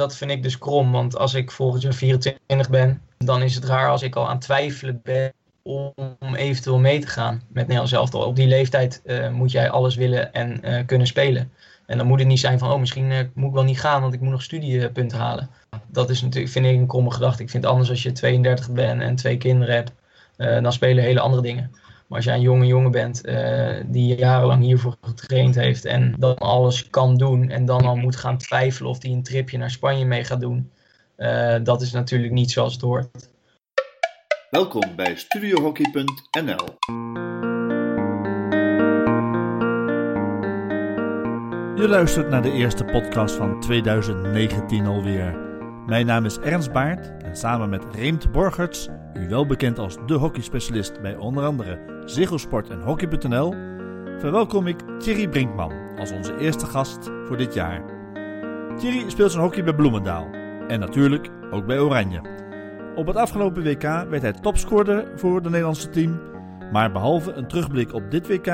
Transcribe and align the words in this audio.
dat 0.00 0.16
vind 0.16 0.30
ik 0.30 0.42
dus 0.42 0.58
krom. 0.58 0.92
Want 0.92 1.16
als 1.16 1.34
ik 1.34 1.50
volgend 1.50 1.82
jaar 1.82 1.94
24 1.94 2.70
ben, 2.70 3.02
dan 3.18 3.42
is 3.42 3.54
het 3.54 3.64
raar 3.64 3.90
als 3.90 4.02
ik 4.02 4.16
al 4.16 4.28
aan 4.28 4.38
twijfelen 4.38 5.00
ben 5.02 5.32
om 5.62 6.34
eventueel 6.34 6.78
mee 6.78 7.00
te 7.00 7.06
gaan 7.06 7.42
met 7.48 7.66
Nederland 7.66 7.88
zelf. 7.88 8.14
Op 8.14 8.36
die 8.36 8.46
leeftijd 8.46 9.02
uh, 9.04 9.30
moet 9.30 9.50
jij 9.50 9.70
alles 9.70 9.94
willen 9.94 10.32
en 10.32 10.60
uh, 10.64 10.86
kunnen 10.86 11.06
spelen. 11.06 11.52
En 11.86 11.98
dan 11.98 12.06
moet 12.06 12.18
het 12.18 12.28
niet 12.28 12.40
zijn 12.40 12.58
van, 12.58 12.72
oh, 12.72 12.78
misschien 12.78 13.10
uh, 13.10 13.18
moet 13.34 13.48
ik 13.48 13.54
wel 13.54 13.64
niet 13.64 13.80
gaan, 13.80 14.00
want 14.00 14.14
ik 14.14 14.20
moet 14.20 14.30
nog 14.30 14.42
studiepunten 14.42 15.18
halen. 15.18 15.50
Dat 15.86 16.10
is 16.10 16.22
natuurlijk, 16.22 16.52
vind 16.52 16.66
ik, 16.66 16.76
een 16.76 16.86
kromme 16.86 17.10
gedachte. 17.10 17.42
Ik 17.42 17.50
vind 17.50 17.62
het 17.62 17.72
anders 17.72 17.90
als 17.90 18.02
je 18.02 18.12
32 18.12 18.70
bent 18.70 19.00
en 19.02 19.16
twee 19.16 19.36
kinderen 19.36 19.74
hebt, 19.74 19.92
dan 20.62 20.72
spelen 20.72 21.04
hele 21.04 21.20
andere 21.20 21.42
dingen. 21.42 21.70
Maar 22.10 22.18
als 22.18 22.28
jij 22.28 22.36
een 22.36 22.40
jonge 22.40 22.66
jongen 22.66 22.90
bent 22.90 23.22
die 23.86 24.16
jarenlang 24.16 24.62
hiervoor 24.62 24.96
getraind 25.00 25.54
heeft 25.54 25.84
en 25.84 26.14
dan 26.18 26.36
alles 26.36 26.90
kan 26.90 27.16
doen 27.16 27.50
en 27.50 27.64
dan 27.64 27.80
al 27.80 27.96
moet 27.96 28.16
gaan 28.16 28.38
twijfelen 28.38 28.90
of 28.90 29.02
hij 29.02 29.10
een 29.10 29.22
tripje 29.22 29.58
naar 29.58 29.70
Spanje 29.70 30.04
mee 30.04 30.24
gaat 30.24 30.40
doen, 30.40 30.70
dat 31.62 31.82
is 31.82 31.92
natuurlijk 31.92 32.32
niet 32.32 32.50
zoals 32.50 32.72
het 32.72 32.82
hoort. 32.82 33.30
Welkom 34.50 34.96
bij 34.96 35.16
studiohockey.nl. 35.16 36.66
Je 41.74 41.86
luistert 41.88 42.28
naar 42.28 42.42
de 42.42 42.52
eerste 42.52 42.84
podcast 42.84 43.34
van 43.34 43.60
2019 43.60 44.86
alweer. 44.86 45.49
Mijn 45.90 46.06
naam 46.06 46.24
is 46.24 46.38
Ernst 46.38 46.72
Baart 46.72 47.12
en 47.24 47.36
samen 47.36 47.68
met 47.68 47.84
Reemt 47.92 48.32
Borgerts, 48.32 48.88
u 49.14 49.28
wel 49.28 49.46
bekend 49.46 49.78
als 49.78 49.96
de 50.06 50.14
hockeyspecialist 50.14 51.00
bij 51.00 51.16
onder 51.16 51.44
andere 51.44 52.02
Ziggo 52.04 52.36
Sport 52.36 52.70
en 52.70 52.80
Hockey.nl, 52.80 53.54
verwelkom 54.18 54.66
ik 54.66 54.80
Thierry 54.98 55.28
Brinkman 55.28 55.72
als 55.98 56.12
onze 56.12 56.38
eerste 56.38 56.66
gast 56.66 57.10
voor 57.26 57.36
dit 57.36 57.54
jaar. 57.54 57.82
Thierry 58.78 59.10
speelt 59.10 59.30
zijn 59.30 59.42
hockey 59.42 59.64
bij 59.64 59.74
Bloemendaal 59.74 60.26
en 60.68 60.80
natuurlijk 60.80 61.28
ook 61.50 61.66
bij 61.66 61.78
Oranje. 61.78 62.20
Op 62.96 63.06
het 63.06 63.16
afgelopen 63.16 63.62
WK 63.62 63.82
werd 63.82 64.22
hij 64.22 64.32
topscorer 64.32 65.12
voor 65.14 65.34
het 65.34 65.44
Nederlandse 65.44 65.90
team. 65.90 66.20
Maar 66.72 66.92
behalve 66.92 67.32
een 67.32 67.48
terugblik 67.48 67.94
op 67.94 68.10
dit 68.10 68.28
WK 68.28 68.46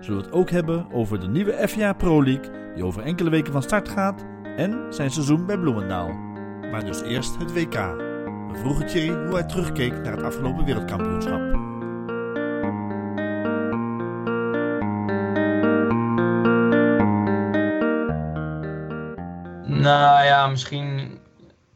zullen 0.00 0.20
we 0.20 0.26
het 0.26 0.32
ook 0.32 0.50
hebben 0.50 0.92
over 0.92 1.20
de 1.20 1.28
nieuwe 1.28 1.68
FIA 1.68 1.92
Pro 1.92 2.24
League 2.24 2.74
die 2.74 2.84
over 2.84 3.02
enkele 3.02 3.30
weken 3.30 3.52
van 3.52 3.62
start 3.62 3.88
gaat 3.88 4.24
en 4.56 4.86
zijn 4.90 5.10
seizoen 5.10 5.46
bij 5.46 5.58
Bloemendaal. 5.58 6.31
Maar 6.72 6.84
dus 6.84 7.02
eerst 7.02 7.38
het 7.38 7.52
WK. 7.52 7.74
We 7.74 8.58
vroegen 8.58 8.86
Thierry 8.86 9.26
hoe 9.26 9.34
hij 9.34 9.42
terugkeek 9.42 9.92
naar 9.92 10.12
het 10.12 10.22
afgelopen 10.22 10.64
wereldkampioenschap. 10.64 11.40
Nou 19.66 20.24
ja, 20.24 20.46
misschien 20.46 21.18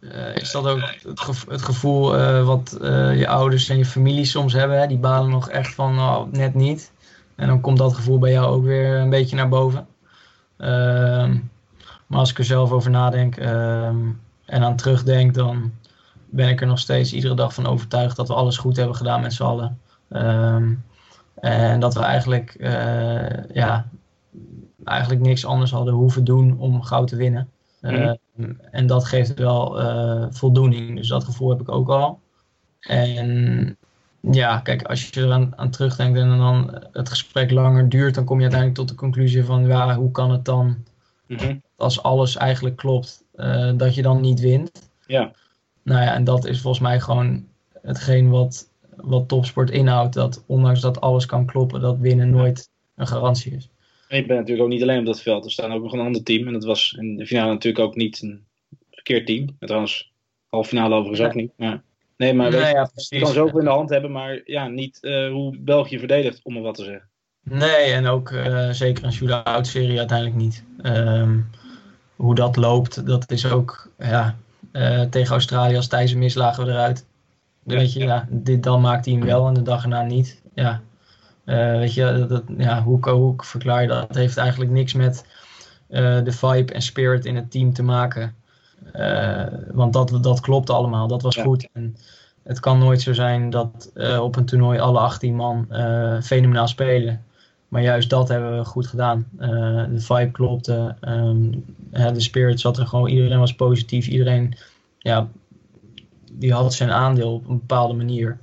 uh, 0.01 0.37
is 0.37 0.51
dat 0.51 0.67
ook 0.67 0.81
het, 0.81 1.45
het 1.49 1.63
gevoel 1.63 2.19
uh, 2.19 2.47
wat 2.47 2.79
uh, 2.83 3.19
je 3.19 3.29
ouders 3.29 3.69
en 3.69 3.79
je 3.79 3.85
familie 3.85 4.25
soms 4.25 4.53
hebben? 4.53 4.81
Hè? 4.81 4.87
Die 4.87 4.99
balen 4.99 5.31
nog 5.31 5.51
echt 5.51 5.75
van 5.75 5.99
oh, 5.99 6.33
net 6.33 6.55
niet. 6.55 6.93
En 7.35 7.47
dan 7.47 7.61
komt 7.61 7.79
dat 7.79 7.95
gevoel 7.95 8.19
bij 8.19 8.33
jou 8.33 8.47
ook 8.47 8.65
weer 8.65 8.95
een 8.95 9.11
beetje 9.11 9.37
naar 9.37 9.49
boven. 9.49 9.87
Ehm, 10.57 11.39
maar 12.07 12.19
als 12.19 12.31
ik 12.31 12.39
er 12.39 12.45
zelf 12.45 12.71
over 12.71 12.91
nadenk 12.91 13.37
um, 13.37 14.21
en 14.47 14.63
aan 14.63 14.77
terugdenk, 14.77 15.35
dan 15.35 15.73
ben 16.31 16.49
ik 16.49 16.61
er 16.61 16.67
nog 16.67 16.79
steeds 16.79 17.13
iedere 17.13 17.35
dag 17.35 17.55
van 17.55 17.67
overtuigd 17.67 18.17
dat 18.17 18.29
we 18.29 18.35
alles 18.35 18.57
goed 18.57 18.77
hebben 18.77 18.97
gedaan 18.97 19.21
met 19.21 19.33
z'n 19.33 19.43
allen. 19.43 19.81
Um, 20.09 20.85
en 21.35 21.81
dat 21.81 21.95
we 21.95 22.01
eigenlijk, 22.01 22.57
ja, 23.53 23.89
eigenlijk 24.85 25.21
niks 25.21 25.45
anders 25.45 25.71
hadden 25.71 25.95
hoeven 25.95 26.25
doen 26.25 26.59
om 26.59 26.83
goud 26.83 27.09
te 27.09 27.17
winnen. 27.17 27.49
Mm 27.81 28.19
en 28.71 28.87
dat 28.87 29.05
geeft 29.05 29.35
wel 29.35 29.83
uh, 29.83 30.27
voldoening. 30.31 30.97
Dus 30.97 31.09
dat 31.09 31.25
gevoel 31.25 31.51
heb 31.51 31.61
ik 31.61 31.69
ook 31.69 31.89
al. 31.89 32.21
En 32.81 33.77
ja, 34.21 34.59
kijk, 34.59 34.83
als 34.83 35.09
je 35.09 35.21
eraan 35.21 35.53
aan 35.57 35.71
terugdenkt 35.71 36.19
en 36.19 36.39
dan 36.39 36.79
het 36.93 37.09
gesprek 37.09 37.51
langer 37.51 37.89
duurt, 37.89 38.15
dan 38.15 38.25
kom 38.25 38.37
je 38.37 38.43
uiteindelijk 38.43 38.81
tot 38.81 38.89
de 38.89 38.95
conclusie 38.95 39.45
van 39.45 39.67
ja, 39.67 39.95
hoe 39.95 40.11
kan 40.11 40.31
het 40.31 40.45
dan, 40.45 40.77
mm 41.27 41.65
als 41.77 42.03
alles 42.03 42.37
eigenlijk 42.37 42.77
klopt, 42.77 43.25
uh, 43.37 43.73
dat 43.77 43.95
je 43.95 44.03
dan 44.03 44.21
niet 44.21 44.41
wint. 44.41 44.91
Ja. 45.07 45.33
Nou 45.83 46.03
ja, 46.03 46.15
en 46.15 46.25
dat 46.25 46.47
is 46.47 46.61
volgens 46.61 46.83
mij 46.83 47.01
gewoon 47.01 47.47
hetgeen 47.83 48.31
wat, 48.31 48.69
wat 48.97 49.29
topsport 49.29 49.71
inhoudt. 49.71 50.15
Dat 50.15 50.45
ondanks 50.47 50.81
dat 50.81 51.01
alles 51.01 51.27
kan 51.27 51.47
kloppen, 51.47 51.81
dat 51.81 51.99
winnen 51.99 52.31
nooit 52.31 52.71
een 52.95 53.07
garantie 53.07 53.55
is. 53.55 53.71
Ik 54.09 54.27
ben 54.27 54.37
natuurlijk 54.37 54.63
ook 54.63 54.73
niet 54.73 54.83
alleen 54.83 54.99
op 54.99 55.07
dat 55.07 55.23
veld. 55.23 55.45
Er 55.45 55.51
staan 55.51 55.73
ook 55.73 55.83
nog 55.83 55.93
een 55.93 56.01
ander 56.01 56.23
team. 56.23 56.47
En 56.47 56.53
dat 56.53 56.65
was 56.65 56.97
in 56.99 57.17
de 57.17 57.27
finale 57.27 57.53
natuurlijk 57.53 57.85
ook 57.85 57.97
niet 57.97 58.23
een 58.23 58.45
verkeerd 58.91 59.27
team. 59.27 59.57
En 59.59 59.67
trouwens, 59.67 60.13
halve 60.49 60.69
finale 60.69 60.95
overigens 60.95 61.29
ook 61.29 61.35
niet. 61.35 61.53
Maar, 61.57 61.83
nee, 62.17 62.35
maar 62.35 62.51
nee, 62.51 62.61
ja, 62.61 62.91
je 62.95 63.19
kan 63.19 63.33
zoveel 63.33 63.59
in 63.59 63.65
de 63.65 63.71
hand 63.71 63.91
hebben, 63.91 64.13
maar 64.13 64.41
ja, 64.45 64.69
niet 64.69 64.99
uh, 65.01 65.31
hoe 65.31 65.57
België 65.59 65.99
verdedigt, 65.99 66.41
om 66.43 66.53
maar 66.53 66.63
wat 66.63 66.75
te 66.75 66.85
zeggen. 66.85 67.09
Nee, 67.43 67.93
en 67.93 68.07
ook 68.07 68.31
uh, 68.31 68.71
zeker 68.71 69.05
een 69.05 69.13
shootout 69.13 69.67
serie 69.67 69.99
uiteindelijk 69.99 70.39
niet. 70.39 70.65
Um, 70.83 71.51
hoe 72.17 72.35
dat 72.35 72.57
loopt, 72.57 73.07
dat 73.07 73.31
is 73.31 73.51
ook 73.51 73.91
ja, 73.99 74.35
uh, 74.73 75.01
tegen 75.01 75.33
Australië 75.33 75.77
als 75.77 75.87
Thijs 75.87 76.15
mis 76.15 76.35
lagen 76.35 76.65
we 76.65 76.71
eruit. 76.71 77.05
Weet 77.63 77.93
je, 77.93 78.01
ja, 78.01 78.27
dit, 78.31 78.63
dan 78.63 78.81
maakt 78.81 79.05
hij 79.05 79.15
hem 79.15 79.25
wel 79.25 79.47
en 79.47 79.55
de 79.55 79.63
dag 79.63 79.83
erna 79.83 80.03
niet. 80.03 80.43
Ja, 80.55 80.81
uh, 81.45 81.73
weet 81.73 81.95
je, 81.95 82.27
dat, 82.29 82.43
ja, 82.59 82.83
hoe, 82.83 83.11
hoe 83.11 83.35
verklaar 83.37 83.83
je 83.83 83.89
dat? 83.89 84.09
Het 84.09 84.17
heeft 84.17 84.37
eigenlijk 84.37 84.71
niks 84.71 84.93
met 84.93 85.25
uh, 85.89 86.25
de 86.25 86.33
vibe 86.33 86.73
en 86.73 86.83
spirit 86.83 87.25
in 87.25 87.37
het 87.37 87.51
team 87.51 87.73
te 87.73 87.83
maken. 87.83 88.35
Want 89.73 89.93
dat, 89.93 90.19
dat 90.23 90.41
klopt 90.41 90.71
allemaal, 90.71 91.07
dat 91.07 91.23
was 91.23 91.35
ja. 91.35 91.43
goed. 91.43 91.69
En 91.73 91.97
het 92.43 92.61
kan 92.61 92.79
nooit 92.79 93.01
zo 93.03 93.13
zijn 93.13 93.51
dat 93.51 93.93
op 94.21 94.37
een 94.37 94.45
toernooi 94.45 94.79
alle 94.79 94.99
18 94.99 95.35
man 95.35 95.67
fenomenaal 96.23 96.69
spelen. 96.69 97.25
Maar 97.69 97.83
juist 97.83 98.11
dat 98.11 98.29
hebben 98.29 98.59
we 98.59 98.65
goed 98.65 98.87
gedaan. 98.87 99.27
de 99.39 100.01
vibe 100.01 100.31
klopte, 100.31 100.95
um, 101.01 101.65
de 101.97 102.21
spirit 102.21 102.61
zat 102.61 102.79
er 102.79 102.87
gewoon, 102.87 103.09
iedereen 103.09 103.39
was 103.39 103.55
positief, 103.55 104.07
iedereen 104.07 104.55
ja, 104.99 105.29
die 106.33 106.53
had 106.53 106.75
zijn 106.75 106.91
aandeel 106.91 107.35
op 107.35 107.49
een 107.49 107.59
bepaalde 107.59 107.95
manier. 107.95 108.39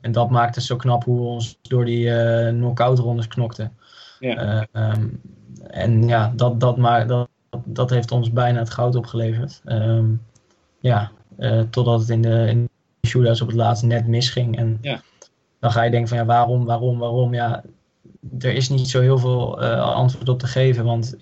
En 0.00 0.12
dat 0.12 0.30
maakte 0.30 0.58
het 0.58 0.68
zo 0.68 0.76
knap 0.76 1.04
hoe 1.04 1.18
we 1.18 1.26
ons 1.26 1.58
door 1.62 1.84
die 1.84 2.06
uh, 2.06 2.48
knock-out 2.48 2.98
rondes 2.98 3.28
knokten. 3.28 3.72
Ja. 4.18 4.66
Uh, 4.72 4.92
um, 4.92 5.20
en 5.66 6.08
ja, 6.08 6.32
dat, 6.36 6.60
dat, 6.60 6.76
maar, 6.76 7.06
dat, 7.06 7.28
dat 7.64 7.90
heeft 7.90 8.10
ons 8.12 8.32
bijna 8.32 8.58
het 8.58 8.70
goud 8.70 8.96
opgeleverd. 8.96 9.60
Um, 9.64 10.22
ja, 10.80 11.10
uh, 11.38 11.60
totdat 11.70 12.00
het 12.00 12.08
in 12.08 12.22
de, 12.22 12.46
in 12.48 12.68
de 13.00 13.08
shootouts 13.08 13.40
op 13.40 13.46
het 13.46 13.56
laatst 13.56 13.82
net 13.82 14.06
misging. 14.06 14.56
En 14.56 14.78
ja. 14.80 15.00
dan 15.58 15.72
ga 15.72 15.82
je 15.82 15.90
denken 15.90 16.08
van 16.08 16.18
ja, 16.18 16.24
waarom, 16.24 16.64
waarom, 16.64 16.98
waarom? 16.98 17.34
Ja, 17.34 17.62
er 18.38 18.54
is 18.54 18.68
niet 18.68 18.88
zo 18.88 19.00
heel 19.00 19.18
veel 19.18 19.62
uh, 19.62 19.80
antwoord 19.80 20.28
op 20.28 20.38
te 20.38 20.46
geven. 20.46 20.84
Want 20.84 21.16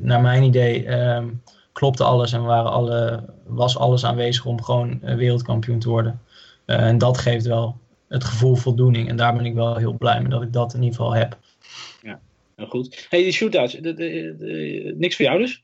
naar 0.00 0.20
mijn 0.20 0.42
idee 0.42 0.88
um, 0.88 1.42
klopte 1.72 2.04
alles 2.04 2.32
en 2.32 2.42
waren 2.42 2.70
alle, 2.70 3.24
was 3.46 3.76
alles 3.76 4.04
aanwezig 4.04 4.44
om 4.44 4.62
gewoon 4.62 4.98
wereldkampioen 5.00 5.78
te 5.78 5.88
worden. 5.88 6.20
en 6.64 6.98
dat 6.98 7.18
geeft 7.18 7.46
wel 7.46 7.76
het 8.08 8.24
gevoel 8.24 8.54
voldoening. 8.54 9.08
En 9.08 9.16
daar 9.16 9.36
ben 9.36 9.46
ik 9.46 9.54
wel 9.54 9.76
heel 9.76 9.92
blij 9.92 10.20
mee 10.20 10.30
dat 10.30 10.42
ik 10.42 10.52
dat 10.52 10.74
in 10.74 10.82
ieder 10.82 10.96
geval 10.96 11.14
heb. 11.14 11.38
Ja, 12.02 12.20
nou 12.56 12.68
goed. 12.68 13.06
Hey, 13.10 13.22
die 13.22 13.32
shootouts, 13.32 13.72
de, 13.72 13.80
de, 13.80 14.34
de, 14.38 14.94
niks 14.96 15.16
voor 15.16 15.24
jou 15.24 15.38
dus? 15.38 15.62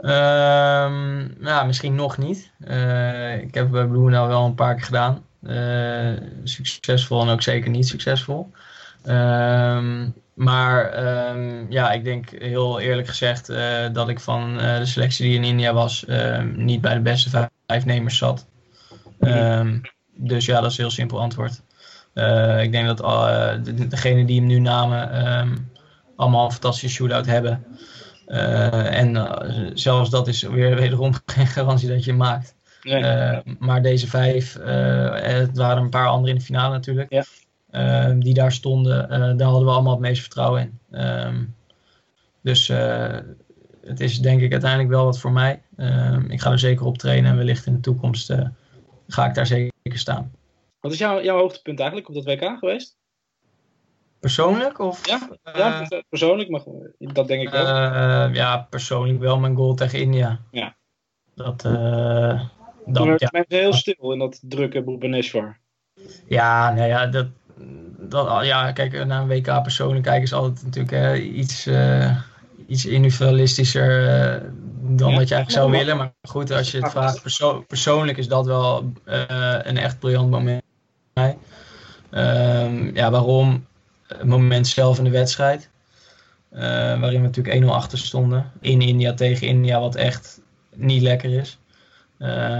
Um, 0.00 1.34
nou, 1.38 1.66
misschien 1.66 1.94
nog 1.94 2.18
niet. 2.18 2.50
Uh, 2.68 3.40
ik 3.40 3.54
heb 3.54 3.70
bij 3.70 3.84
nou 3.86 4.28
wel 4.28 4.44
een 4.44 4.54
paar 4.54 4.74
keer 4.74 4.84
gedaan. 4.84 5.24
Uh, 5.42 6.12
succesvol 6.44 7.22
en 7.22 7.28
ook 7.28 7.42
zeker 7.42 7.70
niet 7.70 7.88
succesvol. 7.88 8.50
Um, 9.08 10.14
maar 10.34 10.98
um, 11.30 11.66
ja, 11.68 11.92
ik 11.92 12.04
denk 12.04 12.30
heel 12.30 12.80
eerlijk 12.80 13.08
gezegd 13.08 13.50
uh, 13.50 13.58
dat 13.92 14.08
ik 14.08 14.20
van 14.20 14.56
de 14.56 14.86
selectie 14.86 15.26
die 15.26 15.36
in 15.36 15.44
India 15.44 15.72
was 15.72 16.04
niet 16.54 16.80
bij 16.80 16.94
de 16.94 17.00
beste 17.00 17.30
vijf, 17.30 17.48
vijf 17.66 17.84
nemers 17.84 18.18
zat. 18.18 18.46
Dus 20.14 20.46
ja, 20.46 20.60
dat 20.60 20.70
is 20.70 20.76
een 20.76 20.84
heel 20.84 20.92
simpel 20.92 21.20
antwoord. 21.20 21.62
Uh, 22.14 22.62
ik 22.62 22.72
denk 22.72 22.96
dat 22.96 22.98
degenen 23.90 24.26
die 24.26 24.38
hem 24.38 24.46
nu 24.46 24.58
namen 24.58 25.10
allemaal 26.16 26.44
een 26.44 26.52
fantastische 26.52 26.96
shootout 26.96 27.26
hebben. 27.26 27.64
En 28.26 29.30
zelfs 29.74 30.10
dat 30.10 30.28
is 30.28 30.42
weer 30.42 30.76
wederom 30.76 31.12
geen 31.26 31.46
garantie 31.46 31.88
dat 31.88 32.04
je 32.04 32.10
hem 32.10 32.20
maakt. 32.20 32.56
Nee. 32.82 33.42
maar 33.58 33.82
deze 33.82 34.06
vijf, 34.06 34.58
het 35.12 35.56
waren 35.56 35.82
een 35.82 35.90
paar 35.90 36.06
anderen 36.06 36.32
in 36.32 36.38
de 36.38 36.44
finale 36.44 36.72
natuurlijk, 36.72 37.12
ja. 37.12 37.24
Ehm, 37.70 38.18
die 38.18 38.34
daar 38.34 38.52
stonden, 38.52 39.08
daar 39.08 39.48
hadden 39.48 39.64
we 39.64 39.72
allemaal 39.72 39.92
het 39.92 40.00
meeste 40.00 40.22
vertrouwen 40.22 40.60
in. 40.60 41.00
Um, 41.00 41.54
dus 42.42 42.66
het 43.80 44.00
is 44.00 44.18
denk 44.18 44.40
ik 44.40 44.52
uiteindelijk 44.52 44.90
wel 44.90 45.04
wat 45.04 45.18
voor 45.18 45.32
mij. 45.32 45.62
ik 46.28 46.40
ga 46.40 46.50
er 46.50 46.58
zeker 46.58 46.86
op 46.86 46.98
trainen 46.98 47.30
en 47.30 47.36
wellicht 47.36 47.66
in 47.66 47.72
de 47.72 47.80
toekomst 47.80 48.32
ga 49.06 49.26
ik 49.26 49.34
daar 49.34 49.46
zeker 49.46 49.72
staan. 49.98 50.32
Wat 50.80 50.92
is 50.92 50.98
jouw, 50.98 51.22
jouw 51.22 51.38
hoogtepunt 51.38 51.78
eigenlijk 51.78 52.08
op 52.08 52.14
dat 52.14 52.24
WK 52.24 52.58
geweest? 52.58 52.96
Persoonlijk? 54.20 54.78
Of, 54.78 55.06
ja, 55.06 55.28
ja 55.54 55.80
uh, 55.80 55.98
persoonlijk, 56.08 56.48
maar 56.48 56.62
dat 56.98 57.28
denk 57.28 57.42
ik 57.42 57.50
wel. 57.50 57.66
Uh, 57.66 58.34
ja, 58.34 58.66
persoonlijk 58.70 59.18
wel 59.18 59.38
mijn 59.38 59.56
goal 59.56 59.74
tegen 59.74 60.00
India. 60.00 60.40
Ja. 60.50 60.76
Dat, 61.34 61.64
uh, 61.64 62.44
dat, 62.86 63.20
ja. 63.20 63.44
heel 63.48 63.72
stil 63.72 64.12
in 64.12 64.18
dat 64.18 64.40
drukke 64.42 64.82
Bhubaneswar. 64.82 65.58
Ja, 66.26 66.74
nou 66.74 66.88
ja, 66.88 67.06
dat, 67.06 67.26
dat, 68.08 68.44
ja, 68.44 68.72
kijk, 68.72 69.06
naar 69.06 69.22
een 69.22 69.28
WK 69.28 69.62
personen 69.62 70.02
kijken 70.02 70.22
is 70.22 70.32
altijd 70.32 70.64
natuurlijk 70.64 71.22
iets, 71.22 71.66
uh, 71.66 72.16
iets 72.66 72.86
individualistischer 72.86 74.02
uh, 74.02 74.48
dan 74.80 75.14
wat 75.14 75.28
je 75.28 75.34
eigenlijk 75.34 75.50
zou 75.50 75.70
willen. 75.70 75.96
Maar 75.96 76.12
goed, 76.22 76.50
als 76.50 76.70
je 76.70 76.78
het 76.78 76.90
vraagt, 76.90 77.22
perso 77.22 77.60
persoonlijk 77.60 78.18
is 78.18 78.28
dat 78.28 78.46
wel 78.46 78.92
een 79.04 79.76
echt 79.76 79.98
briljant 79.98 80.30
moment 80.30 80.62
voor 81.14 81.22
mij. 81.22 81.38
Um, 82.64 82.94
ja, 82.94 83.10
waarom? 83.10 83.66
Het 84.06 84.24
moment 84.24 84.66
zelf 84.66 84.98
in 84.98 85.04
de 85.04 85.10
wedstrijd. 85.10 85.70
Waarin 86.50 87.20
we 87.20 87.26
natuurlijk 87.26 87.64
1-0 87.64 87.66
achter 87.66 87.98
stonden. 87.98 88.52
In 88.60 88.80
India 88.80 89.14
tegen 89.14 89.46
India, 89.46 89.80
wat 89.80 89.94
echt 89.94 90.40
niet 90.74 91.02
lekker 91.02 91.38
is. 91.38 91.58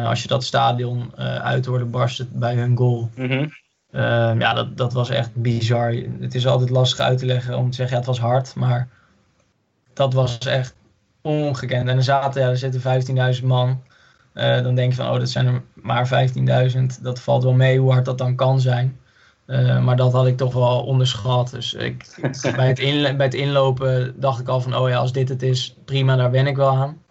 Als 0.04 0.22
je 0.22 0.28
dat 0.28 0.44
stadion 0.44 1.16
uit 1.16 1.66
hoorde 1.66 1.84
barsten 1.84 2.28
bij 2.32 2.54
hun 2.54 2.76
goal. 2.76 3.10
Mm 3.14 3.28
-hmm. 3.28 3.52
Ja, 3.90 4.54
dat, 4.54 4.76
dat 4.76 4.92
was 4.92 5.10
echt 5.10 5.34
bizar. 5.34 5.94
Het 6.20 6.34
is 6.34 6.46
altijd 6.46 6.70
lastig 6.70 7.00
uit 7.00 7.18
te 7.18 7.26
leggen 7.26 7.56
om 7.56 7.70
te 7.70 7.76
zeggen, 7.76 7.94
ja, 7.94 8.00
het 8.00 8.10
was 8.10 8.20
hard. 8.20 8.54
Maar 8.54 8.88
dat 9.92 10.14
was 10.14 10.38
echt 10.38 10.74
ongekend. 11.22 11.88
En 11.88 11.96
er 11.96 12.02
zaten, 12.02 12.42
ja, 12.42 12.48
er 12.48 12.56
zitten 12.56 13.36
15.000 13.40 13.44
man. 13.44 13.82
dan 14.34 14.74
denk 14.74 14.90
je 14.90 14.96
van, 14.96 15.10
oh, 15.10 15.18
dat 15.18 15.28
zijn 15.28 15.46
er 15.46 15.62
maar 15.74 16.30
15.000. 16.72 17.02
Dat 17.02 17.20
valt 17.20 17.42
wel 17.42 17.52
mee 17.52 17.78
hoe 17.78 17.92
hard 17.92 18.04
dat 18.04 18.18
dan 18.18 18.34
kan 18.36 18.60
zijn. 18.60 18.98
Uh, 19.48 19.84
maar 19.84 19.96
dat 19.96 20.12
had 20.12 20.26
ik 20.26 20.36
toch 20.36 20.52
wel 20.52 20.82
onderschat. 20.82 21.50
Dus 21.50 21.76
bij, 22.56 22.68
het 22.68 22.78
in, 22.78 23.16
bij 23.16 23.26
het 23.26 23.34
inlopen 23.34 24.14
dacht 24.20 24.40
ik 24.40 24.48
al 24.48 24.60
van, 24.60 24.76
oh 24.76 24.88
ja, 24.88 24.96
als 24.96 25.12
dit 25.12 25.28
het 25.28 25.42
is, 25.42 25.76
prima, 25.84 26.16
daar 26.16 26.30
ben 26.30 26.46
ik 26.46 26.56
wel 26.56 26.76
aan. 26.76 27.02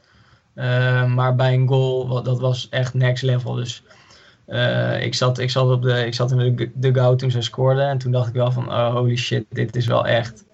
Uh, 0.55 1.05
maar 1.05 1.35
bij 1.35 1.53
een 1.53 1.67
goal, 1.67 2.23
dat 2.23 2.39
was 2.39 2.69
echt 2.69 2.93
next 2.93 3.23
level. 3.23 3.53
Dus 3.53 3.83
uh, 4.47 5.03
ik, 5.03 5.13
zat, 5.13 5.39
ik, 5.39 5.49
zat 5.49 5.71
op 5.71 5.81
de, 5.81 6.05
ik 6.05 6.13
zat 6.13 6.31
in 6.31 6.55
de 6.55 6.71
dugout 6.73 7.19
toen 7.19 7.31
ze 7.31 7.41
scoorden. 7.41 7.87
En 7.87 7.97
toen 7.97 8.11
dacht 8.11 8.27
ik 8.27 8.33
wel 8.33 8.51
van, 8.51 8.67
oh, 8.67 8.93
holy 8.93 9.15
shit, 9.15 9.45
dit 9.49 9.75
is 9.75 9.87
wel 9.87 10.05
echt, 10.05 10.45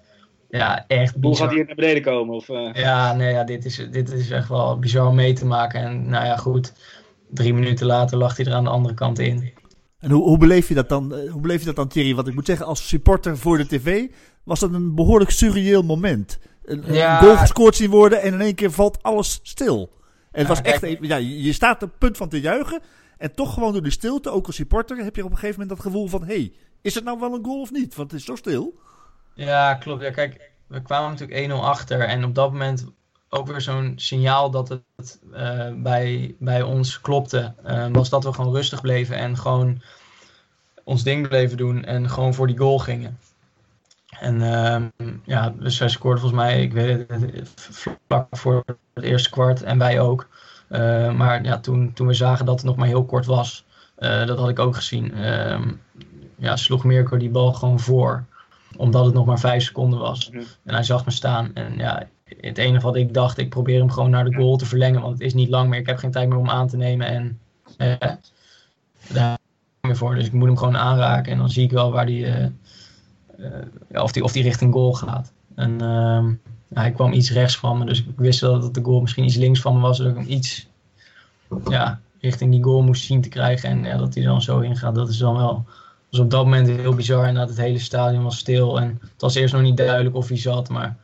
ja, 0.50 0.84
echt 0.86 1.14
Hoe 1.20 1.36
gaat 1.36 1.50
hier 1.50 1.66
naar 1.66 1.74
beneden 1.74 2.02
komen? 2.02 2.34
Of, 2.34 2.46
Ja, 2.72 3.14
nee, 3.14 3.32
ja, 3.32 3.44
dit, 3.44 3.64
is, 3.64 3.86
dit 3.90 4.12
is 4.12 4.30
echt 4.30 4.48
wel 4.48 4.78
bizar 4.78 5.06
om 5.08 5.14
mee 5.14 5.32
te 5.32 5.46
maken. 5.46 5.80
En 5.80 6.08
nou 6.08 6.24
ja, 6.24 6.36
goed, 6.36 6.72
drie 7.30 7.54
minuten 7.54 7.86
later 7.86 8.18
lag 8.18 8.36
hij 8.36 8.46
er 8.46 8.52
aan 8.52 8.64
de 8.64 8.70
andere 8.70 8.94
kant 8.94 9.18
in. 9.18 9.52
En 9.98 10.10
hoe, 10.10 10.22
hoe, 10.22 10.38
beleef 10.38 10.68
je 10.68 10.74
dat 10.74 10.88
dan, 10.88 11.14
eh, 11.14 11.30
hoe 11.32 11.40
beleef 11.40 11.60
je 11.60 11.66
dat 11.66 11.76
dan, 11.76 11.88
Thierry? 11.88 12.14
Want 12.14 12.28
ik 12.28 12.34
moet 12.34 12.46
zeggen, 12.46 12.66
als 12.66 12.88
supporter 12.88 13.38
voor 13.38 13.58
de 13.58 13.66
tv 13.66 14.06
was 14.42 14.60
dat 14.60 14.72
een 14.72 14.94
behoorlijk 14.94 15.30
surreëel 15.30 15.82
moment. 15.82 16.38
Een, 16.64 16.82
ja. 16.86 17.18
goal 17.18 17.36
gescoord 17.36 17.74
zien 17.76 17.90
worden 17.90 18.22
en 18.22 18.32
in 18.32 18.40
één 18.40 18.54
keer 18.54 18.70
valt 18.70 19.02
alles 19.02 19.40
stil. 19.42 19.90
En 20.30 20.46
het 20.46 20.48
was 20.48 20.60
echt, 20.60 20.86
ja, 21.00 21.16
je 21.16 21.52
staat 21.52 21.82
op 21.82 21.88
het 21.88 21.98
punt 21.98 22.16
van 22.16 22.28
te 22.28 22.40
juichen. 22.40 22.80
En 23.18 23.34
toch 23.34 23.54
gewoon 23.54 23.72
door 23.72 23.82
de 23.82 23.90
stilte, 23.90 24.30
ook 24.30 24.46
als 24.46 24.56
supporter, 24.56 24.96
heb 24.96 25.16
je 25.16 25.24
op 25.24 25.30
een 25.30 25.36
gegeven 25.36 25.60
moment 25.60 25.76
dat 25.76 25.86
gevoel 25.86 26.08
van... 26.08 26.20
hé, 26.20 26.34
hey, 26.34 26.52
is 26.82 26.94
het 26.94 27.04
nou 27.04 27.20
wel 27.20 27.34
een 27.34 27.44
goal 27.44 27.60
of 27.60 27.70
niet? 27.70 27.94
Want 27.94 28.10
het 28.10 28.20
is 28.20 28.26
zo 28.26 28.36
stil. 28.36 28.78
Ja, 29.34 29.74
klopt. 29.74 30.02
Ja, 30.02 30.10
kijk, 30.10 30.50
we 30.66 30.82
kwamen 30.82 31.10
natuurlijk 31.10 31.50
1-0 31.50 31.54
achter. 31.54 32.00
En 32.00 32.24
op 32.24 32.34
dat 32.34 32.52
moment 32.52 32.86
ook 33.28 33.46
weer 33.46 33.60
zo'n 33.60 33.92
signaal 33.96 34.50
dat 34.50 34.68
het 34.68 35.20
uh, 35.32 35.72
bij, 35.74 36.34
bij 36.38 36.62
ons 36.62 37.00
klopte. 37.00 37.54
Uh, 37.66 37.86
was 37.92 38.08
dat 38.08 38.24
we 38.24 38.32
gewoon 38.32 38.54
rustig 38.54 38.80
bleven 38.80 39.16
en 39.16 39.36
gewoon 39.36 39.82
ons 40.84 41.02
ding 41.02 41.28
bleven 41.28 41.56
doen 41.56 41.84
en 41.84 42.10
gewoon 42.10 42.34
voor 42.34 42.46
die 42.46 42.58
goal 42.58 42.78
gingen. 42.78 43.18
En 44.20 44.40
uh, 44.40 45.08
ja, 45.24 45.54
dus 45.58 45.76
zij 45.76 45.88
scoorde 45.88 46.20
volgens 46.20 46.40
mij, 46.40 46.62
ik 46.62 46.72
weet 46.72 47.08
het, 47.08 47.50
vlak 48.06 48.26
voor 48.30 48.62
het 48.94 49.04
eerste 49.04 49.30
kwart 49.30 49.62
en 49.62 49.78
wij 49.78 50.00
ook. 50.00 50.28
Maar 51.16 51.44
ja, 51.44 51.58
toen, 51.58 51.92
toen 51.92 52.06
we 52.06 52.14
zagen 52.14 52.46
dat 52.46 52.54
het 52.54 52.64
nog 52.64 52.76
maar 52.76 52.86
heel 52.86 53.04
kort 53.04 53.26
was, 53.26 53.64
dat 53.98 54.38
had 54.38 54.48
ik 54.48 54.58
ook 54.58 54.74
gezien. 54.74 55.14
Ehm, 55.14 55.72
ja, 56.36 56.56
sloeg 56.56 56.84
Mirko 56.84 57.16
die 57.16 57.30
bal 57.30 57.52
gewoon 57.52 57.80
voor 57.80 58.24
omdat 58.76 59.04
het 59.04 59.14
nog 59.14 59.26
maar 59.26 59.38
vijf 59.38 59.64
seconden 59.64 59.98
was. 59.98 60.30
En 60.64 60.74
hij 60.74 60.82
zag 60.82 61.04
me 61.04 61.10
staan. 61.10 61.54
En 61.54 61.76
ja, 61.76 62.08
het 62.40 62.58
enige 62.58 62.84
wat 62.84 62.96
ik 62.96 63.14
dacht, 63.14 63.38
ik 63.38 63.50
probeer 63.50 63.78
hem 63.78 63.90
gewoon 63.90 64.10
naar 64.10 64.24
de 64.24 64.34
goal 64.34 64.56
te 64.56 64.66
verlengen. 64.66 65.00
Want 65.00 65.12
het 65.12 65.22
is 65.22 65.34
niet 65.34 65.48
lang 65.48 65.68
meer. 65.68 65.78
Ik 65.78 65.86
heb 65.86 65.96
geen 65.96 66.10
tijd 66.10 66.28
meer 66.28 66.38
om 66.38 66.50
aan 66.50 66.68
te 66.68 66.76
nemen. 66.76 67.06
En 67.06 67.38
eh, 67.76 68.10
daar 69.12 69.38
meer 69.80 69.96
voor. 69.96 70.14
Dus 70.14 70.26
ik 70.26 70.32
moet 70.32 70.46
hem 70.46 70.56
gewoon 70.56 70.76
aanraken. 70.76 71.32
En 71.32 71.38
dan 71.38 71.50
zie 71.50 71.64
ik 71.64 71.70
wel 71.70 71.92
waar 71.92 72.06
die, 72.06 72.26
uh, 72.26 72.46
uh, 73.38 74.02
of, 74.02 74.12
die, 74.12 74.24
of 74.24 74.32
die 74.32 74.42
richting 74.42 74.72
goal 74.72 74.92
gaat. 74.92 75.32
En 75.54 75.82
uh, 75.82 76.24
hij 76.72 76.92
kwam 76.92 77.12
iets 77.12 77.30
rechts 77.30 77.56
van 77.56 77.78
me. 77.78 77.84
Dus 77.84 77.98
ik 77.98 78.06
wist 78.16 78.40
wel 78.40 78.60
dat 78.60 78.74
de 78.74 78.82
goal 78.82 79.00
misschien 79.00 79.24
iets 79.24 79.36
links 79.36 79.60
van 79.60 79.74
me 79.74 79.80
was. 79.80 79.98
Dat 79.98 80.06
ik 80.06 80.16
hem 80.16 80.28
iets 80.28 80.66
ja, 81.68 82.00
richting 82.20 82.50
die 82.50 82.62
goal 82.62 82.82
moest 82.82 83.04
zien 83.04 83.20
te 83.20 83.28
krijgen. 83.28 83.68
En 83.68 83.84
ja, 83.84 83.96
dat 83.96 84.14
hij 84.14 84.24
dan 84.24 84.42
zo 84.42 84.60
ingaat. 84.60 84.94
Dat 84.94 85.08
is 85.08 85.18
dan 85.18 85.36
wel 85.36 85.64
dus 86.10 86.20
op 86.20 86.30
dat 86.30 86.44
moment 86.44 86.68
heel 86.68 86.94
bizar. 86.94 87.26
En 87.26 87.34
dat 87.34 87.48
het 87.48 87.58
hele 87.58 87.78
stadion 87.78 88.22
was 88.22 88.38
stil. 88.38 88.80
En 88.80 88.98
het 89.00 89.20
was 89.20 89.34
eerst 89.34 89.54
nog 89.54 89.62
niet 89.62 89.76
duidelijk 89.76 90.16
of 90.16 90.28
hij 90.28 90.38
zat. 90.38 90.68
Maar 90.68 90.96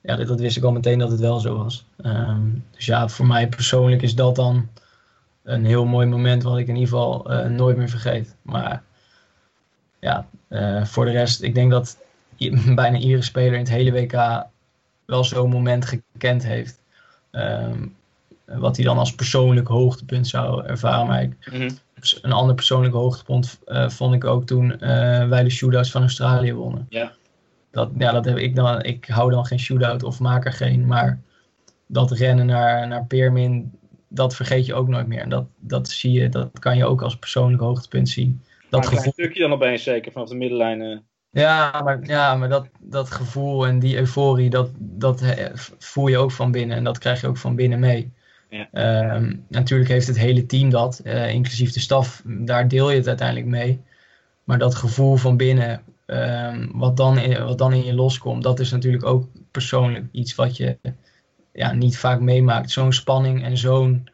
ja, 0.00 0.16
dat, 0.16 0.40
wist 0.40 0.56
ik 0.56 0.62
al 0.62 0.72
meteen 0.72 0.98
dat 0.98 1.10
het 1.10 1.20
wel 1.20 1.40
zo 1.40 1.56
was. 1.56 1.84
Ehm, 1.96 2.40
dus 2.70 2.86
ja, 2.86 3.08
voor 3.08 3.26
mij 3.26 3.48
persoonlijk 3.48 4.02
is 4.02 4.14
dat 4.14 4.36
dan 4.36 4.68
een 5.42 5.64
heel 5.64 5.84
mooi 5.84 6.06
moment 6.06 6.42
wat 6.42 6.58
ik 6.58 6.68
in 6.68 6.74
ieder 6.74 6.88
geval 6.88 7.32
uh, 7.32 7.46
nooit 7.46 7.76
meer 7.76 7.88
vergeet. 7.88 8.36
Maar 8.42 8.82
ja, 10.00 10.26
uh, 10.48 10.84
voor 10.84 11.04
de 11.04 11.10
rest, 11.10 11.42
ik 11.42 11.54
denk 11.54 11.70
dat 11.70 11.96
bijna 12.74 12.98
iedere 12.98 13.22
speler 13.22 13.52
in 13.52 13.58
het 13.58 13.68
hele 13.68 13.92
WK 13.92 14.46
wel 15.12 15.24
zo'n 15.24 15.50
moment 15.50 15.84
gekend 15.84 16.46
heeft. 16.46 16.82
Um, 17.32 17.96
wat 18.46 18.76
hij 18.76 18.84
dan 18.84 18.98
als 18.98 19.14
persoonlijk 19.14 19.68
hoogtepunt 19.68 20.28
zou 20.28 20.64
ervaren. 20.66 21.06
Maar 21.06 21.22
ik, 21.22 21.36
mm 21.52 21.60
-hmm. 21.60 21.78
een 22.22 22.32
ander 22.32 22.54
persoonlijk 22.54 22.94
hoogtepunt 22.94 23.58
uh, 23.66 23.88
vond 23.88 24.14
ik 24.14 24.24
ook 24.24 24.46
toen 24.46 24.78
wij 25.28 25.42
de 25.42 25.50
shootouts 25.50 25.90
van 25.90 26.00
Australië 26.00 26.54
wonnen. 26.54 26.86
Ja 26.88 27.12
dat, 27.72 27.90
ja, 27.98 28.12
dat 28.12 28.24
heb 28.24 28.36
ik 28.36 28.54
dan. 28.54 28.82
Ik 28.82 29.04
hou 29.04 29.30
dan 29.30 29.46
geen 29.46 29.58
shootout 29.58 30.02
of 30.02 30.20
maak 30.20 30.44
er 30.44 30.52
geen. 30.52 30.86
Maar 30.86 31.20
dat 31.86 32.10
rennen 32.10 32.46
naar, 32.46 32.88
naar 32.88 33.06
Peermin, 33.06 33.72
dat 34.08 34.36
vergeet 34.36 34.66
je 34.66 34.74
ook 34.74 34.88
nooit 34.88 35.06
meer. 35.06 35.20
En 35.20 35.28
dat, 35.28 35.44
dat 35.58 35.88
zie 35.88 36.12
je, 36.12 36.28
dat 36.28 36.58
kan 36.58 36.76
je 36.76 36.86
ook 36.86 37.02
als 37.02 37.16
persoonlijk 37.16 37.62
hoogtepunt 37.62 38.08
zien. 38.08 38.42
Dat 38.70 38.86
gevoel... 38.86 39.04
Een 39.06 39.12
stukje 39.12 39.40
dan 39.40 39.52
opeens 39.52 39.82
zeker 39.82 40.12
vanaf 40.12 40.28
de 40.28 40.34
middenlijn. 40.34 41.04
Ja, 41.34 41.80
maar, 41.84 42.06
ja, 42.06 42.34
maar 42.34 42.48
dat, 42.48 42.68
dat 42.80 43.10
gevoel 43.10 43.66
en 43.66 43.78
die 43.78 43.98
euforie, 43.98 44.50
dat, 44.50 44.70
dat 44.78 45.22
voel 45.78 46.06
je 46.06 46.18
ook 46.18 46.30
van 46.30 46.50
binnen. 46.50 46.76
En 46.76 46.84
dat 46.84 46.98
krijg 46.98 47.20
je 47.20 47.26
ook 47.26 47.36
van 47.36 47.54
binnen 47.54 47.80
mee. 47.80 48.12
Ja. 48.50 48.68
Ehm, 48.72 49.36
natuurlijk 49.48 49.90
heeft 49.90 50.06
het 50.06 50.18
hele 50.18 50.46
team 50.46 50.70
dat, 50.70 51.00
uh, 51.04 51.32
inclusief 51.32 51.72
de 51.72 51.80
staf, 51.80 52.22
daar 52.24 52.68
deel 52.68 52.90
je 52.90 52.96
het 52.96 53.08
uiteindelijk 53.08 53.46
mee. 53.48 53.80
Maar 54.44 54.58
dat 54.58 54.74
gevoel 54.74 55.16
van 55.16 55.36
binnen, 55.36 55.82
Ehm, 56.12 56.68
wat, 56.72 56.96
dan 56.96 57.18
in, 57.18 57.44
wat 57.44 57.58
dan 57.58 57.72
in 57.72 57.84
je 57.84 57.94
loskomt, 57.94 58.42
dat 58.42 58.60
is 58.60 58.70
natuurlijk 58.70 59.04
ook 59.04 59.28
persoonlijk 59.50 60.06
iets 60.10 60.34
wat 60.34 60.56
je 60.56 60.78
ja, 61.52 61.72
niet 61.72 61.98
vaak 61.98 62.20
meemaakt. 62.20 62.70
Zo'n 62.70 62.92
spanning 62.92 63.44
en 63.44 63.56
zo'n, 63.56 64.08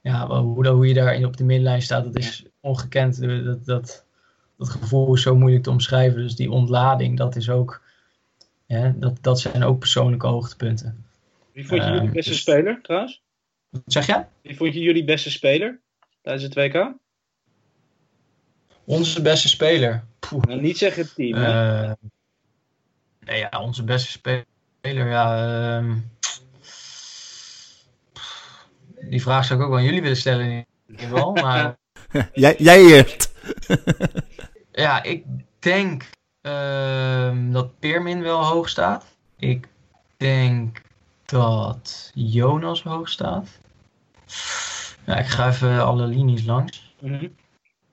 ja, 0.00 0.42
hoe, 0.42 0.68
hoe 0.68 0.86
je 0.86 0.94
daar 0.94 1.24
op 1.24 1.36
de 1.36 1.44
middenlijn 1.44 1.82
staat, 1.82 2.04
dat 2.04 2.18
is 2.18 2.44
ongekend. 2.60 3.20
Dat, 3.44 3.64
dat, 3.64 4.04
dat 4.60 4.68
gevoel 4.68 5.14
is 5.14 5.22
zo 5.22 5.36
moeilijk 5.36 5.62
te 5.62 5.70
omschrijven. 5.70 6.22
Dus 6.22 6.36
die 6.36 6.50
ontlading, 6.50 7.16
dat 7.16 7.36
is 7.36 7.50
ook, 7.50 7.82
ja, 8.66 8.94
dat, 8.96 9.18
dat 9.20 9.40
zijn 9.40 9.64
ook 9.64 9.78
persoonlijke 9.78 10.26
hoogtepunten. 10.26 11.04
Wie 11.52 11.66
vond 11.66 11.82
je 11.82 11.86
jullie 11.86 12.02
ehm, 12.02 12.12
beste 12.12 12.30
dus- 12.30 12.40
speler 12.40 12.80
trouwens? 12.82 13.22
Wat 13.68 13.82
zeg 13.86 14.06
je? 14.06 14.24
Wie 14.42 14.56
vond 14.56 14.74
je 14.74 14.80
jullie 14.80 15.04
beste 15.04 15.30
speler 15.30 15.80
tijdens 16.22 16.44
het 16.44 16.54
WK? 16.54 16.92
Onze 18.84 19.22
beste 19.22 19.48
speler. 19.48 20.04
Nou, 20.30 20.60
niet 20.60 20.78
zeggen 20.78 21.02
het 21.02 21.14
team. 21.14 21.38
Uh, 21.38 21.92
nee, 23.20 23.38
ja, 23.38 23.60
onze 23.60 23.84
beste 23.84 24.10
speler. 24.10 25.08
Ja, 25.08 25.80
uh, 25.80 25.94
die 29.00 29.22
vraag 29.22 29.44
zou 29.44 29.58
ik 29.58 29.64
ook 29.64 29.70
wel 29.70 29.78
aan 29.78 29.84
jullie 29.84 30.02
willen 30.02 30.16
stellen 30.16 30.46
in 30.46 30.66
ieder 30.86 31.06
geval. 31.06 31.32
Maar, 31.42 31.78
jij, 32.32 32.54
jij 32.58 32.80
eerst. 32.80 33.32
ja, 34.72 35.02
ik 35.02 35.24
denk 35.58 36.10
uh, 36.42 37.52
dat 37.52 37.78
Peermin 37.78 38.22
wel 38.22 38.44
hoog 38.44 38.68
staat. 38.68 39.04
Ik 39.36 39.68
denk 40.16 40.82
dat 41.24 42.10
Jonas 42.14 42.82
hoog 42.82 43.08
staat. 43.08 43.48
Ja, 45.06 45.16
ik 45.16 45.26
ga 45.26 45.48
even 45.48 45.84
alle 45.84 46.06
linies 46.06 46.44
langs. 46.44 46.94
Mm 47.00 47.14
-hmm. 47.14 47.34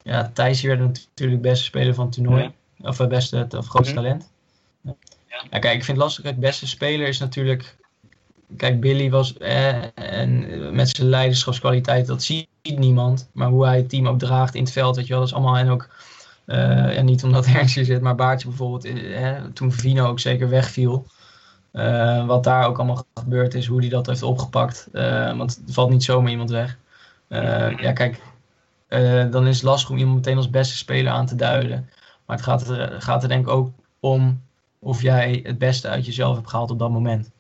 Ja, 0.04 0.32
Thijs 0.34 0.62
werd 0.62 0.80
natuurlijk 0.80 1.42
beste 1.42 1.64
speler 1.64 1.94
van 1.94 2.06
het 2.06 2.14
toernooi. 2.14 2.52
Of 2.82 2.98
het 2.98 3.10
beste 3.10 3.48
of 3.58 3.68
grootste 3.68 3.94
mhm. 3.94 4.04
talent. 4.04 4.32
Ja. 4.82 4.96
ja. 5.50 5.60
kijk, 5.60 5.76
ik 5.76 5.84
vind 5.84 5.88
het 5.88 5.98
lastig. 5.98 6.24
Het 6.24 6.40
beste 6.40 6.68
speler 6.68 7.08
is 7.08 7.20
natuurlijk. 7.20 7.78
Kijk, 8.58 8.80
Billy 8.80 9.10
was. 9.10 9.38
Eh, 9.38 9.84
en 9.96 10.76
met 10.76 10.96
zijn 10.96 11.10
leiderschapskwaliteit, 11.10 12.08
dat 12.08 12.24
ziet 12.24 12.48
niemand. 12.62 13.30
Maar 13.34 13.48
hoe 13.48 13.66
hij 13.66 13.78
het 13.78 13.90
team 13.90 14.08
ook 14.08 14.20
draagt 14.20 14.56
in 14.56 14.64
het 14.64 14.72
veld, 14.72 14.96
weet 14.96 15.08
je 15.08 15.12
wel, 15.12 15.20
dat 15.20 15.30
is 15.30 15.36
allemaal. 15.36 15.58
En 15.58 15.70
ook. 15.70 15.90
Uh, 16.48 16.96
ja, 16.96 17.01
niet 17.01 17.24
omdat 17.24 17.46
hier 17.74 17.86
zit, 17.86 18.01
maar 18.01 18.16
Baartje 18.16 18.48
bijvoorbeeld. 18.48 18.86
Eh, 18.86 19.44
toen 19.54 19.72
Vino 19.72 20.08
ook 20.08 20.20
zeker 20.20 20.50
wegviel. 20.50 21.06
Uh, 21.74 22.25
wat 22.25 22.44
daar 22.44 22.68
ook 22.68 22.77
allemaal 22.77 23.06
gebeurd 23.13 23.54
is, 23.54 23.66
hoe 23.66 23.80
hij 23.80 23.89
dat 23.89 24.06
heeft 24.06 24.24
opgepakt. 24.24 24.88
Want 25.38 25.62
er 25.68 25.74
valt 25.74 25.89
niet 25.89 26.04
zomaar 26.04 26.32
iemand 26.32 26.50
weg. 26.50 26.77
ja, 27.77 27.92
kijk, 27.94 28.22
dan 29.32 29.48
is 29.48 29.56
het 29.56 29.66
lastig 29.66 29.89
om 29.89 29.98
iemand 29.98 30.16
meteen 30.16 30.38
als 30.38 30.50
beste 30.50 30.77
speler 30.77 31.12
aan 31.12 31.25
te 31.25 31.36
duiden. 31.36 31.89
Maar 32.25 32.36
het 32.36 32.46
gaat 32.46 32.68
er, 32.68 33.01
gaat 33.01 33.24
er 33.24 33.30
denk 33.30 33.46
ik 33.46 33.54
ook 33.54 33.72
om 34.00 34.42
of 34.80 35.01
jij 35.01 35.39
het 35.44 35.58
beste 35.58 35.88
uit 35.88 36.06
jezelf 36.06 36.36
hebt 36.36 36.50
gehaald 36.50 36.72
op 36.72 36.80
dat 36.80 36.92
moment. 36.92 37.32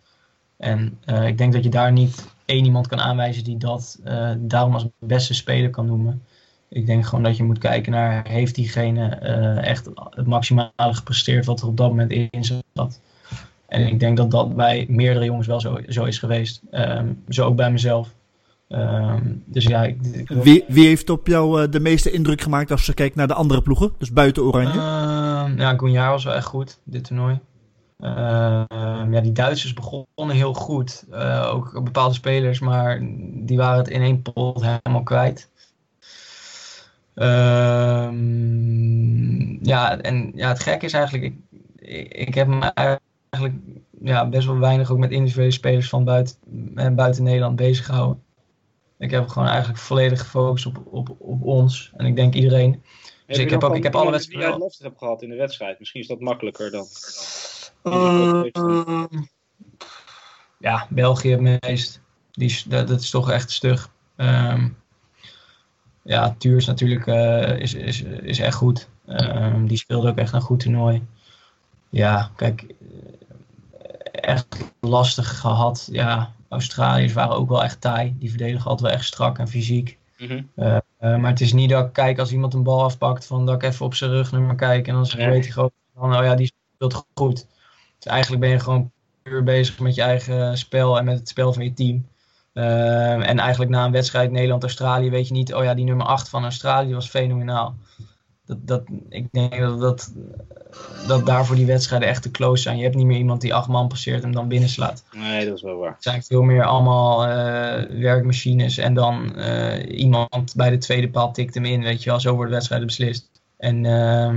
En 0.57 0.99
ik 1.25 1.37
denk 1.37 1.53
dat 1.53 1.63
je 1.63 1.69
daar 1.69 1.91
niet 1.91 2.27
één 2.45 2.65
iemand 2.65 2.87
kan 2.87 2.99
aanwijzen 2.99 3.43
die 3.43 3.57
dat 3.57 3.99
daarom 4.37 4.73
als 4.73 4.85
beste 4.99 5.33
speler 5.33 5.69
kan 5.69 5.85
noemen. 5.85 6.21
Ik 6.69 6.85
denk 6.85 7.05
gewoon 7.05 7.23
dat 7.23 7.37
je 7.37 7.43
moet 7.43 7.57
kijken 7.57 7.91
naar, 7.91 8.27
heeft 8.27 8.55
diegene 8.55 9.09
echt 9.55 9.89
het 10.09 10.27
maximale 10.27 10.71
gepresteerd 10.75 11.45
wat 11.45 11.61
er 11.61 11.67
op 11.67 11.77
dat 11.77 11.89
moment 11.89 12.11
in 12.11 12.43
zat. 12.73 12.99
En 13.67 13.87
ik 13.87 13.99
denk 13.99 14.17
dat 14.17 14.31
dat 14.31 14.55
bij 14.55 14.85
meerdere 14.89 15.25
jongens 15.25 15.47
wel 15.47 15.59
zo, 15.59 15.77
zo 15.87 16.03
is 16.03 16.19
geweest. 16.19 16.61
Um, 16.71 17.23
zo 17.29 17.45
ook 17.45 17.55
bij 17.55 17.71
mezelf. 17.71 18.15
Um, 18.69 19.43
dus 19.45 19.65
ja, 19.65 19.83
ik, 19.83 20.01
ik 20.01 20.29
wie, 20.29 20.63
wie, 20.67 20.87
heeft 20.87 21.09
op 21.09 21.27
jou 21.27 21.61
uh, 21.61 21.71
de 21.71 21.79
meeste 21.79 22.11
indruk 22.11 22.41
gemaakt 22.41 22.71
als 22.71 22.85
je 22.85 22.93
kijkt 22.93 23.15
naar 23.15 23.27
de 23.27 23.33
andere 23.33 23.61
ploegen? 23.61 23.93
Dus 23.97 24.11
buiten 24.11 24.43
Oranje? 24.43 24.77
Uh, 24.77 25.57
ja, 25.57 25.73
Gunjar 25.77 26.09
was 26.09 26.23
wel 26.23 26.33
echt 26.33 26.45
goed, 26.45 26.79
dit 26.83 27.03
toernooi. 27.03 27.39
ja, 27.97 29.21
die 29.21 29.31
Duitsers 29.31 29.73
begonnen 29.73 30.35
heel 30.35 30.53
goed. 30.53 31.05
Uh, 31.11 31.51
ook 31.53 31.83
bepaalde 31.83 32.13
spelers, 32.13 32.59
maar 32.59 32.99
die 33.33 33.57
waren 33.57 33.77
het 33.77 33.87
in 33.87 34.01
één 34.01 34.21
pot 34.21 34.63
helemaal 34.63 35.03
kwijt. 35.03 35.49
Ja, 39.61 39.99
en 40.01 40.31
ja, 40.35 40.47
het 40.47 40.59
gekke 40.59 40.85
is 40.85 40.93
eigenlijk, 40.93 41.23
ik, 41.23 41.35
ik, 41.79 42.13
ik 42.13 42.33
heb 42.35 42.47
me 42.47 42.59
eigenlijk 42.73 43.53
ja, 44.01 44.29
best 44.29 44.47
wel 44.47 44.59
weinig 44.59 44.91
ook 44.91 44.97
met 44.97 45.11
individuele 45.11 45.51
spelers 45.51 45.89
van 45.89 46.03
buiten, 46.03 46.35
eh, 46.75 46.89
buiten 46.89 47.23
Nederland 47.23 47.55
bezig 47.55 47.85
gehouden. 47.85 48.23
Ik 48.97 49.11
heb 49.11 49.27
gewoon 49.27 49.47
eigenlijk 49.47 49.79
volledig 49.79 50.19
gefocust 50.19 50.65
op, 50.65 50.81
op, 50.85 51.15
op 51.19 51.43
ons. 51.43 51.91
En 51.95 52.05
ik 52.05 52.15
denk 52.15 52.33
iedereen. 52.33 52.83
Dus 53.25 53.37
ik 53.37 53.49
heb 53.49 53.63
ook 53.63 53.75
ik 53.75 53.83
heb 53.83 53.95
alle 53.95 54.11
wedstrijden. 54.11 54.51
Die 54.51 54.59
lastig 54.59 54.85
hebt 54.85 54.97
gehad 54.97 55.21
in 55.21 55.29
de 55.29 55.35
wedstrijd. 55.35 55.79
Misschien 55.79 56.01
is 56.01 56.07
dat 56.07 56.19
makkelijker 56.19 56.71
dan. 56.71 56.85
Uh, 57.83 59.05
ja, 60.59 60.87
België 60.89 61.31
het 61.31 61.61
meest. 61.61 62.01
Die, 62.31 62.63
dat, 62.67 62.87
dat 62.87 63.01
is 63.01 63.09
toch 63.09 63.31
echt 63.31 63.51
stug. 63.51 63.89
Um, 64.15 64.77
ja, 66.07 66.35
Tuurs 66.37 66.65
natuurlijk 66.65 67.05
uh, 67.05 67.59
is, 67.59 67.73
is, 67.73 68.01
is 68.01 68.39
echt 68.39 68.55
goed. 68.55 68.87
Um, 69.07 69.67
die 69.67 69.77
speelde 69.77 70.09
ook 70.09 70.17
echt 70.17 70.33
een 70.33 70.41
goed 70.41 70.59
toernooi. 70.59 71.05
Ja, 71.89 72.31
kijk, 72.35 72.65
echt 74.11 74.71
lastig 74.81 75.39
gehad. 75.39 75.89
Ja, 75.91 76.31
Australiërs 76.49 77.13
waren 77.13 77.35
ook 77.35 77.49
wel 77.49 77.63
echt 77.63 77.81
taai. 77.81 78.15
Die 78.19 78.29
verdedigen 78.29 78.69
altijd 78.69 78.89
wel 78.89 78.97
echt 78.99 79.07
strak 79.07 79.37
en 79.37 79.47
fysiek. 79.47 79.97
Mhm. 80.17 80.41
Eh, 80.55 80.75
eh, 80.75 80.81
maar 81.17 81.29
het 81.29 81.41
is 81.41 81.53
niet 81.53 81.69
dat 81.69 81.85
ik 81.85 81.93
kijk 81.93 82.19
als 82.19 82.31
iemand 82.31 82.53
een 82.53 82.63
bal 82.63 82.83
afpakt, 82.83 83.25
van 83.25 83.45
dat 83.45 83.55
ik 83.55 83.63
even 83.63 83.85
op 83.85 83.95
zijn 83.95 84.11
rugnummer 84.11 84.55
kijk 84.55 84.87
en 84.87 84.93
dan 84.93 85.05
zeg, 85.05 85.25
weet 85.25 85.43
hij 85.43 85.51
gewoon 85.51 85.71
van, 85.95 86.17
oh 86.17 86.23
ja, 86.23 86.35
die 86.35 86.53
speelt 86.75 87.05
goed. 87.13 87.45
Dus 87.97 88.11
eigenlijk 88.11 88.41
ben 88.41 88.51
je 88.51 88.59
gewoon 88.59 88.91
puur 89.23 89.43
bezig 89.43 89.79
met 89.79 89.95
je 89.95 90.01
eigen 90.01 90.57
spel 90.57 90.97
en 90.97 91.05
met 91.05 91.19
het 91.19 91.29
spel 91.29 91.53
van 91.53 91.63
je 91.63 91.73
team. 91.73 92.07
Uh, 92.57 93.29
en 93.29 93.39
eigenlijk 93.39 93.71
na 93.71 93.85
een 93.85 93.91
wedstrijd 93.91 94.31
Nederland-Australië 94.31 95.09
weet 95.09 95.27
je 95.27 95.33
niet, 95.33 95.53
oh 95.53 95.63
ja, 95.63 95.73
die 95.73 95.85
nummer 95.85 96.05
8 96.05 96.29
van 96.29 96.43
Australië 96.43 96.93
was 96.93 97.09
fenomenaal 97.09 97.75
dat, 98.47 98.67
dat, 98.67 98.83
ik 99.09 99.27
denk 99.31 99.59
dat, 99.59 99.79
dat, 99.79 100.13
dat 101.07 101.25
daarvoor 101.25 101.55
die 101.55 101.65
wedstrijden 101.65 102.07
echt 102.07 102.21
te 102.21 102.31
close 102.31 102.61
zijn. 102.61 102.77
Je 102.77 102.83
hebt 102.83 102.95
niet 102.95 103.05
meer 103.05 103.17
iemand 103.17 103.41
die 103.41 103.53
acht 103.53 103.67
man 103.67 103.87
passeert 103.87 104.23
en 104.23 104.31
dan 104.31 104.47
binnenslaat. 104.47 105.03
Nee, 105.11 105.45
dat 105.45 105.55
is 105.55 105.61
wel 105.61 105.77
waar. 105.77 105.93
Het 105.93 106.03
zijn 106.03 106.23
veel 106.23 106.41
meer 106.41 106.63
allemaal 106.63 107.27
uh, 107.27 107.99
werkmachines 108.01 108.77
en 108.77 108.93
dan 108.93 109.33
uh, 109.35 109.99
iemand 109.99 110.55
bij 110.55 110.69
de 110.69 110.77
tweede 110.77 111.09
paal 111.09 111.31
tikt 111.31 111.53
hem 111.53 111.65
in. 111.65 111.83
Weet 111.83 112.03
je 112.03 112.09
wel, 112.09 112.19
zo 112.19 112.33
worden 112.33 112.53
wedstrijden 112.53 112.87
beslist. 112.87 113.29
En 113.57 113.83
uh, 113.83 114.35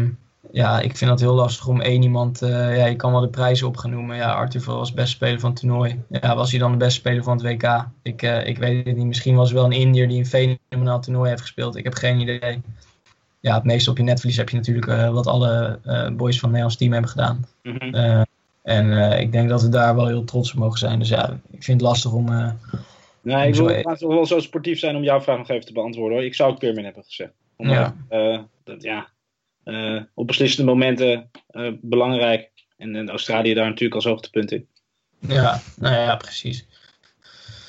ja, 0.52 0.80
ik 0.80 0.96
vind 0.96 1.10
dat 1.10 1.20
heel 1.20 1.34
lastig 1.34 1.66
om 1.66 1.80
één 1.80 2.02
iemand, 2.02 2.42
uh, 2.42 2.76
ja, 2.76 2.86
je 2.86 2.96
kan 2.96 3.12
wel 3.12 3.20
de 3.20 3.28
prijzen 3.28 3.66
op 3.66 3.76
gaan 3.76 3.90
noemen. 3.90 4.16
Ja, 4.16 4.32
Arthur 4.32 4.64
was 4.64 4.92
beste 4.92 5.10
speler 5.16 5.40
van 5.40 5.50
het 5.50 5.60
toernooi. 5.60 6.02
Ja, 6.08 6.36
was 6.36 6.50
hij 6.50 6.58
dan 6.58 6.70
de 6.70 6.76
beste 6.76 7.00
speler 7.00 7.22
van 7.22 7.32
het 7.36 7.42
WK? 7.42 7.86
Ik, 8.02 8.22
ik 8.22 8.58
weet 8.58 8.86
het 8.86 8.96
niet. 8.96 9.06
Misschien 9.06 9.34
was 9.34 9.48
het 9.48 9.58
wel 9.58 9.66
een 9.66 9.78
Indiër 9.80 10.08
die 10.08 10.18
een 10.18 10.56
fenomenaal 10.68 11.00
toernooi 11.00 11.28
heeft 11.28 11.40
gespeeld. 11.40 11.76
Ik 11.76 11.84
heb 11.84 11.94
geen 11.94 12.20
idee 12.20 12.60
ja, 13.40 13.54
het 13.54 13.64
meeste 13.64 13.90
op 13.90 13.96
je 13.96 14.02
netverlies 14.02 14.36
heb 14.36 14.48
je 14.48 14.56
natuurlijk 14.56 14.86
uh, 14.86 15.10
wat 15.10 15.26
alle 15.26 15.78
boys 16.12 16.38
van 16.38 16.48
het 16.48 16.58
Nederlands 16.58 16.76
team 16.76 16.92
hebben 16.92 17.10
gedaan. 17.10 17.46
Mm 17.62 17.76
-hmm. 17.78 17.94
uh, 17.94 18.22
en 18.62 19.18
ik 19.20 19.32
denk 19.32 19.48
dat 19.48 19.62
we 19.62 19.68
daar 19.68 19.94
wel 19.94 20.06
heel 20.06 20.24
trots 20.24 20.52
op 20.52 20.58
mogen 20.58 20.78
zijn. 20.78 20.98
Dus 20.98 21.08
ja, 21.08 21.40
ik 21.50 21.62
vind 21.62 21.80
het 21.80 21.88
lastig 21.88 22.12
om. 22.12 22.56
nee, 23.22 23.48
ik 23.48 23.54
wil 23.54 23.68
e- 23.68 23.82
wel 23.98 24.26
zo 24.26 24.38
sportief 24.38 24.78
zijn 24.78 24.96
om 24.96 25.02
jouw 25.02 25.20
vraag 25.20 25.38
nog 25.38 25.48
even 25.48 25.66
te 25.66 25.72
beantwoorden 25.72 26.16
hoor. 26.16 26.26
Ik 26.26 26.34
zou 26.34 26.50
het 26.50 26.58
Peerman 26.58 26.84
hebben 26.84 27.04
gezegd. 27.04 27.32
Ja. 27.56 27.94
dat, 28.64 28.82
ja 28.82 29.08
op 30.14 30.26
beslissende 30.26 30.70
momenten 30.70 31.30
belangrijk. 31.80 32.50
En, 32.76 32.96
en 32.96 33.10
Australië 33.10 33.54
daar 33.54 33.66
natuurlijk 33.66 33.94
als 33.94 34.04
hoogtepunt 34.04 34.52
in. 34.52 34.66
Ja, 35.20 35.60
nou 35.76 35.94
ja, 35.94 36.16
precies. 36.16 36.66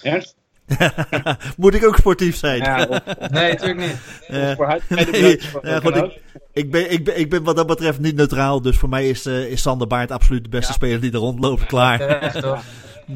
Ernst? 0.01 0.35
Moet 1.57 1.73
ik 1.73 1.85
ook 1.85 1.97
sportief 1.97 2.35
zijn? 2.35 2.57
Ja, 2.57 3.01
nee, 3.31 3.51
natuurlijk 3.51 3.79
niet. 3.79 3.99
Uh, 4.31 4.55
ja, 5.61 5.79
goed, 5.79 5.95
ik, 5.95 6.21
ik, 6.53 6.71
ben, 6.71 6.91
ik, 6.91 7.03
ben, 7.03 7.19
ik 7.19 7.29
ben 7.29 7.43
wat 7.43 7.55
dat 7.55 7.67
betreft 7.67 7.99
niet 7.99 8.15
neutraal. 8.15 8.61
Dus 8.61 8.77
voor 8.77 8.89
mij 8.89 9.09
is, 9.09 9.25
uh, 9.25 9.51
is 9.51 9.61
Sander 9.61 9.87
Baart 9.87 10.11
absoluut 10.11 10.43
de 10.43 10.49
beste 10.49 10.67
ja. 10.67 10.73
speler 10.73 11.01
die 11.01 11.11
er 11.11 11.17
rondloopt. 11.17 11.65
Klaar. 11.65 11.97
Terecht? 11.97 12.43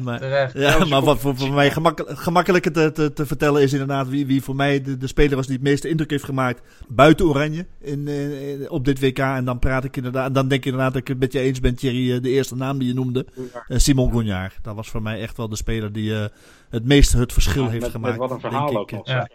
Maar, 0.02 0.18
Terecht. 0.18 0.52
Ja, 0.52 0.84
maar 0.84 1.02
wat 1.02 1.18
voor, 1.18 1.36
voor 1.36 1.52
mij 1.52 1.70
gemakkelijk, 1.70 2.18
gemakkelijker 2.18 2.72
te, 2.72 2.92
te, 2.92 3.12
te, 3.12 3.26
vertellen 3.26 3.62
is 3.62 3.72
inderdaad 3.72 4.08
wie, 4.08 4.26
wie 4.26 4.42
voor 4.42 4.56
mij 4.56 4.82
de, 4.82 4.96
de 4.96 5.06
speler 5.06 5.36
was 5.36 5.46
die 5.46 5.54
het 5.54 5.64
meeste 5.64 5.88
indruk 5.88 6.10
heeft 6.10 6.24
gemaakt 6.24 6.62
buiten 6.88 7.26
Oranje 7.26 7.66
in, 7.80 8.08
in, 8.08 8.70
op 8.70 8.84
dit 8.84 9.00
WK. 9.00 9.18
En 9.18 9.44
dan 9.44 9.58
praat 9.58 9.84
ik 9.84 9.96
inderdaad, 9.96 10.26
en 10.26 10.32
dan 10.32 10.48
denk 10.48 10.60
ik 10.60 10.66
inderdaad 10.66 10.92
dat 10.92 11.02
ik 11.02 11.08
het 11.08 11.18
met 11.18 11.32
je 11.32 11.40
eens 11.40 11.60
ben, 11.60 11.74
Thierry, 11.74 12.20
de 12.20 12.30
eerste 12.30 12.56
naam 12.56 12.78
die 12.78 12.88
je 12.88 12.94
noemde. 12.94 13.26
Uh, 13.36 13.78
Simon 13.78 14.12
Gognard. 14.12 14.58
Dat 14.62 14.74
was 14.74 14.88
voor 14.88 15.02
mij 15.02 15.20
echt 15.20 15.36
wel 15.36 15.48
de 15.48 15.56
speler 15.56 15.92
die 15.92 16.10
uh, 16.10 16.24
het 16.70 16.84
meeste 16.84 17.18
het 17.18 17.32
verschil 17.32 17.64
ja, 17.64 17.68
heeft 17.68 17.82
met, 17.82 17.90
gemaakt. 17.90 18.18
Met 18.18 18.28
wat 18.28 18.30
een 18.30 18.40
verhaal 18.40 18.76
ook 18.76 18.90
nog. 18.90 19.06
Ja. 19.08 19.28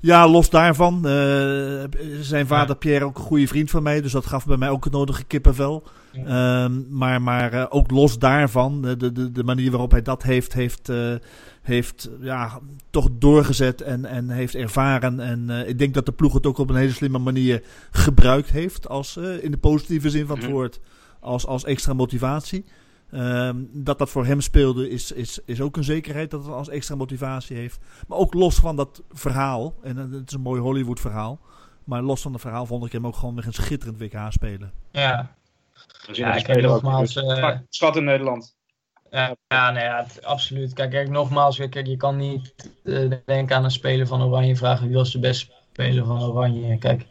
Ja, 0.00 0.28
los 0.28 0.50
daarvan. 0.50 0.94
Uh, 0.96 1.82
zijn 2.20 2.46
vader 2.46 2.76
Pierre 2.76 3.04
ook 3.04 3.18
een 3.18 3.24
goede 3.24 3.46
vriend 3.46 3.70
van 3.70 3.82
mij. 3.82 4.00
Dus 4.00 4.12
dat 4.12 4.26
gaf 4.26 4.46
bij 4.46 4.56
mij 4.56 4.68
ook 4.68 4.84
het 4.84 4.92
nodige 4.92 5.24
kippenvel. 5.24 5.82
Um, 6.28 6.86
maar 6.90 7.22
maar 7.22 7.54
uh, 7.54 7.66
ook 7.68 7.90
los 7.90 8.18
daarvan. 8.18 8.82
De, 8.82 9.12
de, 9.12 9.32
de 9.32 9.44
manier 9.44 9.70
waarop 9.70 9.90
hij 9.90 10.02
dat 10.02 10.22
heeft, 10.22 10.52
heeft, 10.52 10.88
uh, 10.88 11.14
heeft 11.62 12.10
ja, 12.20 12.58
toch 12.90 13.08
doorgezet 13.12 13.82
en, 13.82 14.04
en 14.04 14.30
heeft 14.30 14.54
ervaren. 14.54 15.20
En 15.20 15.68
ik 15.68 15.78
denk 15.78 15.94
dat 15.94 16.06
de 16.06 16.12
ploeg 16.12 16.32
het 16.32 16.46
ook 16.46 16.58
op 16.58 16.70
een 16.70 16.76
hele 16.76 16.92
slimme 16.92 17.18
manier 17.18 17.62
gebruikt 17.90 18.50
heeft. 18.50 18.88
Als, 18.88 19.16
in 19.16 19.50
de 19.50 19.58
positieve 19.58 20.10
zin 20.10 20.26
van 20.26 20.38
het 20.38 20.50
woord. 20.50 20.80
Als, 21.20 21.46
als 21.46 21.64
extra 21.64 21.92
motivatie. 21.92 22.64
Um, 23.12 23.70
dat 23.72 23.98
dat 23.98 24.10
voor 24.10 24.26
hem 24.26 24.40
speelde 24.40 24.90
is, 24.90 25.12
is, 25.12 25.38
is 25.44 25.60
ook 25.60 25.76
een 25.76 25.84
zekerheid 25.84 26.30
dat 26.30 26.44
het 26.44 26.54
als 26.54 26.68
extra 26.68 26.94
motivatie 26.94 27.56
heeft. 27.56 27.78
Maar 28.08 28.18
ook 28.18 28.34
los 28.34 28.56
van 28.56 28.76
dat 28.76 29.02
verhaal, 29.12 29.74
en 29.82 29.96
het 29.96 30.28
is 30.28 30.34
een 30.34 30.40
mooi 30.40 30.60
Hollywood 30.60 31.00
verhaal. 31.00 31.40
Maar 31.84 32.02
los 32.02 32.22
van 32.22 32.32
het 32.32 32.40
verhaal 32.40 32.66
vond 32.66 32.84
ik 32.84 32.92
hem 32.92 33.06
ook 33.06 33.16
gewoon 33.16 33.34
weer 33.34 33.46
een 33.46 33.52
schitterend 33.52 33.98
WK 33.98 34.26
spelen. 34.28 34.72
Ja, 34.90 35.34
ja 36.12 36.34
ik 36.34 36.46
heb 36.46 36.60
nogmaals... 36.60 37.16
Uh, 37.16 37.56
Schat 37.68 37.96
in 37.96 38.04
Nederland. 38.04 38.56
Ja, 39.10 39.36
ja, 39.48 39.70
nee, 39.70 39.84
ja 39.84 40.06
absoluut. 40.22 40.72
Kijk, 40.72 40.90
kijk, 40.90 41.08
nogmaals, 41.08 41.56
kijk, 41.56 41.86
je 41.86 41.96
kan 41.96 42.16
niet 42.16 42.54
uh, 42.84 43.12
denken 43.24 43.56
aan 43.56 43.64
een 43.64 43.70
speler 43.70 44.06
van 44.06 44.22
Oranje 44.22 44.56
vragen 44.56 44.86
wie 44.86 44.96
was 44.96 45.12
de 45.12 45.18
beste 45.18 45.52
speler 45.72 46.04
van 46.04 46.22
Oranje. 46.22 46.78
Kijk, 46.78 47.06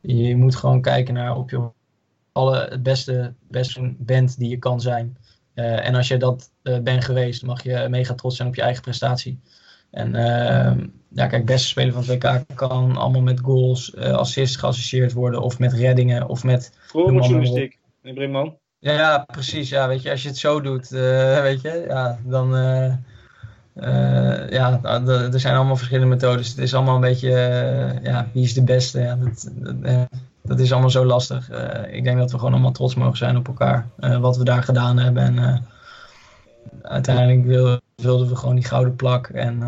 je 0.00 0.36
moet 0.36 0.56
gewoon 0.56 0.80
kijken 0.80 1.14
naar 1.14 1.36
op 1.36 1.50
je 1.50 1.70
alle 2.32 2.66
het 2.70 2.82
beste, 2.82 3.34
beste 3.48 3.94
bent 3.98 4.38
die 4.38 4.48
je 4.48 4.58
kan 4.58 4.80
zijn. 4.80 5.16
Uh, 5.60 5.86
en 5.86 5.94
als 5.94 6.08
je 6.08 6.16
dat 6.16 6.50
uh, 6.62 6.78
bent 6.78 7.04
geweest, 7.04 7.42
mag 7.42 7.62
je 7.62 7.86
mega 7.88 8.14
trots 8.14 8.36
zijn 8.36 8.48
op 8.48 8.54
je 8.54 8.62
eigen 8.62 8.82
prestatie. 8.82 9.40
En 9.90 10.14
uh, 10.14 10.72
ja, 11.08 11.26
kijk, 11.26 11.46
beste 11.46 11.68
speler 11.68 11.92
van 11.92 12.02
het 12.02 12.10
WK 12.10 12.44
kan 12.54 12.96
allemaal 12.96 13.20
met 13.20 13.40
goals, 13.40 13.96
assists 13.96 14.56
geassocieerd 14.56 15.12
worden. 15.12 15.42
Of 15.42 15.58
met 15.58 15.72
reddingen, 15.72 16.28
of 16.28 16.44
met... 16.44 16.72
Journalistiek, 16.92 17.78
meneer 18.02 18.18
Brinkman. 18.18 18.56
Ja, 18.78 18.92
ja, 18.92 19.24
precies. 19.26 19.68
Ja, 19.68 19.88
weet 19.88 20.02
je, 20.02 20.10
als 20.10 20.22
je 20.22 20.28
het 20.28 20.38
zo 20.38 20.60
doet, 20.60 20.88
weet 20.88 21.60
je, 21.60 21.84
ja, 21.88 22.18
dan... 22.24 22.50
ja, 24.50 24.80
er 24.82 25.40
zijn 25.40 25.56
allemaal 25.56 25.76
verschillende 25.76 26.14
methodes. 26.14 26.48
Het 26.48 26.58
is 26.58 26.74
allemaal 26.74 26.94
een 26.94 27.00
beetje, 27.00 27.30
ja, 28.02 28.28
wie 28.32 28.44
is 28.44 28.54
de 28.54 28.64
beste? 28.64 29.00
Ja, 29.00 29.16
dat, 29.16 29.50
dat 29.56 30.08
dat 30.50 30.60
is 30.60 30.72
allemaal 30.72 30.90
zo 30.90 31.04
lastig. 31.04 31.50
Uh, 31.50 31.94
ik 31.94 32.04
denk 32.04 32.18
dat 32.18 32.30
we 32.30 32.38
gewoon 32.38 32.52
allemaal 32.52 32.72
trots 32.72 32.94
mogen 32.94 33.16
zijn 33.16 33.36
op 33.36 33.48
elkaar. 33.48 33.88
Uh, 34.00 34.18
wat 34.18 34.36
we 34.36 34.44
daar 34.44 34.62
gedaan 34.62 34.98
hebben. 34.98 35.22
En 35.22 35.36
uh, 35.36 35.56
uiteindelijk 36.82 37.44
wil, 37.46 37.80
wilden 37.94 38.28
we 38.28 38.36
gewoon 38.36 38.54
die 38.54 38.64
gouden 38.64 38.96
plak. 38.96 39.28
En 39.28 39.62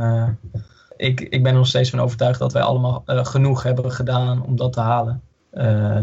ik, 0.97 1.21
ik 1.21 1.43
ben 1.43 1.53
er 1.53 1.59
nog 1.59 1.67
steeds 1.67 1.91
van 1.91 2.01
overtuigd 2.01 2.39
dat 2.39 2.53
wij 2.53 2.62
allemaal 2.62 3.03
genoeg 3.07 3.62
hebben 3.62 3.93
gedaan 3.93 4.43
om 4.45 4.57
dat 4.57 4.73
te 4.73 4.81
halen. 4.81 5.23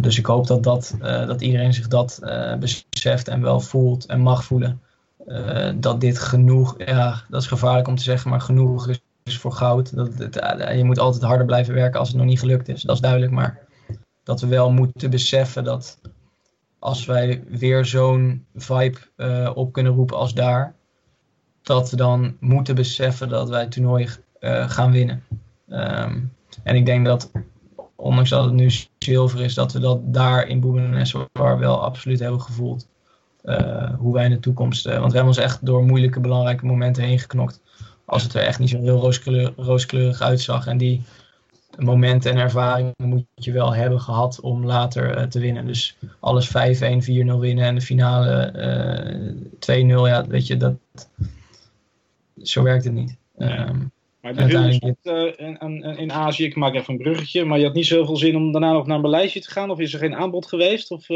dus 0.01 0.17
ik 0.17 0.25
hoop 0.25 0.47
dat, 0.47 0.63
dat, 0.63 0.95
dat 1.01 1.41
iedereen 1.41 1.73
zich 1.73 1.87
dat 1.87 2.19
beseft 2.59 3.27
en 3.27 3.41
wel 3.41 3.59
voelt 3.59 4.05
en 4.05 4.19
mag 4.19 4.43
voelen. 4.43 4.81
dat 5.75 6.01
dit 6.01 6.19
genoeg, 6.19 6.75
ja, 6.77 7.21
dat 7.29 7.41
is 7.41 7.47
gevaarlijk 7.47 7.87
om 7.87 7.95
te 7.95 8.03
zeggen, 8.03 8.29
maar 8.29 8.41
genoeg 8.41 8.87
is 9.23 9.37
voor 9.37 9.51
goud. 9.51 9.95
Dat, 9.95 10.11
je 10.75 10.83
moet 10.83 10.99
altijd 10.99 11.23
harder 11.23 11.45
blijven 11.45 11.73
werken 11.73 11.99
als 11.99 12.07
het 12.07 12.17
nog 12.17 12.25
niet 12.25 12.39
gelukt 12.39 12.67
is. 12.67 12.81
Dat 12.81 12.95
is 12.95 13.01
duidelijk. 13.01 13.31
Maar 13.31 13.67
dat 14.29 14.41
we 14.41 14.47
wel 14.47 14.71
moeten 14.71 15.09
beseffen 15.09 15.63
dat 15.63 15.99
als 16.79 17.05
wij 17.05 17.43
weer 17.47 17.85
zo'n 17.85 18.45
vibe 18.55 18.97
uh, 19.17 19.51
op 19.53 19.73
kunnen 19.73 19.93
roepen 19.93 20.17
als 20.17 20.33
daar, 20.33 20.75
dat 21.61 21.89
we 21.89 21.95
dan 21.95 22.37
moeten 22.39 22.75
beseffen 22.75 23.29
dat 23.29 23.49
wij 23.49 23.61
het 23.61 23.71
toernooi 23.71 24.09
uh, 24.39 24.69
gaan 24.69 24.91
winnen. 24.91 25.23
Um, 25.69 26.33
en 26.63 26.75
ik 26.75 26.85
denk 26.85 27.05
dat, 27.05 27.31
ondanks 27.95 28.29
dat 28.29 28.43
het 28.43 28.53
nu 28.53 28.71
zilver 28.99 29.41
is, 29.41 29.53
dat 29.53 29.73
we 29.73 29.79
dat 29.79 30.13
daar 30.13 30.47
in 30.47 30.59
Boebeneswar 30.59 31.59
wel 31.59 31.83
absoluut 31.83 32.19
hebben 32.19 32.41
gevoeld. 32.41 32.87
Uh, 33.43 33.93
hoe 33.97 34.13
wij 34.13 34.25
in 34.25 34.31
de 34.31 34.39
toekomst. 34.39 34.83
want 34.83 35.11
we 35.11 35.17
hebben 35.17 35.25
ons 35.25 35.37
echt 35.37 35.65
door 35.65 35.83
moeilijke, 35.83 36.19
belangrijke 36.19 36.65
momenten 36.65 37.03
heen 37.03 37.19
geknokt. 37.19 37.61
Als 38.05 38.23
het 38.23 38.33
er 38.33 38.41
echt 38.41 38.59
niet 38.59 38.69
zo 38.69 38.81
heel 38.81 39.13
rooskleurig 39.55 40.21
uitzag. 40.21 40.67
En 40.67 40.77
die 40.77 41.01
momenten 41.77 42.31
en 42.31 42.37
ervaringen 42.37 42.93
moet 42.97 43.25
je 43.35 43.51
wel 43.51 43.73
hebben 43.73 44.01
gehad 44.01 44.39
om 44.39 44.65
later 44.65 45.17
uh, 45.17 45.23
te 45.23 45.39
winnen. 45.39 45.65
Dus 45.65 45.97
alles 46.19 46.47
5-1, 46.47 46.51
4-0 46.51 46.55
winnen 47.39 47.65
en 47.65 47.75
de 47.75 47.81
finale 47.81 48.53
uh, 49.67 50.05
2-0, 50.05 50.07
ja, 50.07 50.27
weet 50.27 50.47
je, 50.47 50.57
dat, 50.57 50.75
zo 52.41 52.63
werkt 52.63 52.83
het 52.83 52.93
niet. 52.93 53.17
Ja. 53.37 53.67
Um, 53.67 53.91
maar 54.21 54.33
de 54.33 54.41
uiteindelijk... 54.41 54.97
uh, 55.03 55.47
in, 55.47 55.83
in, 55.97 56.11
Azië, 56.11 56.43
ik 56.43 56.55
maak 56.55 56.73
even 56.73 56.93
een 56.93 56.99
bruggetje, 56.99 57.45
maar 57.45 57.57
je 57.57 57.65
had 57.65 57.73
niet 57.73 57.85
zoveel 57.85 58.17
zin 58.17 58.35
om 58.35 58.51
daarna 58.51 58.71
nog 58.71 58.87
naar 58.87 58.99
Maleisië 58.99 59.39
te 59.39 59.51
gaan? 59.51 59.69
Of 59.69 59.79
is 59.79 59.93
er 59.93 59.99
geen 59.99 60.15
aanbod 60.15 60.47
geweest? 60.47 60.91
Of, 60.91 61.07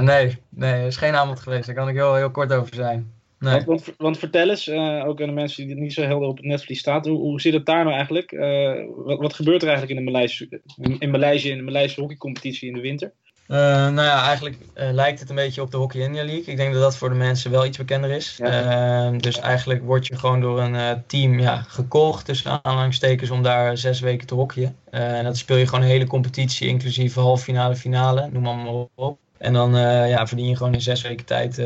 nee, 0.00 0.38
nee, 0.48 0.78
er 0.78 0.86
is 0.86 0.96
geen 0.96 1.14
aanbod 1.14 1.40
geweest. 1.40 1.66
Daar 1.66 1.74
kan 1.74 1.88
ik 1.88 1.94
heel, 1.94 2.14
heel 2.14 2.30
kort 2.30 2.52
over 2.52 2.74
zijn. 2.74 3.19
Nee. 3.40 3.64
Want, 3.64 3.84
want, 3.96 4.18
vertel 4.18 4.50
eens, 4.50 4.68
uh, 4.68 5.04
ook 5.06 5.20
aan 5.20 5.26
de 5.26 5.32
mensen 5.32 5.62
die 5.62 5.72
het 5.72 5.82
niet 5.82 5.92
zo 5.92 6.02
helder 6.02 6.28
op 6.28 6.36
het 6.36 6.46
netvlies 6.46 6.78
staat, 6.78 7.06
hoe, 7.06 7.18
hoe 7.18 7.40
zit 7.40 7.52
het 7.52 7.66
daar 7.66 7.84
nou 7.84 7.96
eigenlijk? 7.96 8.32
Uh, 8.32 8.72
wat, 8.96 9.18
wat, 9.18 9.34
gebeurt 9.34 9.62
er 9.62 9.68
eigenlijk 9.68 9.98
in 9.98 10.04
de 10.04 10.10
Maleisische, 10.10 10.60
in, 10.98 11.10
Maleisië 11.10 11.50
in 11.50 11.56
de 11.56 11.62
Maleisische 11.62 12.00
hockeycompetitie 12.00 12.68
in 12.68 12.74
de 12.74 12.80
winter? 12.80 13.12
Uh, 13.48 13.56
nou 13.56 14.02
ja, 14.02 14.26
eigenlijk 14.26 14.56
lijkt 14.74 15.20
het 15.20 15.28
een 15.28 15.34
beetje 15.34 15.62
op 15.62 15.70
de 15.70 15.76
Hockey 15.76 16.00
India 16.00 16.24
League. 16.24 16.44
Ik 16.44 16.56
denk 16.56 16.72
dat 16.72 16.82
dat 16.82 16.96
voor 16.96 17.08
de 17.08 17.14
mensen 17.14 17.50
wel 17.50 17.66
iets 17.66 17.78
bekender 17.78 18.10
is. 18.10 18.36
Ja. 18.36 19.10
dus 19.10 19.38
eigenlijk 19.38 19.84
word 19.84 20.06
je 20.06 20.16
gewoon 20.16 20.40
door 20.40 20.60
een 20.60 21.02
team 21.06 21.38
ja, 21.38 21.62
gekocht, 21.68 22.24
tussen 22.24 22.60
aanhalingstekens, 22.62 23.30
om 23.30 23.42
daar 23.42 23.76
zes 23.76 24.00
weken 24.00 24.26
te 24.26 24.34
hockeyen. 24.34 24.76
en 24.90 25.24
dat 25.24 25.36
speel 25.36 25.56
je 25.56 25.66
gewoon 25.66 25.84
een 25.84 25.90
hele 25.90 26.06
competitie, 26.06 26.68
inclusief 26.68 27.14
halve 27.14 27.44
finale, 27.44 27.76
finale, 27.76 28.28
noem 28.32 28.42
maar 28.42 28.86
op. 28.94 29.18
En 29.38 29.52
dan 29.52 29.76
ja, 30.08 30.26
verdien 30.26 30.48
je 30.48 30.56
gewoon 30.56 30.74
in 30.74 30.80
zes 30.80 31.02
weken 31.02 31.26
tijd 31.26 31.62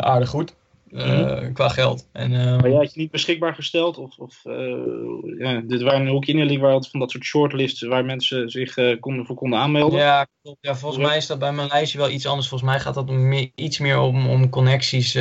aardig 0.00 0.28
goed. 0.28 0.54
Uh, 0.92 1.52
qua 1.52 1.68
geld. 1.68 2.08
En, 2.12 2.32
uh, 2.32 2.44
maar 2.44 2.68
jij 2.68 2.78
had 2.78 2.94
je 2.94 3.00
niet 3.00 3.10
beschikbaar 3.10 3.54
gesteld? 3.54 3.98
Of, 3.98 4.18
of 4.18 4.44
uh, 4.44 5.38
ja, 5.38 5.60
dit 5.60 5.82
waren 5.82 6.08
ook 6.08 6.26
in 6.26 6.36
de 6.36 6.44
league 6.44 6.62
waar 6.62 6.82
van 6.90 7.00
dat 7.00 7.10
soort 7.10 7.24
shortlists 7.24 7.82
waar 7.82 8.04
mensen 8.04 8.50
zich 8.50 8.98
konden, 9.00 9.26
voor 9.26 9.36
konden 9.36 9.58
aanmelden? 9.58 9.98
Ja, 9.98 10.26
ja, 10.60 10.74
volgens 10.74 11.06
mij 11.06 11.16
is 11.16 11.26
dat 11.26 11.38
bij 11.38 11.52
mijn 11.52 11.68
lijstje 11.68 11.98
wel 11.98 12.10
iets 12.10 12.26
anders. 12.26 12.48
Volgens 12.48 12.70
mij 12.70 12.80
gaat 12.80 12.94
dat 12.94 13.10
meer, 13.10 13.50
iets 13.54 13.78
meer 13.78 13.98
om, 13.98 14.28
om 14.28 14.48
connecties 14.48 15.12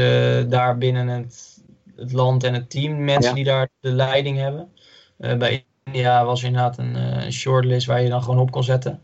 daar 0.50 0.78
binnen 0.78 1.08
het, 1.08 1.64
het 1.96 2.12
land 2.12 2.44
en 2.44 2.54
het 2.54 2.70
team. 2.70 3.04
Mensen 3.04 3.30
ja. 3.30 3.36
die 3.36 3.44
daar 3.44 3.70
de 3.80 3.92
leiding 3.92 4.38
hebben. 4.38 4.72
bij 5.18 5.66
India 5.84 6.26
was 6.26 6.42
er 6.42 6.48
inderdaad 6.48 6.78
een, 6.78 7.32
shortlist 7.32 7.88
waar 7.88 8.02
je 8.02 8.10
dan 8.10 8.24
gewoon 8.24 8.40
op 8.40 8.52
kon 8.52 8.64
zetten. 8.64 9.02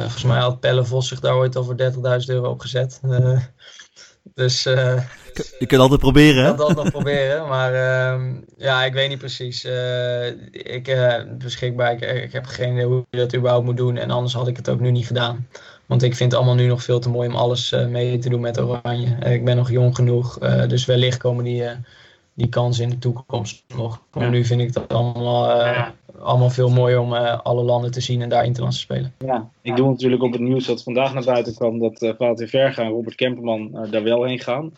volgens 0.00 0.24
mij 0.24 0.38
had 0.38 0.60
Pelle 0.60 0.84
Vos 0.84 1.08
zich 1.08 1.20
daar 1.20 1.36
ooit 1.36 1.56
al 1.56 1.64
voor 1.64 1.76
30.000 1.78 2.26
euro 2.26 2.50
op 2.50 2.60
gezet. 2.60 3.00
Dus, 4.34 4.66
uh, 4.66 5.02
je 5.58 5.66
kunt 5.66 5.80
altijd 5.80 6.00
proberen, 6.00 6.44
hè? 6.44 6.50
Ik 6.50 6.56
kan 6.56 6.68
het 6.68 6.76
altijd 6.76 6.84
nog 6.84 7.02
proberen, 7.02 7.48
maar 7.48 7.72
uh, 7.72 8.26
ja, 8.56 8.84
ik 8.84 8.92
weet 8.92 9.08
niet 9.08 9.18
precies. 9.18 9.64
Uh, 9.64 10.26
ik 10.50 10.96
beschikbaar, 11.38 11.92
ik, 11.92 12.22
ik, 12.22 12.32
heb 12.32 12.46
geen 12.46 12.72
idee 12.72 12.84
hoe 12.84 13.06
je 13.10 13.18
dat 13.18 13.36
überhaupt 13.36 13.64
moet 13.64 13.76
doen. 13.76 13.96
En 13.96 14.10
anders 14.10 14.34
had 14.34 14.48
ik 14.48 14.56
het 14.56 14.68
ook 14.68 14.80
nu 14.80 14.90
niet 14.90 15.06
gedaan. 15.06 15.48
Want 15.86 16.02
ik 16.02 16.16
vind 16.16 16.30
het 16.30 16.40
allemaal 16.40 16.58
nu 16.58 16.66
nog 16.66 16.82
veel 16.82 17.00
te 17.00 17.08
mooi 17.08 17.28
om 17.28 17.34
alles 17.34 17.74
mee 17.88 18.18
te 18.18 18.28
doen 18.28 18.40
met 18.40 18.60
Oranje. 18.60 19.16
ik 19.24 19.44
ben 19.44 19.56
nog 19.56 19.70
jong 19.70 19.94
genoeg, 19.94 20.38
dus 20.68 20.84
wellicht 20.84 21.18
komen 21.18 21.44
die, 21.44 21.64
die 22.34 22.48
kansen 22.48 22.84
in 22.84 22.90
de 22.90 22.98
toekomst 22.98 23.64
nog. 23.76 24.02
Maar 24.12 24.30
nu 24.30 24.44
vind 24.44 24.60
ik 24.60 24.72
dat 24.72 24.92
allemaal 24.92 25.48
ja 25.48 25.94
allemaal 26.22 26.50
veel 26.50 26.68
mooier 26.68 27.00
om 27.00 27.12
uh, 27.12 27.38
alle 27.38 27.62
landen 27.62 27.90
te 27.90 28.00
zien 28.00 28.22
en 28.22 28.28
daar 28.28 28.44
interlands 28.44 28.76
te 28.76 28.82
spelen. 28.82 29.14
Ja, 29.18 29.50
ik 29.62 29.76
doe 29.76 29.90
natuurlijk 29.90 30.22
op 30.22 30.32
het 30.32 30.40
nieuws 30.40 30.66
dat 30.66 30.82
vandaag 30.82 31.14
naar 31.14 31.24
buiten 31.24 31.54
kwam 31.54 31.78
dat 31.78 32.02
uh, 32.02 32.12
Valentin 32.18 32.48
Verga 32.48 32.82
en 32.82 32.88
Robert 32.88 33.14
Kemperman 33.14 33.70
uh, 33.74 33.90
daar 33.90 34.02
wel 34.02 34.24
heen 34.24 34.38
gaan. 34.38 34.72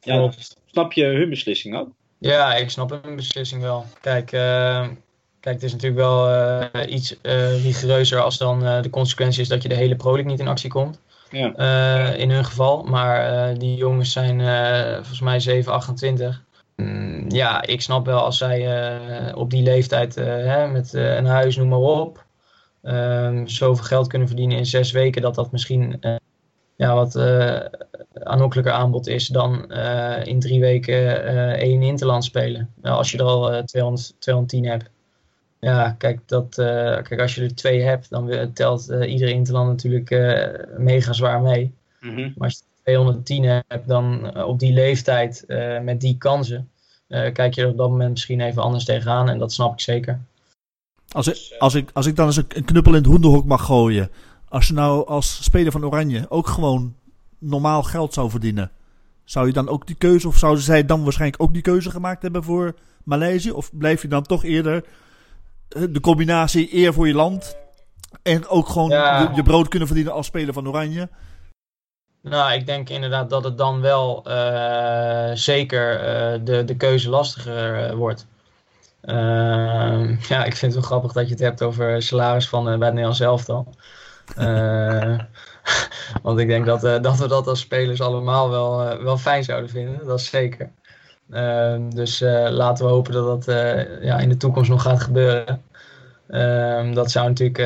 ja, 0.00 0.32
snap 0.66 0.92
je 0.92 1.04
hun 1.04 1.28
beslissing 1.28 1.76
ook? 1.76 1.88
Ja, 2.18 2.54
ik 2.54 2.70
snap 2.70 2.98
hun 3.02 3.16
beslissing 3.16 3.62
wel. 3.62 3.84
Kijk, 4.00 4.26
kijk 4.26 5.54
het 5.54 5.62
is 5.62 5.72
natuurlijk 5.72 6.00
wel 6.00 6.86
iets 6.86 7.16
rigoureuzer 7.62 8.20
als 8.20 8.38
dan 8.38 8.82
de 8.82 8.90
consequentie 8.90 9.42
is 9.42 9.48
dat 9.48 9.62
je 9.62 9.68
de 9.68 9.74
hele 9.74 9.96
Pro 9.96 10.12
League 10.12 10.30
niet 10.30 10.40
in 10.40 10.48
actie 10.48 10.70
komt. 10.70 11.00
Ja. 11.30 12.14
in 12.14 12.30
hun 12.30 12.44
geval. 12.44 12.82
Maar 12.82 13.58
die 13.58 13.76
jongens 13.76 14.12
zijn 14.12 14.40
volgens 14.94 15.20
mij 15.20 15.40
7, 15.40 15.72
28. 15.72 16.43
Mm, 16.76 17.30
ja, 17.30 17.62
ik 17.62 17.80
snap 17.80 18.06
wel 18.06 18.20
als 18.20 18.38
zij 18.38 18.88
uh, 19.28 19.36
op 19.36 19.50
die 19.50 19.62
leeftijd 19.62 20.16
uh, 20.16 20.24
hè, 20.24 20.66
met 20.66 20.94
uh, 20.94 21.14
een 21.14 21.26
huis, 21.26 21.56
noem 21.56 21.68
maar 21.68 21.78
op, 21.78 22.24
um, 22.82 23.48
zoveel 23.48 23.84
geld 23.84 24.06
kunnen 24.06 24.28
verdienen 24.28 24.58
in 24.58 24.66
zes 24.66 24.92
weken, 24.92 25.22
dat 25.22 25.34
dat 25.34 25.52
misschien 25.52 26.00
ja, 26.76 26.94
wat 26.94 27.16
aanlokkelijker 28.12 28.72
aanbod 28.72 29.06
is 29.06 29.26
dan 29.26 29.72
in 30.24 30.40
drie 30.40 30.60
weken 30.60 31.24
één 31.56 31.82
interland 31.82 32.24
spelen. 32.24 32.72
Nou, 32.82 32.96
als 32.96 33.10
je 33.10 33.18
er 33.18 33.24
al 33.24 33.64
200, 33.64 34.14
210 34.18 34.64
hebt. 34.64 34.90
Ja, 35.60 35.90
kijk, 35.98 36.20
dat, 36.26 36.54
kijk, 37.02 37.20
als 37.20 37.34
je 37.34 37.42
er 37.42 37.54
twee 37.54 37.80
hebt, 37.80 38.10
dan 38.10 38.52
telt 38.52 38.88
iedere 38.88 39.32
interland 39.32 39.68
natuurlijk 39.68 40.10
mega 40.76 41.12
zwaar 41.12 41.40
mee. 41.40 41.74
Mm 42.00 42.14
-hmm. 42.14 42.32
Maar 42.36 42.48
als 42.48 42.58
je 42.58 42.73
210 42.84 43.44
hebt, 43.44 43.88
dan 43.88 44.36
op 44.44 44.58
die 44.58 44.72
leeftijd 44.72 45.44
met 45.82 46.00
die 46.00 46.18
kansen, 46.18 46.68
uh, 47.08 47.32
kijk 47.32 47.54
je 47.54 47.62
er 47.62 47.68
op 47.68 47.76
dat 47.76 47.90
moment 47.90 48.10
misschien 48.10 48.40
even 48.40 48.62
anders 48.62 48.84
tegenaan. 48.84 49.28
En 49.28 49.38
dat 49.38 49.52
snap 49.52 49.72
ik 49.72 49.80
zeker. 49.80 50.20
Als 51.08 51.26
ik, 51.26 51.56
als 51.58 51.74
ik, 51.74 51.90
als 51.92 52.06
ik 52.06 52.16
dan 52.16 52.26
eens 52.26 52.36
een 52.36 52.64
knuppel 52.64 52.92
in 52.92 52.98
het 52.98 53.06
hoenderhok 53.06 53.44
mag 53.44 53.64
gooien. 53.64 54.10
Als 54.48 54.66
je 54.66 54.74
nou 54.74 55.06
als 55.06 55.44
speler 55.44 55.72
van 55.72 55.84
Oranje 55.84 56.26
ook 56.28 56.46
gewoon 56.46 56.94
normaal 57.38 57.82
geld 57.82 58.14
zou 58.14 58.30
verdienen. 58.30 58.70
Zou 59.24 59.46
je 59.46 59.52
dan 59.52 59.68
ook 59.68 59.86
die 59.86 59.96
keuze, 59.96 60.28
of 60.28 60.36
zouden 60.36 60.62
zij 60.62 60.84
dan 60.84 61.02
waarschijnlijk 61.02 61.42
ook 61.42 61.52
die 61.52 61.62
keuze 61.62 61.90
gemaakt 61.90 62.22
hebben 62.22 62.44
voor 62.44 62.74
Maleisië? 63.04 63.50
Of 63.50 63.70
blijf 63.76 64.02
je 64.02 64.08
dan 64.08 64.22
toch 64.22 64.44
eerder 64.44 64.84
eh, 65.68 65.82
de 65.90 66.00
combinatie 66.00 66.76
eer 66.76 66.92
voor 66.92 67.06
je 67.06 67.14
land 67.14 67.56
en 68.22 68.46
ook 68.46 68.68
gewoon 68.68 68.90
je, 68.90 69.30
je, 69.34 69.42
brood 69.42 69.68
kunnen 69.68 69.88
verdienen 69.88 70.14
als 70.14 70.26
speler 70.26 70.54
van 70.54 70.68
Oranje? 70.68 71.08
Nou, 72.24 72.52
ik 72.52 72.66
denk 72.66 72.88
inderdaad 72.88 73.30
dat 73.30 73.44
het 73.44 73.58
dan 73.58 73.80
wel 73.80 74.24
uh, 74.28 75.30
zeker 75.34 75.98
uh, 75.98 76.40
de, 76.44 76.64
de 76.64 76.76
keuze 76.76 77.10
lastiger 77.10 77.90
uh, 77.90 77.94
wordt. 77.94 78.26
Ehm, 79.00 80.16
ja, 80.28 80.44
ik 80.44 80.56
vind 80.56 80.60
het 80.60 80.74
wel 80.74 80.82
grappig 80.82 81.12
dat 81.12 81.24
je 81.24 81.30
het 81.30 81.42
hebt 81.42 81.62
over 81.62 82.02
salaris 82.02 82.48
van 82.48 82.64
bij 82.64 82.72
het 82.72 82.80
Nederlands 82.80 83.20
elftal. 83.20 83.74
want 86.22 86.38
ik 86.38 86.46
denk 86.46 86.66
dat, 86.66 86.80
dat 86.80 87.16
we 87.16 87.28
dat 87.28 87.46
als 87.46 87.60
spelers 87.60 88.00
allemaal 88.00 88.50
wel, 88.50 89.02
wel 89.02 89.18
fijn 89.18 89.44
zouden 89.44 89.70
vinden. 89.70 90.06
Dat 90.06 90.20
is 90.20 90.30
zeker. 90.30 90.70
Ehm, 91.30 91.90
dus 91.90 92.20
laten 92.48 92.84
we 92.84 92.90
hopen 92.90 93.12
dat 93.12 93.44
dat 93.44 93.54
ja, 94.00 94.18
in 94.18 94.28
de 94.28 94.36
toekomst 94.36 94.70
nog 94.70 94.82
gaat 94.82 95.02
gebeuren. 95.02 95.62
Ehm, 96.28 96.94
dat 96.94 97.10
zou 97.10 97.28
natuurlijk 97.28 97.58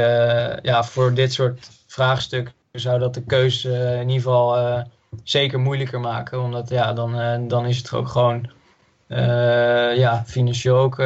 ja, 0.62 0.84
voor 0.84 1.14
dit 1.14 1.32
soort 1.32 1.68
vraagstukken 1.86 2.56
zou 2.80 2.98
dat 2.98 3.14
de 3.14 3.22
keuze 3.22 3.68
uh, 3.68 3.94
in 3.94 4.08
ieder 4.08 4.22
geval 4.22 4.58
uh, 4.58 4.80
zeker 5.22 5.60
moeilijker 5.60 6.00
maken. 6.00 6.42
Omdat 6.42 6.68
ja, 6.68 6.92
dan, 6.92 7.20
uh, 7.20 7.34
dan 7.48 7.66
is 7.66 7.78
het 7.78 7.92
ook 7.92 8.08
gewoon 8.08 8.50
ja, 9.96 10.22
financieel 10.26 10.76
ook 10.76 11.02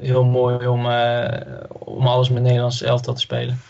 heel 0.00 0.24
mooi 0.24 0.66
om, 0.66 0.86
om 1.68 2.06
alles 2.06 2.28
met 2.28 2.42
Nederlands 2.42 2.82
elftal 2.82 3.14
te 3.14 3.20
spelen. 3.20 3.60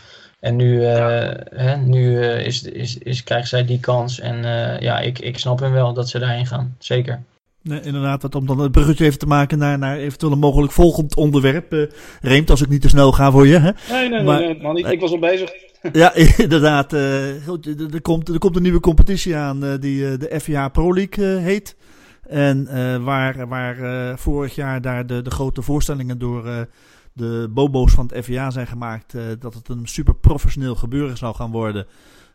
En 0.41 0.57
nu, 0.57 0.83
ja. 0.83 1.37
hè, 1.55 1.77
nu 1.77 2.21
is, 2.23 2.63
is, 2.63 2.99
is, 2.99 3.25
krijgen 3.25 3.49
zij 3.49 3.65
die 3.65 3.81
kans. 3.81 4.21
En 4.21 4.43
ja, 4.81 4.99
ik, 4.99 5.19
ik 5.19 5.39
snap 5.39 5.59
hem 5.61 5.73
wel 5.73 5.93
dat 5.93 6.09
ze 6.09 6.19
daarheen 6.19 6.47
gaan. 6.47 6.77
Zeker. 6.79 7.23
Nee, 7.63 7.81
inderdaad, 7.81 8.21
dat 8.21 8.35
om 8.35 8.47
dan 8.47 8.59
het 8.59 8.73
bruggetje 8.73 9.05
even 9.05 9.19
te 9.19 9.27
maken 9.27 9.59
naar, 9.59 9.79
naar 9.79 9.97
eventueel 9.97 10.33
een 10.33 10.39
mogelijk 10.39 10.73
volgend 10.73 11.17
onderwerp. 11.17 11.73
Uh, 11.73 11.91
Reemt, 12.21 12.51
als 12.51 12.63
ik 12.63 12.69
niet 12.69 12.81
te 12.81 12.89
snel 12.89 13.13
ga 13.13 13.31
voor 13.31 13.47
je. 13.47 13.59
Hè? 13.59 13.71
Nee, 13.91 14.09
nee, 14.09 14.23
maar, 14.23 14.41
nee, 14.41 14.63
man, 14.63 14.77
ik, 14.77 14.87
ik 14.87 15.01
was 15.01 15.11
al 15.11 15.19
bezig. 15.19 15.51
Ja, 15.93 16.15
inderdaad. 16.45 16.93
Uh, 16.93 17.49
er, 17.95 18.01
komt, 18.03 18.29
er 18.29 18.39
komt 18.39 18.57
een 18.57 18.63
nieuwe 18.63 18.81
competitie 18.81 19.37
aan 19.37 19.65
uh, 19.65 19.75
die 19.81 20.01
uh, 20.01 20.19
de 20.19 20.41
FIA 20.41 20.69
Pro 20.69 20.95
League 20.95 21.25
heet. 21.25 21.77
En 22.23 22.65
waar, 23.05 23.49
waar 23.49 24.19
vorig 24.19 24.55
jaar 24.55 24.81
daar 24.81 25.07
de, 25.07 25.23
de 25.23 25.31
grote 25.31 25.63
voorstellingen 25.63 26.19
door 26.19 26.67
de 27.13 27.49
bobo's 27.51 27.93
van 27.93 28.11
het 28.13 28.25
FIA 28.25 28.51
zijn 28.51 28.67
gemaakt. 28.67 29.15
dat 29.39 29.55
het 29.55 29.69
een 29.69 29.87
super 29.87 30.15
professioneel 30.15 30.75
gebeuren 30.75 31.17
zou 31.17 31.35
gaan 31.35 31.51
worden. 31.51 31.87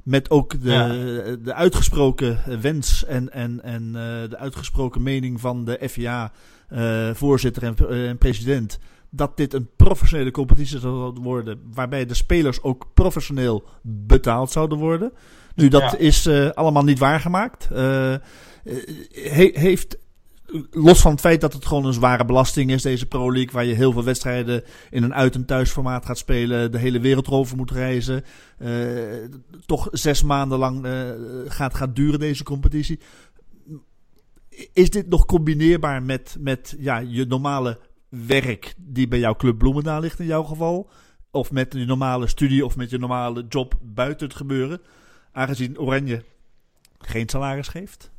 Met 0.03 0.29
ook 0.29 0.61
de, 0.61 1.39
de 1.43 1.53
uitgesproken 1.53 2.61
wens 2.61 3.05
en, 3.05 3.31
en, 3.31 3.63
en 3.63 3.91
de 4.29 4.37
uitgesproken 4.37 5.03
mening 5.03 5.39
van 5.41 5.65
de 5.65 5.79
FIA, 5.89 6.31
voorzitter 7.13 7.63
en, 7.63 7.75
en 7.89 8.17
president 8.17 8.79
dat 9.15 9.37
dit 9.37 9.53
een 9.53 9.69
professionele 9.75 10.31
competitie 10.31 10.79
zou 10.79 11.13
worden, 11.21 11.61
waarbij 11.73 12.05
de 12.05 12.13
spelers 12.13 12.61
ook 12.61 12.87
professioneel 12.93 13.63
betaald 13.81 14.51
zouden 14.51 14.77
worden. 14.77 15.11
Nu, 15.55 15.67
dat 15.67 15.99
is 15.99 16.25
uh, 16.25 16.49
allemaal 16.49 16.83
niet 16.83 16.99
waargemaakt. 16.99 17.69
Uh, 17.71 18.15
heeft, 19.53 19.97
los 20.71 21.01
van 21.01 21.11
het 21.11 21.19
feit 21.19 21.41
dat 21.41 21.53
het 21.53 21.65
gewoon 21.65 21.85
een 21.85 21.93
zware 21.93 22.25
belasting 22.25 22.71
is, 22.71 22.81
deze 22.81 23.05
Pro 23.05 23.31
League, 23.31 23.51
waar 23.51 23.65
je 23.65 23.73
heel 23.73 23.91
veel 23.91 24.03
wedstrijden 24.03 24.63
in 24.89 25.03
een 25.03 25.13
uit- 25.13 25.35
en 25.35 25.45
thuisformaat 25.45 26.05
gaat 26.05 26.17
spelen, 26.17 26.71
de 26.71 26.77
hele 26.77 26.99
wereld 26.99 27.27
over 27.27 27.57
moet 27.57 27.71
reizen, 27.71 28.23
uh, 28.59 28.69
toch 29.65 29.87
zes 29.91 30.23
maanden 30.23 30.57
lang 30.57 30.87
gaat, 31.47 31.73
gaat 31.73 31.95
duren 31.95 32.19
deze 32.19 32.43
competitie. 32.43 32.99
Is 34.73 34.89
dit 34.89 35.09
nog 35.09 35.25
combineerbaar 35.25 36.03
met, 36.03 36.35
met 36.39 36.75
ja, 36.79 36.97
je 36.97 37.25
normale 37.25 37.79
werk 38.27 38.73
die 38.77 39.07
bij 39.07 39.19
jouw 39.19 39.35
Club 39.35 39.57
Bloemendaal 39.57 39.99
ligt 39.99 40.19
in 40.19 40.25
jouw 40.25 40.43
geval. 40.43 40.89
Of 41.31 41.51
met 41.51 41.73
je 41.73 41.85
normale 41.85 42.27
studie 42.27 42.65
of 42.65 42.75
met 42.75 42.89
je 42.89 42.97
normale 42.97 43.45
job 43.49 43.73
buiten 43.81 44.27
het 44.27 44.35
gebeuren. 44.35 44.81
Aangezien 45.31 45.79
Oranje 45.79 46.23
geen 46.99 47.29
salaris 47.29 47.67
geeft? 47.67 48.11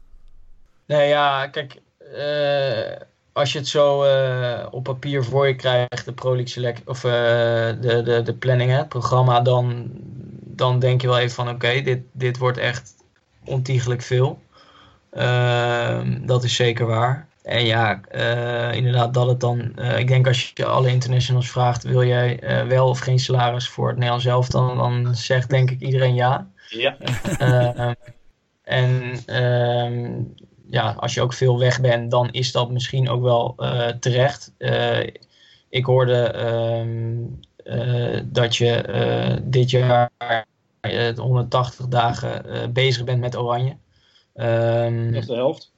Nee, 0.87 1.09
ja, 1.09 1.47
kijk. 1.47 1.83
Uh, 2.17 2.97
als 3.33 3.53
je 3.53 3.59
het 3.59 3.69
zo 3.69 4.05
uh, 4.05 4.67
op 4.71 4.83
papier 4.83 5.25
voor 5.25 5.47
je 5.47 5.55
krijgt, 5.55 6.05
de 6.05 6.13
Pro 6.13 6.45
Select 6.45 6.89
of 6.89 7.05
uh, 7.05 7.13
de, 7.13 8.03
de, 8.05 8.23
de 8.25 8.35
planning, 8.35 8.71
het 8.71 8.89
programma, 8.89 9.41
dan, 9.41 9.91
dan 10.41 10.79
denk 10.79 11.01
je 11.01 11.07
wel 11.07 11.19
even 11.19 11.35
van 11.35 11.49
oké, 11.49 11.81
dit, 11.81 12.01
dit 12.13 12.39
wordt 12.39 12.59
echt 12.59 12.95
ontiegelijk 13.45 14.03
veel. 14.03 14.43
Ehm, 15.11 16.27
dat 16.27 16.45
is 16.45 16.55
zeker 16.55 16.87
waar. 16.87 17.29
En 17.45 17.67
ja, 17.67 18.01
uh, 18.15 18.75
inderdaad, 18.75 19.15
dat 19.15 19.27
het 19.27 19.41
dan. 19.41 19.73
Uh, 19.77 19.99
ik 19.99 20.09
denk 20.09 20.27
als 20.27 20.51
je 20.55 20.65
alle 20.65 20.91
internationals 20.91 21.51
vraagt: 21.51 21.83
wil 21.83 22.05
jij 22.05 22.43
uh, 22.43 22.69
wel 22.69 22.89
of 22.89 22.99
geen 22.99 23.19
salaris 23.19 23.69
voor 23.69 23.87
het 23.87 23.97
Nederlands 23.97 24.25
zelf? 24.25 24.49
Dan, 24.49 24.77
dan 24.77 25.15
zegt 25.15 25.51
denk 25.51 25.71
ik 25.71 25.81
iedereen 25.81 26.15
ja. 26.15 26.51
Ja. 26.69 26.97
en 28.63 29.19
ehm, 29.27 30.23
ja, 30.71 30.95
als 30.99 31.15
je 31.15 31.21
ook 31.21 31.33
veel 31.33 31.59
weg 31.59 31.81
bent, 31.81 32.11
dan 32.11 32.31
is 32.31 32.53
dat 32.53 32.71
misschien 32.71 33.09
ook 33.09 33.23
wel 33.23 33.55
terecht. 34.01 34.53
ik 35.69 35.85
hoorde 35.85 36.23
ehm, 36.23 37.23
dat 38.25 38.57
je 38.57 39.41
dit 39.45 39.71
jaar 39.71 40.11
180 41.17 41.87
dagen 41.89 42.73
bezig 42.73 43.05
bent 43.05 43.21
met 43.21 43.37
Oranje. 43.37 43.77
Dat 44.33 45.23
is 45.23 45.27
de 45.27 45.35
helft 45.35 45.74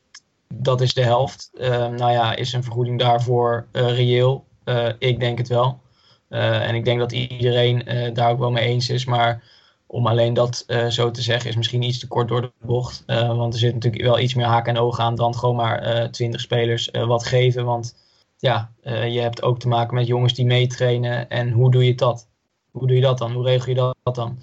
dat 0.54 0.80
is 0.80 0.94
de 0.94 1.02
helft. 1.02 1.50
Uh, 1.54 1.68
nou 1.88 2.12
ja, 2.12 2.36
is 2.36 2.52
een 2.52 2.62
vergoeding 2.62 2.98
daarvoor 2.98 3.66
uh, 3.72 3.96
reëel? 3.96 4.44
Uh, 4.64 4.88
ik 4.98 5.20
denk 5.20 5.38
het 5.38 5.48
wel. 5.48 5.80
Eh, 6.28 6.68
en 6.68 6.74
ik 6.74 6.84
denk 6.84 6.98
dat 6.98 7.12
iedereen 7.12 7.82
daar 8.14 8.30
ook 8.30 8.38
wel 8.38 8.50
mee 8.50 8.64
eens 8.64 8.90
is. 8.90 9.04
Maar 9.04 9.42
om 9.86 10.06
alleen 10.06 10.34
dat 10.34 10.64
zo 10.88 11.10
te 11.10 11.22
zeggen 11.22 11.50
is 11.50 11.56
misschien 11.56 11.82
iets 11.82 11.98
te 11.98 12.08
kort 12.08 12.28
door 12.28 12.40
de 12.40 12.52
bocht. 12.60 13.02
want 13.06 13.52
er 13.52 13.58
zit 13.58 13.74
natuurlijk 13.74 14.02
wel 14.02 14.18
iets 14.18 14.34
meer 14.34 14.46
haak 14.46 14.66
en 14.66 14.78
ogen 14.78 15.04
aan 15.04 15.14
dan 15.14 15.34
gewoon 15.34 15.56
maar 15.56 16.10
20 16.10 16.40
spelers 16.40 16.90
wat 16.92 17.26
geven. 17.26 17.64
Want 17.64 17.96
ja, 18.36 18.72
je 18.82 19.20
hebt 19.20 19.42
ook 19.42 19.58
te 19.58 19.68
maken 19.68 19.94
met 19.94 20.06
jongens 20.06 20.34
die 20.34 20.46
meetrainen. 20.46 21.28
En 21.28 21.50
hoe 21.50 21.70
doe 21.70 21.86
je 21.86 21.94
dat? 21.94 22.28
Hoe 22.70 22.86
doe 22.86 22.96
je 22.96 23.02
dat 23.02 23.18
dan? 23.18 23.32
Hoe 23.32 23.44
regel 23.44 23.68
je 23.68 23.94
dat 24.02 24.14
dan? 24.14 24.38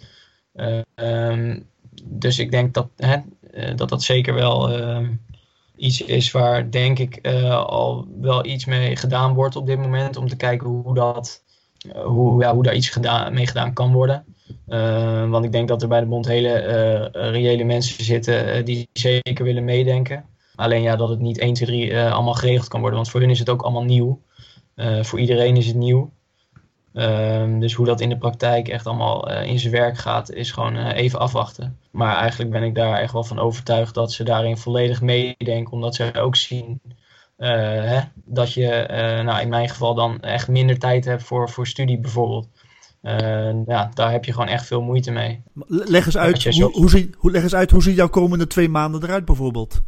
Um, 0.96 1.68
dus 2.04 2.40
ik 2.40 2.52
denk 2.52 2.74
dat 2.74 2.90
hè, 2.96 3.18
dat, 3.76 3.90
dat 3.90 4.04
zeker 4.04 4.34
wel 4.34 4.72
ehm, 4.72 5.12
iets 5.84 6.02
is 6.02 6.32
waar 6.32 6.72
denk 6.72 7.00
ik 7.00 7.20
uh, 7.22 7.66
al 7.66 8.08
wel 8.22 8.46
iets 8.46 8.66
mee 8.66 8.96
gedaan 8.96 9.34
wordt 9.34 9.56
op 9.56 9.66
dit 9.66 9.80
moment. 9.80 10.18
Om 10.18 10.28
te 10.28 10.36
kijken 10.36 10.68
hoe, 10.68 10.94
dat, 10.94 11.44
uh, 11.88 12.06
hoe, 12.06 12.42
ja, 12.42 12.54
hoe 12.54 12.64
daar 12.64 12.76
iets 12.76 12.90
gedaan, 12.90 13.34
mee 13.34 13.48
gedaan 13.48 13.74
kan 13.74 13.92
worden. 13.92 14.26
Uh, 14.68 15.30
want 15.30 15.46
ik 15.46 15.52
denk 15.52 15.68
dat 15.68 15.82
er 15.82 15.88
bij 15.88 16.00
de 16.00 16.06
bond 16.06 16.28
hele 16.28 17.10
reële 17.12 17.64
mensen 17.64 18.04
zitten 18.04 18.66
die 18.66 18.90
zeker 18.94 19.44
willen 19.44 19.64
meedenken. 19.64 20.26
Alleen 20.56 20.82
ja, 20.82 20.96
dat 20.96 21.10
het 21.10 21.20
niet 21.20 21.40
1, 21.40 21.54
2, 21.54 21.68
3 21.68 22.00
allemaal 22.00 22.34
geregeld 22.34 22.68
kan 22.68 22.80
worden. 22.80 22.98
Want 22.98 23.12
voor 23.12 23.20
hun 23.20 23.30
is 23.30 23.40
het 23.40 23.50
ook 23.50 23.62
allemaal 23.62 23.84
nieuw. 23.84 24.22
voor 25.02 25.20
iedereen 25.20 25.58
is 25.58 25.68
het 25.68 25.76
nieuw. 25.76 26.12
Um, 26.94 27.60
dus 27.60 27.74
hoe 27.74 27.86
dat 27.86 28.02
in 28.02 28.10
de 28.10 28.18
praktijk 28.18 28.68
echt 28.68 28.88
allemaal 28.88 29.32
uh, 29.32 29.46
in 29.46 29.60
zijn 29.60 29.74
werk 29.74 29.98
gaat, 29.98 30.32
is 30.32 30.52
gewoon 30.52 30.76
uh, 30.76 30.96
even 30.96 31.20
afwachten. 31.20 31.78
Maar 31.92 32.16
eigenlijk 32.16 32.52
ben 32.52 32.64
ik 32.64 32.76
daar 32.76 33.00
echt 33.00 33.14
wel 33.14 33.24
van 33.24 33.40
overtuigd 33.40 33.94
dat 33.94 34.12
ze 34.12 34.24
daarin 34.24 34.58
volledig 34.58 35.02
meedenken, 35.02 35.74
omdat 35.74 35.96
ze 35.96 36.12
ook 36.14 36.36
zien 36.36 36.82
uh, 37.38 37.50
hè, 37.50 38.00
dat 38.14 38.54
je, 38.54 38.86
nou 39.26 39.42
in 39.42 39.50
mijn 39.50 39.70
geval 39.70 39.94
dan 39.94 40.22
echt 40.22 40.48
minder 40.48 40.80
tijd 40.80 41.06
hebt 41.06 41.24
voor, 41.24 41.50
voor 41.50 41.68
studie 41.68 42.00
bijvoorbeeld. 42.00 42.48
ja, 43.66 43.92
daar 43.94 44.12
heb 44.12 44.26
je 44.26 44.32
gewoon 44.32 44.48
echt 44.48 44.66
veel 44.66 44.82
moeite 44.82 45.12
mee. 45.12 45.44
Leg 45.68 46.06
eens 46.06 46.18
uit, 46.18 46.44
hoe, 46.44 46.72
hoe, 46.72 46.90
zie, 46.90 47.10
hoe, 47.18 47.32
leg 47.32 47.44
eens 47.44 47.56
uit, 47.56 47.72
hoe 47.72 47.84
zien 47.84 47.96
jouw 47.96 48.10
komende 48.10 48.48
twee 48.48 48.70
maanden 48.70 49.04
eruit 49.04 49.26
bijvoorbeeld? 49.26 49.82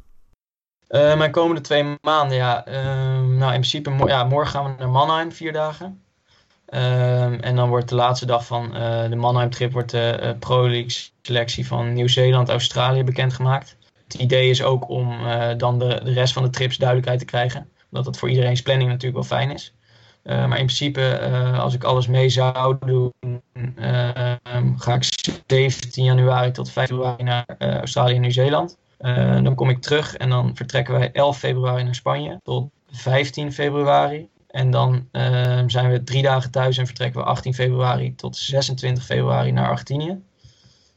mijn 0.88 1.32
komende 1.32 1.62
twee 1.62 1.96
maanden, 2.02 2.38
ja. 2.38 2.66
Ehm, 2.66 3.38
nou, 3.38 3.54
in 3.54 3.60
principe, 3.60 3.92
ja, 4.06 4.24
morgen 4.24 4.52
gaan 4.52 4.64
we 4.64 4.72
naar 4.80 4.90
Mannheim, 4.90 5.32
vier 5.32 5.54
dagen. 5.54 6.05
Um, 6.70 7.40
en 7.40 7.56
dan 7.56 7.70
wordt 7.70 7.90
de 7.90 7.96
laatste 7.96 8.26
dag 8.26 8.46
van 8.46 8.76
uh, 8.76 9.10
de 9.10 9.16
Mannheim 9.16 9.50
Trip 9.50 9.72
wordt 9.72 9.92
de 9.92 10.20
uh, 10.22 10.30
Pro 10.40 10.70
League 10.70 10.96
selectie 11.22 11.68
van 11.68 11.94
Nieuw-Zeeland, 11.94 12.50
Australië 12.50 13.04
bekendgemaakt. 13.04 13.78
Het 14.04 14.14
idee 14.14 14.50
is 14.50 14.64
ook 14.64 14.90
om 14.90 15.12
uh, 15.12 15.48
dan 15.58 15.80
de, 15.80 16.02
de 16.04 16.14
rest 16.14 16.34
van 16.34 16.44
de 16.44 16.50
trips 16.50 16.78
duidelijkheid 16.78 17.20
te 17.20 17.26
krijgen. 17.26 17.70
Omdat 17.90 18.06
dat 18.06 18.18
voor 18.18 18.30
iedereen's 18.30 18.62
planning 18.62 18.90
natuurlijk 18.90 19.30
wel 19.30 19.38
fijn 19.40 19.52
is. 19.52 19.74
maar 20.24 20.44
in 20.44 20.50
principe, 20.50 21.20
als 21.58 21.74
ik 21.74 21.84
alles 21.84 22.08
mee 22.08 22.30
zou 22.30 22.78
doen, 22.86 23.14
ehm, 23.76 24.78
ga 24.78 24.94
ik 24.94 25.04
17 25.48 26.04
januari 26.04 26.52
tot 26.52 26.72
5 26.72 26.88
februari 26.88 27.24
naar 27.24 27.46
Australië 27.58 28.16
en 28.16 28.22
Nieuw-Zeeland. 28.22 28.78
dan 29.44 29.56
kom 29.56 29.70
ik 29.70 29.82
terug 29.82 30.16
en 30.16 30.30
dan 30.30 30.56
vertrekken 30.56 30.94
wij 30.94 31.12
11 31.12 31.38
februari 31.38 31.84
naar 31.84 31.96
Spanje 31.96 32.40
tot 32.44 32.70
15 32.92 33.54
februari. 33.54 34.30
En 34.56 34.72
dan 34.72 35.08
uh, 35.12 35.64
zijn 35.68 35.92
we 35.92 36.04
drie 36.04 36.22
dagen 36.22 36.52
thuis 36.52 36.78
en 36.78 36.86
vertrekken 36.86 37.22
we 37.22 37.28
18 37.28 37.54
februari 37.54 38.16
tot 38.16 38.38
26 38.38 39.06
februari 39.06 39.52
naar 39.52 39.70
Argentinië. 39.70 40.22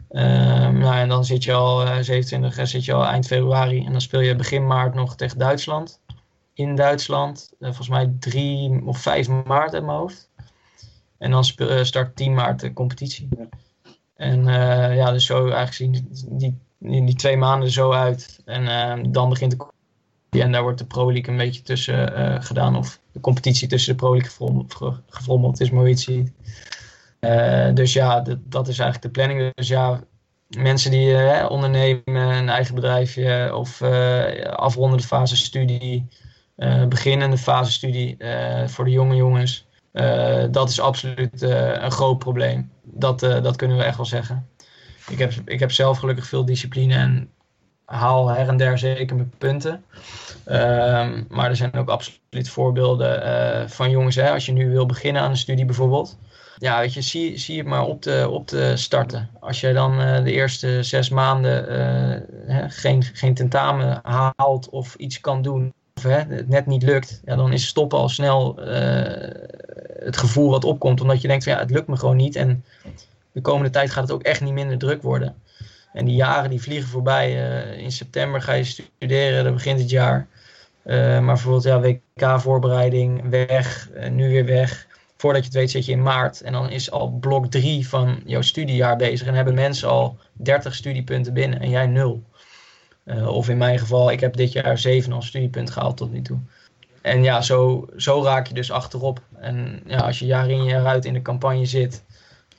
Nou, 0.08 0.96
en 0.96 1.08
dan 1.08 1.24
zit 1.24 1.44
je 1.44 1.52
al 1.52 1.86
uh, 1.86 1.96
27 2.00 2.68
zit 2.68 2.84
je 2.84 2.92
al 2.92 3.04
eind 3.04 3.26
februari 3.26 3.84
en 3.84 3.92
dan 3.92 4.00
speel 4.00 4.20
je 4.20 4.36
begin 4.36 4.66
maart 4.66 4.94
nog 4.94 5.16
tegen 5.16 5.38
Duitsland. 5.38 6.00
In 6.54 6.74
Duitsland, 6.74 7.52
uh, 7.58 7.66
volgens 7.68 7.88
mij 7.88 8.12
3 8.18 8.82
of 8.84 8.98
5 8.98 9.28
maart 9.28 9.72
in 9.72 9.84
mijn 9.84 9.98
hoofd. 9.98 10.30
En 11.18 11.30
dan 11.30 11.44
speel, 11.44 11.84
start 11.84 12.16
10 12.16 12.34
maart 12.34 12.60
de 12.60 12.72
competitie. 12.72 13.28
En 14.14 14.44
ja, 14.94 15.10
dus 15.10 15.26
zo 15.26 15.48
eigenlijk 15.48 15.74
zien 15.74 15.92
die, 16.38 16.58
die, 16.78 17.04
die, 17.04 17.14
twee 17.14 17.36
maanden 17.36 17.70
zo 17.70 17.92
uit. 17.92 18.40
En 18.44 18.68
ehm, 18.68 19.12
dan 19.12 19.28
begint 19.28 19.50
de 19.50 19.66
en 20.30 20.52
daar 20.52 20.62
wordt 20.62 20.78
de 20.78 20.86
Pro 20.86 21.12
League 21.12 21.32
een 21.32 21.38
beetje 21.38 21.62
tussen 21.62 22.18
uh, 22.18 22.36
gedaan. 22.40 22.76
Of 22.76 23.00
de 23.12 23.20
competitie 23.20 23.68
tussen 23.68 23.92
de 23.92 23.98
Pro 23.98 24.12
League 24.12 24.92
gefrommeld 25.08 25.60
is, 25.60 25.70
maar 25.70 25.96
ziet. 25.96 26.32
Uh, 27.20 27.74
dus 27.74 27.92
ja, 27.92 28.24
dat 28.44 28.68
is 28.68 28.78
eigenlijk 28.78 29.02
de 29.02 29.20
planning. 29.20 29.54
Dus 29.54 29.68
ja, 29.68 30.00
mensen 30.48 30.90
die 30.90 31.10
uh, 31.10 31.46
ondernemen, 31.48 32.02
een 32.04 32.48
eigen 32.48 32.74
bedrijfje 32.74 33.56
of 33.56 33.82
afrondende 34.52 35.04
fase 35.04 35.36
studie, 35.36 36.08
beginnende 36.88 37.38
fase 37.38 37.72
studie 37.72 38.16
voor 38.66 38.84
de 38.84 38.90
jonge 38.90 39.16
jongens. 39.16 39.66
dat 40.50 40.68
is 40.68 40.80
absoluut 40.80 41.42
een 41.42 41.90
groot 41.90 42.18
probleem. 42.18 42.70
Dat, 42.82 43.20
dat 43.20 43.56
kunnen 43.56 43.76
we 43.76 43.82
echt 43.82 43.96
wel 43.96 44.06
zeggen. 44.06 44.48
Ik 45.08 45.18
heb, 45.18 45.32
ik 45.44 45.60
heb 45.60 45.72
zelf 45.72 45.98
gelukkig 45.98 46.26
veel 46.26 46.44
discipline 46.44 46.94
en 46.94 47.30
haal 47.88 48.28
her 48.28 48.48
en 48.48 48.56
der 48.56 48.78
zeker 48.78 49.16
mijn 49.16 49.32
punten. 49.38 49.84
Um, 50.46 51.26
maar 51.28 51.48
er 51.48 51.56
zijn 51.56 51.72
ook 51.74 51.88
absoluut 51.88 52.48
voorbeelden 52.48 53.26
uh, 53.26 53.68
van 53.68 53.90
jongens, 53.90 54.16
hè, 54.16 54.30
als 54.30 54.46
je 54.46 54.52
nu 54.52 54.70
wil 54.70 54.86
beginnen 54.86 55.22
aan 55.22 55.30
een 55.30 55.36
studie 55.36 55.64
bijvoorbeeld. 55.64 56.16
Ja, 56.58 56.78
weet 56.78 56.94
je, 56.94 57.00
zie, 57.00 57.38
zie 57.38 57.58
het 57.58 57.66
maar 57.66 57.84
op 57.84 58.00
te, 58.00 58.28
op 58.30 58.46
te 58.46 58.72
starten. 58.74 59.30
Als 59.40 59.60
je 59.60 59.72
dan 59.72 60.00
uh, 60.00 60.24
de 60.24 60.32
eerste 60.32 60.82
zes 60.82 61.08
maanden 61.08 61.62
uh, 61.62 62.54
hè, 62.54 62.68
geen, 62.70 63.02
geen 63.02 63.34
tentamen 63.34 64.00
haalt 64.02 64.68
of 64.68 64.94
iets 64.94 65.20
kan 65.20 65.42
doen, 65.42 65.72
of 65.96 66.02
hè, 66.02 66.18
het 66.18 66.48
net 66.48 66.66
niet 66.66 66.82
lukt, 66.82 67.20
ja, 67.24 67.36
dan 67.36 67.52
is 67.52 67.66
stoppen 67.66 67.98
al 67.98 68.08
snel 68.08 68.56
het 70.04 70.16
gevoel 70.16 70.50
wat 70.50 70.64
opkomt. 70.64 71.00
Omdat 71.00 71.20
je 71.20 71.28
denkt, 71.28 71.44
van, 71.44 71.52
ja, 71.52 71.58
het 71.58 71.70
lukt 71.70 71.88
me 71.88 71.96
gewoon 71.96 72.16
niet. 72.16 72.36
En 72.36 72.64
de 73.32 73.40
komende 73.40 73.70
tijd 73.70 73.90
gaat 73.90 74.02
het 74.02 74.12
ook 74.12 74.22
echt 74.22 74.40
niet 74.40 74.52
minder 74.52 74.78
druk 74.78 75.02
worden. 75.02 75.34
En 75.92 76.04
die 76.04 76.14
jaren 76.14 76.50
die 76.50 76.60
vliegen 76.60 76.88
voorbij. 76.88 77.50
Uh, 77.74 77.82
in 77.82 77.92
september 77.92 78.42
ga 78.42 78.52
je 78.52 78.64
studeren, 78.64 79.44
dan 79.44 79.52
begint 79.52 79.80
het 79.80 79.90
jaar. 79.90 80.26
Uh, 80.84 80.94
maar 80.96 81.34
bijvoorbeeld 81.34 81.64
ja, 81.64 81.80
WK-voorbereiding, 81.80 83.28
weg, 83.30 83.88
uh, 83.96 84.08
nu 84.10 84.28
weer 84.28 84.44
weg. 84.44 84.86
voordat 85.16 85.40
je 85.40 85.48
het 85.48 85.56
weet 85.56 85.70
zit 85.70 85.84
je 85.84 85.92
in 85.92 86.02
maart. 86.02 86.40
En 86.40 86.52
dan 86.52 86.70
is 86.70 86.90
al 86.90 87.08
blok 87.10 87.46
3 87.46 87.88
van 87.88 88.22
jouw 88.24 88.42
studiejaar 88.42 88.96
bezig. 88.96 89.26
En 89.26 89.34
hebben 89.34 89.54
mensen 89.54 89.88
al 89.88 90.18
30 90.32 90.74
studiepunten 90.74 91.34
binnen 91.34 91.60
en 91.60 91.70
jij 91.70 91.86
nul. 91.86 92.22
Of 93.26 93.48
in 93.48 93.58
mijn 93.58 93.78
geval, 93.78 94.10
ik 94.10 94.20
heb 94.20 94.36
dit 94.36 94.52
jaar 94.52 94.82
7,5 94.88 95.18
studiepunten 95.18 95.74
gehaald 95.74 95.96
tot 95.96 96.12
nu 96.12 96.22
toe. 96.22 96.38
En 97.02 97.22
ja, 97.22 97.40
zo, 97.40 97.88
zo 97.96 98.22
raak 98.22 98.46
je 98.46 98.54
dus 98.54 98.70
achterop. 98.70 99.20
En 99.40 99.80
ja, 99.86 99.98
als 99.98 100.18
je 100.18 100.26
jaar 100.26 100.50
in 100.50 100.64
jaar 100.64 100.86
uit 100.86 101.04
in 101.04 101.12
de 101.12 101.22
campagne 101.22 101.66
zit. 101.66 102.04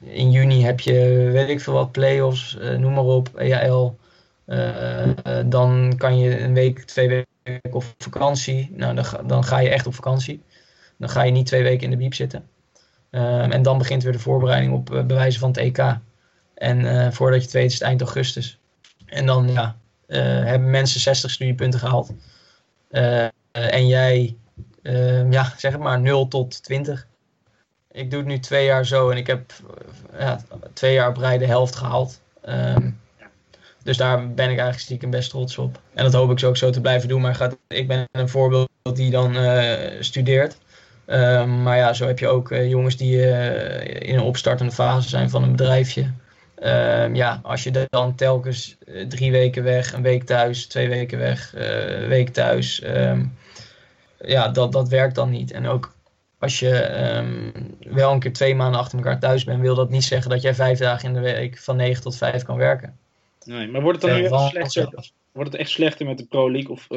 In 0.01 0.31
juni 0.31 0.63
heb 0.63 0.79
je, 0.79 1.29
weet 1.31 1.49
ik 1.49 1.61
veel 1.61 1.73
wat, 1.73 1.91
play-offs, 1.91 2.57
uh, 2.61 2.77
noem 2.77 2.93
maar 2.93 3.03
op, 3.03 3.35
EAL. 3.37 3.97
Uh, 4.45 5.09
dan 5.45 5.93
kan 5.97 6.19
je 6.19 6.39
een 6.39 6.53
week, 6.53 6.83
twee 6.83 7.07
weken 7.07 7.73
op 7.73 7.83
vakantie. 7.97 8.71
Nou, 8.75 8.95
dan, 8.95 9.05
dan 9.27 9.43
ga 9.43 9.59
je 9.59 9.69
echt 9.69 9.87
op 9.87 9.93
vakantie. 9.93 10.43
Dan 10.97 11.09
ga 11.09 11.23
je 11.23 11.31
niet 11.31 11.45
twee 11.45 11.63
weken 11.63 11.83
in 11.83 11.89
de 11.89 11.97
biep 11.97 12.13
zitten. 12.13 12.47
Um, 13.11 13.51
en 13.51 13.61
dan 13.61 13.77
begint 13.77 14.03
weer 14.03 14.11
de 14.11 14.19
voorbereiding 14.19 14.73
op 14.73 14.85
bewijzen 14.85 15.39
van 15.39 15.49
het 15.49 15.57
EK. 15.57 15.97
En 16.53 17.13
voordat 17.13 17.39
je 17.39 17.45
het 17.45 17.53
weet 17.53 17.65
is 17.65 17.73
het 17.73 17.81
eind 17.81 18.01
augustus. 18.01 18.59
En 19.05 19.25
dan 19.25 19.51
ja, 19.51 19.75
hebben 20.07 20.69
mensen 20.69 20.99
60 20.99 21.31
studiepunten 21.31 21.79
gehaald. 21.79 22.13
en 23.51 23.87
jij, 23.87 24.35
ehm, 24.81 25.31
ja, 25.31 25.53
zeg 25.57 25.71
het 25.71 25.81
maar 25.81 25.99
0 25.99 26.27
tot 26.27 26.63
20. 26.63 27.07
Ik 27.91 28.11
doe 28.11 28.19
het 28.19 28.27
nu 28.27 28.39
twee 28.39 28.65
jaar 28.65 28.85
zo 28.85 29.09
en 29.09 29.17
ik 29.17 29.27
heb 29.27 29.53
ja, 30.19 30.39
twee 30.73 30.93
jaar 30.93 31.09
op 31.09 31.17
rij 31.17 31.37
de 31.37 31.45
helft 31.45 31.75
gehaald. 31.75 32.21
Um, 32.49 32.99
dus 33.83 33.97
daar 33.97 34.17
ben 34.17 34.45
ik 34.45 34.57
eigenlijk 34.57 34.79
stiekem 34.79 35.09
best 35.09 35.29
trots 35.29 35.57
op. 35.57 35.79
En 35.93 36.03
dat 36.03 36.13
hoop 36.13 36.31
ik 36.31 36.43
ook 36.43 36.57
zo 36.57 36.69
te 36.69 36.81
blijven 36.81 37.09
doen. 37.09 37.21
Maar 37.21 37.35
gaat, 37.35 37.57
ik 37.67 37.87
ben 37.87 38.07
een 38.11 38.29
voorbeeld 38.29 38.69
die 38.93 39.11
dan 39.11 39.35
studeert. 39.99 40.57
Um, 41.07 41.63
maar 41.63 41.77
ja, 41.77 41.93
zo 41.93 42.07
heb 42.07 42.19
je 42.19 42.27
ook 42.27 42.51
uh, 42.51 42.69
jongens 42.69 42.97
die 42.97 43.15
uh, 43.15 44.09
in 44.09 44.15
een 44.15 44.21
opstartende 44.21 44.73
fase 44.73 45.09
zijn 45.09 45.29
van 45.29 45.43
een 45.43 45.51
bedrijfje. 45.51 46.11
Um, 46.63 47.15
ja, 47.15 47.39
als 47.43 47.63
je 47.63 47.87
dan 47.89 48.15
telkens 48.15 48.77
drie 49.07 49.31
weken 49.31 49.63
weg, 49.63 49.93
een 49.93 50.01
week 50.01 50.23
thuis, 50.23 50.67
twee 50.67 50.89
weken 50.89 51.17
weg, 51.17 51.51
een 51.55 52.07
week 52.07 52.29
thuis. 52.29 52.83
Um, 52.83 53.37
ja, 54.19 54.47
dat, 54.47 54.71
dat 54.71 54.89
werkt 54.89 55.15
dan 55.15 55.29
niet. 55.29 55.51
En 55.51 55.67
ook 55.67 55.93
als 56.39 56.59
je 56.59 56.71
wel 57.79 58.11
een 58.11 58.19
keer 58.19 58.33
twee 58.33 58.55
maanden 58.55 58.79
achter 58.79 58.97
elkaar 58.97 59.19
thuis 59.19 59.43
bent, 59.43 59.61
wil 59.61 59.75
dat 59.75 59.89
niet 59.89 60.03
zeggen 60.03 60.29
dat 60.29 60.41
jij 60.41 60.55
vijf 60.55 60.79
dagen 60.79 61.07
in 61.07 61.13
de 61.13 61.33
week 61.33 61.57
van 61.57 61.75
negen 61.75 62.01
tot 62.01 62.17
vijf 62.17 62.43
kan 62.43 62.57
werken. 62.57 62.97
Nee, 63.45 63.67
maar 63.67 63.81
wordt 63.81 64.01
het 64.01 64.11
dan 64.11 64.19
nu 64.19 64.25
echt 64.25 64.71
slechter? 64.71 65.11
Wordt 65.31 65.51
het 65.51 65.61
echt 65.61 65.69
slechter 65.69 66.05
met 66.05 66.17
de 66.17 66.25
Pro 66.25 66.51
League? 66.51 66.71
Of 66.71 66.87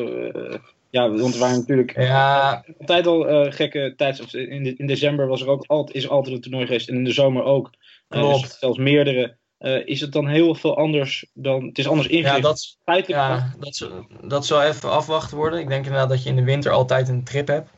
ja, 0.92 1.10
want 1.10 1.36
waren 1.36 1.58
natuurlijk 1.58 1.96
ja. 1.96 2.64
altijd 2.78 3.06
al 3.06 3.46
uh, 3.46 3.52
gekke 3.52 3.94
tijds. 3.96 4.34
In, 4.34 4.62
de, 4.62 4.74
in 4.76 4.86
december 4.86 5.26
was 5.26 5.40
er 5.40 5.48
ook 5.48 5.64
altijd, 5.66 5.96
is 5.96 6.04
er 6.04 6.10
altijd 6.10 6.34
een 6.34 6.40
toernooi 6.40 6.66
geweest. 6.66 6.88
En 6.88 6.94
in 6.94 7.04
de 7.04 7.12
zomer 7.12 7.42
ook. 7.42 7.70
Uh, 8.08 8.32
dus 8.32 8.58
zelfs 8.58 8.78
meerdere. 8.78 9.34
Uh, 9.60 9.86
is 9.86 10.00
het 10.00 10.12
dan 10.12 10.26
heel 10.26 10.54
veel 10.54 10.76
anders 10.76 11.26
dan. 11.34 11.66
Het 11.66 11.78
is 11.78 11.88
anders 11.88 12.08
ingericht. 12.08 12.36
Ja, 12.36 12.42
dat, 12.42 13.06
ja, 13.06 13.54
dat, 13.58 13.90
dat 14.22 14.46
zal 14.46 14.62
even 14.62 14.90
afwachten 14.90 15.36
worden. 15.36 15.60
Ik 15.60 15.68
denk 15.68 15.84
inderdaad 15.84 16.08
dat 16.08 16.22
je 16.22 16.28
in 16.28 16.36
de 16.36 16.44
winter 16.44 16.72
altijd 16.72 17.08
een 17.08 17.24
trip 17.24 17.46
hebt. 17.46 17.70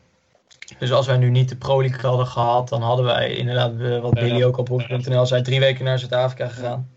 Dus 0.79 0.92
als 0.92 1.07
wij 1.07 1.16
nu 1.16 1.31
niet 1.31 1.48
de 1.48 1.57
Pro 1.57 1.81
League 1.81 2.00
hadden 2.00 2.27
gehad, 2.27 2.68
dan 2.68 2.83
hadden 2.83 3.05
wij 3.05 3.35
inderdaad, 3.35 4.00
wat 4.00 4.14
Billy 4.14 4.44
ook 4.44 4.57
op 4.57 4.68
hoek.nl 4.68 5.27
zei, 5.27 5.42
drie 5.42 5.61
weken 5.61 5.85
naar 5.85 5.98
Zuid-Afrika 5.98 6.48
gegaan. 6.48 6.88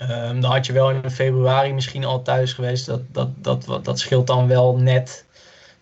Um, 0.00 0.40
dan 0.40 0.50
had 0.50 0.66
je 0.66 0.72
wel 0.72 0.90
in 0.90 1.10
februari 1.10 1.72
misschien 1.72 2.04
al 2.04 2.22
thuis 2.22 2.52
geweest. 2.52 2.86
Dat, 2.86 3.00
dat, 3.12 3.28
dat, 3.36 3.84
dat 3.84 3.98
scheelt 3.98 4.26
dan 4.26 4.48
wel 4.48 4.76
net 4.76 5.24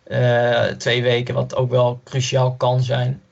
uh, 0.07 0.63
twee 0.63 1.03
weken, 1.03 1.35
wat 1.35 1.57
ook 1.57 1.71
wel 1.71 2.01
cruciaal 2.05 2.55
kan 2.55 2.83
zijn. 2.83 3.23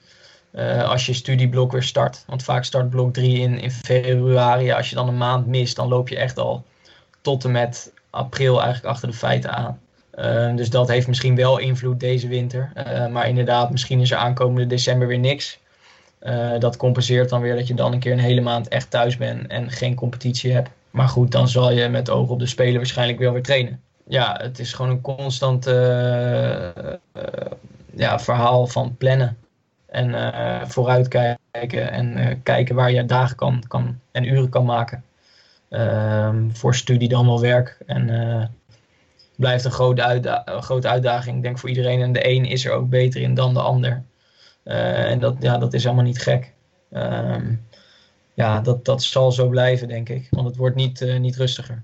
Uh, 0.52 0.90
als 0.90 1.06
je 1.06 1.12
studieblok 1.12 1.72
weer 1.72 1.82
start. 1.82 2.24
Want 2.26 2.42
vaak 2.42 2.64
start 2.64 2.90
blok 2.90 3.12
3 3.12 3.38
in, 3.38 3.58
in 3.58 3.70
februari. 3.70 4.72
Als 4.72 4.88
je 4.88 4.94
dan 4.94 5.08
een 5.08 5.16
maand 5.16 5.46
mist, 5.46 5.76
dan 5.76 5.88
loop 5.88 6.08
je 6.08 6.16
echt 6.16 6.38
al 6.38 6.64
tot 7.20 7.44
en 7.44 7.50
met 7.50 7.92
april 8.10 8.62
eigenlijk 8.62 8.94
achter 8.94 9.08
de 9.08 9.14
feiten 9.14 9.52
aan. 9.52 9.80
Uh, 10.18 10.56
dus 10.56 10.70
dat 10.70 10.88
heeft 10.88 11.06
misschien 11.06 11.36
wel 11.36 11.58
invloed 11.58 12.00
deze 12.00 12.28
winter. 12.28 12.72
Uh, 12.76 13.06
maar 13.06 13.28
inderdaad, 13.28 13.70
misschien 13.70 14.00
is 14.00 14.10
er 14.10 14.16
aankomende 14.16 14.66
december 14.66 15.08
weer 15.08 15.18
niks. 15.18 15.58
Uh, 16.22 16.58
dat 16.58 16.76
compenseert 16.76 17.28
dan 17.28 17.40
weer 17.40 17.56
dat 17.56 17.66
je 17.66 17.74
dan 17.74 17.92
een 17.92 17.98
keer 17.98 18.12
een 18.12 18.18
hele 18.18 18.40
maand 18.40 18.68
echt 18.68 18.90
thuis 18.90 19.16
bent 19.16 19.46
en 19.46 19.70
geen 19.70 19.94
competitie 19.94 20.52
hebt. 20.52 20.70
Maar 20.90 21.08
goed, 21.08 21.32
dan 21.32 21.48
zal 21.48 21.72
je 21.72 21.88
met 21.88 22.10
oog 22.10 22.28
op 22.28 22.38
de 22.38 22.46
Spelen 22.46 22.76
waarschijnlijk 22.76 23.18
wel 23.18 23.32
weer 23.32 23.42
trainen. 23.42 23.80
Ja, 24.08 24.38
het 24.42 24.58
is 24.58 24.72
gewoon 24.72 24.90
een 24.90 25.00
constant 25.00 25.66
uh, 25.66 26.68
ja, 27.94 28.18
verhaal 28.18 28.66
van 28.66 28.96
plannen. 28.96 29.36
En 29.86 30.14
vooruitkijken 30.68 31.90
en 31.90 32.40
kijken 32.42 32.74
waar 32.74 32.92
je 32.92 33.06
dagen 33.06 33.36
kan, 33.36 33.62
kan 33.68 33.98
en 34.12 34.24
uren 34.24 34.48
kan 34.48 34.64
maken. 34.64 35.04
Ehm, 35.68 36.50
voor 36.50 36.74
studie 36.74 37.08
dan 37.08 37.26
wel 37.26 37.40
werk. 37.40 37.78
En 37.86 38.08
blijft 39.36 39.64
een 39.64 39.70
grote, 39.70 40.02
uitda 40.02 40.42
een 40.44 40.62
grote 40.62 40.88
uitdaging, 40.88 41.42
denk 41.42 41.58
voor 41.58 41.68
iedereen. 41.68 42.00
En 42.00 42.12
de 42.12 42.28
een 42.28 42.44
is 42.44 42.64
er 42.64 42.72
ook 42.72 42.88
beter 42.88 43.20
in 43.20 43.34
dan 43.34 43.54
de 43.54 43.60
ander. 43.60 44.04
Uh, 44.64 45.10
en 45.10 45.18
dat, 45.18 45.36
ja, 45.40 45.58
dat 45.58 45.74
is 45.74 45.86
allemaal 45.86 46.04
niet 46.04 46.22
gek. 46.22 46.52
Um, 46.92 47.66
ja, 48.34 48.60
dat, 48.60 48.84
dat 48.84 49.02
zal 49.02 49.32
zo 49.32 49.48
blijven, 49.48 49.88
denk 49.88 50.08
ik. 50.08 50.26
Want 50.30 50.46
het 50.46 50.56
wordt 50.56 50.76
niet, 50.76 51.00
uh, 51.00 51.18
niet 51.18 51.36
rustiger. 51.36 51.82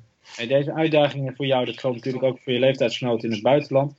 Deze 0.48 0.74
uitdagingen 0.74 1.34
voor 1.36 1.46
jou, 1.46 1.64
dat 1.64 1.78
geldt 1.78 1.96
natuurlijk 1.96 2.24
ook 2.24 2.38
voor 2.40 2.52
je 2.52 2.58
leeftijdsgenoten 2.58 3.28
in 3.28 3.34
het 3.34 3.42
buitenland. 3.42 3.94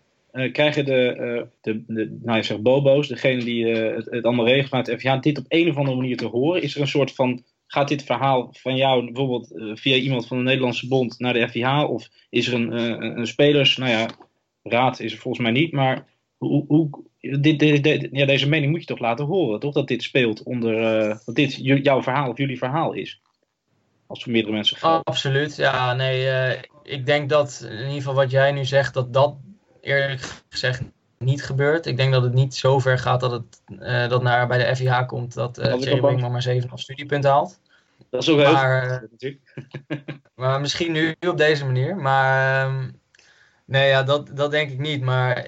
Krijgen 0.52 0.86
de, 0.86 1.48
de, 1.62 1.84
de, 1.88 2.18
nou 2.22 2.38
je 2.38 2.44
zegt 2.44 2.62
bobo's, 2.62 3.08
degene 3.08 3.44
die 3.44 3.68
het, 3.76 4.06
het 4.10 4.26
allemaal 4.26 4.48
regelt 4.48 4.70
vanuit 4.70 4.86
de 4.86 5.00
FIA, 5.00 5.18
dit 5.18 5.38
op 5.38 5.46
een 5.48 5.70
of 5.70 5.78
andere 5.78 5.98
manier 5.98 6.18
te 6.18 6.26
horen? 6.26 6.62
Is 6.62 6.76
er 6.76 6.82
een 6.82 6.88
soort 6.88 7.12
van, 7.12 7.44
gaat 7.72 7.88
dit 7.88 8.04
verhaal 8.04 8.50
van 8.52 8.76
jou 8.76 9.06
bijvoorbeeld 9.06 9.80
via 9.80 9.96
iemand 9.96 10.28
van 10.28 10.38
de 10.38 10.44
Nederlandse 10.44 10.88
bond 10.88 11.20
naar 11.20 11.34
de 11.34 11.50
FIA? 11.50 11.86
Of 11.86 12.10
is 12.30 12.48
er 12.48 12.54
een, 12.54 12.72
een, 12.72 13.18
een 13.18 13.28
spelers, 13.28 13.78
nou 13.78 13.92
ja, 13.92 14.10
raad 14.64 15.00
is 15.00 15.14
er 15.14 15.20
volgens 15.20 15.44
mij 15.44 15.52
niet, 15.52 15.72
maar 15.72 16.08
hoe, 16.38 16.66
hoe, 16.68 16.90
dit, 17.20 17.62
ja, 18.12 18.26
deze 18.26 18.50
mening 18.50 18.72
moet 18.72 18.80
je 18.80 18.86
toch 18.86 19.00
laten 19.00 19.26
horen, 19.26 19.60
toch? 19.60 19.74
Dat 19.74 19.88
dit 19.88 20.04
speelt 20.04 20.44
onder. 20.44 21.04
Uh, 21.08 21.18
dat 21.26 21.36
dit 21.36 21.56
jouw 21.56 22.02
verhaal 22.02 22.30
of 22.30 22.38
jullie 22.38 22.58
verhaal 22.58 22.94
is. 22.94 23.22
Als 24.08 24.24
voor 24.24 24.32
meerdere 24.32 24.54
mensen 24.54 24.78
geldt. 24.78 25.08
Absoluut, 25.08 25.56
ja, 25.56 25.94
nee. 25.94 26.26
Uh, 26.26 26.62
ik 26.84 27.06
denk 27.06 27.30
dat 27.30 27.68
in 27.70 27.78
ieder 27.78 27.94
geval 27.94 28.14
wat 28.14 28.32
jij 28.32 28.52
nu 28.52 28.66
zegt, 28.66 28.94
dat 28.94 29.14
dat 29.14 29.38
eerlijk 29.82 30.44
gezegd 30.50 30.82
niet 31.22 31.44
gebeurt. 31.44 31.86
Ik 31.86 31.98
denk 31.98 32.14
dat 32.14 32.24
het 32.24 32.34
niet 32.34 32.56
zo 32.56 32.80
ver 32.80 33.00
gaat 33.00 33.20
dat 33.20 33.32
het 33.32 33.62
uh, 33.80 34.10
dat 34.10 34.24
naar 34.24 34.48
bij 34.48 34.58
de 34.58 34.76
FIH 34.76 35.06
komt 35.06 35.34
dat 35.34 35.60
uh, 35.60 35.74
Thierry 35.74 36.02
Wingman 36.02 36.32
maar 36.32 36.42
7 36.42 36.70
studiepunten 36.74 37.32
haalt. 37.32 37.60
Dat 38.10 38.22
is 38.22 38.30
ook 38.30 38.40
heel 38.40 38.54
maar, 38.54 39.08
natuurlijk. 39.12 39.54
maar 40.36 40.62
misschien 40.62 40.92
nu 40.92 41.16
op 41.28 41.38
deze 41.38 41.66
manier. 41.66 41.96
Maar 41.96 42.64
ehm, 42.64 42.90
Nee, 43.72 43.88
ja, 43.88 44.04
dat, 44.04 44.30
dat 44.34 44.52
denk 44.52 44.72
ik 44.72 44.80
niet. 44.80 45.02
Maar 45.02 45.48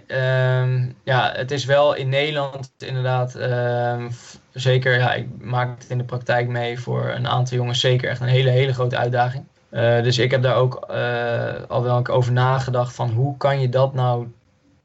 um, 0.62 0.96
ja, 1.04 1.32
het 1.36 1.52
is 1.52 1.66
wel 1.66 1.94
in 1.94 2.10
Nederland 2.10 2.72
inderdaad 2.78 3.36
um, 3.36 4.10
zeker. 4.52 4.98
Ja, 4.98 5.14
ik 5.14 5.28
maak 5.40 5.82
het 5.82 5.90
in 5.90 5.98
de 5.98 6.04
praktijk 6.04 6.48
mee 6.48 6.80
voor 6.80 7.10
een 7.10 7.28
aantal 7.28 7.58
jongens 7.58 7.80
zeker 7.80 8.10
echt 8.10 8.22
een 8.22 8.28
hele, 8.28 8.50
hele 8.50 8.74
grote 8.74 8.98
uitdaging. 8.98 9.46
Uh, 9.72 10.04
dus 10.04 10.18
ik 10.18 10.32
heb 10.32 10.42
daar 10.42 10.56
ook 10.56 10.86
uh, 10.92 11.54
al 11.68 11.84
wel 11.84 12.08
over 12.08 12.32
nagedacht 12.32 12.96
van 12.96 13.10
hoe 13.10 13.38
kan 13.38 13.60
je 13.60 13.70
dat 13.70 13.94
nou 13.94 14.28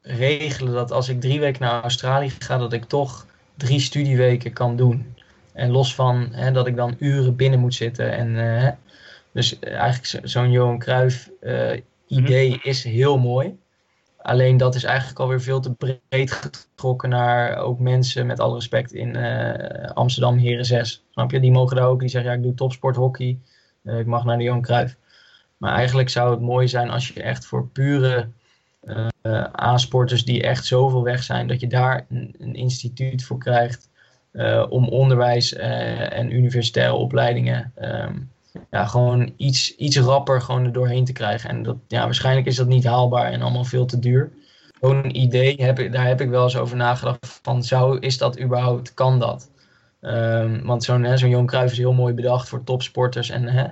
regelen 0.09 0.73
dat 0.73 0.91
als 0.91 1.09
ik 1.09 1.21
drie 1.21 1.41
weken 1.41 1.63
naar 1.63 1.83
Australië 1.83 2.31
ga, 2.39 2.59
dat 2.59 2.73
ik 2.73 2.85
toch 2.85 3.27
drie 3.57 3.81
studieweken 3.81 4.53
kan 4.53 4.77
doen. 4.77 5.15
En 5.53 5.71
los 5.71 5.95
van 5.95 6.29
hè, 6.33 6.53
dat 6.53 6.67
ik 6.67 6.77
dan 6.77 6.97
uren 6.99 7.37
binnen 7.37 7.61
moet 7.61 7.75
zitten. 7.75 8.13
En, 8.13 8.29
uh, 8.29 8.69
dus 9.33 9.59
eigenlijk 9.59 10.29
zo'n 10.29 10.51
Johan 10.51 10.79
Cruijff 10.79 11.31
Mhm. 12.09 12.25
idee 12.25 12.59
is 12.63 12.85
heel 12.85 13.19
mooi. 13.19 13.59
Alleen 14.17 14.57
dat 14.57 14.75
is 14.75 14.85
eigenlijk 14.85 15.19
alweer 15.19 15.41
veel 15.41 15.61
te 15.61 15.75
breed 15.75 16.33
getrokken 16.33 17.09
naar 17.09 17.57
ook 17.57 17.79
mensen, 17.79 18.27
met 18.27 18.41
alle 18.41 18.55
respect, 18.55 18.93
in 18.93 19.17
uh, 19.17 19.91
Amsterdam 19.95 20.37
Heren 20.37 20.65
6. 20.65 21.05
Snap 21.11 21.31
je? 21.31 21.41
Die 21.41 21.51
mogen 21.51 21.77
daar 21.77 21.87
ook, 21.87 22.01
die 22.01 22.09
zeggen 22.09 22.31
ja, 22.31 22.37
ik 22.37 22.43
doe 22.43 22.55
topsport 22.55 22.97
hockey, 22.97 23.39
ik 23.85 24.07
mag 24.07 24.25
naar 24.25 24.37
de 24.37 24.43
Johan 24.43 24.63
Cruijff. 24.63 24.97
Maar 25.57 25.75
eigenlijk 25.75 26.09
zou 26.09 26.31
het 26.31 26.41
mooi 26.41 26.69
zijn 26.69 26.91
als 26.91 27.09
je 27.09 27.23
echt 27.23 27.47
voor 27.47 27.69
pure 27.69 28.29
uh, 29.23 29.45
aansporters 29.53 30.25
die 30.25 30.43
echt 30.43 30.67
zoveel 30.67 31.03
weg 31.03 31.23
zijn, 31.23 31.47
dat 31.47 31.61
je 31.61 31.67
daar 31.67 32.07
een, 32.09 32.35
een 32.39 32.55
instituut 32.55 33.25
voor 33.25 33.39
krijgt 33.39 33.89
om 34.69 34.89
onderwijs 34.89 35.53
en 35.53 36.35
universitaire 36.35 36.95
opleidingen 36.95 37.73
um, 37.83 38.31
ja, 38.71 38.87
gewoon 38.87 39.33
iets, 39.37 39.77
iets 39.77 39.99
rapper 39.99 40.41
gewoon 40.41 40.65
er 40.65 40.73
doorheen 40.73 41.05
te 41.05 41.13
krijgen. 41.13 41.51
En 41.51 41.63
dat, 41.63 41.77
ja, 41.89 42.05
waarschijnlijk 42.05 42.47
is 42.47 42.57
dat 42.57 42.67
niet 42.67 42.85
haalbaar 42.85 43.33
en 43.33 43.43
allemaal 43.43 43.65
veel 43.65 43.87
te 43.87 43.99
duur. 43.99 44.33
Zo'n 44.81 45.21
idee, 45.21 45.63
heb 45.63 45.79
ik, 45.79 45.93
daar 45.93 46.07
heb 46.07 46.21
ik 46.21 46.29
wel 46.29 46.45
eens 46.45 46.57
over 46.57 46.77
nagedacht 46.77 47.41
van, 47.43 47.65
zou, 47.65 47.99
is 47.99 48.19
dat 48.19 48.41
überhaupt, 48.41 48.95
kan 48.95 49.19
dat? 49.19 49.51
Um, 50.01 50.65
want 50.65 50.85
zo'n 50.85 51.19
zo'n 51.19 51.29
Johan 51.29 51.47
Cruijff 51.47 51.73
is 51.73 51.79
heel 51.79 51.93
mooi 51.93 52.15
bedacht 52.15 52.49
voor 52.49 52.65
topsporters. 52.65 53.31
En, 53.31 53.45
hè, 53.45 53.65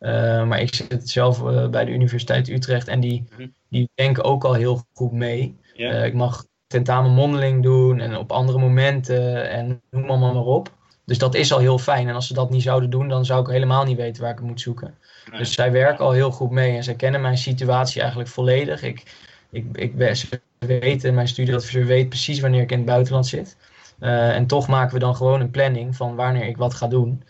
uh, 0.00 0.44
maar 0.44 0.60
ik 0.60 0.74
zit 0.74 1.08
zelf 1.08 1.42
uh, 1.42 1.68
bij 1.68 1.84
de 1.84 1.90
Universiteit 1.90 2.48
Utrecht 2.48 2.88
en 2.88 3.00
die, 3.00 3.24
-hmm. 3.36 3.54
die 3.68 3.90
denken 3.94 4.24
ook 4.24 4.44
al 4.44 4.54
heel 4.54 4.82
goed 4.92 5.12
mee. 5.12 5.58
Uh, 5.76 6.04
ik 6.04 6.14
mag 6.14 6.44
tentamen 6.66 7.10
mondeling 7.10 7.62
doen 7.62 8.00
en 8.00 8.16
op 8.16 8.32
andere 8.32 8.58
momenten 8.58 9.50
en 9.50 9.82
noem 9.90 10.04
allemaal 10.04 10.34
maar 10.34 10.42
op. 10.42 10.70
Dus 11.04 11.18
dat 11.18 11.34
is 11.34 11.52
al 11.52 11.58
heel 11.58 11.78
fijn. 11.78 12.08
En 12.08 12.14
als 12.14 12.26
ze 12.26 12.34
dat 12.34 12.50
niet 12.50 12.62
zouden 12.62 12.90
doen, 12.90 13.08
dan 13.08 13.24
zou 13.24 13.40
ik 13.40 13.46
helemaal 13.46 13.84
niet 13.84 13.96
weten 13.96 14.22
waar 14.22 14.30
ik 14.30 14.38
het 14.38 14.46
moet 14.46 14.60
zoeken. 14.60 14.94
Dus 15.36 15.52
zij 15.52 15.72
werken 15.72 16.04
al 16.04 16.12
heel 16.12 16.30
goed 16.30 16.50
mee 16.50 16.76
en 16.76 16.84
zij 16.84 16.94
kennen 16.94 17.20
mijn 17.20 17.38
situatie 17.38 18.00
eigenlijk 18.00 18.30
volledig. 18.30 18.82
Ik, 18.82 19.02
ik, 19.50 19.64
ik, 19.72 20.14
ze 20.14 20.40
weten, 20.58 21.14
mijn 21.14 21.28
studieadviseur 21.28 21.86
weet 21.86 22.08
precies 22.08 22.40
wanneer 22.40 22.62
ik 22.62 22.70
in 22.70 22.76
het 22.76 22.86
buitenland 22.86 23.26
zit. 23.26 23.56
En 23.98 24.46
toch 24.46 24.68
maken 24.68 24.94
we 24.94 25.00
dan 25.00 25.16
gewoon 25.16 25.40
een 25.40 25.50
planning 25.50 25.96
van 25.96 26.14
wanneer 26.14 26.46
ik 26.46 26.56
wat 26.56 26.74
ga 26.74 26.86
doen. 26.86 27.22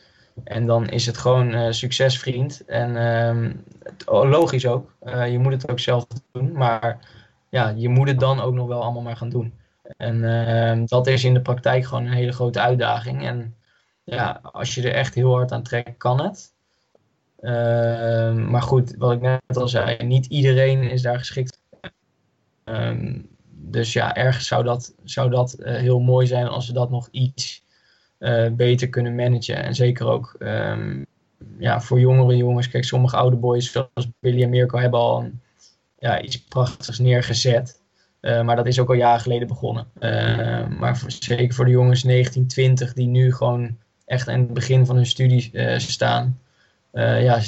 En 0.44 0.66
dan 0.66 0.88
is 0.88 1.06
het 1.06 1.16
gewoon 1.16 1.54
uh, 1.54 1.70
succesvriend. 1.70 2.64
En 2.64 2.90
uh, 4.06 4.30
logisch 4.30 4.66
ook. 4.66 4.94
Uh, 5.02 5.32
je 5.32 5.38
moet 5.38 5.52
het 5.52 5.70
ook 5.70 5.78
zelf 5.78 6.06
doen. 6.32 6.52
Maar 6.52 6.98
ja, 7.48 7.68
je 7.76 7.88
moet 7.88 8.08
het 8.08 8.20
dan 8.20 8.40
ook 8.40 8.54
nog 8.54 8.66
wel 8.66 8.82
allemaal 8.82 9.02
maar 9.02 9.16
gaan 9.16 9.28
doen. 9.28 9.52
En 9.96 10.24
ehm, 10.24 10.84
dat 10.86 11.06
is 11.06 11.24
in 11.24 11.34
de 11.34 11.40
praktijk 11.40 11.84
gewoon 11.84 12.06
een 12.06 12.12
hele 12.12 12.32
grote 12.32 12.60
uitdaging. 12.60 13.26
En 13.26 13.54
ja, 14.04 14.40
als 14.42 14.74
je 14.74 14.82
er 14.82 14.94
echt 14.94 15.14
heel 15.14 15.34
hard 15.34 15.52
aan 15.52 15.62
trekt, 15.62 15.96
kan 15.96 16.20
het. 16.22 16.52
Ehm, 17.40 18.50
maar 18.50 18.62
goed, 18.62 18.94
wat 18.98 19.12
ik 19.12 19.20
net 19.20 19.56
al 19.56 19.68
zei, 19.68 20.04
niet 20.04 20.26
iedereen 20.26 20.82
is 20.82 21.02
daar 21.02 21.18
geschikt. 21.18 21.60
Um, 22.64 23.28
dus 23.48 23.92
ja, 23.92 24.14
ergens 24.16 24.46
zou 24.46 24.64
dat, 24.64 24.94
zou 25.04 25.30
dat 25.30 25.56
uh, 25.58 25.76
heel 25.76 26.00
mooi 26.00 26.26
zijn 26.26 26.46
als 26.46 26.66
we 26.66 26.72
dat 26.72 26.90
nog 26.90 27.08
iets 27.10 27.64
beter 28.52 28.88
kunnen 28.88 29.14
managen. 29.14 29.64
En 29.64 29.74
zeker 29.74 30.06
ook 30.06 30.36
um, 30.38 31.06
ja, 31.58 31.80
voor 31.80 32.00
jongere 32.00 32.36
jongens. 32.36 32.68
Kijk, 32.68 32.84
sommige 32.84 33.16
oude 33.16 33.36
boys 33.36 33.72
zoals 33.72 34.08
Billy 34.18 34.42
en 34.42 34.48
Mirko 34.48 34.78
hebben 34.78 35.00
al 35.00 35.30
ja, 35.98 36.20
iets 36.20 36.44
prachtigs 36.44 36.98
neergezet. 36.98 37.80
Uh, 38.20 38.42
maar 38.42 38.56
dat 38.56 38.66
is 38.66 38.78
ook 38.78 38.88
al 38.88 38.94
jaren 38.94 39.20
geleden 39.20 39.48
begonnen. 39.48 39.86
maar 40.78 40.98
voor, 40.98 41.10
zeker 41.10 41.54
voor 41.54 41.64
de 41.64 41.70
jongens 41.70 42.02
19, 42.02 42.46
20 42.46 42.92
die 42.92 43.06
nu 43.06 43.34
gewoon 43.34 43.76
echt 44.04 44.28
aan 44.28 44.40
het 44.40 44.54
begin 44.54 44.86
van 44.86 44.96
hun 44.96 45.06
studie 45.06 45.50
staan 45.76 46.40
ja, 46.92 47.40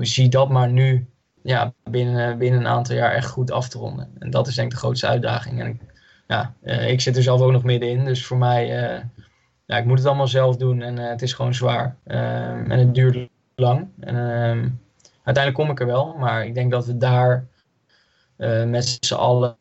zie 0.00 0.28
dat 0.28 0.48
maar 0.48 0.70
nu 0.70 1.06
ja, 1.42 1.72
binnen, 1.90 2.38
binnen 2.38 2.60
een 2.60 2.66
aantal 2.66 2.96
jaar 2.96 3.12
echt 3.12 3.28
goed 3.28 3.50
af 3.50 3.68
te 3.68 3.78
ronden. 3.78 4.08
En 4.18 4.30
dat 4.30 4.46
is 4.46 4.54
denk 4.54 4.68
ik 4.68 4.74
de 4.74 4.80
grootste 4.80 5.06
uitdaging. 5.06 5.60
En 5.60 5.80
ja, 6.26 6.54
ik 6.86 7.00
zit 7.00 7.16
er 7.16 7.22
zelf 7.22 7.40
ook 7.40 7.52
nog 7.52 7.62
middenin, 7.62 8.04
dus 8.04 8.26
voor 8.26 8.36
mij, 8.36 8.70
ja, 9.66 9.76
ik 9.76 9.84
moet 9.84 9.98
het 9.98 10.06
allemaal 10.06 10.28
zelf 10.28 10.56
doen 10.56 10.82
en 10.82 10.96
het 10.96 11.22
is 11.22 11.32
gewoon 11.32 11.54
zwaar. 11.54 11.96
Ehm, 12.04 12.70
en 12.70 12.78
het 12.78 12.94
duurt 12.94 13.28
lang. 13.54 13.88
En 14.00 14.16
ehm, 14.16 14.68
uiteindelijk 15.22 15.54
kom 15.54 15.70
ik 15.70 15.80
er 15.80 15.86
wel, 15.86 16.14
maar 16.18 16.46
ik 16.46 16.54
denk 16.54 16.70
dat 16.70 16.86
we 16.86 16.96
daar 16.96 17.46
met 18.66 18.98
z'n 19.00 19.14
allen 19.14 19.56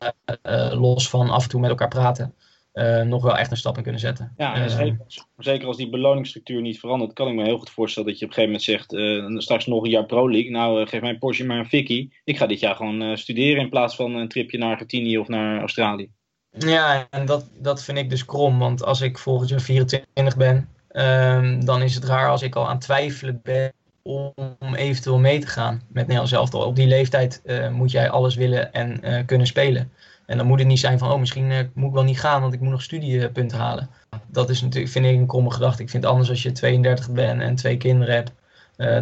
los 0.72 1.10
van 1.10 1.30
af 1.30 1.44
en 1.44 1.50
toe 1.50 1.60
met 1.60 1.70
elkaar 1.70 1.88
praten. 1.88 2.34
Uh, 2.76 3.02
nog 3.02 3.24
wel 3.24 3.38
echt 3.38 3.52
een 3.52 3.58
stap 3.58 3.78
in 3.78 3.84
kunnen 3.84 4.02
zetten. 4.02 4.34
Ja, 4.38 4.58
uh, 4.58 4.68
zeker, 4.68 5.06
zeker, 5.38 5.68
als 5.68 5.78
die 5.78 5.90
beloningsstructuur 5.90 6.62
niet 6.62 6.80
verandert, 6.80 7.14
kan 7.14 7.28
ik 7.28 7.34
me 7.34 7.44
heel 7.44 7.58
goed 7.58 7.70
voorstellen 7.70 8.10
dat 8.10 8.20
je 8.20 8.26
op 8.26 8.32
een 8.32 8.38
gegeven 8.38 8.60
moment 8.60 8.90
zegt, 8.90 8.94
uh, 9.34 9.40
straks 9.40 9.66
nog 9.66 9.84
een 9.84 9.90
jaar 9.90 10.06
Pro 10.06 10.32
League, 10.32 10.52
nou 10.52 10.88
geef 10.88 11.02
mijn 11.02 11.20
Porsche 11.20 11.46
maar 11.46 11.58
een 11.58 11.66
fikkie. 11.66 12.14
Ik 12.24 12.38
ga 12.38 12.46
dit 12.46 12.60
jaar 12.60 12.76
gewoon 12.76 13.18
studeren 13.18 13.62
in 13.62 13.70
plaats 13.70 13.96
van 13.96 14.16
een 14.16 14.28
tripje 14.28 14.58
naar 14.58 14.72
Argentinië 14.72 15.18
of 15.18 15.28
naar 15.28 15.60
Australië. 15.60 16.10
Ja, 16.58 17.08
en 17.10 17.26
dat, 17.26 17.50
dat 17.58 17.84
vind 17.84 17.98
ik 17.98 18.10
dus 18.10 18.26
krom, 18.26 18.60
want 18.60 18.84
als 18.84 19.02
ik 19.02 19.18
volgend 19.18 19.50
jaar 19.50 19.62
24 19.62 20.38
ben, 20.38 20.70
um, 20.92 21.66
dan 21.66 21.82
is 21.82 21.96
het 21.96 22.04
raar 22.04 22.30
als 22.30 22.42
ik 22.42 22.56
al 22.56 22.70
aan 22.70 22.80
twijfelen 22.80 23.40
ben 23.44 23.74
om 24.02 24.34
eventueel 24.76 25.20
mee 25.20 25.40
te 25.40 25.48
gaan 25.48 25.82
met 25.88 26.04
Nederland 26.04 26.30
zelf. 26.30 26.54
Op 26.54 26.76
die 26.76 26.88
leeftijd 26.88 27.42
moet 27.72 27.92
jij 27.92 28.10
alles 28.10 28.36
willen 28.36 28.74
en 28.74 29.26
kunnen 29.26 29.48
spelen. 29.48 29.92
En 30.26 30.38
dan 30.38 30.48
moet 30.48 30.60
het 30.60 30.68
niet 30.68 30.80
zijn 30.80 31.00
van, 31.00 31.12
oh, 31.12 31.20
misschien 31.20 31.52
uh, 31.52 31.58
moet 31.74 31.88
ik 31.88 31.94
wel 31.94 32.04
niet 32.04 32.20
gaan, 32.20 32.42
want 32.42 32.54
ik 32.54 32.60
moet 32.60 32.72
nog 32.72 32.82
studiepunten 32.82 33.58
halen. 33.58 33.90
Dat 34.28 34.50
is 34.50 34.62
natuurlijk, 34.62 34.92
vind 34.92 35.06
ik, 35.06 35.16
een 35.16 35.28
kromme 35.28 35.52
gedachte. 35.52 35.84
Ik 35.84 35.90
vind 35.90 36.04
het 36.04 36.12
anders 36.12 36.30
als 36.30 36.44
je 36.44 36.52
32 36.52 37.10
bent 37.10 37.42
en 37.42 37.56
twee 37.56 37.78
kinderen 37.78 38.16
hebt, 38.16 38.32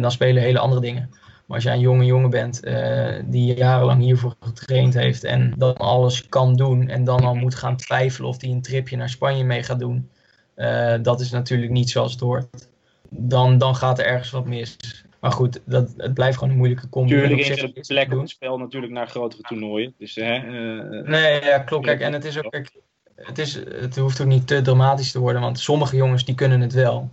dan 0.02 0.10
spelen 0.10 0.42
hele 0.42 0.58
andere 0.58 0.80
dingen. 0.80 1.10
Maar 1.54 1.62
als 1.62 1.72
jij 1.72 1.82
een 1.82 1.88
jonge 1.88 2.04
jongen 2.04 2.30
bent 2.30 2.66
uh, 2.66 3.22
die 3.24 3.54
jarenlang 3.54 4.02
hiervoor 4.02 4.34
getraind 4.40 4.94
heeft 4.94 5.24
en 5.24 5.52
dan 5.56 5.76
alles 5.76 6.28
kan 6.28 6.56
doen 6.56 6.88
en 6.88 7.04
dan 7.04 7.24
al 7.24 7.34
moet 7.34 7.54
gaan 7.54 7.76
twijfelen 7.76 8.28
of 8.28 8.40
hij 8.40 8.50
een 8.50 8.62
tripje 8.62 8.96
naar 8.96 9.08
Spanje 9.08 9.44
mee 9.44 9.62
gaat 9.62 9.78
doen, 9.78 10.10
dat 11.02 11.20
is 11.20 11.30
natuurlijk 11.30 11.72
niet 11.72 11.90
zoals 11.90 12.12
het 12.12 12.20
hoort. 12.20 12.68
Dan, 13.08 13.58
dan 13.58 13.76
gaat 13.76 13.98
er 13.98 14.04
ergens 14.04 14.30
wat 14.30 14.46
mis. 14.46 14.76
Maar 15.20 15.32
goed, 15.32 15.60
dat, 15.64 15.94
het 15.96 16.14
blijft 16.14 16.38
gewoon 16.38 16.52
een 16.52 16.58
moeilijke 16.58 16.88
combi. 16.88 17.12
Tuurlijk 17.12 17.40
is 17.40 17.62
er 17.62 17.72
plek 17.86 18.12
op 18.12 18.20
het 18.20 18.28
spel 18.28 18.58
natuurlijk 18.58 18.92
naar 18.92 19.08
grotere 19.08 19.42
toernooien. 19.42 19.94
Dus, 19.98 20.14
hè, 20.14 20.36
uh, 20.36 21.08
nee, 21.08 21.44
ja, 21.44 21.58
klopt. 21.58 21.86
Kijk, 21.86 22.00
en 22.00 22.12
het 22.12 22.24
is 22.24 22.38
ook... 22.38 22.50
Kijk, 22.50 22.70
het, 23.16 23.38
is, 23.38 23.54
het 23.54 23.96
hoeft 23.96 24.20
ook 24.20 24.26
niet 24.26 24.46
te 24.46 24.62
dramatisch 24.62 25.12
te 25.12 25.18
worden, 25.18 25.42
want 25.42 25.58
sommige 25.58 25.96
jongens 25.96 26.24
die 26.24 26.34
kunnen 26.34 26.60
het 26.60 26.72
wel. 26.72 27.10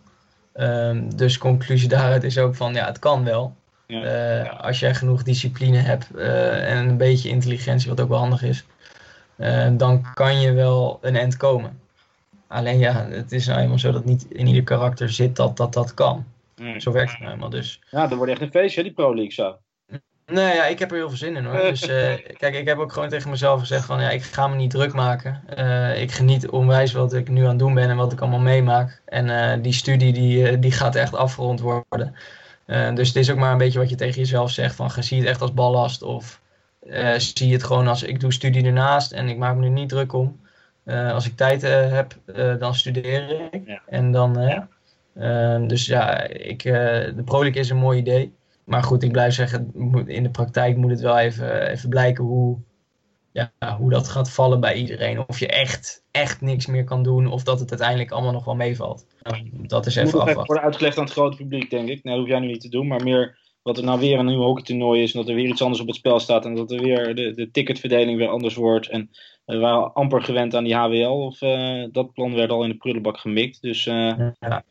Um, 0.55 1.15
dus 1.15 1.37
conclusie 1.37 1.89
daaruit 1.89 2.23
is 2.23 2.37
ook 2.37 2.55
van, 2.55 2.73
ja, 2.73 2.85
het 2.85 2.99
kan 2.99 3.23
wel. 3.23 3.59
Ja. 3.91 4.41
Uh, 4.43 4.59
als 4.59 4.79
jij 4.79 4.95
genoeg 4.95 5.23
discipline 5.23 5.77
hebt 5.77 6.07
uh, 6.15 6.71
en 6.71 6.77
een 6.77 6.97
beetje 6.97 7.29
intelligentie, 7.29 7.89
wat 7.89 8.01
ook 8.01 8.09
wel 8.09 8.17
handig 8.17 8.43
is, 8.43 8.65
uh, 9.37 9.67
dan 9.71 10.05
kan 10.13 10.39
je 10.39 10.53
wel 10.53 10.99
een 11.01 11.15
end 11.15 11.37
komen. 11.37 11.79
Alleen 12.47 12.79
ja, 12.79 13.07
het 13.09 13.31
is 13.31 13.47
nou 13.47 13.59
eenmaal 13.59 13.79
zo 13.79 13.91
dat 13.91 14.05
niet 14.05 14.25
in 14.29 14.47
ieder 14.47 14.63
karakter 14.63 15.09
zit 15.09 15.35
dat 15.35 15.57
dat, 15.57 15.73
dat 15.73 15.93
kan. 15.93 16.25
Zo 16.77 16.91
werkt 16.91 17.09
het 17.09 17.19
nou 17.19 17.31
helemaal 17.31 17.49
dus. 17.49 17.81
Ja, 17.89 18.07
dat 18.07 18.17
wordt 18.17 18.31
echt 18.31 18.41
een 18.41 18.51
feestje, 18.51 18.83
die 18.83 18.91
Pro 18.91 19.15
League 19.15 19.31
zo. 19.31 19.57
Nee, 20.25 20.55
ja, 20.55 20.65
ik 20.65 20.79
heb 20.79 20.91
er 20.91 20.97
heel 20.97 21.07
veel 21.07 21.17
zin 21.17 21.35
in 21.35 21.45
hoor. 21.45 21.59
Dus 21.69 21.87
uh, 21.87 22.13
kijk, 22.37 22.55
ik 22.55 22.67
heb 22.67 22.77
ook 22.77 22.93
gewoon 22.93 23.09
tegen 23.09 23.29
mezelf 23.29 23.59
gezegd 23.59 23.85
van 23.85 24.01
ja, 24.01 24.09
ik 24.09 24.23
ga 24.23 24.47
me 24.47 24.55
niet 24.55 24.71
druk 24.71 24.93
maken. 24.93 25.43
Uh, 25.57 26.01
ik 26.01 26.11
geniet 26.11 26.49
onwijs 26.49 26.91
wat 26.91 27.13
ik 27.13 27.29
nu 27.29 27.41
aan 27.41 27.49
het 27.49 27.59
doen 27.59 27.73
ben 27.73 27.89
en 27.89 27.95
wat 27.95 28.11
ik 28.11 28.21
allemaal 28.21 28.39
meemaak. 28.39 29.01
En 29.05 29.27
uh, 29.27 29.63
die 29.63 29.73
studie 29.73 30.13
die, 30.13 30.59
die 30.59 30.71
gaat 30.71 30.95
echt 30.95 31.15
afgerond 31.15 31.59
worden. 31.59 32.15
Dus 32.93 33.07
het 33.07 33.17
is 33.17 33.31
ook 33.31 33.37
maar 33.37 33.51
een 33.51 33.57
beetje 33.57 33.79
wat 33.79 33.89
je 33.89 33.95
tegen 33.95 34.19
jezelf 34.19 34.51
zegt 34.51 34.75
van 34.75 34.91
zie 35.03 35.19
het 35.19 35.27
echt 35.27 35.41
als 35.41 35.53
ballast 35.53 36.01
of 36.01 36.41
zie 37.17 37.47
je 37.47 37.53
het 37.53 37.63
gewoon 37.63 37.87
als 37.87 38.03
ik 38.03 38.19
doe 38.19 38.33
studie 38.33 38.65
ernaast 38.65 39.11
en 39.11 39.29
ik 39.29 39.37
maak 39.37 39.55
me 39.55 39.65
er 39.65 39.71
niet 39.71 39.89
druk 39.89 40.13
om. 40.13 40.39
als 40.85 41.27
ik 41.27 41.35
tijd 41.35 41.61
heb, 41.91 42.15
dan 42.59 42.75
studeer 42.75 43.49
ik. 43.51 43.61
Ja. 43.65 43.81
En 43.87 44.11
dan, 44.11 44.37
ja. 45.13 45.59
Dus 45.59 45.85
ja, 45.85 46.23
ik, 46.27 46.63
de 46.63 47.21
ProLeague 47.25 47.61
is 47.61 47.69
een 47.69 47.77
mooi 47.77 47.99
idee. 47.99 48.33
Maar 48.63 48.83
goed, 48.83 49.03
ik 49.03 49.11
blijf 49.11 49.33
zeggen, 49.33 49.71
in 50.05 50.23
de 50.23 50.29
praktijk 50.29 50.77
moet 50.77 50.91
het 50.91 51.01
wel 51.01 51.19
even, 51.19 51.69
even 51.69 51.89
blijken 51.89 52.23
hoe, 52.23 52.57
ja, 53.31 53.77
hoe 53.77 53.89
dat 53.89 54.07
gaat 54.07 54.31
vallen 54.31 54.59
bij 54.59 54.75
iedereen. 54.75 55.27
Of 55.27 55.39
je 55.39 55.47
echt, 55.47 56.03
echt 56.11 56.41
niks 56.41 56.65
meer 56.65 56.83
kan 56.83 57.03
doen, 57.03 57.27
of 57.27 57.43
dat 57.43 57.59
het 57.59 57.69
uiteindelijk 57.69 58.11
allemaal 58.11 58.31
nog 58.31 58.45
wel 58.45 58.55
meevalt. 58.55 59.05
Nou, 59.21 59.49
dat 59.53 59.85
is 59.85 59.95
even 59.95 60.09
moet 60.09 60.19
afwachten. 60.19 60.45
worden 60.45 60.63
uitgelegd 60.63 60.97
aan 60.97 61.03
het 61.03 61.13
grote 61.13 61.37
publiek, 61.37 61.69
denk 61.69 61.89
ik. 61.89 62.03
Nou, 62.03 62.15
dat 62.15 62.25
hoef 62.25 62.35
jij 62.35 62.39
nu 62.39 62.47
niet 62.47 62.61
te 62.61 62.69
doen, 62.69 62.87
maar 62.87 63.03
meer 63.03 63.37
wat 63.61 63.77
er 63.77 63.83
nou 63.83 63.99
weer 63.99 64.19
een 64.19 64.25
nieuw 64.25 64.41
hockeytoernooi 64.41 65.01
is 65.01 65.13
en 65.13 65.19
dat 65.19 65.29
er 65.29 65.35
weer 65.35 65.47
iets 65.47 65.61
anders 65.61 65.81
op 65.81 65.87
het 65.87 65.95
spel 65.95 66.19
staat 66.19 66.45
en 66.45 66.55
dat 66.55 66.71
er 66.71 66.81
weer 66.81 67.15
de, 67.15 67.33
de 67.33 67.51
ticketverdeling 67.51 68.17
weer 68.17 68.27
anders 68.27 68.55
wordt. 68.55 68.87
En 68.87 69.09
we 69.45 69.57
waren 69.57 69.93
amper 69.93 70.21
gewend 70.21 70.55
aan 70.55 70.63
die 70.63 70.75
HWL, 70.75 71.25
of 71.25 71.41
uh, 71.41 71.85
dat 71.91 72.13
plan 72.13 72.35
werd 72.35 72.51
al 72.51 72.63
in 72.63 72.69
de 72.69 72.77
prullenbak 72.77 73.17
gemikt. 73.17 73.61
Dus 73.61 73.85
uh, 73.85 74.13
ja. 74.39 74.63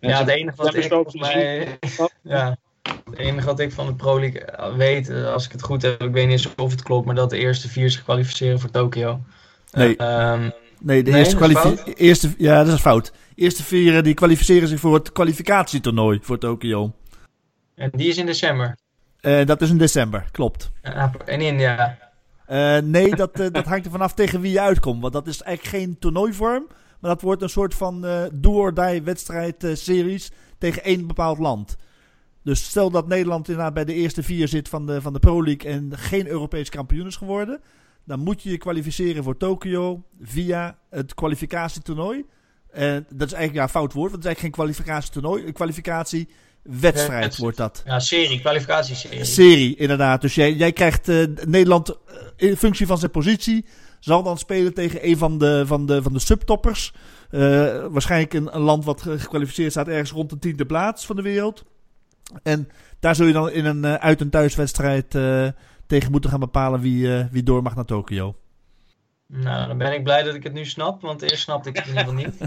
Ja, 0.00 0.18
het 0.18 0.28
enige 0.28 0.56
wat 0.56 0.74
ik 0.74 1.14
mij, 1.14 1.78
ja, 2.22 2.56
het 3.10 3.18
enige 3.18 3.46
wat 3.46 3.60
ik 3.60 3.72
van 3.72 3.86
de 3.86 3.94
Pro 3.94 4.20
League 4.20 4.40
eh, 4.40 4.76
weet, 4.76 5.08
eh, 5.08 5.32
als 5.32 5.44
ik 5.44 5.52
het 5.52 5.62
goed 5.62 5.82
heb, 5.82 6.02
ik 6.02 6.12
weet 6.12 6.28
niet 6.28 6.48
of 6.56 6.70
het 6.70 6.82
klopt, 6.82 7.06
maar 7.06 7.14
dat 7.14 7.30
de 7.30 7.38
eerste 7.38 7.68
vier 7.68 7.90
zich 7.90 8.02
kwalificeren 8.02 8.60
voor 8.60 8.70
Tokio. 8.70 9.20
Nee. 9.72 10.02
Um, 10.02 10.52
nee, 10.80 11.02
de 11.02 11.10
nee, 11.10 11.20
eerste, 11.20 11.36
kwalificatie. 11.36 11.94
eerste 11.94 12.34
Ja, 12.38 12.64
dat 12.64 12.74
is 12.74 12.80
fout. 12.80 13.12
De 13.34 13.42
eerste 13.42 13.62
vier 13.62 14.02
die 14.02 14.14
kwalificeren 14.14 14.68
zich 14.68 14.80
voor 14.80 14.94
het 14.94 15.12
kwalificatietoernooi 15.12 16.18
voor 16.22 16.38
Tokio. 16.38 16.92
En 17.74 17.90
die 17.92 18.08
is 18.08 18.16
in 18.16 18.26
december? 18.26 18.76
Uh, 19.20 19.46
dat 19.46 19.62
is 19.62 19.70
in 19.70 19.78
december, 19.78 20.24
klopt. 20.30 20.70
En 21.24 21.40
India? 21.40 21.98
Uh, 22.48 22.78
nee, 22.78 23.16
dat, 23.16 23.36
dat 23.36 23.64
hangt 23.64 23.84
er 23.84 23.90
vanaf 23.90 24.14
tegen 24.14 24.40
wie 24.40 24.52
je 24.52 24.60
uitkomt. 24.60 25.00
Want 25.00 25.12
dat 25.12 25.26
is 25.26 25.42
eigenlijk 25.42 25.76
geen 25.76 25.98
toernooivorm. 25.98 26.66
Maar 27.00 27.10
dat 27.10 27.22
wordt 27.22 27.42
een 27.42 27.48
soort 27.48 27.74
van 27.74 28.06
do-or-die 28.32 29.02
wedstrijd 29.02 29.66
series 29.72 30.30
tegen 30.58 30.84
één 30.84 31.06
bepaald 31.06 31.38
land. 31.38 31.76
Dus 32.46 32.64
stel 32.64 32.90
dat 32.90 33.08
Nederland 33.08 33.48
inderdaad 33.48 33.74
bij 33.74 33.84
de 33.84 33.94
eerste 33.94 34.22
vier 34.22 34.48
zit 34.48 34.68
van 34.68 34.86
de, 34.86 35.00
van 35.00 35.12
de 35.12 35.18
Pro 35.18 35.44
League 35.44 35.70
en 35.70 35.92
geen 35.96 36.26
Europees 36.26 36.68
kampioen 36.68 37.06
is 37.06 37.16
geworden. 37.16 37.60
Dan 38.04 38.20
moet 38.20 38.42
je 38.42 38.50
je 38.50 38.58
kwalificeren 38.58 39.24
voor 39.24 39.36
Tokio 39.36 40.02
via 40.22 40.78
het 40.90 41.14
kwalificatietoernooi. 41.14 42.24
En 42.70 43.06
dat 43.08 43.26
is 43.26 43.32
eigenlijk 43.32 43.54
ja, 43.54 43.62
een 43.62 43.68
fout 43.68 43.92
woord, 43.92 44.10
want 44.10 44.24
het 44.24 44.32
is 44.32 44.40
eigenlijk 44.40 44.40
geen 44.40 44.64
kwalificatietoernooi. 44.64 45.46
Een 45.46 45.52
kwalificatiewedstrijd 45.52 47.36
wordt 47.36 47.56
dat. 47.56 47.82
Ja, 47.86 47.98
serie, 47.98 48.40
kwalificatieserie. 48.40 49.24
Serie, 49.24 49.76
inderdaad. 49.76 50.20
Dus 50.20 50.34
jij, 50.34 50.52
jij 50.52 50.72
krijgt 50.72 51.08
uh, 51.08 51.26
Nederland 51.44 51.96
in 52.36 52.56
functie 52.56 52.86
van 52.86 52.98
zijn 52.98 53.10
positie 53.10 53.64
zal 54.00 54.22
dan 54.22 54.38
spelen 54.38 54.74
tegen 54.74 55.08
een 55.08 55.18
van 55.18 55.38
de, 55.38 55.62
van 55.66 55.86
de, 55.86 56.02
van 56.02 56.12
de 56.12 56.18
subtoppers. 56.18 56.92
Uh, 57.30 57.40
waarschijnlijk 57.90 58.34
een, 58.34 58.54
een, 58.54 58.62
land 58.62 58.84
wat 58.84 59.02
gekwalificeerd 59.02 59.70
staat 59.70 59.88
ergens 59.88 60.10
rond 60.10 60.30
de 60.30 60.38
tiende 60.38 60.66
plaats 60.66 61.06
van 61.06 61.16
de 61.16 61.22
wereld. 61.22 61.64
En 62.42 62.68
daar 63.00 63.14
zul 63.14 63.26
je 63.26 63.32
dan 63.32 63.50
in 63.50 63.64
een 63.64 63.84
uh, 63.84 63.94
uit- 63.94 64.20
en 64.20 64.30
thuiswedstrijd 64.30 65.14
uh, 65.14 65.48
tegen 65.86 66.10
moeten 66.10 66.30
gaan 66.30 66.40
bepalen 66.40 66.80
wie, 66.80 67.08
wie 67.30 67.42
door 67.42 67.62
mag 67.62 67.74
naar 67.74 67.84
Tokio. 67.84 68.36
Nou, 69.28 69.66
dan 69.66 69.78
ben 69.78 69.92
ik 69.92 70.04
blij 70.04 70.22
dat 70.22 70.34
ik 70.34 70.42
het 70.42 70.52
nu 70.52 70.64
snap, 70.64 71.00
want 71.00 71.22
eerst 71.22 71.42
snapte 71.42 71.68
ik 71.68 71.76
het 71.76 71.86
in 71.86 71.90
ieder 71.90 72.04
geval 72.04 72.24
niet. 72.24 72.38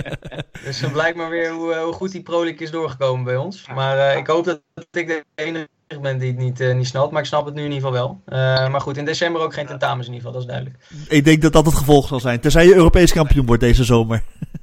dus 0.64 0.80
dan 0.80 0.92
blijkt 0.92 1.16
maar 1.16 1.30
weer 1.30 1.52
hoe, 1.52 1.76
hoe 1.76 1.92
goed 1.92 2.12
die 2.12 2.22
Pro 2.22 2.42
is 2.42 2.70
doorgekomen 2.70 3.24
bij 3.24 3.36
ons. 3.36 3.66
Maar 3.74 4.16
ik 4.16 4.26
hoop 4.26 4.44
dat 4.44 4.60
ik 4.90 5.06
de 5.06 5.24
enige 5.34 5.68
ben 6.00 6.18
die 6.18 6.28
het 6.28 6.38
niet, 6.38 6.60
uh, 6.60 6.74
niet 6.74 6.86
snapt, 6.86 7.12
maar 7.12 7.20
ik 7.20 7.26
snap 7.26 7.44
het 7.44 7.54
nu 7.54 7.64
in 7.64 7.72
ieder 7.72 7.88
geval 7.88 8.06
wel. 8.06 8.38
Uh, 8.38 8.68
maar 8.70 8.80
goed, 8.80 8.96
in 8.96 9.04
december 9.04 9.42
ook 9.42 9.54
geen 9.54 9.66
tentamens 9.66 10.06
in 10.06 10.14
ieder 10.14 10.28
geval, 10.28 10.32
dat 10.32 10.50
is 10.50 10.56
duidelijk. 10.56 11.08
Ik 11.08 11.24
denk 11.24 11.42
dat 11.42 11.52
dat 11.52 11.66
het 11.66 11.74
gevolg 11.74 12.08
zal 12.08 12.20
zijn, 12.20 12.40
tenzij 12.40 12.66
je 12.66 12.74
Europees 12.74 13.12
kampioen 13.12 13.46
wordt 13.46 13.62
deze 13.62 13.84
zomer. 13.84 14.22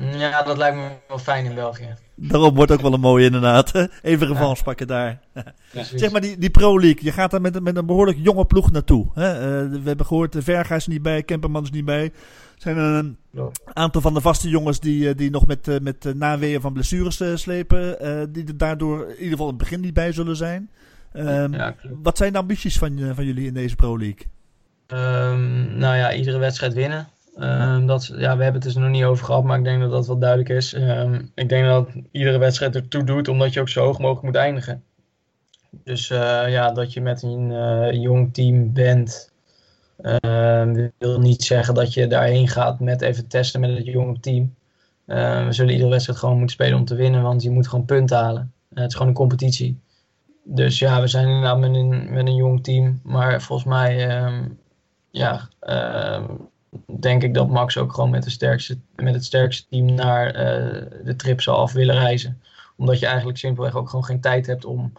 Ja, 0.00 0.42
dat 0.42 0.56
lijkt 0.56 0.76
me 0.76 0.88
wel 1.08 1.18
fijn 1.18 1.44
in 1.44 1.54
België. 1.54 1.94
Daarom 2.14 2.54
wordt 2.54 2.72
ook 2.72 2.80
wel 2.80 2.92
een 2.92 3.00
mooie 3.00 3.24
inderdaad. 3.24 3.72
Even 4.02 4.26
revanche 4.26 4.56
ja. 4.56 4.62
pakken 4.62 4.86
daar. 4.86 5.20
Zeg 5.94 6.10
maar 6.10 6.20
die, 6.20 6.38
die 6.38 6.50
Pro 6.50 6.80
League, 6.80 7.04
je 7.04 7.12
gaat 7.12 7.30
daar 7.30 7.40
met, 7.40 7.62
met 7.62 7.76
een 7.76 7.86
behoorlijk 7.86 8.18
jonge 8.20 8.44
ploeg 8.44 8.70
naartoe. 8.70 9.06
Hè? 9.14 9.34
Uh, 9.34 9.70
we 9.70 9.88
hebben 9.88 10.06
gehoord, 10.06 10.32
de 10.32 10.42
Verga 10.42 10.74
is 10.74 10.86
niet 10.86 11.02
bij, 11.02 11.22
Kemperman 11.22 11.62
is 11.62 11.70
niet 11.70 11.84
bij. 11.84 12.12
zijn 12.56 12.76
er 12.76 12.84
een 12.84 13.18
aantal 13.72 14.00
van 14.00 14.14
de 14.14 14.20
vaste 14.20 14.48
jongens 14.48 14.80
die, 14.80 15.14
die 15.14 15.30
nog 15.30 15.46
met, 15.46 15.82
met 15.82 16.14
naweeën 16.14 16.60
van 16.60 16.72
blessures 16.72 17.22
slepen. 17.34 17.96
die 18.32 18.46
er 18.46 18.56
daardoor 18.56 19.00
in 19.00 19.14
ieder 19.14 19.30
geval 19.30 19.48
in 19.48 19.54
het 19.54 19.62
begin 19.62 19.80
niet 19.80 19.94
bij 19.94 20.12
zullen 20.12 20.36
zijn. 20.36 20.70
Um, 21.12 21.54
ja, 21.54 21.74
wat 22.02 22.16
zijn 22.16 22.32
de 22.32 22.38
ambities 22.38 22.78
van, 22.78 23.14
van 23.14 23.24
jullie 23.24 23.46
in 23.46 23.54
deze 23.54 23.76
Pro 23.76 23.98
League? 23.98 24.26
Um, 24.86 25.76
nou 25.78 25.96
ja, 25.96 26.12
iedere 26.12 26.38
wedstrijd 26.38 26.72
winnen. 26.72 27.08
Um, 27.40 27.86
dat, 27.86 28.06
ja, 28.06 28.36
we 28.36 28.42
hebben 28.42 28.52
het 28.52 28.62
dus 28.62 28.74
nog 28.74 28.90
niet 28.90 29.04
over 29.04 29.24
gehad, 29.24 29.44
maar 29.44 29.58
ik 29.58 29.64
denk 29.64 29.80
dat 29.80 29.90
dat 29.90 30.06
wel 30.06 30.18
duidelijk 30.18 30.48
is. 30.48 30.72
ik 31.34 31.48
denk 31.48 31.66
dat 31.66 31.88
iedere 32.10 32.38
wedstrijd 32.38 32.74
ertoe 32.74 33.04
doet, 33.04 33.28
omdat 33.28 33.52
je 33.52 33.60
ook 33.60 33.68
zo 33.68 33.84
hoog 33.84 33.98
mogelijk 33.98 34.24
moet 34.24 34.36
eindigen. 34.36 34.82
Dus 35.84 36.10
uh, 36.10 36.42
ja, 36.48 36.72
dat 36.72 36.92
je 36.92 37.00
met 37.00 37.22
een 37.22 37.50
uh, 37.50 37.92
jong 37.92 38.34
team 38.34 38.72
bent, 38.72 39.32
wil 40.98 41.20
niet 41.20 41.42
zeggen 41.42 41.74
dat 41.74 41.94
je 41.94 42.06
daarheen 42.06 42.48
gaat 42.48 42.80
met 42.80 43.00
even 43.00 43.26
testen 43.26 43.60
met 43.60 43.76
het 43.76 43.86
jonge 43.86 44.20
team. 44.20 44.54
we 45.04 45.46
zullen 45.48 45.72
iedere 45.72 45.90
wedstrijd 45.90 46.18
gewoon 46.18 46.36
moeten 46.36 46.54
spelen 46.54 46.78
om 46.78 46.84
te 46.84 46.94
winnen, 46.94 47.22
want 47.22 47.42
je 47.42 47.50
moet 47.50 47.68
gewoon 47.68 47.84
punten 47.84 48.16
halen. 48.16 48.52
het 48.74 48.86
is 48.86 48.92
gewoon 48.92 49.08
een 49.08 49.14
competitie 49.14 49.80
dus 50.44 50.78
ja, 50.78 51.00
we 51.00 51.06
zijn 51.06 51.26
inderdaad 51.26 51.58
met 51.58 51.74
een, 51.74 52.12
met 52.12 52.26
een 52.26 52.34
jong 52.34 52.64
team. 52.64 53.00
Maar 53.02 53.42
volgens 53.42 53.68
mij, 53.68 54.08
ja, 55.10 55.48
denk 57.00 57.22
ik 57.22 57.34
dat 57.34 57.48
Max 57.48 57.76
ook 57.76 57.92
gewoon 57.92 58.10
met, 58.10 58.30
sterkste, 58.30 58.78
met 58.96 59.14
het 59.14 59.24
sterkste 59.24 59.66
team 59.68 59.94
naar 59.94 60.26
uh, 60.26 60.82
de 61.04 61.16
trip 61.16 61.40
zal 61.40 61.56
af 61.56 61.72
willen 61.72 61.94
reizen. 61.94 62.42
Omdat 62.76 62.98
je 62.98 63.06
eigenlijk 63.06 63.38
simpelweg 63.38 63.76
ook 63.76 63.88
gewoon 63.88 64.04
geen 64.04 64.20
tijd 64.20 64.46
hebt 64.46 64.64
om 64.64 64.92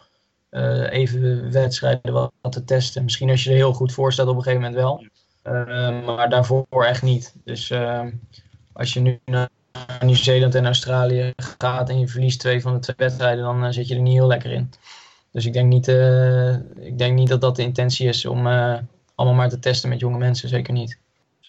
uh, 0.51 0.91
even 0.91 1.51
wedstrijden 1.51 2.13
wat, 2.13 2.32
te 2.49 2.63
testen. 2.63 3.03
Misschien 3.03 3.30
als 3.30 3.43
je 3.43 3.49
er 3.49 3.55
heel 3.55 3.74
goed 3.74 3.91
voor 3.91 4.13
staat 4.13 4.28
op 4.28 4.36
een 4.36 4.43
gegeven 4.43 4.61
moment 4.61 4.82
wel. 4.82 5.05
Uh, 5.43 6.05
maar 6.05 6.30
daarvoor 6.30 6.86
echt 6.86 7.01
niet. 7.01 7.36
Dus 7.43 7.74
als 8.74 8.93
je 8.93 8.99
nu 8.99 9.19
naar 9.26 9.49
Nieuw-Zeeland 9.99 10.55
en 10.55 10.65
Australië 10.65 11.34
gaat 11.36 11.89
en 11.89 11.99
je 11.99 12.07
verliest 12.07 12.39
twee 12.39 12.61
van 12.61 12.74
de 12.74 12.80
twee 12.80 12.95
wedstrijden, 12.97 13.43
dan 13.43 13.74
zit 13.74 13.88
je 13.88 13.95
er 13.95 14.01
niet 14.01 14.13
heel 14.13 14.28
lekker 14.28 14.51
in. 14.51 14.69
Dus 15.32 15.45
ik 15.45 15.53
denk 15.53 15.67
niet, 15.67 15.88
ik 16.80 16.97
denk 16.97 17.13
niet 17.13 17.30
dat 17.30 17.41
dat 17.41 17.55
de 17.55 17.63
intentie 17.63 18.07
is 18.07 18.26
om 18.26 18.47
allemaal 19.15 19.34
maar 19.34 19.49
te 19.49 19.59
testen 19.59 19.89
met 19.89 19.99
jonge 19.99 20.17
mensen. 20.17 20.49
Zeker 20.49 20.74
niet. 20.74 21.00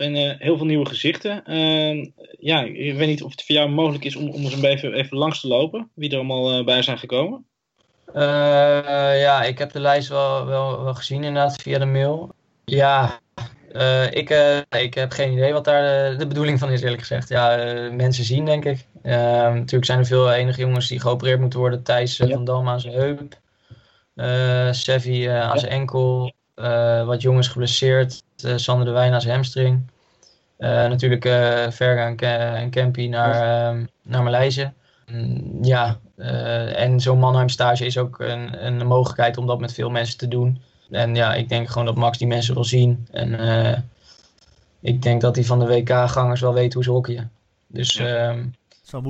Zijn 0.03 0.16
uh, 0.16 0.32
heel 0.38 0.57
veel 0.57 0.66
nieuwe 0.66 0.86
gezichten. 0.86 1.44
Ehm, 1.44 2.07
ja, 2.38 2.62
ik 2.62 2.96
weet 2.96 3.09
niet 3.09 3.22
of 3.22 3.30
het 3.30 3.44
voor 3.44 3.55
jou 3.55 3.70
mogelijk 3.70 4.05
is 4.05 4.16
om, 4.16 4.28
om 4.28 4.42
eens 4.42 4.62
even, 4.62 4.92
even 4.92 5.16
langs 5.16 5.40
te 5.40 5.48
lopen. 5.48 5.90
Wie 5.94 6.11
er 6.11 6.16
allemaal 6.16 6.64
bij 6.64 6.82
zijn 6.82 6.98
gekomen. 6.98 7.46
ja, 8.14 9.42
ik 9.42 9.59
heb 9.59 9.72
de 9.72 9.80
lijst 9.80 10.09
wel, 10.09 10.46
wel, 10.46 10.82
wel 10.82 10.94
gezien 10.94 11.24
inderdaad 11.24 11.62
via 11.62 11.78
de 11.78 11.84
mail. 11.84 12.34
Ja, 12.64 13.20
ik, 14.11 14.30
ik 14.70 14.94
heb 14.94 15.12
geen 15.12 15.32
idee 15.32 15.53
wat 15.53 15.64
daar 15.64 16.18
de, 16.18 16.26
bedoeling 16.26 16.59
van 16.59 16.70
is, 16.70 16.82
eerlijk 16.82 17.00
gezegd. 17.00 17.28
Ja, 17.28 17.57
mensen 17.92 18.24
zien, 18.24 18.44
denk 18.44 18.64
ik. 18.64 18.86
Uh, 19.03 19.12
natuurlijk 19.53 19.84
zijn 19.84 19.98
er 19.98 20.07
veel 20.07 20.32
enige 20.32 20.61
jongens 20.61 20.88
die 20.88 21.00
geopereerd 21.00 21.40
moeten 21.40 21.59
worden. 21.59 21.82
Thijs 21.82 22.16
ja. 22.16 22.26
van 22.26 22.44
Dam 22.44 22.68
aan 22.68 22.80
zijn 22.80 22.94
heup. 22.94 23.40
Sevi 24.74 25.26
aan 25.26 25.59
zijn 25.59 25.72
enkel. 25.72 26.32
Wat 27.05 27.22
jongens 27.22 27.48
geblesseerd. 27.48 28.22
Sander 28.36 28.86
de 28.86 28.92
Wijn 28.92 29.12
aan 29.12 29.20
zijn 29.20 29.34
hamstring. 29.34 29.90
Natuurlijk 30.63 31.23
Verga 31.73 32.07
en, 32.07 32.17
en 32.57 32.71
Kempi 32.71 33.09
naar, 33.09 33.69
um, 33.69 33.89
naar 34.03 34.23
Maleisië. 34.23 34.73
Mm, 35.07 35.59
ja, 35.65 35.99
en 36.75 37.01
zo'n 37.01 37.19
Mannheim 37.19 37.49
stage 37.49 37.87
is 37.87 37.99
ook 37.99 38.19
een, 38.19 38.67
een 38.67 38.87
mogelijkheid 38.87 39.37
om 39.37 39.47
dat 39.47 39.61
met 39.61 39.73
veel 39.73 39.91
mensen 39.91 40.19
te 40.19 40.29
doen. 40.29 40.63
En 40.91 41.15
ja, 41.15 41.35
ik 41.35 41.49
denk 41.49 41.69
gewoon 41.69 41.87
dat 41.87 41.97
Max 41.97 42.19
die 42.19 42.27
mensen 42.27 42.55
wil 42.55 42.65
zien. 42.65 43.09
En 43.11 43.35
ik 44.81 45.03
denk 45.03 45.21
dat 45.21 45.35
hij 45.35 45.45
van 45.45 45.59
de 45.59 45.67
WK-gangers 45.67 46.41
wel 46.41 46.55
weet 46.55 46.75
hoe 46.75 46.83
ze 46.83 46.91
hockeyen. 46.91 47.31
Dus 47.67 47.93
ja. 47.93 48.29
um, 48.29 48.55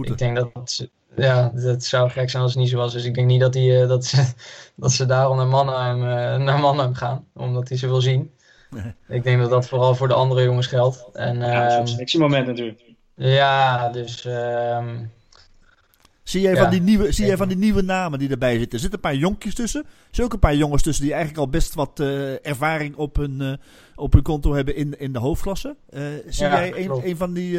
ik 0.03 0.19
denk 0.19 0.37
dat 0.37 0.89
ja, 1.17 1.53
dat 1.55 1.85
zou 1.85 2.11
gek 2.11 2.31
zijn 2.31 2.43
als 2.43 2.53
het 2.53 2.61
niet 2.61 2.71
zo 2.71 2.77
was. 2.77 2.93
Dus 2.93 3.05
ik 3.05 3.15
denk 3.15 3.27
niet 3.27 3.41
dat, 3.41 3.53
die, 3.53 3.73
uh, 3.73 3.89
dat, 3.89 4.05
ze, 4.05 4.33
dat 4.77 4.93
ze 4.93 5.07
daarom 5.07 5.37
naar 5.37 5.47
Mannheim, 5.47 5.99
uh, 5.99 6.45
naar 6.45 6.59
Mannheim 6.59 6.95
gaan, 6.95 7.25
omdat 7.35 7.69
hij 7.69 7.79
ze 7.79 7.87
wil 7.87 8.01
zien. 8.01 8.31
Ik 9.09 9.23
denk 9.23 9.41
dat 9.41 9.51
dat 9.51 9.69
vooral 9.69 9.95
voor 9.95 10.09
de 10.09 10.15
andere 10.15 10.43
jongens 10.43 10.67
geldt. 10.67 11.09
En, 11.13 11.39
ja, 11.39 11.61
dat 11.61 11.67
is 11.67 11.73
een 11.73 11.79
ehm, 11.79 11.87
selectiemoment 11.87 12.47
natuurlijk. 12.47 12.83
Ja, 13.15 13.89
dus... 13.91 14.25
Um, 14.25 15.11
Zie 16.23 16.41
jij, 16.41 16.57
van 16.57 16.71
die 16.71 16.81
nieuwe, 16.81 17.13
zie 17.13 17.27
jij 17.27 17.37
van 17.37 17.49
die 17.49 17.57
nieuwe 17.57 17.83
namen 17.83 18.19
die 18.19 18.31
erbij 18.31 18.59
zitten? 18.59 18.73
Er 18.73 18.79
zitten 18.79 18.99
een 18.99 19.11
paar 19.11 19.21
jonkjes 19.21 19.55
tussen. 19.55 19.81
Er 19.81 19.89
zitten 20.05 20.25
ook 20.25 20.33
een 20.33 20.39
paar 20.39 20.55
jongens 20.55 20.83
tussen 20.83 21.05
die 21.05 21.13
eigenlijk 21.13 21.45
al 21.45 21.51
best 21.51 21.75
wat 21.75 22.01
uh, 22.01 22.47
ervaring 22.47 22.97
op 22.97 23.17
hun, 23.17 23.41
uh, 23.41 23.53
op 23.95 24.13
hun 24.13 24.23
konto 24.23 24.55
hebben 24.55 24.77
in, 24.77 24.99
in 24.99 25.13
de 25.13 25.19
hoofdklasse. 25.19 25.77
Uh, 25.91 26.01
zie 26.29 26.47
ja, 26.47 26.67
jij 26.67 26.85
een, 26.85 27.09
een 27.09 27.17
van 27.17 27.33
die 27.33 27.59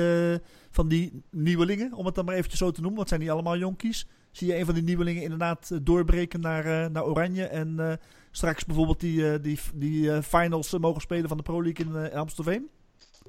van 0.74 0.88
die 0.88 1.24
nieuwelingen, 1.32 1.94
om 1.94 2.06
het 2.06 2.16
dan 2.16 2.26
maar 2.26 2.36
eventjes 2.36 2.60
zo 2.60 2.72
te 2.72 2.80
noemen, 2.80 2.98
want 2.98 3.10
zijn 3.10 3.20
die 3.20 3.32
allemaal 3.32 3.58
jonkies? 3.58 4.08
Zie 4.32 4.48
je 4.48 4.58
een 4.58 4.66
van 4.66 4.74
die 4.74 4.84
nieuwelingen 4.84 5.24
inderdaad 5.24 5.70
eh, 5.72 5.78
doorbreken 5.82 6.40
naar, 6.40 6.66
uh, 6.66 6.86
naar 6.86 7.06
Oranje 7.06 7.46
en 7.46 7.76
uh, 7.80 7.94
straks 8.36 8.66
bijvoorbeeld 8.66 9.00
die, 9.00 9.20
uh, 9.20 9.34
die, 9.42 9.60
die 9.74 10.24
finals 10.24 10.78
mogen 10.78 11.02
spelen 11.02 11.28
van 11.28 11.38
de 11.38 11.44
Pro 11.44 11.64
League 11.64 11.86
in, 11.86 12.12
in 12.12 12.18
Amstelveen? 12.18 12.70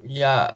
Ja, 0.01 0.55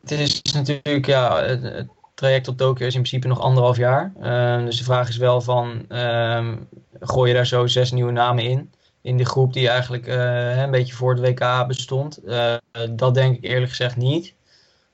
het 0.00 0.10
is 0.10 0.42
natuurlijk, 0.42 1.06
ja, 1.06 1.42
het, 1.42 1.88
traject 2.14 2.48
op 2.48 2.56
Tokio 2.56 2.86
is 2.86 2.94
in 2.94 3.02
principe 3.02 3.28
nog 3.28 3.40
anderhalf 3.40 3.76
jaar. 3.76 4.12
Ehm, 4.20 4.64
dus 4.64 4.78
de 4.78 4.84
vraag 4.84 5.08
is 5.08 5.16
wel 5.16 5.40
van, 5.40 5.84
um, 5.88 6.68
gooi 7.00 7.28
je 7.28 7.36
daar 7.36 7.46
zo 7.46 7.66
zes 7.66 7.90
nieuwe 7.92 8.12
namen 8.12 8.44
in? 8.44 8.72
In 9.02 9.16
de 9.16 9.24
groep 9.24 9.52
die 9.52 9.68
eigenlijk 9.68 10.06
een 10.06 10.70
beetje 10.70 10.94
voor 10.94 11.14
het 11.14 11.20
WK 11.20 11.66
bestond. 11.66 12.20
dat 12.90 13.14
denk 13.14 13.36
ik 13.36 13.44
eerlijk 13.44 13.70
gezegd 13.70 13.96
niet. 13.96 14.34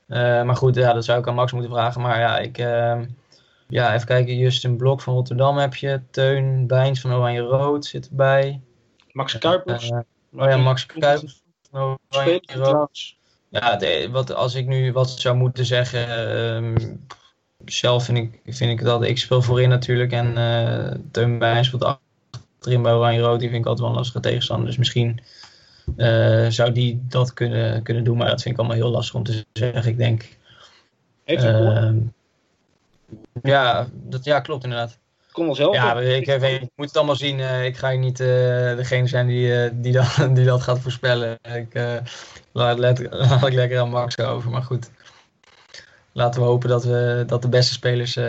Maar 0.07 0.55
goed, 0.55 0.75
ja, 0.75 0.93
dat 0.93 1.05
zou 1.05 1.19
ik 1.19 1.27
aan 1.27 1.35
Max 1.35 1.51
moeten 1.51 1.71
vragen. 1.71 2.01
Maar 2.01 2.19
ja, 2.19 2.37
ik, 2.37 2.57
uh, 2.57 2.99
ja 3.67 3.93
even 3.93 4.07
kijken. 4.07 4.37
Justin 4.37 4.77
Blok 4.77 5.01
van 5.01 5.13
Rotterdam 5.13 5.57
heb 5.57 5.75
je. 5.75 6.01
Teun 6.11 6.67
Bijns 6.67 7.01
van 7.01 7.13
Oranje 7.13 7.41
Rood 7.41 7.85
zit 7.85 8.09
erbij. 8.09 8.61
Max 9.11 9.37
Kuipers. 9.37 9.89
Uh, 9.89 9.99
oh 10.35 10.49
ja, 10.49 10.57
Max 10.57 10.85
Kuipers 10.85 11.43
van 11.71 11.99
Oranje 12.09 12.41
Rood. 12.53 13.15
Ja, 13.49 13.75
de, 13.75 14.09
wat, 14.11 14.33
als 14.33 14.55
ik 14.55 14.67
nu 14.67 14.91
wat 14.91 15.09
zou 15.09 15.35
moeten 15.35 15.65
zeggen. 15.65 16.29
Um, 16.37 17.05
zelf 17.65 18.05
vind 18.05 18.17
ik, 18.17 18.55
vind 18.55 18.79
ik 18.79 18.85
dat 18.85 19.03
ik 19.03 19.17
speel 19.17 19.41
voorin 19.41 19.69
natuurlijk. 19.69 20.11
En 20.11 20.33
Teun 21.11 21.39
Bijns 21.39 21.67
speelt 21.67 21.83
achterin 21.83 22.81
bij 22.81 22.93
Oranje 22.93 23.21
Rood. 23.21 23.39
Die 23.39 23.49
vind 23.49 23.61
ik 23.61 23.67
altijd 23.67 23.79
wel 23.79 23.89
een 23.89 24.01
lastige 24.01 24.19
tegenstander. 24.19 24.67
Dus 24.67 24.77
misschien 24.77 25.19
uh, 25.97 26.47
zou 26.47 26.71
die 26.71 27.05
dat 27.09 27.33
kunnen, 27.33 27.83
kunnen 27.83 28.03
doen. 28.03 28.17
Maar 28.17 28.29
dat 28.29 28.41
vind 28.41 28.53
ik 28.53 28.59
allemaal 28.59 28.77
heel 28.77 28.91
lastig 28.91 29.15
om 29.15 29.23
te 29.23 29.45
zeggen. 29.53 29.91
Ik 29.91 29.97
denk. 29.97 30.37
Heeft 31.23 31.43
uh, 31.43 31.91
ja, 33.41 33.87
dat, 33.93 34.23
ja, 34.23 34.39
klopt 34.39 34.63
inderdaad. 34.63 34.97
Kom 35.31 35.45
wel 35.45 35.55
zelf. 35.55 35.75
Ja, 35.75 35.99
ik, 35.99 36.27
ik, 36.27 36.41
ik, 36.41 36.69
moet 36.75 36.87
het 36.87 36.97
allemaal 36.97 37.15
zien. 37.15 37.39
Uh, 37.39 37.65
ik 37.65 37.77
ga 37.77 37.89
hier 37.89 37.99
niet 37.99 38.19
uh, 38.19 38.27
degene 38.75 39.07
zijn 39.07 39.27
die, 39.27 39.79
die, 39.79 39.91
dat, 39.91 40.15
die 40.35 40.45
dat 40.45 40.61
gaat 40.61 40.79
voorspellen. 40.79 41.39
Ik 41.41 41.99
laat, 42.51 42.79
let, 42.79 43.07
laat 43.29 43.47
ik 43.47 43.53
lekker 43.53 43.79
aan 43.79 43.89
Max 43.89 44.19
over. 44.19 44.51
Maar 44.51 44.63
goed, 44.63 44.89
laten 46.11 46.41
we 46.41 46.47
hopen 46.47 46.69
dat, 46.69 46.83
we, 46.83 47.23
dat 47.27 47.41
de 47.41 47.49
beste 47.49 47.73
spelers 47.73 48.19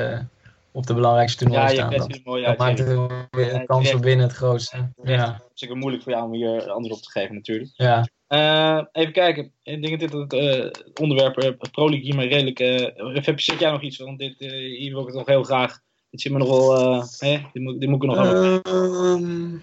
op 0.79 0.87
de 0.87 0.95
belangrijkste 0.95 1.45
toernooien 1.45 1.75
ja, 1.75 1.75
staan. 1.75 2.09
Dat, 2.09 2.21
mooi 2.25 2.45
dat 2.45 2.59
maakt 2.59 2.77
de 2.77 3.63
kans 3.67 3.95
op 3.95 4.03
winnen 4.03 4.27
het 4.27 4.37
grootste. 4.37 4.93
Ja. 5.03 5.33
Het 5.33 5.43
is 5.55 5.61
zeker 5.61 5.77
moeilijk 5.77 6.03
voor 6.03 6.13
jou 6.13 6.25
om 6.25 6.33
hier 6.33 6.71
antwoord 6.71 6.93
op 6.93 7.03
te 7.03 7.11
geven 7.11 7.35
natuurlijk. 7.35 7.71
Ja. 7.75 8.09
Uh, 8.29 8.85
even 8.93 9.13
kijken. 9.13 9.53
Ik 9.63 9.83
denk 9.83 10.01
dat 10.01 10.13
het 10.13 10.33
uh, 10.33 10.71
onderwerp 11.01 11.43
uh, 11.43 11.51
Pro 11.71 11.89
League 11.89 12.05
hier 12.05 12.15
maar 12.15 12.27
redelijk... 12.27 12.61
Uh, 12.61 13.37
zit 13.37 13.59
jij 13.59 13.71
nog 13.71 13.83
iets? 13.83 13.99
Want 13.99 14.19
dit, 14.19 14.35
hier 14.39 14.93
wil 14.93 15.01
ik 15.01 15.07
het 15.07 15.17
nog 15.17 15.27
heel 15.27 15.43
graag... 15.43 15.79
Dit 16.11 16.21
zit 16.21 16.33
me 16.33 16.39
nog 16.39 16.49
wel... 16.49 17.03
Hè? 17.19 17.41
Dit, 17.53 17.63
moet, 17.63 17.81
dit 17.81 17.89
moet 17.89 18.03
ik 18.03 18.09
nog 18.09 18.19
over. 18.19 18.61
Ehm, 18.63 19.59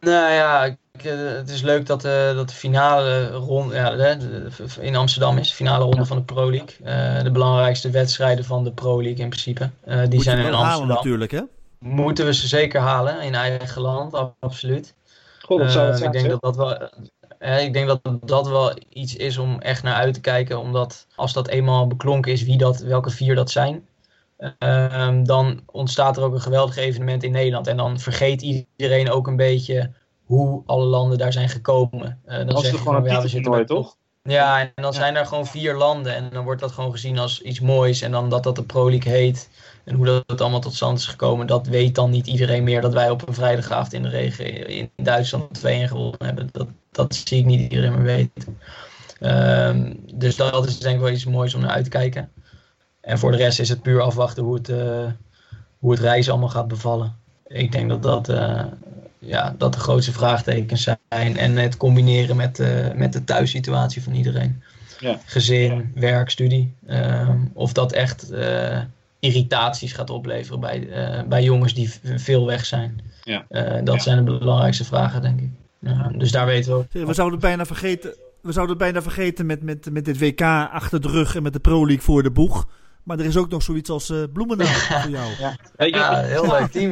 nou 0.00 0.32
ja, 0.32 0.66
eh, 0.66 0.72
het 1.00 1.50
is 1.50 1.62
leuk 1.62 1.86
dat, 1.86 2.04
uh, 2.04 2.34
dat 2.34 2.48
de 2.48 2.54
finale 2.54 3.30
ronde 3.30 3.74
ja, 3.74 3.96
de, 3.96 4.48
in 4.80 4.96
Amsterdam 4.96 5.38
is. 5.38 5.48
De 5.48 5.54
finale 5.54 5.84
ronde 5.84 6.04
van 6.04 6.16
de 6.16 6.22
Pro 6.22 6.50
League. 6.50 6.76
Uh, 6.84 7.22
de 7.22 7.30
belangrijkste 7.30 7.90
wedstrijden 7.90 8.44
van 8.44 8.64
de 8.64 8.72
Pro 8.72 9.02
League 9.02 9.22
in 9.22 9.28
principe. 9.28 9.70
Uh, 9.86 10.02
die 10.08 10.22
zijn 10.22 10.38
in 10.38 10.44
Amsterdam. 10.44 10.68
Halen 10.68 10.88
natuurlijk, 10.88 11.30
hè? 11.30 11.40
Moeten 11.78 12.24
we 12.24 12.34
ze 12.34 12.46
zeker 12.46 12.80
halen 12.80 13.20
in 13.20 13.34
eigen 13.34 13.82
land, 13.82 14.32
absoluut. 14.40 14.94
God, 15.40 15.58
dat 15.58 15.72
zou 15.72 15.86
het 15.86 15.98
zijn, 15.98 16.12
ik 16.12 16.18
denk 16.18 16.30
dat 16.30 16.42
dat 16.42 16.56
wel. 16.56 16.90
ik 17.58 17.72
denk 17.72 17.86
dat 17.86 18.00
dat 18.20 18.48
wel 18.48 18.72
iets 18.88 19.16
is 19.16 19.38
om 19.38 19.60
echt 19.60 19.82
naar 19.82 19.94
uit 19.94 20.14
te 20.14 20.20
kijken. 20.20 20.58
Omdat 20.58 21.06
als 21.14 21.32
dat 21.32 21.48
eenmaal 21.48 21.86
beklonken 21.86 22.32
is 22.32 22.42
wie 22.42 22.58
dat, 22.58 22.78
welke 22.78 23.10
vier 23.10 23.34
dat 23.34 23.50
zijn. 23.50 23.86
Ehm, 24.58 25.24
dan 25.24 25.62
ontstaat 25.66 26.16
er 26.16 26.22
ook 26.22 26.34
een 26.34 26.40
geweldig 26.40 26.76
evenement 26.76 27.22
in 27.22 27.32
Nederland. 27.32 27.66
En 27.66 27.76
dan 27.76 28.00
vergeet 28.00 28.42
iedereen 28.42 29.10
ook 29.10 29.26
een 29.26 29.36
beetje 29.36 29.90
hoe 30.24 30.62
alle 30.66 30.84
landen 30.84 31.18
daar 31.18 31.32
zijn 31.32 31.48
gekomen. 31.48 32.20
Uh, 32.26 32.36
dan 32.36 32.62
je 32.62 32.78
gewoon 32.78 32.96
een 32.96 33.04
ja, 33.04 33.22
we 33.22 33.28
zitten 33.28 33.66
toch? 33.66 33.96
Ja, 34.22 34.60
en 34.60 34.82
dan 34.82 34.94
zijn 34.94 35.16
er 35.16 35.26
gewoon 35.26 35.46
vier 35.46 35.74
landen. 35.74 36.14
En 36.14 36.30
dan 36.32 36.44
wordt 36.44 36.60
dat 36.60 36.72
gewoon 36.72 36.90
gezien 36.90 37.18
als 37.18 37.42
iets 37.42 37.60
moois. 37.60 38.02
En 38.02 38.10
dan 38.10 38.28
dat 38.28 38.42
dat 38.42 38.56
de 38.56 38.62
Pro 38.62 38.90
League 38.90 39.12
heet. 39.12 39.50
En 39.84 39.94
hoe 39.94 40.22
dat 40.26 40.40
allemaal 40.40 40.60
tot 40.60 40.74
stand 40.74 40.98
is 40.98 41.06
gekomen, 41.06 41.46
dat 41.46 41.66
weet 41.66 41.94
dan 41.94 42.10
niet 42.10 42.26
iedereen 42.26 42.64
meer. 42.64 42.80
Dat 42.80 42.92
wij 42.92 43.10
op 43.10 43.28
een 43.28 43.34
vrijdagavond 43.34 43.92
in 43.92 44.02
de 44.02 44.08
regen 44.08 44.68
in 44.68 44.90
Duitsland 44.96 45.54
2 45.54 45.88
gewonnen 45.88 46.26
hebben. 46.26 46.48
Dat, 46.52 46.68
dat 46.90 47.14
zie 47.14 47.38
ik 47.38 47.44
niet 47.44 47.60
iedereen 47.60 47.92
meer 47.92 48.02
weten. 48.02 48.58
Um, 49.20 50.00
dus 50.14 50.36
dat 50.36 50.66
is 50.66 50.78
denk 50.78 50.94
ik 50.94 51.00
wel 51.00 51.10
iets 51.10 51.24
moois 51.24 51.54
om 51.54 51.60
naar 51.60 51.70
uit 51.70 51.84
te 51.84 51.90
kijken. 51.90 52.30
En 53.00 53.18
voor 53.18 53.30
de 53.30 53.36
rest 53.36 53.60
is 53.60 53.68
het 53.68 53.82
puur 53.82 54.00
afwachten 54.00 54.42
hoe 54.42 54.54
het, 54.54 54.68
uh, 54.68 55.06
hoe 55.78 55.90
het 55.90 56.00
reizen 56.00 56.32
allemaal 56.32 56.50
gaat 56.50 56.68
bevallen. 56.68 57.16
Ik 57.46 57.72
denk 57.72 57.88
dat 57.88 58.02
dat, 58.02 58.28
uh, 58.28 58.64
ja, 59.22 59.54
dat 59.58 59.72
de 59.72 59.78
grootste 59.78 60.12
vraagtekens 60.12 60.82
zijn. 60.82 61.36
En 61.36 61.56
het 61.56 61.76
combineren 61.76 62.36
met, 62.36 62.58
uh, 62.58 62.92
met 62.94 63.12
de 63.12 63.24
thuissituatie 63.24 64.02
van 64.02 64.14
iedereen. 64.14 64.62
Ja. 65.00 65.18
Gezin, 65.24 65.92
werk, 65.94 66.30
studie. 66.30 66.74
Ehm, 66.86 67.38
of 67.52 67.72
dat 67.72 67.92
echt 67.92 68.32
irritaties 69.18 69.92
gaat 69.92 70.10
opleveren 70.10 70.60
bij, 70.60 70.88
bij 71.28 71.42
jongens 71.42 71.74
die 71.74 71.90
veel 72.16 72.46
weg 72.46 72.64
zijn. 72.64 73.00
Ja. 73.22 73.44
dat 73.84 74.02
zijn 74.02 74.24
de 74.24 74.38
belangrijkste 74.38 74.84
vragen, 74.84 75.22
denk 75.22 75.40
ik. 75.40 75.50
dus 76.18 76.30
daar 76.30 76.46
weten 76.46 76.86
we 76.90 77.06
We 77.06 77.14
zouden 77.14 77.38
bijna 77.38 77.66
vergeten, 77.66 78.14
we 78.42 78.52
zouden 78.52 78.76
het 78.76 78.84
bijna 78.84 79.02
vergeten 79.02 79.46
met, 79.46 79.62
met, 79.62 79.90
met 79.92 80.04
dit 80.04 80.18
WK 80.18 80.40
achter 80.72 81.00
de 81.00 81.08
rug 81.08 81.34
en 81.34 81.42
met 81.42 81.52
de 81.52 81.60
Pro 81.60 81.86
League 81.86 82.04
voor 82.04 82.22
de 82.22 82.30
boeg. 82.30 82.66
Maar 83.02 83.18
er 83.18 83.24
is 83.24 83.36
ook 83.36 83.50
nog 83.50 83.62
zoiets 83.62 83.90
als 83.90 84.10
uh, 84.10 84.22
Bloemendaal 84.32 84.66
voor 85.00 85.10
jou. 85.10 85.30
Ja, 85.38 85.56
ja 85.76 86.22
heel 86.22 86.46
leuk 86.46 86.70
team. 86.70 86.90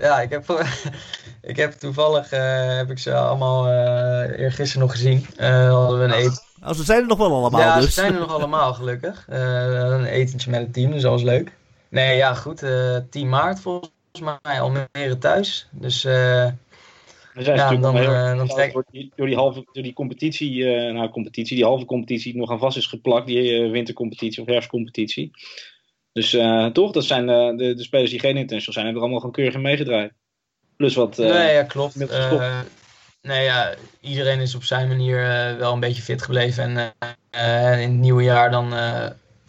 Ja, 0.00 0.20
ik 0.20 0.30
heb, 0.30 0.64
ik 1.52 1.56
heb 1.56 1.72
toevallig 1.72 2.32
uh, 2.32 2.76
heb 2.76 2.90
ik 2.90 2.98
ze 2.98 3.14
allemaal 3.14 3.68
uh, 3.68 4.38
eergisteren 4.38 4.86
nog 4.86 4.92
gezien. 4.92 5.26
hadden 5.36 5.98
we 5.98 6.04
een 6.04 6.12
eten. 6.12 6.42
Oh, 6.64 6.72
ze 6.72 6.84
zijn 6.84 7.00
er 7.00 7.06
nog 7.06 7.18
wel 7.18 7.32
allemaal 7.32 7.60
ja, 7.60 7.76
dus. 7.76 7.84
ze 7.84 7.90
zijn 7.90 8.14
er 8.14 8.20
nog 8.20 8.34
allemaal 8.38 8.74
gelukkig. 8.74 9.24
een 9.28 10.04
etentje 10.04 10.50
met 10.50 10.60
het 10.60 10.72
team, 10.72 10.90
dus 10.90 11.02
dat 11.02 11.10
was 11.10 11.22
leuk. 11.22 11.52
Nee, 11.88 12.16
ja 12.16 12.34
goed. 12.34 12.64
10 13.10 13.28
maart 13.28 13.60
volgens 13.60 13.90
mij, 14.42 14.60
Almere 14.60 15.18
thuis. 15.18 15.68
Dus 15.70 16.06
we 17.34 17.42
zijn 17.42 17.56
ja, 17.56 17.74
dan, 17.76 17.96
uh, 17.96 18.36
dan 18.36 18.46
trek... 18.46 18.72
door, 18.72 18.84
die, 18.90 19.12
door, 19.16 19.26
die, 19.26 19.36
halve 19.36 19.64
door 19.72 19.82
die 19.82 19.92
competitie, 19.92 20.54
uh, 20.56 20.92
nou 20.92 21.10
competitie, 21.10 21.56
die 21.56 21.64
halve 21.64 21.84
competitie 21.84 22.36
nog 22.36 22.50
aan 22.50 22.58
vast 22.58 22.76
is 22.76 22.86
geplakt, 22.86 23.26
die 23.26 23.52
uh, 23.52 23.70
wintercompetitie 23.70 24.42
of 24.42 24.48
herfstcompetitie. 24.48 25.30
Dus 26.12 26.30
toch, 26.72 26.92
dat 26.92 27.04
zijn 27.04 27.26
de, 27.26 27.74
de, 27.76 27.82
spelers 27.82 28.10
die 28.10 28.20
geen 28.20 28.36
international 28.36 28.72
zijn, 28.72 28.84
hebben 28.84 28.94
er 28.94 29.08
allemaal 29.08 29.20
gewoon 29.20 29.34
keurig 29.34 29.54
in 29.54 29.60
meegedraaid. 29.60 30.12
Plus 30.76 30.94
wat. 30.94 31.16
nee, 31.16 31.52
ja, 31.52 31.62
klopt. 31.62 31.96
nee, 33.22 33.44
ja, 33.44 33.74
iedereen 34.00 34.40
is 34.40 34.54
op 34.54 34.64
zijn 34.64 34.88
manier 34.88 35.16
wel 35.58 35.72
een 35.72 35.80
beetje 35.80 36.02
fit 36.02 36.22
gebleven. 36.22 36.62
En 37.30 37.78
in 37.80 37.90
het 37.90 38.00
nieuwe 38.00 38.22
jaar 38.22 38.50
dan 38.50 38.72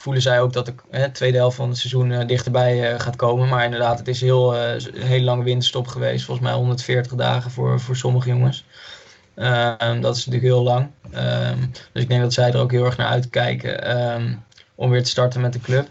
voelen 0.02 0.22
zij 0.22 0.42
ook 0.42 0.54
dat 0.54 0.66
de 0.66 0.74
hè, 0.90 1.10
tweede 1.10 1.38
helft 1.38 1.56
van 1.56 1.70
het 1.70 1.78
seizoen 1.78 2.10
uh, 2.10 2.26
dichterbij 2.26 2.94
uh, 2.94 3.00
gaat 3.00 3.16
komen. 3.16 3.48
Maar 3.48 3.64
inderdaad, 3.64 4.00
het 4.00 4.08
is 4.08 4.22
heel, 4.22 4.56
uh, 4.56 4.74
een 4.74 5.02
hele 5.02 5.24
lange 5.24 5.44
winterstop 5.44 5.88
geweest. 5.88 6.26
Volgens 6.26 6.48
mij 6.48 6.56
140 6.56 7.16
dagen 7.16 7.52
voor, 7.52 7.80
voor 7.80 7.96
sommige 7.96 8.30
jongens. 8.30 8.66
Um, 9.36 10.02
dat 10.02 10.16
is 10.16 10.26
natuurlijk 10.26 10.54
heel 10.54 10.64
lang. 10.64 10.90
Um, 11.16 11.72
dus 11.92 12.04
ik 12.04 12.10
denk 12.10 12.22
dat 12.22 12.34
zij 12.34 12.52
er 12.52 12.60
ook 12.60 12.72
heel 12.72 12.86
erg 12.86 12.98
naar 12.98 13.08
uitkijken 13.08 13.98
um, 14.16 14.44
om 14.76 14.90
weer 14.90 15.04
te 15.04 15.10
starten 15.10 15.42
met 15.42 15.54
de 15.54 15.60
club. 15.60 15.88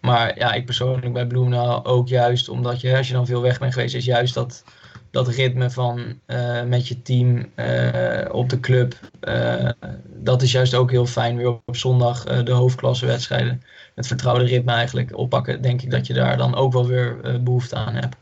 Maar 0.00 0.38
ja, 0.38 0.52
ik 0.52 0.64
persoonlijk 0.64 1.12
bij 1.12 1.26
Bloemendaal 1.26 1.84
ook 1.84 2.08
juist 2.08 2.48
omdat 2.48 2.80
je, 2.80 2.96
als 2.96 3.08
je 3.08 3.14
dan 3.14 3.26
veel 3.26 3.42
weg 3.42 3.58
bent 3.58 3.72
geweest, 3.72 3.94
is 3.94 4.04
juist 4.04 4.34
dat 4.34 4.64
dat 5.10 5.28
ritme 5.28 5.70
van 5.70 6.20
uh, 6.26 6.62
met 6.62 6.88
je 6.88 7.02
team 7.02 7.52
uh, 7.56 8.34
op 8.34 8.48
de 8.48 8.60
club, 8.60 8.94
uh, 9.28 9.70
dat 10.04 10.42
is 10.42 10.52
juist 10.52 10.74
ook 10.74 10.90
heel 10.90 11.06
fijn. 11.06 11.36
Weer 11.36 11.48
op, 11.48 11.76
zondag 11.76 12.24
de 12.24 12.52
hoofdklassewedstrijden. 12.52 13.62
Het 13.94 14.06
vertrouwde 14.06 14.44
ritme 14.44 14.72
eigenlijk 14.72 15.16
oppakken. 15.16 15.62
Denk 15.62 15.82
ik 15.82 15.90
dat 15.90 16.06
je 16.06 16.14
daar 16.14 16.36
dan 16.36 16.54
ook 16.54 16.72
wel 16.72 16.86
weer 16.86 17.40
behoefte 17.42 17.76
aan 17.76 17.94
hebt. 17.94 18.16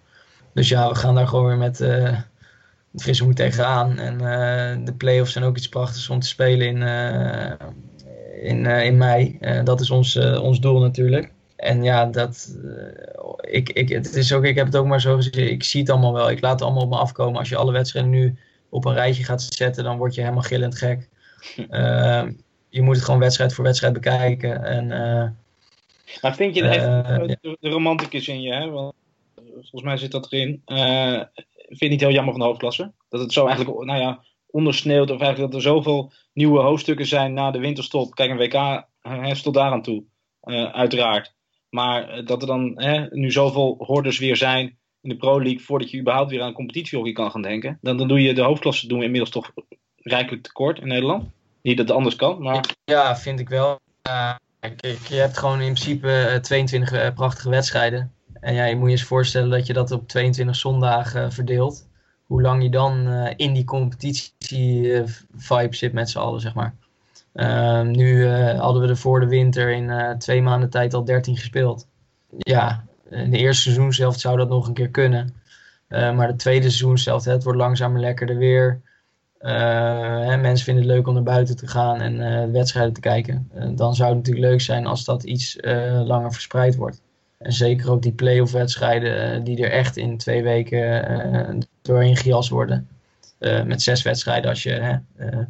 Dus 0.55 0.68
ja, 0.68 0.89
we 0.89 0.95
gaan 0.95 1.14
daar 1.14 1.28
gewoon 1.28 1.47
weer 1.47 1.57
met, 1.57 1.78
met 2.91 3.03
frisse 3.03 3.24
moed 3.24 3.37
tegenaan. 3.37 3.99
En 3.99 4.18
de 4.84 4.95
play-offs 4.95 5.32
zijn 5.32 5.45
ook 5.45 5.57
iets 5.57 5.68
prachtigs 5.68 6.09
om 6.09 6.20
te 6.20 6.28
spelen 6.28 6.66
in, 6.66 6.82
in, 8.43 8.66
in 8.66 8.97
mei. 8.97 9.39
dat 9.64 9.80
is 9.80 9.91
ons, 9.91 10.16
ons 10.16 10.61
doel 10.61 10.80
natuurlijk. 10.80 11.32
En 11.57 11.82
ja, 11.82 12.07
dat, 12.07 12.59
ik, 13.41 13.68
ik, 13.68 13.89
het 13.89 14.14
is 14.14 14.32
ook, 14.32 14.45
ik 14.45 14.55
heb 14.55 14.66
het 14.66 14.76
ook 14.76 14.87
maar 14.87 15.01
zo 15.01 15.16
gezegd, 15.16 15.37
ik 15.37 15.62
zie 15.62 15.80
het 15.80 15.91
allemaal 15.91 16.12
wel. 16.12 16.30
Ik 16.30 16.41
laat 16.41 16.53
het 16.53 16.62
allemaal 16.62 16.82
op 16.82 16.91
me 16.91 16.97
afkomen. 16.97 17.39
Als 17.39 17.49
je 17.49 17.57
alle 17.57 17.72
wedstrijden 17.72 18.11
nu 18.11 18.37
op 18.68 18.84
een 18.84 18.95
rijtje 18.95 19.24
gaat 19.24 19.43
zetten, 19.43 19.84
dan 19.84 19.99
word 19.99 20.14
je 20.14 20.20
helemaal 20.20 20.43
gillend 20.43 20.78
gek. 20.78 21.09
Uh, 21.70 22.24
je 22.68 22.82
moet 22.82 22.95
het 22.95 23.05
gewoon 23.05 23.20
wedstrijd 23.20 23.55
voor 23.55 23.64
wedstrijd 23.64 23.93
bekijken. 23.93 24.64
En, 24.64 24.84
uh, 24.84 25.28
maar 26.22 26.34
vind 26.34 26.55
je 26.55 26.62
de, 26.62 27.39
de, 27.41 27.57
de 27.61 27.68
romanticus 27.68 28.28
in 28.28 28.43
je, 28.43 28.55
hè? 28.55 28.70
Want, 28.70 28.95
volgens 29.53 29.82
mij 29.82 29.97
zit 29.97 30.11
dat 30.11 30.32
erin. 30.32 30.62
vind 31.68 31.80
je 31.80 31.89
niet 31.89 32.01
heel 32.01 32.11
jammer 32.11 32.32
van 32.32 32.41
de 32.41 32.47
hoofdklasse? 32.49 32.93
Dat 33.09 33.20
het 33.20 33.32
zo 33.32 33.47
eigenlijk, 33.47 33.84
nou 33.84 34.01
ja, 34.01 34.24
ondersneeuwt 34.51 35.11
of 35.11 35.20
eigenlijk 35.20 35.53
dat 35.53 35.62
er 35.62 35.68
zoveel 35.68 36.12
nieuwe 36.32 36.61
hoofdstukken 36.61 37.07
zijn 37.07 37.32
na 37.32 37.51
de 37.51 37.59
winterstop. 37.59 38.14
Kijk, 38.14 38.30
een 38.30 38.36
WK 38.36 38.86
hè, 39.01 39.42
tot 39.42 39.55
daar 39.55 39.70
aan 39.70 39.82
toe. 39.82 40.05
Uh, 40.44 40.72
uiteraard. 40.72 41.34
Maar 41.68 42.09
eh, 42.09 42.26
dat 42.26 42.40
er 42.40 42.47
dan 42.47 42.72
hè, 42.74 43.07
nu 43.11 43.30
zoveel 43.30 43.74
hordes 43.78 44.18
weer 44.18 44.36
zijn 44.36 44.78
in 45.01 45.09
de 45.09 45.16
Pro 45.16 45.42
League 45.42 45.61
voordat 45.61 45.90
je 45.90 46.01
überhaupt 46.01 46.30
weer 46.30 46.42
aan 46.42 46.53
competitiehockey 46.53 47.12
kan 47.12 47.30
gaan 47.30 47.42
denken. 47.42 47.78
Dan, 47.80 47.97
dan 47.97 48.09
doe 48.09 48.22
je 48.22 48.34
de 48.34 48.42
hoofdklasse 48.42 48.88
doen 48.88 49.03
inmiddels 49.03 49.30
toch 49.30 49.53
rijkelijk 49.97 50.42
tekort 50.42 50.78
in 50.78 50.88
Nederland. 50.88 51.30
Niet 51.62 51.76
dat 51.76 51.88
het 51.88 51.97
anders 51.97 52.16
kan, 52.16 52.42
maar... 52.42 52.74
Ja, 52.84 53.16
vind 53.16 53.40
ik 53.40 53.49
wel. 53.49 53.78
Je 55.09 55.14
hebt 55.14 55.38
gewoon 55.38 55.61
in 55.61 55.72
principe 55.72 56.38
22 56.42 56.92
uh, 56.92 57.14
prachtige 57.14 57.51
wedstrijden. 57.51 58.12
En 58.40 58.55
ja, 58.55 58.64
je 58.64 58.76
moet 58.76 58.86
je 58.86 58.90
eens 58.90 59.03
voorstellen 59.03 59.51
dat 59.51 59.66
je 59.66 59.72
dat 59.72 59.90
op 59.90 60.09
22 60.09 60.57
zondagen 60.57 61.32
verdeelt. 61.32 61.88
Hoe 62.27 62.43
lang 62.43 62.62
je 62.62 62.70
dan 62.70 63.09
in 63.37 63.53
die 63.53 63.64
competitie-vibe 63.64 65.77
zit 65.77 65.93
met 65.93 66.11
z'n 66.11 66.18
allen, 66.18 66.41
zeg 66.41 66.55
maar. 66.55 66.74
Ehm, 67.37 67.91
nu 67.91 68.07
uh, 68.07 68.61
hadden 68.61 68.83
we 68.83 68.89
er 68.89 68.97
voor 68.97 69.20
de 69.20 69.27
winter 69.27 69.70
in 69.70 69.85
uh, 69.85 70.11
twee 70.11 70.43
maanden 70.43 70.70
tijd 70.70 70.95
al 70.95 71.05
13 71.05 71.37
gespeeld. 71.37 71.87
Ja, 72.39 72.85
in 73.11 73.31
de 73.31 73.39
eerste 73.39 73.62
seizoen 73.62 73.93
zelf 73.93 74.20
zou 74.20 74.37
dat 74.37 74.49
nog 74.49 74.66
een 74.66 74.74
keer 74.74 74.91
kunnen. 74.91 75.35
Maar 75.89 76.27
de 76.27 76.37
tweede 76.37 76.68
seizoen 76.68 76.99
zelf, 76.99 77.24
het 77.24 77.45
wordt 77.45 77.59
langzamer 77.59 78.01
lekkerder 78.01 78.37
weer. 78.37 78.81
Hè, 79.39 80.37
mensen 80.37 80.64
vinden 80.64 80.85
het 80.85 80.93
leuk 80.93 81.07
om 81.07 81.14
naar 81.14 81.22
buiten 81.22 81.57
te 81.57 81.66
gaan 81.66 82.01
en 82.01 82.53
wedstrijden 82.53 82.93
te 82.93 83.01
kijken. 83.01 83.51
dan 83.74 83.95
zou 83.95 84.09
het 84.09 84.18
natuurlijk 84.18 84.47
leuk 84.47 84.61
zijn 84.61 84.87
als 84.87 85.05
dat 85.05 85.22
iets 85.22 85.59
langer 86.05 86.33
verspreid 86.33 86.77
wordt. 86.77 87.01
En 87.39 87.53
zeker 87.53 87.91
ook 87.91 88.03
die 88.03 88.12
play-off 88.12 88.53
wedstrijden 88.53 89.45
die 89.45 89.64
er 89.64 89.70
echt 89.70 89.97
in 89.97 90.16
twee 90.16 90.43
weken 90.43 91.68
doorheen 91.82 92.16
gejast 92.16 92.49
worden. 92.49 92.89
Uh, 93.41 93.62
met 93.62 93.82
zes 93.82 94.03
wedstrijden 94.03 94.51
als 94.51 94.62
je 94.62 94.70
hè, 94.70 94.97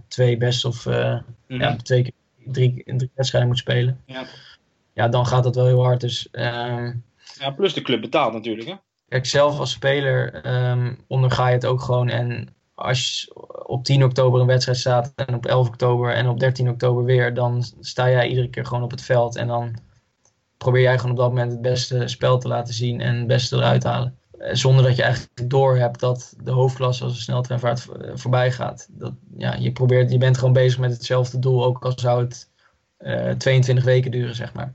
twee 0.09 0.37
best 0.37 0.65
of 0.65 0.87
mm 0.87 1.23
ja, 1.47 1.77
twee 1.77 2.03
keer 2.03 2.13
drie, 2.53 2.83
drie 2.85 3.11
wedstrijden 3.15 3.51
moet 3.51 3.59
spelen. 3.59 4.01
Ja. 4.07 4.25
ja, 4.93 5.09
dan 5.09 5.27
gaat 5.27 5.45
dat 5.45 5.55
wel 5.55 5.67
heel 5.67 5.85
hard. 5.85 6.01
Dus, 6.01 6.31
ehm, 6.31 6.93
ja, 7.39 7.51
plus 7.51 7.75
de 7.75 7.83
club 7.83 8.01
betaalt 8.01 8.33
natuurlijk. 8.33 8.69
Hè? 8.69 8.75
Kijk, 9.09 9.27
zelf 9.27 9.59
als 9.59 9.71
speler 9.71 10.47
um, 10.71 10.99
onderga 11.07 11.49
je 11.49 11.55
het 11.55 11.67
ook 11.67 11.81
gewoon. 11.81 12.09
En 12.09 12.49
als 12.75 13.21
je 13.21 13.67
op 13.67 13.85
10 13.85 14.05
oktober 14.05 14.41
een 14.41 14.47
wedstrijd 14.47 14.79
staat 14.79 15.13
en 15.15 15.35
op 15.35 15.47
11 15.47 15.69
oktober 15.69 16.13
en 16.13 16.29
op 16.29 16.41
13 16.41 16.69
oktober 16.69 17.05
weer, 17.05 17.35
dan 17.35 17.65
sta 17.81 18.11
jij 18.11 18.29
iedere 18.29 18.51
keer 18.51 18.67
gewoon 18.67 18.83
op 18.83 18.91
het 18.91 19.03
veld. 19.03 19.37
En 19.37 19.47
dan 19.47 19.77
probeer 20.57 20.83
jij 20.83 20.97
gewoon 20.97 21.11
op 21.11 21.17
dat 21.17 21.29
moment 21.29 21.53
het 21.53 21.63
beste 21.63 22.09
spel 22.09 22.39
te 22.39 22.49
laten 22.49 22.75
zien 22.75 23.01
en 23.01 23.17
het 23.17 23.27
beste 23.27 23.57
eruit 23.57 23.85
halen. 23.85 24.19
Eh, 24.39 24.55
zonder 24.55 24.85
dat 24.85 24.97
je 24.97 25.03
eigenlijk 25.03 25.51
door 25.51 25.77
hebt 25.77 26.01
dat 26.01 26.35
de 26.43 26.51
hoofdklasse 26.51 27.05
als 27.05 27.13
een 27.13 27.21
sneltreinvaart 27.21 27.89
eh, 27.89 28.11
voorbij 28.15 28.53
gaat. 28.53 28.89
Dat, 28.91 29.13
ja, 29.37 29.55
je, 29.55 29.73
probeert, 29.73 30.13
je 30.13 30.19
bent 30.19 30.39
gewoon 30.39 30.53
bezig 30.53 30.79
met 30.79 30.93
hetzelfde 30.93 31.39
doel, 31.39 31.65
ook 31.65 31.85
al 31.85 31.93
zou 31.99 32.23
het 32.23 32.51
uh, 32.99 33.31
eh, 33.31 33.37
22 33.37 33.85
weken 33.85 34.11
duren, 34.11 34.35
zeg 34.35 34.53
maar. 34.53 34.75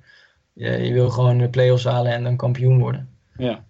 Je, 0.54 0.70
je, 0.70 0.94
wil 0.94 1.10
gewoon 1.10 1.38
de 1.38 1.50
play-offs 1.50 1.84
halen 1.84 2.12
en 2.12 2.24
dan 2.24 2.38
kampioen 2.38 2.80
worden. 2.80 3.10
Ja. 3.38 3.64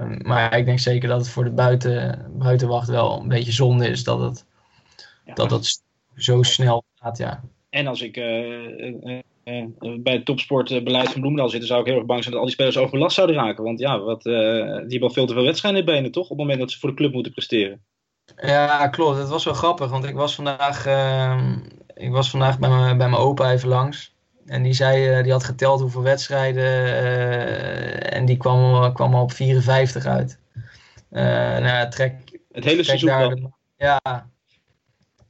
Um, 0.00 0.18
maar 0.22 0.56
ik 0.56 0.64
denk 0.64 0.78
zeker 0.78 1.08
dat 1.08 1.20
het 1.20 1.28
voor 1.28 1.44
de 1.44 1.50
buiten, 1.50 2.26
buitenwacht 2.38 2.88
wel 2.88 3.20
een 3.20 3.28
beetje 3.28 3.52
zonde 3.52 3.88
is 3.88 4.04
dat 4.04 4.20
het, 4.20 4.44
ja, 5.24 5.34
dat 5.34 5.50
het 5.50 5.82
zo 6.16 6.42
snel 6.42 6.84
gaat, 6.94 7.18
ja. 7.18 7.42
En 7.70 7.86
als 7.86 8.02
ik 8.02 8.16
uh, 8.16 8.86
uh, 9.44 9.62
bij 10.00 10.12
het 10.12 10.24
topsportbeleid 10.24 11.08
van 11.08 11.20
Bloemendaal 11.20 11.48
zitten, 11.48 11.68
zou 11.68 11.80
ik 11.80 11.86
heel 11.86 11.96
erg 11.96 12.06
bang 12.06 12.22
zijn 12.22 12.30
dat 12.30 12.40
al 12.40 12.46
die 12.46 12.56
spelers 12.56 12.76
overbelast 12.76 13.14
zouden 13.14 13.36
raken. 13.36 13.64
Want 13.64 13.78
ja, 13.78 13.98
wat, 13.98 14.22
die 14.22 14.32
hebben 14.32 15.02
al 15.02 15.10
veel 15.10 15.26
te 15.26 15.34
veel 15.34 15.44
wedstrijden 15.44 15.80
in 15.80 15.86
benen, 15.86 16.10
toch? 16.10 16.22
Op 16.22 16.28
het 16.28 16.38
moment 16.38 16.58
dat 16.58 16.70
ze 16.70 16.78
voor 16.78 16.88
de 16.88 16.94
club 16.94 17.12
moeten 17.12 17.32
presteren. 17.32 17.80
Ja, 18.36 18.88
klopt. 18.88 19.18
Het 19.18 19.28
was 19.28 19.44
wel 19.44 19.54
grappig, 19.54 19.90
want 19.90 20.04
ik 20.04 20.14
was 20.14 20.34
vandaag, 20.34 20.86
uh, 20.86 21.40
ik 21.94 22.10
was 22.10 22.30
vandaag 22.30 22.58
bij, 22.58 22.68
mijn, 22.68 22.98
bij 22.98 23.08
mijn 23.08 23.22
opa 23.22 23.52
even 23.52 23.68
langs. 23.68 24.16
En 24.46 24.62
die 24.62 24.72
zei, 24.72 25.16
uh, 25.16 25.22
die 25.22 25.32
had 25.32 25.44
geteld 25.44 25.80
hoeveel 25.80 26.02
wedstrijden 26.02 26.64
uh, 26.64 28.14
en 28.14 28.24
die 28.24 28.36
kwam, 28.36 28.92
kwam 28.92 29.14
al 29.14 29.22
op 29.22 29.32
54 29.32 30.06
uit. 30.06 30.38
nou, 31.10 31.90
trek, 31.90 32.40
het 32.52 32.64
hele 32.64 32.82
seizoen 32.82 33.08
daar, 33.08 33.36
Ja, 33.76 34.28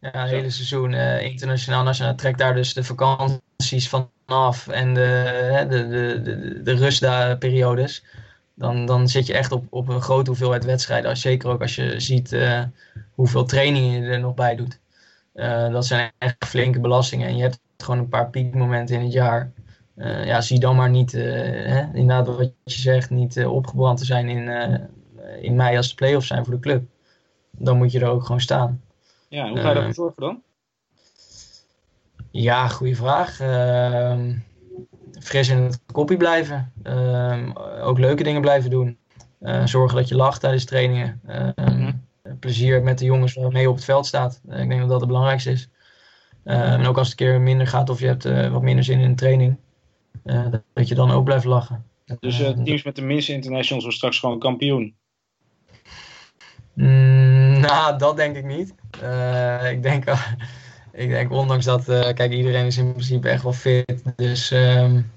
ja, 0.00 0.10
het 0.20 0.30
hele 0.30 0.50
seizoen 0.50 0.94
internationaal, 1.20 1.82
nationaal. 1.82 2.14
Trek 2.14 2.38
daar 2.38 2.54
dus 2.54 2.74
de 2.74 2.84
vakanties 2.84 3.88
vanaf 3.88 4.68
en 4.68 4.94
de, 4.94 5.66
de, 5.68 5.88
de, 5.88 6.22
de, 6.22 6.62
de 6.62 6.72
rustperiodes 6.72 8.02
dan, 8.58 8.86
dan 8.86 9.08
zit 9.08 9.26
je 9.26 9.34
echt 9.34 9.52
op, 9.52 9.66
op 9.70 9.88
een 9.88 10.02
grote 10.02 10.30
hoeveelheid 10.30 10.64
wedstrijden. 10.64 11.16
Zeker 11.16 11.48
ook 11.48 11.60
als 11.60 11.74
je 11.74 12.00
ziet 12.00 12.32
uh, 12.32 12.62
hoeveel 13.14 13.44
trainingen 13.44 14.02
je 14.02 14.10
er 14.10 14.20
nog 14.20 14.34
bij 14.34 14.56
doet. 14.56 14.80
Uh, 15.34 15.72
dat 15.72 15.86
zijn 15.86 16.12
echt 16.18 16.44
flinke 16.46 16.80
belastingen. 16.80 17.28
En 17.28 17.36
je 17.36 17.42
hebt 17.42 17.60
gewoon 17.76 18.00
een 18.00 18.08
paar 18.08 18.30
piekmomenten 18.30 18.96
in 18.96 19.02
het 19.02 19.12
jaar. 19.12 19.50
Uh, 19.96 20.26
ja, 20.26 20.40
zie 20.40 20.60
dan 20.60 20.76
maar 20.76 20.90
niet, 20.90 21.12
hè, 21.12 21.82
inderdaad 21.92 22.26
wat 22.26 22.52
je 22.64 22.80
zegt, 22.80 23.10
niet 23.10 23.46
opgebrand 23.46 23.98
te 23.98 24.04
zijn 24.04 24.28
in, 24.28 24.48
in 25.40 25.56
mei 25.56 25.76
als 25.76 25.88
de 25.88 25.94
play-offs 25.94 26.26
zijn 26.26 26.44
voor 26.44 26.54
de 26.54 26.60
club. 26.60 26.84
Dan 27.50 27.76
moet 27.76 27.92
je 27.92 28.00
er 28.00 28.08
ook 28.08 28.22
gewoon 28.22 28.40
staan. 28.40 28.80
Ja, 29.28 29.48
hoe 29.48 29.58
ga 29.58 29.70
je 29.70 29.76
ervoor 29.76 29.94
zorgen 29.94 30.22
dan? 30.22 30.42
Ja, 32.30 32.68
goede 32.68 32.94
vraag. 32.94 33.40
Ehm, 33.40 34.36
fris 35.20 35.48
in 35.48 35.56
het 35.56 35.80
koppie 35.92 36.16
blijven. 36.16 36.72
Ehm, 36.82 37.50
ook 37.82 37.98
leuke 37.98 38.22
dingen 38.22 38.40
blijven 38.40 38.70
doen. 38.70 38.98
Uh, 39.40 39.66
zorgen 39.66 39.96
dat 39.96 40.08
je 40.08 40.14
lacht 40.14 40.40
tijdens 40.40 40.64
trainingen. 40.64 41.20
Uh, 41.28 41.88
Plezier 42.40 42.82
met 42.82 42.98
de 42.98 43.04
jongens 43.04 43.34
waarmee 43.34 43.68
op 43.68 43.74
het 43.74 43.84
veld 43.84 44.06
staat. 44.06 44.40
Uh, 44.48 44.60
ik 44.60 44.68
denk 44.68 44.80
dat 44.80 44.88
dat 44.88 45.00
het 45.00 45.08
belangrijkste 45.08 45.50
is. 45.50 45.68
Ehm, 46.44 46.60
en 46.60 46.86
ook 46.86 46.98
als 46.98 47.10
het 47.10 47.20
een 47.20 47.26
keer 47.26 47.40
minder 47.40 47.66
gaat 47.66 47.90
of 47.90 48.00
je 48.00 48.06
hebt 48.06 48.24
eh, 48.24 48.52
wat 48.52 48.62
minder 48.62 48.84
zin 48.84 49.00
in 49.00 49.08
de 49.08 49.14
training. 49.14 49.56
dat 50.72 50.88
je 50.88 50.94
dan 50.94 51.10
ook 51.10 51.24
blijft 51.24 51.44
lachen. 51.44 51.84
Dus 52.20 52.36
teams 52.36 52.82
met 52.82 52.96
de 52.96 53.02
minste 53.02 53.32
internationals 53.32 53.84
worden 53.84 53.98
straks 53.98 54.18
gewoon 54.18 54.38
kampioen? 54.38 54.94
Mm, 56.78 57.60
nou, 57.68 57.98
dat 57.98 58.16
denk 58.16 58.36
ik 58.36 58.44
niet. 58.44 58.74
ik 59.70 59.82
denk 59.82 60.04
ik 60.92 61.08
denk 61.08 61.32
ondanks 61.32 61.64
dat, 61.64 61.88
uh, 61.88 62.12
kijk, 62.12 62.32
iedereen 62.32 62.66
is 62.66 62.76
in 62.76 62.92
principe 62.92 63.28
echt 63.28 63.42
wel 63.42 63.52
fit. 63.52 64.02
Dus 64.16 64.50
um, 64.50 65.10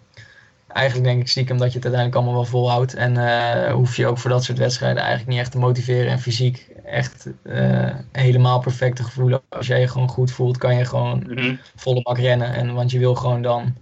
eigenlijk 0.68 1.08
denk 1.08 1.22
ik 1.22 1.28
stiekem 1.28 1.58
dat 1.58 1.72
je 1.72 1.76
het 1.76 1.86
uiteindelijk 1.86 2.16
allemaal 2.16 2.42
wel 2.42 2.52
volhoudt. 2.52 2.94
En 2.94 3.16
uh, 3.16 3.74
hoef 3.74 3.96
je 3.96 4.08
ook 4.08 4.18
voor 4.18 4.30
dat 4.30 4.44
soort 4.44 4.58
wedstrijden 4.58 5.02
eigenlijk 5.02 5.30
niet 5.30 5.40
echt 5.40 5.52
te 5.52 5.58
motiveren 5.58 6.12
en 6.12 6.20
fysiek 6.20 6.68
echt 6.86 7.30
helemaal 8.12 8.60
perfect 8.60 8.96
te 8.96 9.04
voelen. 9.04 9.42
Als 9.50 9.68
jij 9.68 9.80
je 9.80 9.88
gewoon 9.88 10.10
goed 10.10 10.32
voelt, 10.32 10.58
kan 10.58 10.76
je 10.76 10.86
gewoon 10.86 11.24
mm 11.28 11.38
-hmm. 11.38 11.60
volle 11.76 12.02
bak 12.02 12.18
rennen. 12.18 12.54
En, 12.54 12.74
want 12.74 12.92
je 12.92 13.00
wil 13.00 13.16
gewoon 13.16 13.42
dan 13.42 13.76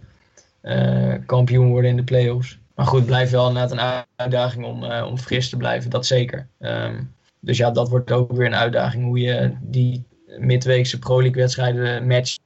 kampioen 1.25 1.69
worden 1.69 1.89
in 1.89 1.95
de 1.95 2.03
play-offs. 2.03 2.59
Maar 2.75 2.86
goed, 2.86 3.05
blijf 3.05 3.30
wel 3.30 3.47
inderdaad 3.47 3.71
een 3.71 4.05
uitdaging 4.15 4.65
om, 4.65 4.84
om 4.84 5.17
fris 5.17 5.49
te 5.49 5.57
blijven, 5.57 5.89
dat 5.89 6.05
zeker. 6.05 6.47
Um, 6.59 7.13
dus 7.39 7.57
ja, 7.57 7.71
dat 7.71 7.89
wordt 7.89 8.11
ook 8.11 8.31
weer 8.31 8.45
een 8.45 8.55
uitdaging 8.55 9.03
hoe 9.03 9.19
je 9.19 9.53
die 9.61 10.03
midweekse 10.37 10.99
Pro 10.99 11.21
League 11.21 11.41
wedstrijden 11.41 12.07
match 12.07 12.37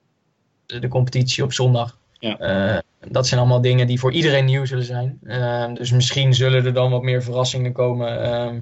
de 0.66 0.88
competitie 0.88 1.44
op 1.44 1.54
zondag. 1.54 1.98
Ja. 2.20 2.74
Uh, 2.74 2.80
dat 3.12 3.28
zijn 3.28 3.40
allemaal 3.40 3.62
dingen 3.62 3.88
die 3.88 4.00
voor 4.00 4.12
iedereen 4.12 4.46
nieuw 4.46 4.66
zullen 4.66 4.84
zijn. 4.84 5.20
Uh, 5.24 5.74
dus 5.74 5.92
misschien 5.92 6.34
zullen 6.34 6.66
er 6.66 6.74
dan 6.74 6.92
wat 6.92 7.02
meer 7.02 7.24
verrassingen 7.24 7.72
komen. 7.72 8.62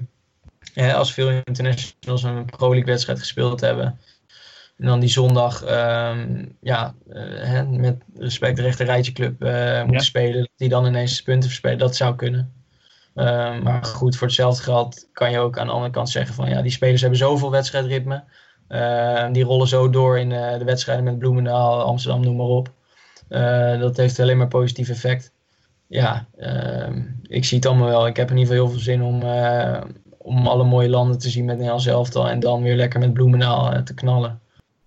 Uh, 0.74 0.94
als 0.94 1.12
veel 1.12 1.40
internationals 1.44 2.22
een 2.22 2.44
Pro 2.44 2.68
League 2.68 2.84
wedstrijd 2.84 3.18
gespeeld 3.18 3.60
hebben. 3.60 3.98
En 4.78 4.86
dan 4.86 5.00
die 5.00 5.08
zondag 5.08 5.64
ehm, 5.64 6.44
ja, 6.60 6.94
hè, 7.08 7.64
met 7.66 8.02
respect 8.16 8.56
de 8.56 8.62
rechter 8.62 8.86
rijtje 8.86 9.12
club 9.12 9.40
moeten 9.40 9.92
ja. 9.92 9.98
spelen. 9.98 10.48
Die 10.56 10.68
dan 10.68 10.86
ineens 10.86 11.22
punten 11.22 11.48
verspelen. 11.48 11.78
Dat 11.78 11.96
zou 11.96 12.16
kunnen. 12.16 12.52
Ehm, 13.14 13.62
maar 13.62 13.84
goed, 13.84 14.16
voor 14.16 14.26
hetzelfde 14.26 14.62
geld 14.62 15.08
kan 15.12 15.30
je 15.30 15.38
ook 15.38 15.58
aan 15.58 15.66
de 15.66 15.72
andere 15.72 15.92
kant 15.92 16.10
zeggen 16.10 16.34
van 16.34 16.48
ja, 16.48 16.62
die 16.62 16.70
spelers 16.70 17.00
hebben 17.00 17.18
zoveel 17.18 17.50
wedstrijdritme. 17.50 18.24
Uh, 18.68 19.26
die 19.32 19.44
rollen 19.44 19.68
zo 19.68 19.90
door 19.90 20.18
in 20.18 20.30
uh, 20.30 20.58
de 20.58 20.64
wedstrijden 20.64 21.04
met 21.04 21.18
Bloemendaal, 21.18 21.82
Amsterdam, 21.82 22.22
noem 22.22 22.36
maar 22.36 22.46
op. 22.46 22.72
Uh, 23.28 23.80
dat 23.80 23.96
heeft 23.96 24.20
alleen 24.20 24.36
maar 24.36 24.48
positief 24.48 24.88
effect. 24.88 25.32
Ja, 25.86 26.26
ehm, 26.36 27.02
ik 27.22 27.44
zie 27.44 27.56
het 27.56 27.66
allemaal 27.66 27.88
wel. 27.88 28.06
Ik 28.06 28.16
heb 28.16 28.30
in 28.30 28.36
ieder 28.36 28.52
geval 28.52 28.66
heel 28.66 28.74
veel 28.74 28.84
zin 28.84 29.02
om, 29.02 29.22
om 30.18 30.46
alle 30.46 30.64
mooie 30.64 30.88
landen 30.88 31.18
te 31.18 31.28
zien 31.28 31.44
met 31.44 31.54
Nederlands 31.54 31.86
elftal. 31.86 32.28
En 32.28 32.40
dan 32.40 32.62
weer 32.62 32.76
lekker 32.76 33.00
met 33.00 33.12
Bloemendaal 33.12 33.82
te 33.82 33.94
knallen. 33.94 34.40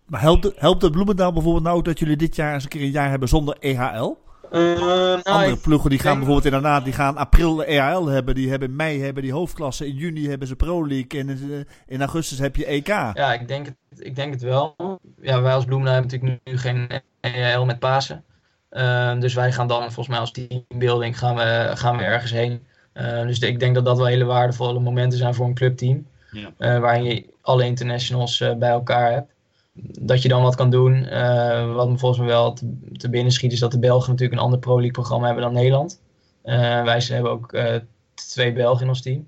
Maar 0.05 0.21
helpt, 0.21 0.51
helpt 0.55 0.81
het 0.81 0.91
Bloemendaal 0.91 1.33
bijvoorbeeld 1.33 1.63
nou 1.63 1.81
dat 1.81 1.99
jullie 1.99 2.17
dit 2.17 2.35
jaar 2.35 2.53
eens 2.53 2.63
een 2.63 2.69
keer 2.69 2.81
een 2.81 2.91
jaar 2.91 3.09
hebben 3.09 3.29
zonder 3.29 3.57
EHL? 3.59 4.17
Uh, 4.51 4.79
nou, 4.79 5.21
Andere 5.23 5.57
ploegen 5.57 5.89
die 5.89 5.99
gaan 5.99 6.15
bijvoorbeeld 6.15 6.45
inderdaad, 6.45 6.83
die 6.83 6.93
gaan 6.93 7.17
april 7.17 7.63
EHL 7.63 8.05
hebben, 8.05 8.35
die 8.35 8.49
hebben 8.49 8.75
mei 8.75 9.01
hebben 9.01 9.23
die 9.23 9.33
hoofdklasse, 9.33 9.87
in 9.87 9.95
juni 9.95 10.29
hebben 10.29 10.47
ze 10.47 10.55
Pro 10.55 10.87
League 10.87 11.19
en 11.19 11.39
in 11.87 11.99
augustus 11.99 12.39
heb 12.39 12.55
je 12.55 12.65
EK. 12.65 12.87
Ja, 12.87 13.33
ik 13.33 13.47
denk 13.47 13.65
het, 13.65 13.75
ik 13.97 14.15
denk 14.15 14.33
het 14.33 14.41
wel. 14.41 14.75
Ja, 15.21 15.41
wij 15.41 15.53
als 15.53 15.65
Bloemendaal 15.65 15.93
hebben 15.93 16.11
natuurlijk 16.11 16.41
nu, 16.43 16.57
geen 16.57 17.01
EHL 17.19 17.65
met 17.65 17.79
Pasen. 17.79 18.23
Uh, 18.71 19.19
dus 19.19 19.33
wij 19.33 19.51
gaan 19.51 19.67
dan 19.67 19.81
volgens 19.81 20.07
mij 20.07 20.19
als 20.19 20.31
teambuilding 20.31 21.17
gaan 21.17 21.35
we, 21.35 21.71
gaan 21.73 21.97
we 21.97 22.03
ergens 22.03 22.31
heen. 22.31 22.63
Uh, 22.93 23.21
dus 23.21 23.39
ik 23.39 23.59
denk 23.59 23.75
dat 23.75 23.85
dat 23.85 23.97
wel 23.97 24.05
hele 24.05 24.25
waardevolle 24.25 24.79
momenten 24.79 25.17
zijn 25.17 25.33
voor 25.33 25.45
een 25.45 25.53
clubteam. 25.53 26.07
Ja. 26.31 26.49
Uh, 26.59 26.79
waarin 26.79 27.03
je 27.03 27.25
alle 27.41 27.65
internationals 27.65 28.43
bij 28.57 28.69
elkaar 28.69 29.11
hebt 29.11 29.34
dat 29.81 30.21
je 30.21 30.27
dan 30.27 30.41
wat 30.41 30.55
kan 30.55 30.69
doen. 30.69 31.03
Uh, 31.03 31.73
wat 31.73 31.89
me 31.89 31.97
volgens 31.97 32.19
mij 32.19 32.29
wel 32.29 32.53
te, 32.97 33.09
binnen 33.09 33.31
schiet 33.31 33.51
is 33.51 33.59
dat 33.59 33.71
de 33.71 33.79
Belgen 33.79 34.09
natuurlijk 34.09 34.39
een 34.39 34.45
ander 34.45 34.59
Pro 34.59 34.73
League 34.73 34.91
programma 34.91 35.25
hebben 35.25 35.43
dan 35.43 35.53
Nederland. 35.53 36.01
Uh, 36.43 36.83
wij 36.83 37.03
hebben 37.07 37.31
ook 37.31 37.53
uh, 37.53 37.75
twee 38.13 38.53
Belgen 38.53 38.81
in 38.81 38.87
ons 38.87 39.01
team. 39.01 39.27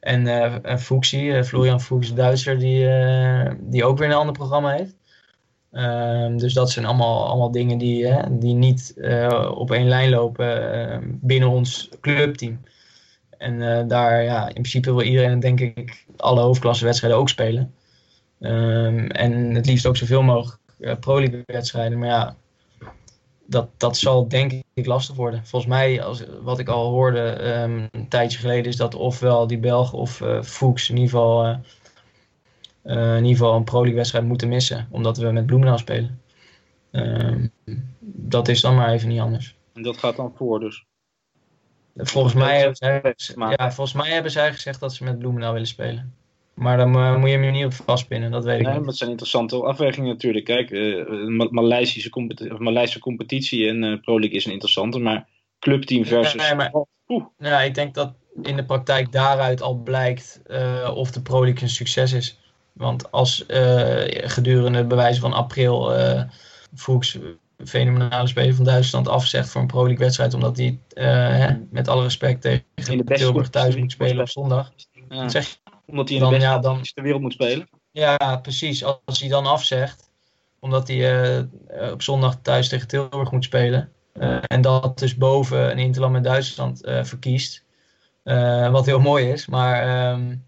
En 0.00 0.26
uh, 0.26 0.76
Fuxi, 0.76 1.42
Florian 1.44 1.80
Fuchs, 1.80 2.14
Duitser, 2.14 2.58
die, 2.58 2.88
die 3.60 3.84
ook 3.84 3.98
weer 3.98 4.08
een 4.08 4.14
ander 4.14 4.34
programma 4.34 4.70
heeft. 4.70 4.94
Ehm, 5.72 6.36
dus 6.36 6.54
dat 6.54 6.70
zijn 6.70 6.86
allemaal, 6.86 7.26
allemaal 7.26 7.50
dingen 7.50 7.78
die, 7.78 8.08
die 8.30 8.54
niet 8.54 8.94
op 9.54 9.70
één 9.70 9.88
lijn 9.88 10.10
lopen 10.10 11.18
binnen 11.22 11.48
ons 11.48 11.88
clubteam. 12.00 12.60
En 13.38 13.88
daar, 13.88 14.22
ja, 14.22 14.46
in 14.46 14.52
principe 14.52 14.94
wil 14.94 15.02
iedereen 15.02 15.40
denk 15.40 15.60
ik 15.60 16.04
alle 16.16 16.40
hoofdklasse 16.40 16.84
wedstrijden 16.84 17.18
ook 17.18 17.28
spelen. 17.28 17.74
Um, 18.40 19.10
en 19.10 19.54
het 19.54 19.66
liefst 19.66 19.86
ook 19.86 19.96
zoveel 19.96 20.22
mogelijk 20.22 20.58
uh, 20.78 20.94
Pro 21.00 21.18
League 21.20 21.42
wedstrijden. 21.46 21.98
Maar 21.98 22.08
ja, 22.08 22.36
dat, 23.46 23.68
dat 23.76 23.96
zal 23.96 24.28
denk 24.28 24.52
ik 24.74 24.86
lastig 24.86 25.16
worden. 25.16 25.46
Volgens 25.46 25.70
mij, 25.72 26.02
als, 26.02 26.24
wat 26.42 26.58
ik 26.58 26.68
al 26.68 26.90
hoorde 26.90 27.52
um, 27.52 27.88
een 27.90 28.08
tijdje 28.08 28.38
geleden, 28.38 28.64
is 28.64 28.76
dat 28.76 28.94
ofwel 28.94 29.46
die 29.46 29.58
Belg 29.58 29.92
of 29.92 30.20
uh, 30.20 30.42
Fuchs 30.42 30.90
in 30.90 30.96
ieder 30.96 31.10
geval, 31.10 31.46
uh, 31.46 31.56
uh, 32.84 33.16
in 33.16 33.24
ieder 33.24 33.36
geval 33.36 33.56
een 33.56 33.64
Pro 33.64 33.78
League 33.78 33.96
wedstrijd 33.96 34.24
moeten 34.24 34.48
missen. 34.48 34.88
Omdat 34.90 35.16
we 35.16 35.32
met 35.32 35.46
Bloemendaal 35.46 35.78
spelen. 35.78 36.20
Um, 36.90 37.52
dat 38.00 38.48
is 38.48 38.60
dan 38.60 38.74
maar 38.74 38.92
even 38.92 39.08
niet 39.08 39.20
anders. 39.20 39.56
En 39.72 39.82
dat 39.82 39.96
gaat 39.96 40.16
dan 40.16 40.32
voor 40.36 40.60
dus? 40.60 40.86
Volgens 41.96 42.34
mij, 42.34 42.58
hebben 42.58 42.76
zij, 42.76 43.14
ja, 43.56 43.72
volgens 43.72 43.92
mij 43.92 44.10
hebben 44.10 44.30
zij 44.30 44.52
gezegd 44.52 44.80
dat 44.80 44.94
ze 44.94 45.04
met 45.04 45.18
Bloemendaal 45.18 45.52
willen 45.52 45.66
spelen. 45.66 46.14
Maar 46.60 46.76
dan 46.76 46.96
uh, 46.96 47.16
moet 47.16 47.30
je 47.30 47.36
hem 47.36 47.52
niet 47.52 47.64
op 47.64 47.72
vastpinnen, 47.72 48.30
dat 48.30 48.44
weet 48.44 48.60
ik 48.60 48.72
niet. 48.72 48.84
Dat 48.84 48.96
zijn 48.96 49.10
interessante 49.10 49.56
afwegingen 49.56 50.08
natuurlijk. 50.08 50.44
Kijk, 50.44 50.70
uh, 50.70 51.50
Maleisische, 51.50 52.10
competi 52.10 52.50
Maleisische 52.58 52.98
competitie 52.98 53.68
en 53.68 53.82
uh, 53.82 54.00
Pro 54.00 54.18
League 54.18 54.36
is 54.36 54.44
een 54.44 54.52
interessante, 54.52 54.98
maar 54.98 55.28
clubteam 55.58 56.04
versus... 56.04 56.42
Nee, 56.42 56.54
maar, 56.54 56.72
ja, 57.38 57.60
ik 57.60 57.74
denk 57.74 57.94
dat 57.94 58.14
in 58.42 58.56
de 58.56 58.64
praktijk 58.64 59.12
daaruit 59.12 59.62
al 59.62 59.74
blijkt 59.74 60.42
of 60.94 61.10
de 61.10 61.22
Pro 61.22 61.44
League 61.44 61.62
een 61.62 61.68
succes 61.68 62.12
is. 62.12 62.38
Want 62.72 63.12
als 63.12 63.44
gedurende 64.10 64.84
bewijzen 64.84 65.20
van 65.20 65.32
april 65.32 65.92
Fuchs 66.74 67.18
fenomenale 67.64 68.28
speler 68.28 68.54
van 68.54 68.64
Duitsland 68.64 69.08
afzegt 69.08 69.48
voor 69.48 69.60
een 69.60 69.66
Pro 69.66 69.82
League 69.86 70.04
wedstrijd, 70.04 70.34
omdat 70.34 70.56
hij 70.56 70.78
met 71.70 71.88
alle 71.88 72.02
respect 72.02 72.42
tegen 72.42 73.04
Tilburg 73.04 73.50
thuis 73.50 73.76
moet 73.76 73.92
spelen 73.92 74.20
op 74.20 74.28
zondag. 74.28 74.72
Ja. 75.08 75.28
Zeg 75.28 75.59
omdat 75.90 76.08
hij 76.08 76.18
in 76.18 76.24
de 76.24 76.30
beste 76.30 76.46
ja, 76.46 76.58
dan, 76.58 76.82
ter 76.82 77.02
wereld 77.02 77.22
moet 77.22 77.32
spelen. 77.32 77.68
Ja, 77.90 78.36
precies. 78.42 78.84
Als 78.84 79.20
hij 79.20 79.28
dan 79.28 79.46
afzegt, 79.46 80.10
omdat 80.58 80.88
hij 80.88 81.32
uh, 81.36 81.92
op 81.92 82.02
zondag 82.02 82.36
thuis 82.42 82.68
tegen 82.68 82.88
Tilburg 82.88 83.30
moet 83.30 83.44
spelen. 83.44 83.92
Uh, 84.14 84.38
en 84.46 84.60
dat 84.60 84.98
dus 84.98 85.16
boven 85.16 85.70
een 85.70 85.78
interland 85.78 86.12
met 86.12 86.24
Duitsland 86.24 86.80
verkiest. 86.82 87.64
wat 88.70 88.86
heel 88.86 89.00
mooi 89.00 89.30
is. 89.30 89.46
Maar 89.46 90.10
um, 90.12 90.44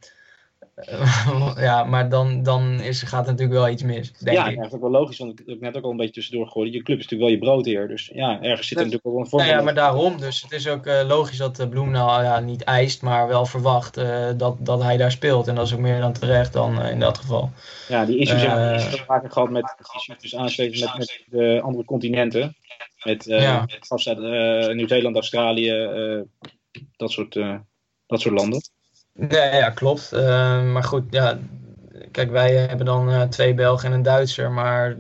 ja, 1.56 1.84
maar 1.84 2.08
dan, 2.08 2.42
dan 2.42 2.80
is, 2.80 3.02
gaat 3.02 3.24
er 3.24 3.30
natuurlijk 3.30 3.58
wel 3.58 3.68
iets 3.68 3.82
mis. 3.82 4.12
Denk 4.12 4.36
ja, 4.36 4.48
ik. 4.48 4.56
dat 4.56 4.66
is 4.66 4.72
ook 4.72 4.80
wel 4.80 4.90
logisch, 4.90 5.18
want 5.18 5.40
ik 5.40 5.46
heb 5.46 5.60
net 5.60 5.76
ook 5.76 5.84
al 5.84 5.90
een 5.90 5.96
beetje 5.96 6.12
tussendoor 6.12 6.46
gegooid. 6.46 6.72
Je 6.72 6.82
club 6.82 6.98
is 6.98 7.04
natuurlijk 7.08 7.30
wel 7.30 7.40
je 7.40 7.44
broodheer, 7.44 7.88
dus 7.88 8.10
ja, 8.14 8.42
ergens 8.42 8.68
zit 8.68 8.78
er 8.78 8.84
natuurlijk 8.84 9.14
wel 9.14 9.18
een 9.18 9.28
vorm 9.28 9.42
ja, 9.42 9.48
ja, 9.48 9.62
maar 9.62 9.74
daarom. 9.74 10.20
Dus 10.20 10.42
het 10.42 10.52
is 10.52 10.68
ook 10.68 10.86
uh, 10.86 11.02
logisch 11.06 11.36
dat 11.36 11.60
uh, 11.60 11.68
Bloemendaal 11.68 12.22
ja, 12.22 12.40
niet 12.40 12.62
eist, 12.62 13.02
maar 13.02 13.28
wel 13.28 13.46
verwacht 13.46 13.98
uh, 13.98 14.30
dat, 14.36 14.56
dat 14.58 14.82
hij 14.82 14.96
daar 14.96 15.10
speelt. 15.10 15.48
En 15.48 15.54
dat 15.54 15.66
is 15.66 15.74
ook 15.74 15.80
meer 15.80 16.00
dan 16.00 16.12
terecht 16.12 16.52
dan 16.52 16.82
in 16.82 17.00
dat 17.00 17.18
geval. 17.18 17.50
Ja, 17.88 18.04
die 18.04 18.18
issues 18.18 18.42
hebben 18.42 18.72
we 18.72 18.96
te 18.96 19.04
maken 19.06 19.32
gehad 19.32 19.50
met 19.50 19.74
issues 20.20 20.56
dus 20.56 20.80
met, 20.80 20.98
met 20.98 21.22
de 21.26 21.60
andere 21.62 21.84
continenten. 21.84 22.56
Met 23.02 23.24
ja. 23.24 23.66
Nieuw-Zeeland, 24.72 25.14
Australië, 25.14 25.88
dat, 26.96 27.10
soort, 27.10 27.32
dat 28.06 28.20
soort 28.20 28.34
landen. 28.34 28.62
Ja, 29.12 29.56
ja 29.56 29.70
klopt. 29.70 30.10
Uh, 30.12 30.72
maar 30.72 30.84
goed, 30.84 31.04
ja, 31.10 31.38
kijk, 32.10 32.30
wij 32.30 32.56
hebben 32.56 32.86
dan 32.86 33.10
uh, 33.10 33.22
twee 33.22 33.54
Belgen 33.54 33.88
en 33.88 33.94
een 33.94 34.02
Duitser. 34.02 34.50
Maar 34.50 34.96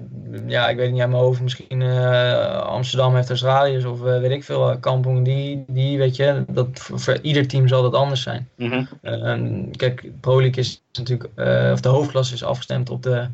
ja, 0.46 0.68
ik 0.68 0.76
weet 0.76 0.92
niet 0.92 1.02
aan 1.02 1.10
mijn 1.10 1.22
hoofd. 1.22 1.40
Misschien 1.40 1.80
uh, 1.80 2.58
Amsterdam 2.58 3.14
heeft 3.14 3.28
Australiërs 3.28 3.84
of 3.84 4.00
weet 4.00 4.30
ik 4.30 4.44
veel. 4.44 4.78
Kampong, 4.78 5.24
die, 5.24 5.64
die 5.66 5.98
weet 5.98 6.16
je. 6.16 6.44
Dat, 6.48 6.68
voor, 6.72 7.00
voor, 7.00 7.18
ieder 7.22 7.48
team 7.48 7.68
zal 7.68 7.82
dat 7.82 7.94
anders 7.94 8.22
zijn. 8.22 8.48
Mm 8.56 8.88
-hmm. 9.02 9.70
kijk, 9.76 10.20
Pro 10.20 10.40
League 10.40 10.62
is 10.62 10.82
natuurlijk, 10.92 11.24
of 11.72 11.80
de 11.80 11.88
hoofdklasse 11.88 12.34
is 12.34 12.44
afgestemd 12.44 12.90
op 12.90 13.02
de, 13.02 13.28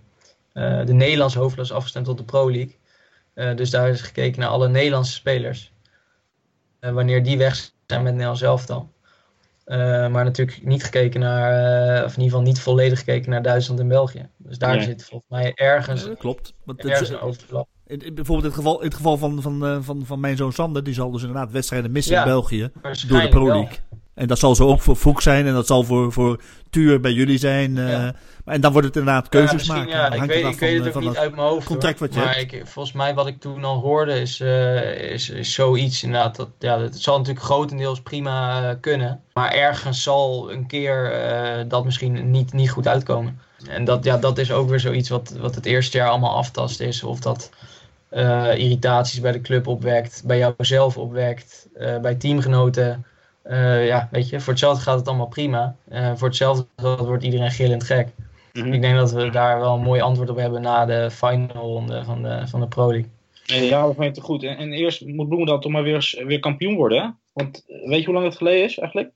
de 0.85 0.93
Nederlandse 0.93 1.39
hoofdklasse 1.39 1.73
is 1.73 1.79
afgestemd 1.79 2.09
op 2.09 2.17
de 2.17 2.25
Pro 2.25 2.51
League. 2.51 2.77
dus 3.57 3.71
daar 3.71 3.89
is 3.89 4.01
gekeken 4.01 4.41
naar 4.41 4.49
alle 4.49 4.69
Nederlandse 4.69 5.13
spelers. 5.13 5.73
wanneer 6.81 7.23
die 7.23 7.39
weg 7.39 7.71
zijn 7.87 8.03
met 8.03 8.13
Nederland 8.13 8.39
zelf 8.39 8.67
dan. 8.67 8.91
Maar 10.11 10.25
natuurlijk 10.25 10.65
niet 10.65 10.85
gekeken 10.85 11.21
naar, 11.21 11.53
uh, 11.99 12.05
of 12.05 12.17
in 12.17 12.23
ieder 12.23 12.25
geval 12.25 12.43
niet 12.43 12.61
volledig 12.61 12.99
gekeken 12.99 13.31
naar 13.31 13.43
Duitsland 13.43 13.81
en 13.81 13.89
België. 13.89 14.29
Dus 14.37 14.59
daar 14.59 14.77
nee. 14.77 14.85
zit 14.85 15.05
volgens 15.05 15.31
mij 15.31 15.53
ergens, 15.55 16.09
klopt. 16.19 16.55
Want 16.65 16.85
ergens 16.85 17.09
een 17.09 17.21
overlap. 17.21 17.69
In, 17.87 18.01
in, 18.01 18.15
bijvoorbeeld 18.15 18.47
in 18.47 18.51
het 18.51 18.65
geval, 18.65 18.79
in 18.79 18.87
het 18.87 18.95
geval 18.95 19.17
van, 19.17 19.43
van, 19.43 19.65
uh, 19.65 19.79
van, 19.81 20.07
van 20.07 20.21
mijn 20.21 20.37
zoon 20.37 20.53
Sander, 20.53 20.85
die 20.85 20.95
zal 20.95 21.11
dus 21.11 21.23
inderdaad 21.23 21.51
wedstrijden 21.51 21.91
missen 21.91 22.15
ja, 22.15 22.23
in 22.23 22.29
België 22.29 22.71
door 23.09 23.21
de 23.21 23.29
Pro 23.29 23.47
League. 23.47 23.79
Wel. 23.91 23.99
En 24.19 24.27
dat 24.27 24.39
zal 24.39 24.55
zo 24.55 24.67
ook 24.67 24.81
voor 24.81 25.23
zijn 25.23 25.47
en 25.47 25.53
dat 25.53 25.67
zal 25.67 25.85
voor, 25.85 26.13
voor 26.13 26.41
Tuur 26.71 27.01
bij 27.01 27.13
jullie 27.13 27.39
zijn. 27.39 27.75
Ja. 27.75 28.15
en 28.45 28.61
dan 28.61 28.73
wordt 28.73 28.87
het 28.87 28.97
inderdaad 28.97 29.29
keuzes 29.29 29.67
ja, 29.67 29.75
maken. 29.75 29.91
Ja, 29.91 30.13
ik 30.13 30.23
weet, 30.23 30.45
ik 30.45 30.59
weet 30.59 30.85
het 30.85 30.97
ook 30.97 31.03
niet 31.03 31.17
uit 31.17 31.35
mijn 31.35 31.49
hoofd. 31.49 31.67
Contract 31.67 31.99
wat 31.99 32.15
je 32.15 32.21
maar 32.21 32.39
ik, 32.39 32.63
volgens 32.65 32.95
mij 32.95 33.15
wat 33.15 33.27
ik 33.27 33.41
toen 33.41 33.65
al 33.65 33.81
hoorde 33.81 34.21
is, 34.21 34.41
uh, 34.41 35.13
is, 35.13 35.31
is 35.31 35.53
zoiets 35.53 36.03
inderdaad. 36.03 36.37
Dat, 36.37 36.49
ja, 36.59 36.81
het 36.81 37.01
zal 37.01 37.19
natuurlijk 37.19 37.45
grotendeels 37.45 38.01
prima 38.01 38.63
uh, 38.63 38.75
kunnen. 38.81 39.21
Maar 39.33 39.53
ergens 39.53 40.03
zal 40.03 40.53
een 40.53 40.67
keer 40.67 41.15
dat 41.69 41.85
misschien 41.85 42.31
niet, 42.31 42.53
niet 42.53 42.71
goed 42.71 42.89
uitkomen. 42.89 43.41
En 43.69 43.85
dat, 43.85 44.05
ja, 44.05 44.17
dat 44.17 44.39
is 44.39 44.53
ook 44.53 44.69
weer 44.69 44.81
zoiets 44.81 45.09
wat, 45.09 45.35
wat 45.41 45.55
het 45.55 45.67
eerste 45.67 45.97
jaar 45.97 46.09
allemaal 46.09 46.37
aftast 46.37 46.81
is. 46.81 47.03
Of 47.03 47.21
dat 47.21 47.51
irritaties 48.57 49.21
bij 49.21 49.33
de 49.33 49.41
club 49.41 49.67
opwekt, 49.67 50.23
bij 50.25 50.39
jouzelf 50.39 50.97
opwekt, 50.97 51.69
bij 52.01 52.15
teamgenoten. 52.15 53.05
Uh, 53.49 53.87
ja, 53.87 54.09
weet 54.11 54.29
je, 54.29 54.41
voor 54.41 54.53
hetzelfde 54.53 54.83
gaat 54.83 54.99
het 54.99 55.09
allemaal 55.09 55.27
prima. 55.27 55.77
Uh, 55.93 56.13
voor 56.15 56.29
hetzelfde 56.29 56.67
wordt 56.97 57.25
iedereen 57.25 57.51
gillend 57.51 57.85
gek. 57.85 58.09
Mm 58.53 58.63
-hmm. 58.63 58.73
Ik 58.73 58.81
denk 58.81 58.97
dat 58.97 59.13
we 59.13 59.31
daar 59.31 59.61
wel 59.61 59.75
een 59.75 59.83
mooi 59.83 60.01
antwoord 60.01 60.31
op 60.31 60.37
hebben 60.37 60.63
na 60.63 60.85
de 60.85 61.11
final 61.11 61.49
ronde 61.55 62.05
van 62.05 62.23
de, 62.23 62.47
van 62.47 62.61
de 62.61 62.69
Pro 62.69 62.91
League. 62.91 63.11
Ja, 63.45 63.83
dat 63.83 63.95
vind 63.95 64.07
ik 64.07 64.15
te 64.15 64.21
goed. 64.21 64.43
En, 64.43 64.57
en 64.57 64.73
eerst 64.73 65.07
moet 65.07 65.27
Bloemendaal 65.27 65.59
toch 65.59 65.73
maar 65.73 65.83
weer, 65.83 66.23
weer 66.27 66.41
kampioen 66.41 66.77
worden, 66.77 67.03
hè? 67.03 67.09
Want 67.33 67.65
weet 67.67 67.99
je 67.99 68.05
hoe 68.05 68.15
lang 68.15 68.27
het 68.27 68.37
geleden 68.37 68.65
is 68.65 68.79
eigenlijk? 68.79 69.11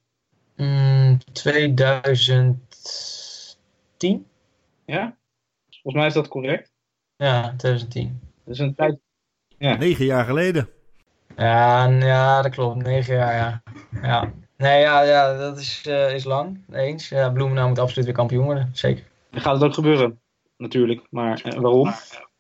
Mm, 0.57 1.18
2010. 1.33 4.26
Ja? 4.87 5.16
Volgens 5.70 5.95
mij 5.95 6.07
is 6.07 6.14
dat 6.14 6.28
correct. 6.28 6.72
Ja, 7.16 7.55
2010. 7.57 8.20
Dat 8.45 8.55
is 8.55 8.61
een 8.61 8.74
tijd... 8.74 8.99
Ja. 9.59 9.76
Negen 9.76 10.05
jaar 10.05 10.24
geleden. 10.24 10.68
Ja, 11.37 11.87
ja, 11.87 12.43
dat 12.43 12.53
klopt. 12.53 12.83
Negen 12.83 13.14
jaar, 13.14 13.35
ja. 13.35 13.62
ja. 14.03 14.33
Nee, 14.57 14.80
ja, 14.80 15.03
ja 15.03 15.37
dat 15.37 15.59
is, 15.59 15.85
uh, 15.89 16.14
is 16.14 16.24
lang. 16.24 16.64
Eens. 16.72 17.09
Ja, 17.09 17.30
Bloemendaal 17.30 17.68
moet 17.68 17.78
absoluut 17.78 18.05
weer 18.05 18.14
kampioen 18.14 18.45
worden. 18.45 18.70
Zeker. 18.72 19.05
Dan 19.30 19.41
gaat 19.41 19.55
het 19.55 19.62
ook 19.62 19.74
gebeuren, 19.74 20.20
natuurlijk. 20.57 21.07
Maar 21.11 21.43
uh, 21.45 21.53
waarom? 21.53 21.93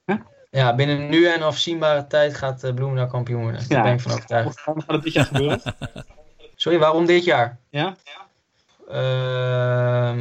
Huh? 0.04 0.16
Ja, 0.50 0.74
binnen 0.74 1.08
nu 1.08 1.26
en 1.26 1.42
afzienbare 1.42 2.06
tijd 2.06 2.34
gaat 2.34 2.64
uh, 2.64 2.74
Bloemendaal 2.74 3.06
kampioen 3.06 3.42
worden. 3.42 3.68
Daar 3.68 3.78
ja. 3.78 3.84
ben 3.84 3.92
ik 3.92 4.00
van 4.00 4.12
overtuigd. 4.12 4.64
Waarom 4.64 4.82
gaat 4.82 4.94
het 4.94 5.02
dit 5.02 5.12
jaar 5.12 5.24
gebeuren? 5.24 5.60
Sorry, 6.54 6.78
waarom 6.78 7.06
dit 7.06 7.24
jaar? 7.24 7.58
Ja? 7.70 7.96
Uh, 8.92 10.14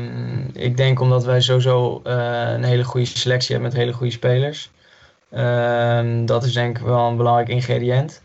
ik 0.54 0.78
denk 0.78 1.00
omdat 1.00 1.24
wij 1.24 1.42
sowieso 1.42 2.00
een 2.04 2.64
hele 2.64 2.84
goede 2.84 3.06
selectie 3.06 3.56
hebben 3.56 3.72
met 3.72 3.82
hele 3.82 3.94
goede 3.94 4.12
spelers. 4.12 4.72
Ehm, 5.32 6.26
dat 6.26 6.44
is 6.44 6.54
denk 6.54 6.78
ik 6.78 6.84
wel 6.86 7.08
een 7.08 7.18
belangrijk 7.18 7.50
ingrediënt. 7.50 8.24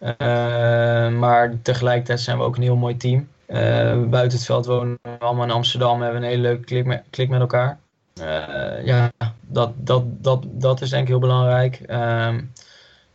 Uh, 0.00 1.18
maar 1.18 1.62
tegelijkertijd 1.62 2.20
zijn 2.20 2.38
we 2.38 2.44
ook 2.44 2.56
een 2.56 2.62
heel 2.62 2.76
mooi 2.76 2.96
team. 2.96 3.28
Uh, 3.48 3.56
buiten 4.02 4.38
het 4.38 4.46
veld 4.46 4.66
wonen 4.66 4.98
we 5.02 5.18
allemaal 5.18 5.44
in 5.44 5.50
Amsterdam. 5.50 6.02
Hebben 6.02 6.22
een 6.22 6.28
hele 6.28 6.42
leuke 6.42 6.64
klik 6.64 6.84
met, 6.84 7.02
klik 7.10 7.28
met 7.28 7.40
elkaar. 7.40 7.78
Uh, 8.20 8.84
ja, 8.84 9.12
dat, 9.40 9.72
dat, 9.76 10.02
dat, 10.22 10.44
dat 10.48 10.80
is 10.80 10.90
denk 10.90 11.02
ik 11.02 11.08
heel 11.08 11.18
belangrijk. 11.18 11.80
Uh, 11.86 12.34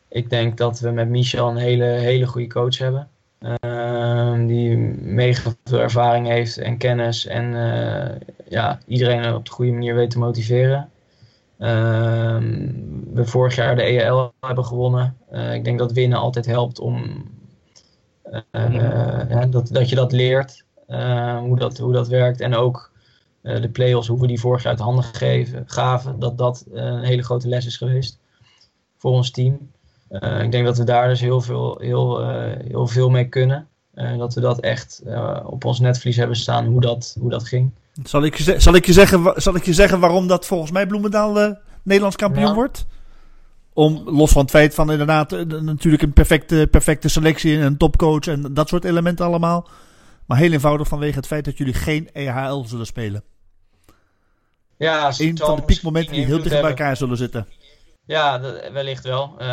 ik 0.07 0.29
denk 0.29 0.57
dat 0.57 0.79
we 0.79 0.89
met 0.89 1.09
Michel 1.09 1.49
een 1.49 1.57
hele, 1.57 1.83
hele 1.83 2.27
goede 2.27 2.47
coach 2.47 2.77
hebben. 2.77 3.09
Ehm, 3.39 4.45
die 4.45 4.77
mega 5.01 5.51
veel 5.63 5.79
ervaring 5.79 6.27
heeft 6.27 6.57
en 6.57 6.77
kennis. 6.77 7.25
En 7.25 7.53
ja, 8.49 8.79
iedereen 8.87 9.33
op 9.33 9.45
de 9.45 9.51
goede 9.51 9.71
manier 9.71 9.95
weet 9.95 10.09
te 10.09 10.19
motiveren. 10.19 10.89
Uh, 11.61 12.37
we 13.13 13.25
vorig 13.25 13.55
jaar 13.55 13.75
de 13.75 13.81
EAL 13.81 14.33
hebben 14.39 14.65
gewonnen. 14.65 15.17
Uh, 15.31 15.53
ik 15.53 15.63
denk 15.63 15.79
dat 15.79 15.91
winnen 15.91 16.17
altijd 16.17 16.45
helpt 16.45 16.79
om 16.79 17.23
uh, 18.51 19.23
ja, 19.29 19.45
dat, 19.45 19.67
dat 19.67 19.89
je 19.89 19.95
dat 19.95 20.11
leert. 20.11 20.65
hoe, 21.39 21.57
dat, 21.57 21.77
hoe 21.77 21.93
dat 21.93 22.07
werkt. 22.07 22.41
En 22.41 22.55
ook 22.55 22.91
de 23.41 23.69
play-offs, 23.71 24.07
hoe 24.07 24.19
we 24.19 24.27
die 24.27 24.39
vorig 24.39 24.63
jaar 24.63 24.71
uit 24.71 24.81
handen 24.81 25.03
gegeven, 25.03 25.63
gaven. 25.65 26.19
Dat 26.19 26.37
dat 26.37 26.65
een 26.71 27.03
hele 27.03 27.23
grote 27.23 27.47
les 27.47 27.65
is 27.65 27.77
geweest 27.77 28.19
voor 28.97 29.11
ons 29.11 29.31
team. 29.31 29.71
ik 30.41 30.51
denk 30.51 30.65
dat 30.65 30.77
we 30.77 30.83
daar 30.83 31.07
dus 31.07 31.21
heel 31.21 31.41
veel, 31.41 31.77
heel, 31.79 32.29
heel 32.67 32.87
veel 32.87 33.09
mee 33.09 33.27
kunnen. 33.27 33.67
dat 34.17 34.33
we 34.33 34.41
dat 34.41 34.59
echt 34.59 35.03
op 35.45 35.65
ons 35.65 35.79
netvlies 35.79 36.17
hebben 36.17 36.37
staan, 36.37 36.65
hoe 36.65 36.81
dat, 36.81 37.15
hoe 37.19 37.29
dat 37.29 37.43
ging. 37.43 37.71
Zal 38.03 38.23
ik, 38.23 38.35
je, 38.37 38.59
zal, 38.59 38.73
ik 38.73 38.85
je 38.85 38.93
zeggen, 38.93 39.41
zal 39.41 39.55
ik 39.55 39.65
je 39.65 39.73
zeggen 39.73 39.99
waarom 39.99 40.27
dat 40.27 40.45
volgens 40.45 40.71
mij 40.71 40.87
Bloemendaal 40.87 41.41
uh, 41.41 41.51
Nederlands 41.83 42.15
kampioen 42.15 42.47
ja. 42.47 42.53
wordt? 42.53 42.85
Om, 43.73 44.09
los 44.09 44.31
van 44.31 44.41
het 44.41 44.51
feit 44.51 44.73
van 44.73 44.91
inderdaad 44.91 45.33
uh, 45.33 45.45
natuurlijk 45.45 46.03
een 46.03 46.13
perfecte, 46.13 46.67
perfecte 46.71 47.09
selectie 47.09 47.57
en 47.57 47.61
een 47.61 47.77
topcoach 47.77 48.27
en 48.27 48.53
dat 48.53 48.69
soort 48.69 48.83
elementen 48.83 49.25
allemaal. 49.25 49.67
Maar 50.25 50.37
heel 50.37 50.51
eenvoudig 50.51 50.87
vanwege 50.87 51.15
het 51.15 51.27
feit 51.27 51.45
dat 51.45 51.57
jullie 51.57 51.73
geen 51.73 52.09
EHL 52.13 52.63
zullen 52.63 52.85
spelen. 52.85 53.23
Ja, 54.77 55.13
een 55.17 55.37
van 55.37 55.55
de 55.55 55.61
piekmomenten 55.61 56.13
die 56.13 56.25
heel 56.25 56.41
dicht 56.41 56.61
bij 56.61 56.69
elkaar 56.69 56.97
zullen 56.97 57.17
zitten. 57.17 57.47
Ja, 58.05 58.37
dat, 58.37 58.71
wellicht 58.71 59.03
wel. 59.03 59.35
Uh, 59.39 59.47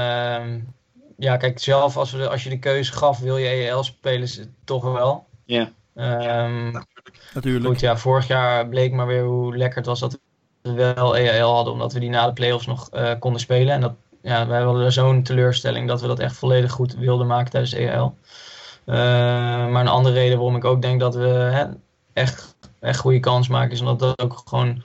ja, 1.18 1.36
kijk, 1.36 1.58
zelf 1.58 1.96
als, 1.96 2.10
we 2.10 2.18
de, 2.18 2.28
als 2.28 2.44
je 2.44 2.50
de 2.50 2.58
keuze 2.58 2.92
gaf, 2.92 3.18
wil 3.18 3.36
je 3.36 3.48
EHL 3.48 3.82
spelen, 3.82 4.28
toch 4.64 4.92
wel. 4.92 5.26
Ja. 5.44 5.72
Um, 5.94 6.86
Natuurlijk. 7.34 7.66
Goed, 7.66 7.80
ja, 7.80 7.96
vorig 7.96 8.26
jaar 8.26 8.68
bleek 8.68 8.92
maar 8.92 9.06
weer 9.06 9.24
hoe 9.24 9.56
lekker 9.56 9.78
het 9.78 9.86
was 9.86 10.00
dat 10.00 10.18
we 10.62 10.72
wel 10.72 11.16
EAL 11.16 11.54
hadden, 11.54 11.72
omdat 11.72 11.92
we 11.92 12.00
die 12.00 12.10
na 12.10 12.26
de 12.26 12.32
playoffs 12.32 12.66
nog 12.66 12.88
uh, 12.94 13.10
konden 13.18 13.40
spelen. 13.40 13.74
En 13.74 13.80
dat, 13.80 13.94
ja, 14.22 14.46
wij 14.46 14.62
hadden 14.62 14.92
zo'n 14.92 15.22
teleurstelling 15.22 15.88
dat 15.88 16.00
we 16.00 16.06
dat 16.06 16.18
echt 16.18 16.36
volledig 16.36 16.72
goed 16.72 16.94
wilden 16.94 17.26
maken 17.26 17.50
tijdens 17.50 17.72
EAL. 17.72 18.16
Uh, 18.86 18.94
maar 19.68 19.80
een 19.80 19.88
andere 19.88 20.14
reden 20.14 20.36
waarom 20.36 20.56
ik 20.56 20.64
ook 20.64 20.82
denk 20.82 21.00
dat 21.00 21.14
we 21.14 21.26
hè, 21.26 21.64
echt, 22.12 22.56
echt 22.80 22.98
goede 22.98 23.20
kans 23.20 23.48
maken, 23.48 23.72
is 23.72 23.80
omdat 23.80 23.98
dat 23.98 24.22
ook 24.22 24.42
gewoon 24.44 24.82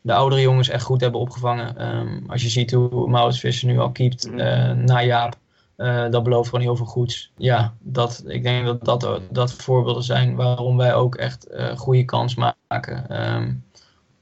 de 0.00 0.14
oudere 0.14 0.40
jongens 0.40 0.68
echt 0.68 0.84
goed 0.84 1.00
hebben 1.00 1.20
opgevangen. 1.20 1.96
Um, 1.96 2.24
als 2.26 2.42
je 2.42 2.48
ziet 2.48 2.72
hoe 2.72 3.08
Maurits 3.08 3.40
Visser 3.40 3.68
nu 3.68 3.78
al 3.78 3.90
keept 3.90 4.26
uh, 4.26 4.70
na 4.72 5.02
Jaap. 5.02 5.36
Uh, 5.76 6.10
dat 6.10 6.22
belooft 6.22 6.48
gewoon 6.48 6.64
heel 6.64 6.76
veel 6.76 6.86
goeds. 6.86 7.32
Ja, 7.36 7.74
dat, 7.80 8.24
ik 8.26 8.42
denk 8.42 8.66
dat 8.66 8.84
dat, 8.84 9.20
dat 9.30 9.52
voorbeelden 9.52 10.02
zijn 10.02 10.36
waarom 10.36 10.76
wij 10.76 10.94
ook 10.94 11.14
echt 11.14 11.50
uh, 11.50 11.76
goede 11.76 12.04
kans 12.04 12.34
maken. 12.34 13.26
Um, 13.34 13.64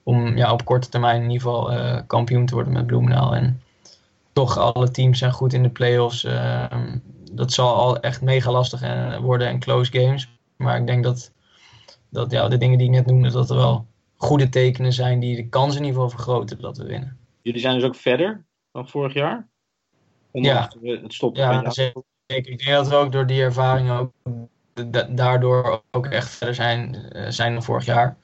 om 0.03 0.37
ja, 0.37 0.53
op 0.53 0.65
korte 0.65 0.89
termijn 0.89 1.23
in 1.23 1.31
ieder 1.31 1.41
geval 1.41 1.73
uh, 1.73 1.99
kampioen 2.07 2.47
te 2.47 2.55
worden 2.55 2.73
met 2.73 2.87
Bloemendaal. 2.87 3.35
En 3.35 3.61
toch, 4.33 4.59
alle 4.59 4.91
teams 4.91 5.19
zijn 5.19 5.33
goed 5.33 5.53
in 5.53 5.63
de 5.63 5.71
play-offs. 5.71 6.25
Ehm, 6.25 6.99
dat 7.33 7.53
zal 7.53 7.75
al 7.75 8.01
echt 8.01 8.23
mega 8.23 8.51
lastig 8.51 8.81
worden 9.21 9.49
en 9.49 9.59
close 9.59 9.93
games. 9.93 10.29
Maar 10.57 10.77
ik 10.81 10.87
denk 10.87 11.05
dat, 11.05 11.33
dat 12.09 12.31
ja, 12.31 12.49
de 12.49 12.59
dingen 12.59 12.79
die 12.79 12.87
ik 12.87 12.93
net 12.93 13.07
noemde, 13.07 13.31
dat 13.31 13.51
er 13.51 13.57
wel 13.57 13.87
goede 14.17 14.49
tekenen 14.49 14.93
zijn 14.93 15.21
die 15.21 15.37
de 15.37 15.49
kans 15.49 15.77
in 15.77 15.85
ieder 15.85 15.95
geval 15.95 16.11
vergroten 16.11 16.61
dat 16.61 16.77
we 16.77 16.85
winnen. 16.85 17.19
Jullie 17.43 17.61
zijn 17.61 17.75
dus 17.75 17.85
ook 17.85 17.95
verder 17.95 18.45
dan 18.73 18.89
vorig 18.89 19.15
jaar? 19.15 19.49
Ja. 20.43 20.71
het 20.83 21.13
stoppen 21.13 21.43
ja, 21.43 21.71
zeker. 21.71 22.03
Ik 22.27 22.65
denk 22.65 22.77
dat 22.77 22.89
we 22.89 22.95
ook 22.95 23.13
door 23.13 23.27
die 23.27 23.43
ervaring 23.43 23.91
ook 23.91 24.13
da 24.91 25.03
daardoor 25.03 25.83
ook 25.91 26.07
echt 26.07 26.31
verder 26.31 26.55
zijn, 26.55 26.97
uh, 27.13 27.27
zijn 27.29 27.53
dan 27.53 27.63
vorig 27.63 27.85
jaar. 27.85 28.17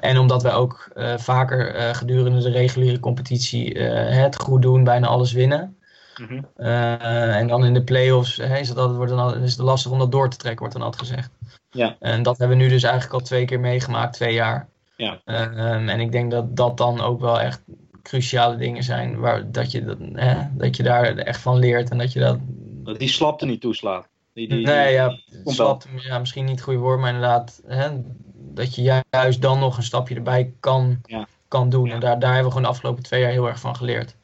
en 0.00 0.18
omdat 0.18 0.42
wij 0.42 0.52
ook 0.52 0.90
vaker 1.16 1.94
gedurende 1.94 2.42
de 2.42 2.50
reguliere 2.50 3.00
competitie 3.00 3.78
het 3.78 4.36
goed 4.36 4.62
doen, 4.62 4.84
bijna 4.84 5.06
alles 5.06 5.32
winnen. 5.32 5.76
Mhm. 6.16 6.42
en 6.56 7.46
dan 7.46 7.64
in 7.64 7.74
de 7.74 7.82
play-offs 7.82 8.38
is, 8.38 8.68
het 8.68 8.78
altijd, 8.78 8.96
wordt 8.96 9.12
dan, 9.12 9.42
is 9.42 9.50
het 9.50 9.60
lastig 9.60 9.90
om 9.90 9.98
dat 9.98 10.12
door 10.12 10.30
te 10.30 10.36
trekken, 10.36 10.60
wordt 10.60 10.74
dan 10.74 10.84
altijd 10.84 11.08
gezegd. 11.08 11.30
Ja. 11.70 11.96
En 12.00 12.22
dat 12.22 12.38
hebben 12.38 12.56
we 12.56 12.62
nu 12.62 12.68
dus 12.68 12.82
eigenlijk 12.82 13.14
al 13.14 13.20
twee 13.20 13.44
keer 13.44 13.60
meegemaakt, 13.60 14.12
twee 14.12 14.34
jaar. 14.34 14.68
Ja. 14.96 15.20
Ehm, 15.24 15.88
en 15.88 16.00
ik 16.00 16.12
denk 16.12 16.30
dat 16.30 16.56
dat 16.56 16.76
dan 16.76 17.00
ook 17.00 17.20
wel 17.20 17.40
echt 17.40 17.62
cruciale 18.02 18.56
dingen 18.56 18.82
zijn, 18.82 19.18
waar, 19.18 19.50
dat, 19.50 19.70
je, 19.70 19.84
dat, 19.84 19.98
hè, 20.12 20.34
dat 20.52 20.76
je 20.76 20.82
daar 20.82 21.16
echt 21.16 21.40
van 21.40 21.58
leert 21.58 21.90
en 21.90 21.98
dat 21.98 22.12
je 22.12 22.20
dat... 22.20 22.38
Dat 22.84 22.98
die 22.98 23.08
slapte 23.08 23.46
niet 23.46 23.60
toeslaat. 23.60 24.08
Die, 24.34 24.48
die, 24.48 24.66
nee, 24.66 24.92
ja, 24.92 25.18
slapte, 25.44 25.88
ja, 25.96 26.18
misschien 26.18 26.44
niet 26.44 26.54
het 26.54 26.64
goede 26.64 26.78
woord, 26.78 27.00
maar 27.00 27.14
inderdaad, 27.14 27.62
hè, 27.66 27.88
dat 28.34 28.74
je 28.74 29.02
juist 29.10 29.42
dan 29.42 29.58
nog 29.58 29.76
een 29.76 29.82
stapje 29.82 30.14
erbij 30.14 30.52
kan, 30.60 31.00
kan 31.48 31.68
doen. 31.68 31.90
En 31.90 32.00
daar, 32.00 32.18
daar 32.18 32.34
hebben 32.34 32.44
we 32.44 32.56
gewoon 32.56 32.62
de 32.62 32.74
afgelopen 32.74 33.02
twee 33.02 33.20
jaar 33.20 33.30
heel 33.30 33.48
erg 33.48 33.60
van 33.60 33.76
geleerd. 33.76 34.16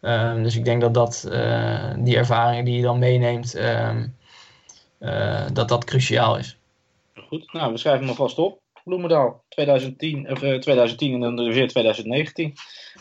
Ehm, 0.00 0.42
dus 0.42 0.56
ik 0.56 0.64
denk 0.64 0.80
dat, 0.80 0.94
dat 0.94 1.28
uh, 1.32 1.94
die 1.98 2.16
ervaringen 2.16 2.64
die 2.64 2.76
je 2.76 2.82
dan 2.82 2.98
meeneemt, 2.98 3.56
uh, 3.56 5.46
dat 5.52 5.68
dat 5.68 5.84
cruciaal 5.84 6.38
is. 6.38 6.56
Goed, 7.28 7.52
nou, 7.52 7.72
we 7.72 7.78
schrijven 7.78 8.00
hem 8.00 8.10
alvast 8.10 8.38
op. 8.38 8.60
Bloemendaal 8.84 9.44
2010, 9.48 10.30
of, 10.30 10.38
2010 10.38 11.08
eh, 11.08 11.14
en 11.14 11.36
dan 11.36 11.52
weer 11.52 11.68
2019. 11.68 12.54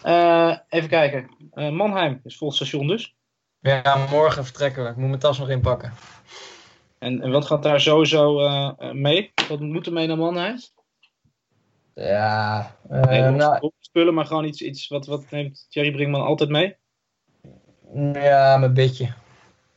Uh, 0.05 0.57
even 0.69 0.89
kijken. 0.89 1.29
Uh, 1.53 1.69
Mannheim 1.69 2.19
is 2.23 2.37
vol 2.37 2.51
station 2.51 2.87
dus. 2.87 3.15
Ja, 3.59 4.07
morgen 4.11 4.45
vertrekken 4.45 4.83
we. 4.83 4.89
Ik 4.89 4.95
moet 4.95 5.07
mijn 5.07 5.19
tas 5.19 5.39
nog 5.39 5.49
inpakken. 5.49 5.93
En, 6.99 7.21
en 7.21 7.31
wat 7.31 7.45
gaat 7.45 7.63
daar 7.63 7.81
sowieso 7.81 8.35
mee? 8.93 9.31
Wat 9.47 9.59
moet 9.59 9.85
er 9.85 9.93
mee 9.93 10.07
naar 10.07 10.17
Mannheim? 10.17 10.59
Ja, 11.93 12.75
nee, 12.89 13.21
nou, 13.21 13.71
spullen, 13.79 14.13
maar 14.13 14.25
gewoon 14.25 14.45
iets, 14.45 14.61
iets 14.61 14.87
wat, 14.87 15.05
wat 15.05 15.29
neemt 15.29 15.67
Thierry 15.69 15.91
Brinkman 15.91 16.21
altijd 16.21 16.49
mee? 16.49 16.75
Ja, 18.13 18.57
mijn 18.57 18.73
bedje. 18.73 19.13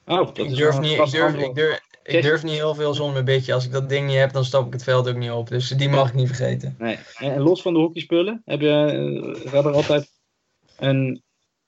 Oh, 0.06 0.16
dat 0.16 0.38
ik 0.38 0.54
durf 0.54 0.80
niet, 0.80 0.98
ik 0.98 1.10
durf, 1.10 1.34
ik 1.34 1.54
durf, 1.54 1.80
ik 2.04 2.22
durf 2.22 2.42
niet 2.42 2.54
heel 2.54 2.74
veel 2.74 2.94
zonder 2.94 3.12
mijn 3.12 3.24
beetje. 3.24 3.54
Als 3.54 3.64
ik 3.64 3.72
dat 3.72 3.88
ding 3.88 4.06
niet 4.06 4.16
heb, 4.16 4.32
dan 4.32 4.44
stap 4.44 4.66
ik 4.66 4.72
het 4.72 4.82
veld 4.82 5.08
ook 5.08 5.16
niet 5.16 5.30
op. 5.30 5.48
Dus 5.48 5.68
die 5.68 5.88
mag 5.88 6.08
ik 6.08 6.14
niet 6.14 6.26
vergeten. 6.26 6.76
Nee. 6.78 6.98
En 7.18 7.40
los 7.40 7.62
van 7.62 7.72
de 7.72 7.78
hockeyspullen, 7.78 8.42
heb 8.44 8.60
je, 8.60 8.70
eh, 9.44 9.50
gaat 9.50 9.64
er 9.64 9.72
altijd 9.72 10.10
een 10.78 11.22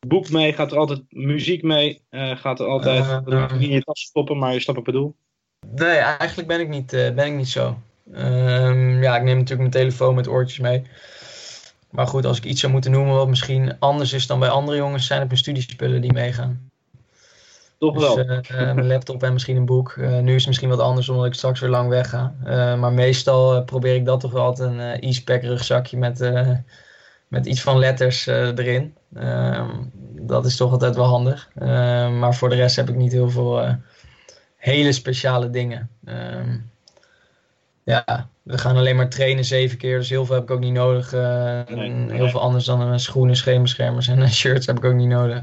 boek 0.07 0.31
mee? 0.31 0.53
Gaat 0.53 0.73
er 0.73 0.79
altijd 0.79 1.03
muziek 1.09 1.63
mee? 1.63 2.03
Uh, 2.11 2.37
gaat 2.37 2.61
er 2.61 2.67
altijd 2.67 3.23
uh, 3.27 3.53
niet 3.53 3.63
in 3.63 3.71
je 3.71 3.83
tas 3.83 4.01
stoppen, 4.01 4.39
maar 4.39 4.53
je 4.53 4.61
snapt 4.61 4.79
ik 4.79 4.85
bedoel? 4.85 5.15
Nee, 5.75 5.97
eigenlijk 5.97 6.49
ben 6.49 6.61
ik 6.61 6.69
niet, 6.69 6.91
ben 6.91 7.27
ik 7.27 7.35
niet 7.35 7.49
zo. 7.49 7.79
Um, 8.15 9.03
ja, 9.03 9.17
ik 9.17 9.23
neem 9.23 9.39
natuurlijk 9.39 9.61
mijn 9.61 9.71
telefoon 9.71 10.15
met 10.15 10.29
oortjes 10.29 10.59
mee. 10.59 10.83
Maar 11.91 12.07
goed, 12.07 12.27
als 12.27 12.39
ik 12.39 12.45
iets 12.45 12.61
zou 12.61 12.73
moeten 12.73 12.91
noemen 12.91 13.15
wat 13.15 13.29
misschien 13.29 13.79
anders 13.79 14.13
is 14.13 14.27
dan 14.27 14.39
bij 14.39 14.49
andere 14.49 14.77
jongens, 14.77 15.07
zijn 15.07 15.19
het 15.19 15.29
mijn 15.29 15.41
studiespullen 15.41 16.01
die 16.01 16.13
meegaan. 16.13 16.71
Toch 17.79 17.95
dus, 17.95 18.15
wel. 18.15 18.29
Uh, 18.29 18.43
mijn 18.51 18.87
laptop 18.87 19.23
en 19.23 19.33
misschien 19.33 19.57
een 19.57 19.67
boek. 19.67 19.95
Uh, 19.97 20.19
nu 20.19 20.31
is 20.31 20.39
het 20.39 20.47
misschien 20.47 20.69
wat 20.69 20.79
anders 20.79 21.09
omdat 21.09 21.27
ik 21.27 21.35
straks 21.35 21.61
weer 21.61 21.71
lang 21.71 21.89
weg 21.89 22.09
ga. 22.09 22.35
Uh, 22.47 22.79
maar 22.79 22.93
meestal 22.93 23.65
probeer 23.65 23.95
ik 23.95 24.05
dat 24.05 24.21
toch 24.21 24.33
wel 24.33 24.45
altijd 24.45 24.71
een 24.71 24.81
e-spec 24.81 25.43
rugzakje 25.43 25.97
met, 25.97 26.33
met 27.29 27.47
iets 27.47 27.63
van 27.63 27.79
letters 27.79 28.27
erin. 28.27 28.95
Ehm, 29.15 29.71
dat 30.21 30.47
is 30.47 30.57
toch 30.57 30.73
altijd 30.73 30.97
wel 30.97 31.05
handig. 31.05 31.49
Ehm, 31.55 32.19
maar 32.19 32.35
voor 32.35 32.49
de 32.49 32.55
rest 32.55 32.77
heb 32.77 32.89
ik 32.89 32.97
niet 32.97 33.13
heel 33.13 33.31
veel 33.31 33.77
hele 34.57 34.93
speciale 34.93 35.51
dingen. 35.51 35.91
Ehm, 36.05 36.57
ja, 37.85 38.29
we 38.43 38.59
gaan 38.59 38.77
alleen 38.77 38.97
maar 38.97 39.09
trainen 39.09 39.45
zeven 39.45 39.79
keer. 39.79 39.99
Dus 39.99 40.09
heel 40.09 40.27
veel 40.27 40.35
heb 40.35 40.45
ik 40.45 40.51
ook 40.51 40.61
niet 40.61 40.73
nodig. 40.73 41.13
Nee, 41.13 42.13
heel 42.13 42.29
veel 42.29 42.41
anders 42.41 42.65
dan 42.65 43.01
schoenen, 43.01 43.37
scheenbeschermers 43.37 44.09
en 44.09 44.31
shirts 44.31 44.67
heb 44.67 44.77
ik 44.77 44.85
ook 44.85 44.95
niet 44.95 45.09
nodig. 45.09 45.43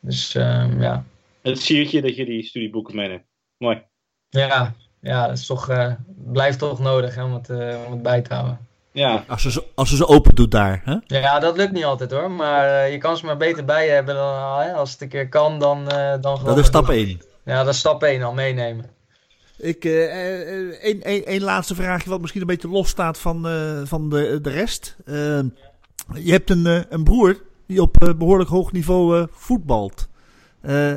Dus 0.00 0.34
um, 0.34 0.82
ja. 0.82 1.04
Het 1.42 1.60
siertje 1.60 2.02
dat 2.02 2.16
je 2.16 2.24
die 2.24 2.42
studieboeken 2.42 2.96
meeneemt. 2.96 3.22
Mooi. 3.58 3.82
Ja, 4.28 4.74
ja 5.00 5.26
dat 5.26 5.38
is 5.38 5.46
toch, 5.46 5.70
uh, 5.70 5.92
blijft 6.32 6.58
toch 6.58 6.78
nodig 6.78 7.14
hè, 7.14 7.24
om, 7.24 7.34
het, 7.34 7.48
uh, 7.48 7.76
om 7.86 7.92
het 7.92 8.02
bij 8.02 8.22
te 8.22 8.34
houden. 8.34 8.58
Ja. 8.92 9.24
Als 9.28 9.42
ze, 9.42 9.64
als 9.74 9.88
ze 9.88 9.96
ze 9.96 10.06
open 10.06 10.34
doet 10.34 10.50
daar. 10.50 10.82
Hè? 10.84 11.18
Ja, 11.18 11.38
dat 11.38 11.56
lukt 11.56 11.72
niet 11.72 11.84
altijd 11.84 12.10
hoor. 12.10 12.30
Maar 12.30 12.66
uh, 12.66 12.92
je 12.92 12.98
kan 12.98 13.16
ze 13.16 13.26
maar 13.26 13.36
beter 13.36 13.64
bij 13.64 13.88
hebben 13.88 14.14
dan 14.14 14.74
als 14.74 14.92
het 14.92 15.00
een 15.00 15.08
keer 15.08 15.28
kan, 15.28 15.58
dan, 15.58 15.84
dan 16.20 16.36
gewoon. 16.36 16.44
Dat 16.44 16.58
is 16.58 16.66
stap 16.66 16.88
1. 16.88 17.20
Ja, 17.44 17.64
dat 17.64 17.74
is 17.74 17.78
stap 17.78 18.02
1 18.02 18.22
al 18.22 18.32
meenemen. 18.32 18.84
Ik, 19.58 19.84
een, 19.84 21.10
een, 21.10 21.32
een 21.34 21.42
laatste 21.42 21.74
vraagje 21.74 22.10
wat 22.10 22.20
misschien 22.20 22.40
een 22.40 22.46
beetje 22.46 22.68
los 22.68 22.88
staat 22.88 23.18
van, 23.18 23.46
van 23.86 24.10
de, 24.10 24.38
de 24.42 24.50
rest. 24.50 24.96
je 26.14 26.32
hebt 26.32 26.50
een, 26.50 26.86
een 26.88 27.04
broer 27.04 27.40
die 27.70 27.82
op 27.82 28.02
uh, 28.02 28.14
behoorlijk 28.14 28.50
hoog 28.50 28.72
niveau 28.72 29.18
uh, 29.18 29.24
voetbalt. 29.30 30.08
Uh, 30.62 30.94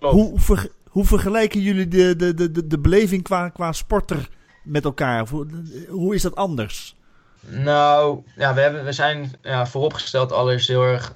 hoe, 0.00 0.32
ver, 0.40 0.68
hoe 0.88 1.04
vergelijken 1.04 1.60
jullie 1.60 1.88
de, 1.88 2.16
de, 2.16 2.34
de, 2.34 2.66
de 2.66 2.78
beleving 2.78 3.22
qua, 3.22 3.48
qua 3.48 3.72
sporter 3.72 4.28
met 4.62 4.84
elkaar? 4.84 5.28
Hoe, 5.28 5.46
hoe 5.88 6.14
is 6.14 6.22
dat 6.22 6.36
anders? 6.36 6.96
Nou, 7.40 8.22
ja, 8.36 8.54
we, 8.54 8.60
hebben, 8.60 8.84
we 8.84 8.92
zijn 8.92 9.32
ja, 9.42 9.66
vooropgesteld 9.66 10.32
allereerst 10.32 10.68
heel 10.68 10.84
erg 10.84 11.12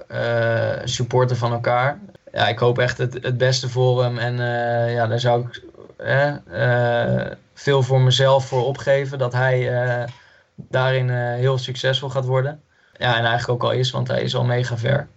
supporter 0.83 1.35
van 1.35 1.51
elkaar. 1.51 1.99
Ja, 2.31 2.47
ik 2.47 2.59
hoop 2.59 2.77
echt 2.79 2.97
het, 2.97 3.13
het 3.13 3.37
beste 3.37 3.69
voor 3.69 4.03
hem. 4.03 4.17
En 4.17 4.37
ja, 4.91 5.07
daar 5.07 5.19
zou 5.19 5.45
ik 5.45 5.63
veel 7.53 7.83
voor 7.83 8.01
mezelf 8.01 8.47
voor 8.47 8.65
opgeven. 8.65 9.17
Dat 9.17 9.33
hij 9.33 10.07
daarin 10.55 11.09
heel 11.09 11.57
succesvol 11.57 12.09
gaat 12.09 12.25
worden. 12.25 12.61
Ja, 12.99 13.17
en 13.17 13.25
eigenlijk 13.25 13.49
ook 13.49 13.71
al 13.71 13.77
is, 13.77 13.91
want 13.91 14.07
hij 14.07 14.21
is 14.21 14.35
al 14.35 14.43
mega 14.43 14.77
ver. 14.77 15.07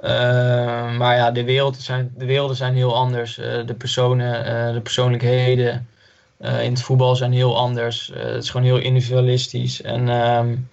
Uh, 0.00 0.96
maar 0.96 1.16
ja, 1.16 1.30
de, 1.30 1.44
wereld 1.44 1.76
zijn, 1.76 2.12
de 2.16 2.24
werelden 2.24 2.56
zijn 2.56 2.74
heel 2.74 2.94
anders. 2.94 3.38
Uh, 3.38 3.66
de 3.66 3.74
personen, 3.74 4.46
uh, 4.46 4.74
de 4.74 4.80
persoonlijkheden 4.80 5.88
in 6.38 6.70
het 6.70 6.82
voetbal 6.82 7.16
zijn 7.16 7.32
heel 7.32 7.56
anders. 7.56 8.10
het 8.14 8.42
is 8.42 8.50
gewoon 8.50 8.66
heel 8.66 8.78
individualistisch. 8.78 9.82
En 9.82 10.08
um, 10.08 10.68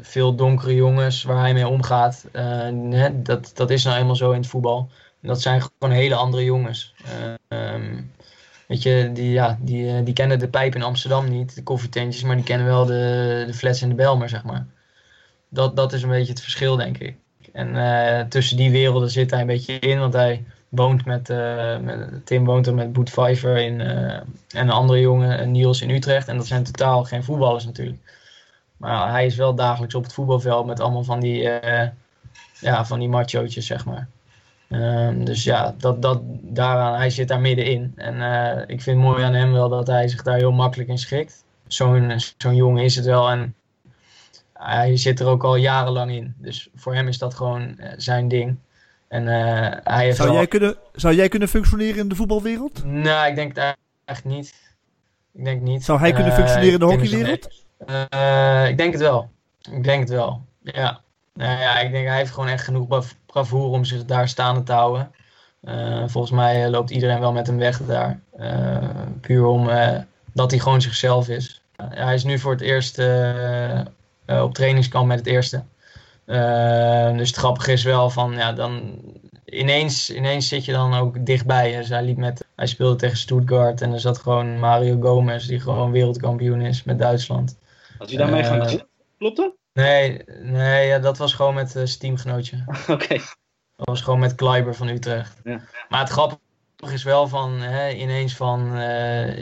veel 0.00 0.34
donkere 0.34 0.74
jongens 0.74 1.22
waar 1.22 1.40
hij 1.40 1.52
mee 1.52 1.68
omgaat, 1.68 2.24
dat, 3.12 3.50
dat 3.54 3.70
is 3.70 3.84
nou 3.84 3.98
eenmaal 3.98 4.16
zo 4.16 4.30
in 4.30 4.40
het 4.40 4.48
voetbal. 4.48 4.88
En 5.22 5.28
dat 5.28 5.42
zijn 5.42 5.62
gewoon 5.62 5.94
hele 5.94 6.14
andere 6.14 6.44
jongens. 6.44 6.94
Um, 7.48 8.12
weet 8.66 8.82
je, 8.82 9.10
die, 9.12 9.30
ja, 9.30 9.58
die, 9.60 10.02
die 10.02 10.14
kennen 10.14 10.38
de 10.38 10.48
pijp 10.48 10.74
in 10.74 10.82
Amsterdam 10.82 11.30
niet, 11.30 11.54
de 11.54 11.62
koffietentjes, 11.62 12.22
maar 12.22 12.36
die 12.36 12.44
kennen 12.44 12.66
wel 12.66 12.84
de, 12.84 13.44
de 13.46 13.54
flats 13.54 13.82
en 13.82 13.88
de 13.88 13.94
Belmer, 13.94 14.28
zeg 14.28 14.44
maar 14.44 14.66
dat, 15.48 15.76
dat 15.76 15.92
is 15.92 16.02
een 16.02 16.08
beetje 16.08 16.32
het 16.32 16.42
verschil, 16.42 16.76
denk 16.76 16.98
ik. 16.98 17.16
En 17.52 17.74
uh, 17.74 18.20
tussen 18.20 18.56
die 18.56 18.70
werelden 18.70 19.10
zit 19.10 19.30
hij 19.30 19.40
een 19.40 19.46
beetje 19.46 19.78
in, 19.78 19.98
want 19.98 20.12
hij 20.12 20.44
woont 20.68 21.04
met, 21.04 21.28
met 21.82 22.26
Tim 22.26 22.44
woont 22.44 22.66
er 22.66 22.74
met 22.74 22.92
Boet 22.92 23.10
Pfeiffer 23.10 23.56
in, 23.56 23.80
uh, 23.80 24.12
en 24.12 24.26
een 24.48 24.70
andere 24.70 25.00
jongen, 25.00 25.50
Niels 25.50 25.82
in 25.82 25.90
Utrecht. 25.90 26.28
En 26.28 26.36
dat 26.36 26.46
zijn 26.46 26.64
totaal 26.64 27.04
geen 27.04 27.24
voetballers 27.24 27.64
natuurlijk. 27.64 27.98
Maar 28.76 29.10
hij 29.10 29.26
is 29.26 29.36
wel 29.36 29.54
dagelijks 29.54 29.94
op 29.94 30.02
het 30.02 30.12
voetbalveld 30.12 30.66
met 30.66 30.80
allemaal 30.80 31.04
van 31.04 31.20
die, 31.20 31.42
ja, 32.60 32.84
van 32.84 32.98
die 32.98 33.08
machootjes, 33.08 33.66
zeg 33.66 33.84
maar. 33.84 34.08
Um, 34.70 35.24
dus 35.24 35.44
ja, 35.44 35.74
dat, 35.78 36.02
dat, 36.02 36.20
daaraan, 36.42 36.94
hij 36.94 37.10
zit 37.10 37.28
daar 37.28 37.40
middenin. 37.40 37.92
En 37.96 38.14
ik 38.66 38.82
vind 38.82 38.96
het 38.96 39.06
mooi 39.06 39.22
aan 39.24 39.34
hem 39.34 39.52
wel 39.52 39.68
dat 39.68 39.86
hij 39.86 40.08
zich 40.08 40.22
daar 40.22 40.36
heel 40.36 40.52
makkelijk 40.52 40.88
in 40.88 40.98
schikt. 40.98 41.44
Zo'n 41.66 42.12
zo'n 42.36 42.56
jongen 42.56 42.84
is 42.84 42.96
het 42.96 43.04
wel. 43.04 43.30
En 43.30 43.54
hij 44.58 44.96
zit 44.96 45.20
er 45.20 45.26
ook 45.26 45.44
al 45.44 45.56
jarenlang 45.56 46.10
in. 46.10 46.34
Dus 46.38 46.68
voor 46.74 46.94
hem 46.94 47.08
is 47.08 47.18
dat 47.18 47.34
gewoon 47.34 47.78
eh, 47.78 47.92
zijn 47.96 48.28
ding. 48.28 48.58
En, 49.08 49.22
uh, 49.22 49.30
hij 49.84 50.04
heeft 50.04 50.16
zou, 50.16 50.32
jij 50.32 50.46
kunnen, 50.46 50.76
zou 50.92 51.14
jij 51.14 51.28
kunnen 51.28 51.48
functioneren 51.48 51.98
in 51.98 52.08
de 52.08 52.14
voetbalwereld? 52.14 52.84
Nou, 52.84 53.28
ik 53.28 53.34
denk 53.34 53.56
het 53.56 53.76
eigenlijk 54.04 54.36
niet. 54.36 54.54
Ik 55.32 55.44
denk 55.44 55.62
niet. 55.62 55.84
Zou 55.84 55.98
hij 55.98 56.12
kunnen 56.12 56.32
functioneren 56.32 56.72
in 56.72 56.78
de 56.78 56.84
hockeywereld? 56.84 57.64
Uh, 57.88 58.68
ik 58.68 58.76
denk 58.76 58.92
het 58.92 59.02
wel. 59.02 59.30
Ik 59.70 59.84
denk 59.84 60.00
het 60.00 60.08
wel. 60.08 60.42
Ja. 60.62 61.00
Nou 61.34 61.60
ja, 61.60 61.78
ik 61.78 61.90
denk 61.90 62.06
hij 62.06 62.16
heeft 62.16 62.30
gewoon 62.32 62.48
echt 62.48 62.64
genoeg 62.64 63.04
bravoure 63.26 63.68
om 63.68 63.84
zich 63.84 64.04
daar 64.04 64.28
staande 64.28 64.62
te 64.62 64.72
houden. 64.72 65.10
Uh, 65.62 66.02
volgens 66.06 66.32
mij 66.32 66.70
loopt 66.70 66.90
iedereen 66.90 67.20
wel 67.20 67.32
met 67.32 67.46
hem 67.46 67.58
weg 67.58 67.80
daar. 67.82 68.20
puur 69.20 69.44
om 69.44 69.70
dat 70.32 70.50
hij 70.50 70.60
gewoon 70.60 70.80
zichzelf 70.80 71.28
is. 71.28 71.62
hij 71.76 72.14
is 72.14 72.24
nu 72.24 72.38
voor 72.38 72.52
het 72.52 72.60
eerst 72.60 72.98
uh, 72.98 73.80
op 74.28 74.54
trainingskamp 74.54 75.06
met 75.06 75.18
het 75.18 75.26
eerste. 75.26 75.64
Uh, 76.28 77.16
dus 77.16 77.28
het 77.28 77.36
grappige 77.36 77.72
is 77.72 77.82
wel 77.82 78.10
van, 78.10 78.32
ja, 78.32 78.52
dan 78.52 79.02
ineens, 79.44 80.10
ineens 80.10 80.48
zit 80.48 80.64
je 80.64 80.72
dan 80.72 80.94
ook 80.94 81.26
dichtbij. 81.26 81.76
Dus 81.76 81.88
hij, 81.88 82.02
liep 82.02 82.16
met, 82.16 82.46
hij 82.56 82.66
speelde 82.66 82.96
tegen 82.96 83.16
Stuttgart 83.16 83.80
en 83.80 83.92
er 83.92 84.00
zat 84.00 84.18
gewoon 84.18 84.58
Mario 84.58 85.00
Gomez, 85.00 85.46
die 85.46 85.60
gewoon 85.60 85.90
wereldkampioen 85.90 86.60
is 86.60 86.84
met 86.84 86.98
Duitsland. 86.98 87.58
Had 87.98 88.08
hij 88.08 88.18
daarmee 88.18 88.44
gaan 88.44 88.72
uh, 88.72 88.80
Klopt 89.18 89.36
dat? 89.36 89.52
Nee, 89.72 90.22
nee 90.42 90.86
ja, 90.86 90.98
dat 90.98 91.18
was 91.18 91.32
gewoon 91.32 91.54
met 91.54 91.66
uh, 91.66 91.72
zijn 91.84 91.98
teamgenootje. 91.98 92.64
Oké. 92.88 93.14
Dat 93.76 93.86
was 93.86 94.00
gewoon 94.00 94.20
met 94.20 94.34
Kleiber 94.34 94.74
van 94.74 94.88
Utrecht. 94.88 95.40
Ja. 95.44 95.60
Maar 95.88 96.00
het 96.00 96.10
grappige 96.10 96.92
is 96.92 97.02
wel 97.02 97.28
van, 97.28 97.60
hè, 97.60 97.90
ineens 97.90 98.36
van, 98.36 98.70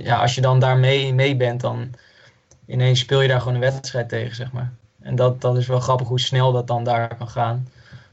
ja, 0.03 0.20
als 0.20 0.34
je 0.34 0.41
dan 0.41 0.59
daar 0.59 0.78
mee, 0.78 1.14
mee 1.14 1.37
bent, 1.37 1.61
dan 1.61 1.95
ineens 2.67 3.01
speel 3.01 3.21
je 3.21 3.29
daar 3.29 3.39
gewoon 3.39 3.55
een 3.55 3.61
wedstrijd 3.61 4.09
tegen, 4.09 4.37
zeg 4.37 4.53
maar. 4.53 4.73
En 5.01 5.17
dat, 5.17 5.41
dat 5.41 5.57
is 5.57 5.67
wel 5.67 5.81
grappig 5.81 6.09
hoe 6.09 6.21
snel 6.21 6.53
dat 6.53 6.67
dan 6.67 6.85
daar 6.85 7.17
kan 7.17 7.29
gaan. 7.29 7.69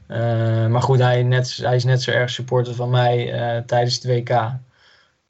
Uh, 0.07 0.67
maar 0.67 0.81
goed, 0.81 0.99
hij, 0.99 1.23
net, 1.23 1.57
hij 1.57 1.75
is 1.75 1.83
net 1.83 2.01
zo 2.01 2.11
erg 2.11 2.29
supporter 2.29 2.75
van 2.75 2.89
mij 2.89 3.33
uh, 3.33 3.63
tijdens 3.65 3.95
het 3.95 4.05
WK. 4.05 4.51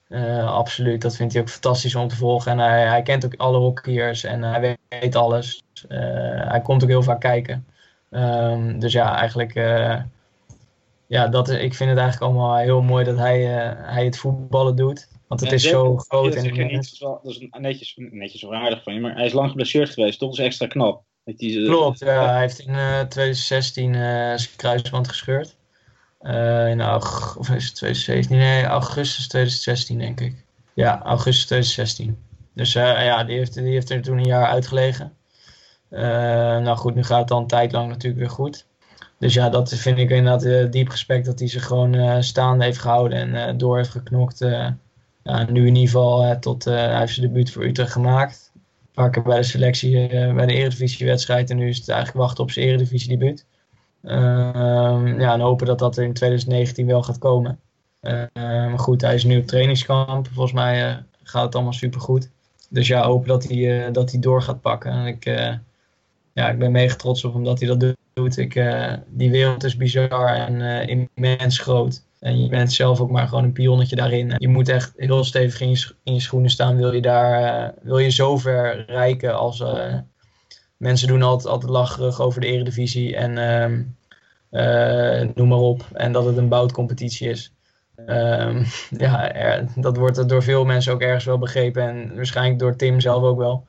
Uh, 0.10 0.54
absoluut, 0.54 1.02
dat 1.02 1.16
vindt 1.16 1.34
hij 1.34 1.42
ook 1.42 1.50
fantastisch 1.50 1.96
om 1.96 2.08
te 2.08 2.16
volgen. 2.16 2.52
En 2.52 2.60
hij, 2.60 2.88
hij 2.88 3.02
kent 3.02 3.26
ook 3.26 3.36
alle 3.38 3.58
hockeyers 3.58 4.24
en 4.24 4.44
hij 4.44 4.78
weet 4.90 5.16
alles. 5.16 5.64
hij 5.88 6.62
komt 6.64 6.84
ook 6.84 6.90
heel 6.90 7.04
vaak 7.04 7.20
kijken. 7.20 7.66
Um, 8.10 8.80
dus 8.80 8.92
ja, 8.92 9.18
eigenlijk 9.18 9.54
ja, 11.08 11.28
dat, 11.28 11.50
ik 11.50 11.74
vind 11.74 11.90
het 11.90 12.00
eigenlijk 12.00 12.22
allemaal 12.22 12.58
heel 12.58 12.82
mooi 12.82 13.06
dat 13.06 13.18
hij, 13.18 13.42
hij 13.78 14.06
het 14.06 14.18
voetballen 14.18 14.76
doet. 14.76 15.08
Want 15.40 15.52
het 15.52 15.64
is 15.64 15.70
zo 15.70 15.98
groot. 15.98 16.34
Dat, 16.34 16.44
en 16.44 16.68
niet, 16.68 17.00
dat 17.00 17.20
is 17.24 17.48
netjes, 17.52 17.94
netjes 17.96 18.48
aardig 18.48 18.84
van 18.84 18.94
je, 18.94 19.00
maar 19.00 19.16
hij 19.16 19.26
is 19.26 19.34
lang 19.34 19.50
geblesseerd 19.50 19.90
geweest. 19.90 20.20
Toch 20.20 20.32
is 20.32 20.40
extra 20.40 20.68
knap. 20.68 21.04
Die, 21.24 21.66
Klopt, 21.66 22.00
ja, 22.00 22.30
hij 22.30 22.40
heeft 22.40 22.60
in 22.60 22.74
uh, 22.74 23.00
2016 23.00 23.94
uh, 23.94 24.02
zijn 24.36 24.56
kruisband 24.56 25.08
gescheurd. 25.08 25.56
Uh, 26.22 26.70
in 26.70 26.82
of 26.82 27.50
is 27.50 27.66
het 27.66 27.76
2017? 27.76 28.38
Nee, 28.38 28.64
augustus 28.64 29.28
2016 29.28 29.98
denk 29.98 30.20
ik. 30.20 30.46
Ja, 30.74 31.02
augustus 31.04 31.46
2016. 31.46 32.18
Dus 32.54 32.76
uh, 32.76 32.84
ja, 32.84 33.24
die 33.24 33.38
heeft, 33.38 33.54
die 33.54 33.74
heeft 33.74 33.90
er 33.90 34.02
toen 34.02 34.18
een 34.18 34.26
jaar 34.26 34.48
uitgelegen. 34.48 35.14
Nou 35.90 36.78
goed, 36.78 36.96
nu 36.96 37.04
gaat 37.04 37.22
het 37.22 37.32
al 37.32 37.40
een 37.40 37.48
tijd 37.48 37.72
lang 37.72 37.90
natuurlijk 37.90 38.22
weer 38.22 38.30
goed. 38.30 38.66
Dus 39.20 39.34
ja, 39.34 39.50
dat 39.50 39.74
vind 39.74 39.98
ik 39.98 40.10
inderdaad 40.10 40.72
diep 40.72 40.90
respect 40.90 41.26
dat 41.26 41.40
hij 41.40 41.48
zich 41.48 41.66
gewoon 41.66 42.24
staande 42.24 42.64
heeft 42.64 42.80
gehouden 42.80 43.36
en 43.36 43.58
door 43.58 43.78
heeft 43.78 43.90
geknokt. 43.90 44.46
Nu 45.24 45.68
in 45.68 45.76
ieder 45.76 45.82
geval 45.82 46.40
tot, 46.40 46.64
hij 46.64 47.00
heeft 47.00 47.14
zijn 47.14 47.28
debuut 47.28 47.52
voor 47.52 47.64
Utrecht 47.64 47.92
gemaakt 47.92 48.54
paar 48.94 49.10
keer 49.10 49.24
bij 49.24 49.38
de 49.38 49.44
selectie, 49.44 50.10
uh, 50.10 50.34
bij 50.34 50.46
de 50.46 50.54
eredivisiewedstrijd. 50.54 51.50
En 51.50 51.58
nu 51.58 51.68
is 51.70 51.78
het 51.78 51.90
eigenlijk 51.90 52.20
wachten 52.20 52.44
op 52.44 52.52
zijn 52.52 52.66
eredivisiedebuut. 52.66 53.46
Uh, 54.04 54.12
ja, 55.18 55.34
en 55.34 55.40
hopen 55.40 55.66
dat 55.68 55.80
dat 55.80 55.98
in 55.98 56.14
2019 56.14 56.86
wel 56.86 57.04
gaat 57.04 57.18
komen. 57.18 57.60
Uh, 58.02 58.24
maar 58.34 58.80
goed, 58.80 59.02
hij 59.02 59.14
is 59.16 59.24
nu 59.24 59.38
op 59.38 59.48
trainingskamp. 59.48 60.28
Volgens 60.28 60.54
mij 60.54 61.04
gaat 61.24 61.44
het 61.44 61.56
allemaal 61.56 61.74
super 61.74 62.02
goed. 62.02 62.30
Dus 62.70 62.88
ja, 62.88 63.04
hopen 63.04 63.28
dat 63.28 63.44
hij, 63.44 63.92
dat 63.92 64.12
hij 64.12 64.20
door 64.20 64.42
gaat 64.42 64.62
pakken. 64.62 64.92
En 64.92 65.06
ik, 65.06 65.26
ja, 66.34 66.50
ik 66.50 66.58
ben 66.58 66.72
mega 66.72 66.96
trots 66.96 67.24
op 67.24 67.34
hem 67.34 67.44
dat 67.44 67.60
hij 67.60 67.68
dat 67.68 67.96
doet. 68.14 68.38
Ik, 68.38 68.54
die 69.08 69.32
wereld 69.32 69.64
is 69.64 69.78
bizar 69.78 70.28
en 70.28 70.88
immens 71.16 71.60
groot. 71.60 72.04
En 72.24 72.42
je 72.42 72.50
bent 72.50 72.74
zelf 72.74 73.00
ook 73.00 73.12
maar 73.12 73.28
gewoon 73.28 73.44
een 73.44 73.52
pionnetje 73.52 73.96
daarin. 73.96 74.34
Je 74.38 74.48
moet 74.48 74.70
echt 74.70 74.94
heel 74.96 75.24
stevig 75.24 75.62
in 75.62 75.70
je, 75.70 75.96
in 76.04 76.14
je 76.14 76.20
schoenen 76.20 76.50
staan. 76.50 76.78
Wil 76.78 76.94
je 76.94 77.02
daar 77.02 77.42
uh, 77.42 77.70
wil 77.82 77.98
je 77.98 78.10
zo 78.10 78.38
ver 78.38 78.86
rijken 78.86 79.36
als 79.36 79.60
uh, 79.60 79.98
mensen 80.78 81.08
doen 81.08 81.22
altijd, 81.22 81.54
altijd 81.54 81.72
lacherig 81.72 82.22
over 82.22 82.42
de 82.42 82.48
eredivisie 82.48 83.16
en 83.16 83.32
uh, 84.52 85.36
noem 85.36 85.48
maar 85.48 85.58
op. 85.58 85.86
En 85.94 86.12
dat 86.12 86.26
het 86.26 86.38
een 86.38 86.48
boutcompetitie 86.48 87.30
is. 87.30 87.54
Ehm, 88.06 88.64
ja, 89.06 89.34
er, 89.34 89.68
dat 89.76 89.98
wordt 89.98 90.30
door 90.30 90.44
veel 90.44 90.66
mensen 90.66 90.94
ook 90.94 91.02
ergens 91.02 91.26
wel 91.26 91.38
begrepen. 91.38 91.84
En 91.84 92.16
waarschijnlijk 92.16 92.60
door 92.60 92.76
Tim 92.76 93.00
zelf 93.00 93.24
ook 93.24 93.38
wel. 93.38 93.68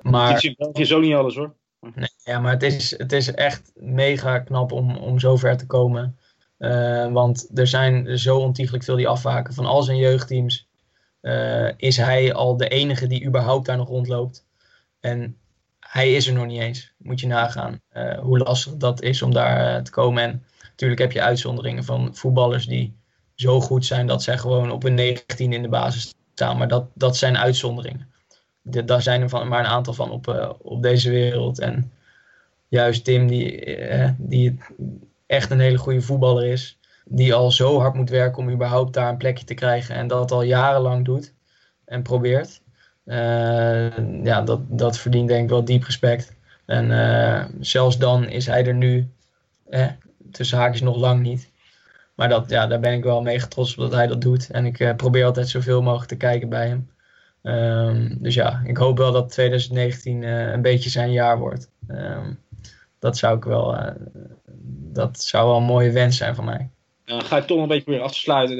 Maar, 0.00 0.42
het 0.56 0.78
is 0.78 0.88
zo 0.88 1.00
niet 1.00 1.14
alles 1.14 1.36
hoor. 1.36 1.54
Nee, 1.94 2.08
ja, 2.24 2.40
maar 2.40 2.52
het 2.52 2.62
is, 2.62 2.98
het 2.98 3.12
is 3.12 3.34
echt 3.34 3.72
mega 3.74 4.38
knap 4.38 4.72
om, 4.72 4.96
om 4.96 5.18
zo 5.18 5.36
ver 5.36 5.56
te 5.56 5.66
komen. 5.66 6.16
Uh, 6.62 7.12
want 7.12 7.48
er 7.54 7.66
zijn 7.66 8.18
zo 8.18 8.38
ontiegelijk 8.38 8.84
veel 8.84 8.96
die 8.96 9.08
afwaken. 9.08 9.54
Van 9.54 9.66
al 9.66 9.82
zijn 9.82 9.96
jeugdteams 9.96 10.68
uh, 11.22 11.70
is 11.76 11.96
hij 11.96 12.34
al 12.34 12.56
de 12.56 12.68
enige 12.68 13.06
die 13.06 13.24
überhaupt 13.24 13.66
daar 13.66 13.76
nog 13.76 13.88
rondloopt. 13.88 14.46
En 15.00 15.36
hij 15.80 16.12
is 16.12 16.26
er 16.26 16.32
nog 16.32 16.46
niet 16.46 16.60
eens. 16.60 16.92
Moet 16.96 17.20
je 17.20 17.26
nagaan 17.26 17.80
uh, 17.96 18.18
hoe 18.18 18.38
lastig 18.38 18.76
dat 18.76 19.02
is 19.02 19.22
om 19.22 19.32
daar 19.32 19.82
te 19.82 19.90
komen. 19.90 20.22
En 20.22 20.44
natuurlijk 20.70 21.00
heb 21.00 21.12
je 21.12 21.22
uitzonderingen 21.22 21.84
van 21.84 22.16
voetballers 22.16 22.66
die 22.66 22.96
zo 23.34 23.60
goed 23.60 23.86
zijn 23.86 24.06
dat 24.06 24.22
zij 24.22 24.38
gewoon 24.38 24.70
op 24.70 24.84
een 24.84 24.94
19 24.94 25.52
in 25.52 25.62
de 25.62 25.68
basis 25.68 26.14
staan. 26.34 26.58
Maar 26.58 26.68
dat, 26.68 26.86
dat 26.94 27.16
zijn 27.16 27.38
uitzonderingen. 27.38 28.08
De, 28.60 28.84
daar 28.84 29.02
zijn 29.02 29.22
er 29.22 29.28
van, 29.28 29.48
maar 29.48 29.60
een 29.60 29.66
aantal 29.66 29.94
van 29.94 30.10
op, 30.10 30.56
op 30.62 30.82
deze 30.82 31.10
wereld. 31.10 31.58
En 31.60 31.92
juist 32.68 33.04
Tim, 33.04 33.26
die, 33.26 33.64
die 34.18 34.58
echt 35.32 35.50
een 35.50 35.60
hele 35.60 35.78
goede 35.78 36.00
voetballer 36.00 36.44
is. 36.44 36.78
Die 37.04 37.34
al 37.34 37.50
zo 37.50 37.80
hard 37.80 37.94
moet 37.94 38.10
werken 38.10 38.42
om 38.42 38.50
überhaupt 38.50 38.94
daar 38.94 39.08
een 39.08 39.16
plekje 39.16 39.44
te 39.44 39.54
krijgen. 39.54 39.94
En 39.94 40.06
dat 40.06 40.30
al 40.30 40.42
jarenlang 40.42 41.04
doet 41.04 41.34
en 41.84 42.02
probeert. 42.02 42.60
Uh, 43.04 44.24
ja, 44.24 44.42
dat, 44.42 44.60
dat 44.68 44.98
verdient 44.98 45.28
denk 45.28 45.42
ik 45.42 45.48
wel 45.48 45.64
diep 45.64 45.82
respect. 45.84 46.36
En 46.66 46.90
uh, 46.90 47.44
zelfs 47.60 47.98
dan 47.98 48.28
is 48.28 48.46
hij 48.46 48.66
er 48.66 48.74
nu, 48.74 49.08
eh, 49.68 49.86
tussen 50.30 50.58
haakjes 50.58 50.80
nog 50.80 50.96
lang 50.96 51.22
niet. 51.22 51.50
Maar 52.14 52.28
dat, 52.28 52.50
ja, 52.50 52.66
daar 52.66 52.80
ben 52.80 52.92
ik 52.92 53.04
wel 53.04 53.22
mega 53.22 53.46
trots 53.46 53.76
op 53.76 53.80
dat 53.80 53.92
hij 53.92 54.06
dat 54.06 54.20
doet. 54.20 54.50
En 54.50 54.66
ik 54.66 54.78
uh, 54.78 54.94
probeer 54.94 55.24
altijd 55.24 55.48
zoveel 55.48 55.82
mogelijk 55.82 56.08
te 56.08 56.16
kijken 56.16 56.48
bij 56.48 56.68
hem. 56.68 56.90
Um, 57.42 58.16
dus 58.20 58.34
ja, 58.34 58.62
ik 58.64 58.76
hoop 58.76 58.98
wel 58.98 59.12
dat 59.12 59.30
2019 59.30 60.22
een 60.22 60.62
beetje 60.62 60.90
zijn 60.90 61.12
jaar 61.12 61.38
wordt. 61.38 61.70
Um, 61.88 62.38
dat 63.02 63.16
zou 63.16 63.36
ik 63.36 63.44
wel, 63.44 63.74
uh, 63.74 63.90
dat 64.92 65.20
zou 65.22 65.46
wel 65.46 65.56
een 65.56 65.62
mooie 65.62 65.90
wens 65.90 66.16
zijn 66.16 66.34
van 66.34 66.44
mij. 66.44 66.70
Uh, 67.06 67.20
ga 67.20 67.36
ik 67.36 67.46
toch 67.46 67.56
nog 67.56 67.68
een 67.68 67.74
beetje 67.74 67.90
weer 67.90 68.00
af 68.00 68.12
te 68.12 68.18
sluiten. 68.18 68.56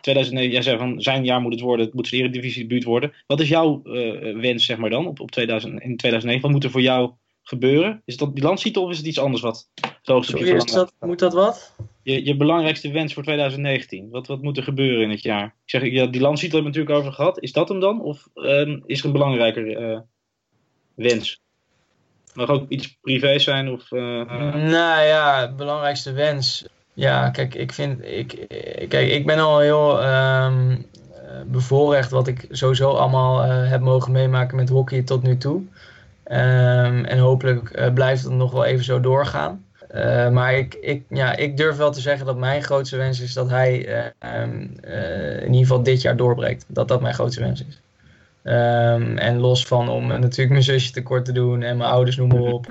2009, 0.00 0.52
jij 0.52 0.62
zei 0.62 0.78
van 0.78 1.00
zijn 1.00 1.24
jaar 1.24 1.40
moet 1.40 1.52
het 1.52 1.60
worden, 1.60 1.86
het 1.86 1.94
moet 1.94 2.06
zijn 2.06 2.20
eredivisie 2.20 2.62
debuut 2.66 2.84
worden. 2.84 3.12
Wat 3.26 3.40
is 3.40 3.48
jouw 3.48 3.80
uh, 3.84 4.40
wens 4.40 4.64
zeg 4.64 4.76
maar 4.76 4.90
dan 4.90 5.06
op, 5.06 5.20
op 5.20 5.30
2000, 5.30 5.72
in 5.72 5.96
2009? 5.96 6.42
Wat 6.42 6.50
moet 6.50 6.64
er 6.64 6.70
voor 6.70 6.80
jou 6.80 7.12
gebeuren? 7.42 8.02
Is 8.04 8.16
dat 8.16 8.34
die 8.34 8.44
landstitel 8.44 8.82
of 8.82 8.90
is 8.90 8.96
het 8.96 9.06
iets 9.06 9.18
anders 9.18 9.42
wat 9.42 9.70
Sorry, 10.02 10.48
is 10.48 10.64
dat, 10.64 10.94
Moet 11.00 11.18
dat 11.18 11.32
wat? 11.32 11.76
Je, 12.02 12.24
je 12.24 12.36
belangrijkste 12.36 12.90
wens 12.90 13.14
voor 13.14 13.22
2019. 13.22 14.10
Wat, 14.10 14.26
wat 14.26 14.42
moet 14.42 14.56
er 14.56 14.62
gebeuren 14.62 15.02
in 15.02 15.10
het 15.10 15.22
jaar? 15.22 15.46
Ik 15.46 15.70
zeg, 15.70 15.90
ja, 15.90 16.06
die 16.06 16.20
landstitel 16.20 16.58
hebben 16.58 16.72
we 16.72 16.78
natuurlijk 16.78 16.98
over 16.98 17.12
gehad. 17.12 17.42
Is 17.42 17.52
dat 17.52 17.68
hem 17.68 17.80
dan? 17.80 18.02
Of 18.02 18.28
uh, 18.34 18.76
is 18.86 19.00
er 19.00 19.06
een 19.06 19.12
belangrijker 19.12 20.04
wens? 20.94 21.43
Mag 22.34 22.48
ook 22.48 22.68
iets 22.68 22.98
privé 23.00 23.38
zijn? 23.38 23.68
Of, 23.68 23.90
uh... 23.90 24.00
Nou 24.54 25.02
ja, 25.02 25.52
belangrijkste 25.56 26.12
wens. 26.12 26.66
Ja, 26.92 27.30
kijk, 27.30 27.54
ik 27.54 27.72
vind. 27.72 28.04
Ik, 28.04 28.46
kijk, 28.88 29.10
ik 29.10 29.26
ben 29.26 29.38
al 29.38 29.58
heel 29.58 30.06
um, 30.06 30.86
bevoorrecht 31.46 32.10
wat 32.10 32.26
ik 32.26 32.46
sowieso 32.50 32.90
allemaal 32.90 33.44
uh, 33.44 33.70
heb 33.70 33.80
mogen 33.80 34.12
meemaken 34.12 34.56
met 34.56 34.68
hockey 34.68 35.02
tot 35.02 35.22
nu 35.22 35.36
toe. 35.36 35.56
Um, 35.56 37.04
en 37.04 37.18
hopelijk 37.18 37.90
blijft 37.94 38.24
het 38.24 38.32
nog 38.32 38.52
wel 38.52 38.64
even 38.64 38.84
zo 38.84 39.00
doorgaan. 39.00 39.64
Maar 40.32 40.54
ik, 40.54 40.74
ik, 40.74 41.04
ja, 41.08 41.36
ik 41.36 41.56
durf 41.56 41.76
wel 41.76 41.92
te 41.92 42.00
zeggen 42.00 42.26
dat 42.26 42.36
mijn 42.36 42.62
grootste 42.62 42.96
wens 42.96 43.20
is 43.20 43.32
dat 43.32 43.50
hij 43.50 43.88
um, 44.42 44.76
in 45.40 45.46
ieder 45.46 45.60
geval 45.60 45.82
dit 45.82 46.02
jaar 46.02 46.16
doorbreekt. 46.16 46.64
Dat 46.68 46.88
dat 46.88 47.00
mijn 47.00 47.14
grootste 47.14 47.40
wens 47.40 47.64
is. 47.68 47.80
Um, 48.46 49.18
en 49.18 49.38
los 49.38 49.66
van 49.66 49.88
om 49.88 50.06
natuurlijk 50.06 50.50
mijn 50.50 50.62
zusje 50.62 50.92
tekort 50.92 51.24
te 51.24 51.32
doen 51.32 51.62
en 51.62 51.76
mijn 51.76 51.90
ouders 51.90 52.16
noem 52.16 52.28
maar 52.28 52.52
op. 52.58 52.66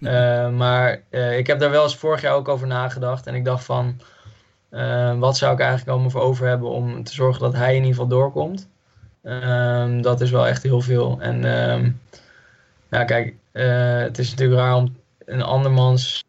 uh, 0.00 0.50
maar 0.50 1.02
uh, 1.10 1.38
ik 1.38 1.46
heb 1.46 1.58
daar 1.58 1.70
wel 1.70 1.82
eens 1.82 1.96
vorig 1.96 2.20
jaar 2.20 2.34
ook 2.34 2.48
over 2.48 2.66
nagedacht. 2.66 3.26
En 3.26 3.34
ik 3.34 3.44
dacht 3.44 3.64
van, 3.64 4.00
uh, 4.70 5.18
wat 5.18 5.36
zou 5.36 5.52
ik 5.52 5.60
eigenlijk 5.60 5.90
allemaal 5.90 6.10
voor 6.10 6.20
over 6.20 6.46
hebben 6.46 6.68
om 6.68 7.04
te 7.04 7.14
zorgen 7.14 7.40
dat 7.42 7.54
hij 7.54 7.70
in 7.70 7.74
ieder 7.74 7.90
geval 7.90 8.08
doorkomt. 8.08 8.68
Um, 9.22 10.02
dat 10.02 10.20
is 10.20 10.30
wel 10.30 10.46
echt 10.46 10.62
heel 10.62 10.80
veel. 10.80 11.16
En 11.20 11.44
um, 11.70 12.00
ja, 12.90 13.04
kijk, 13.04 13.34
het 13.52 14.18
is 14.18 14.30
natuurlijk 14.30 14.60
raar 14.60 14.74
om 14.76 14.96
een 15.24 15.42
andermans 15.42 16.24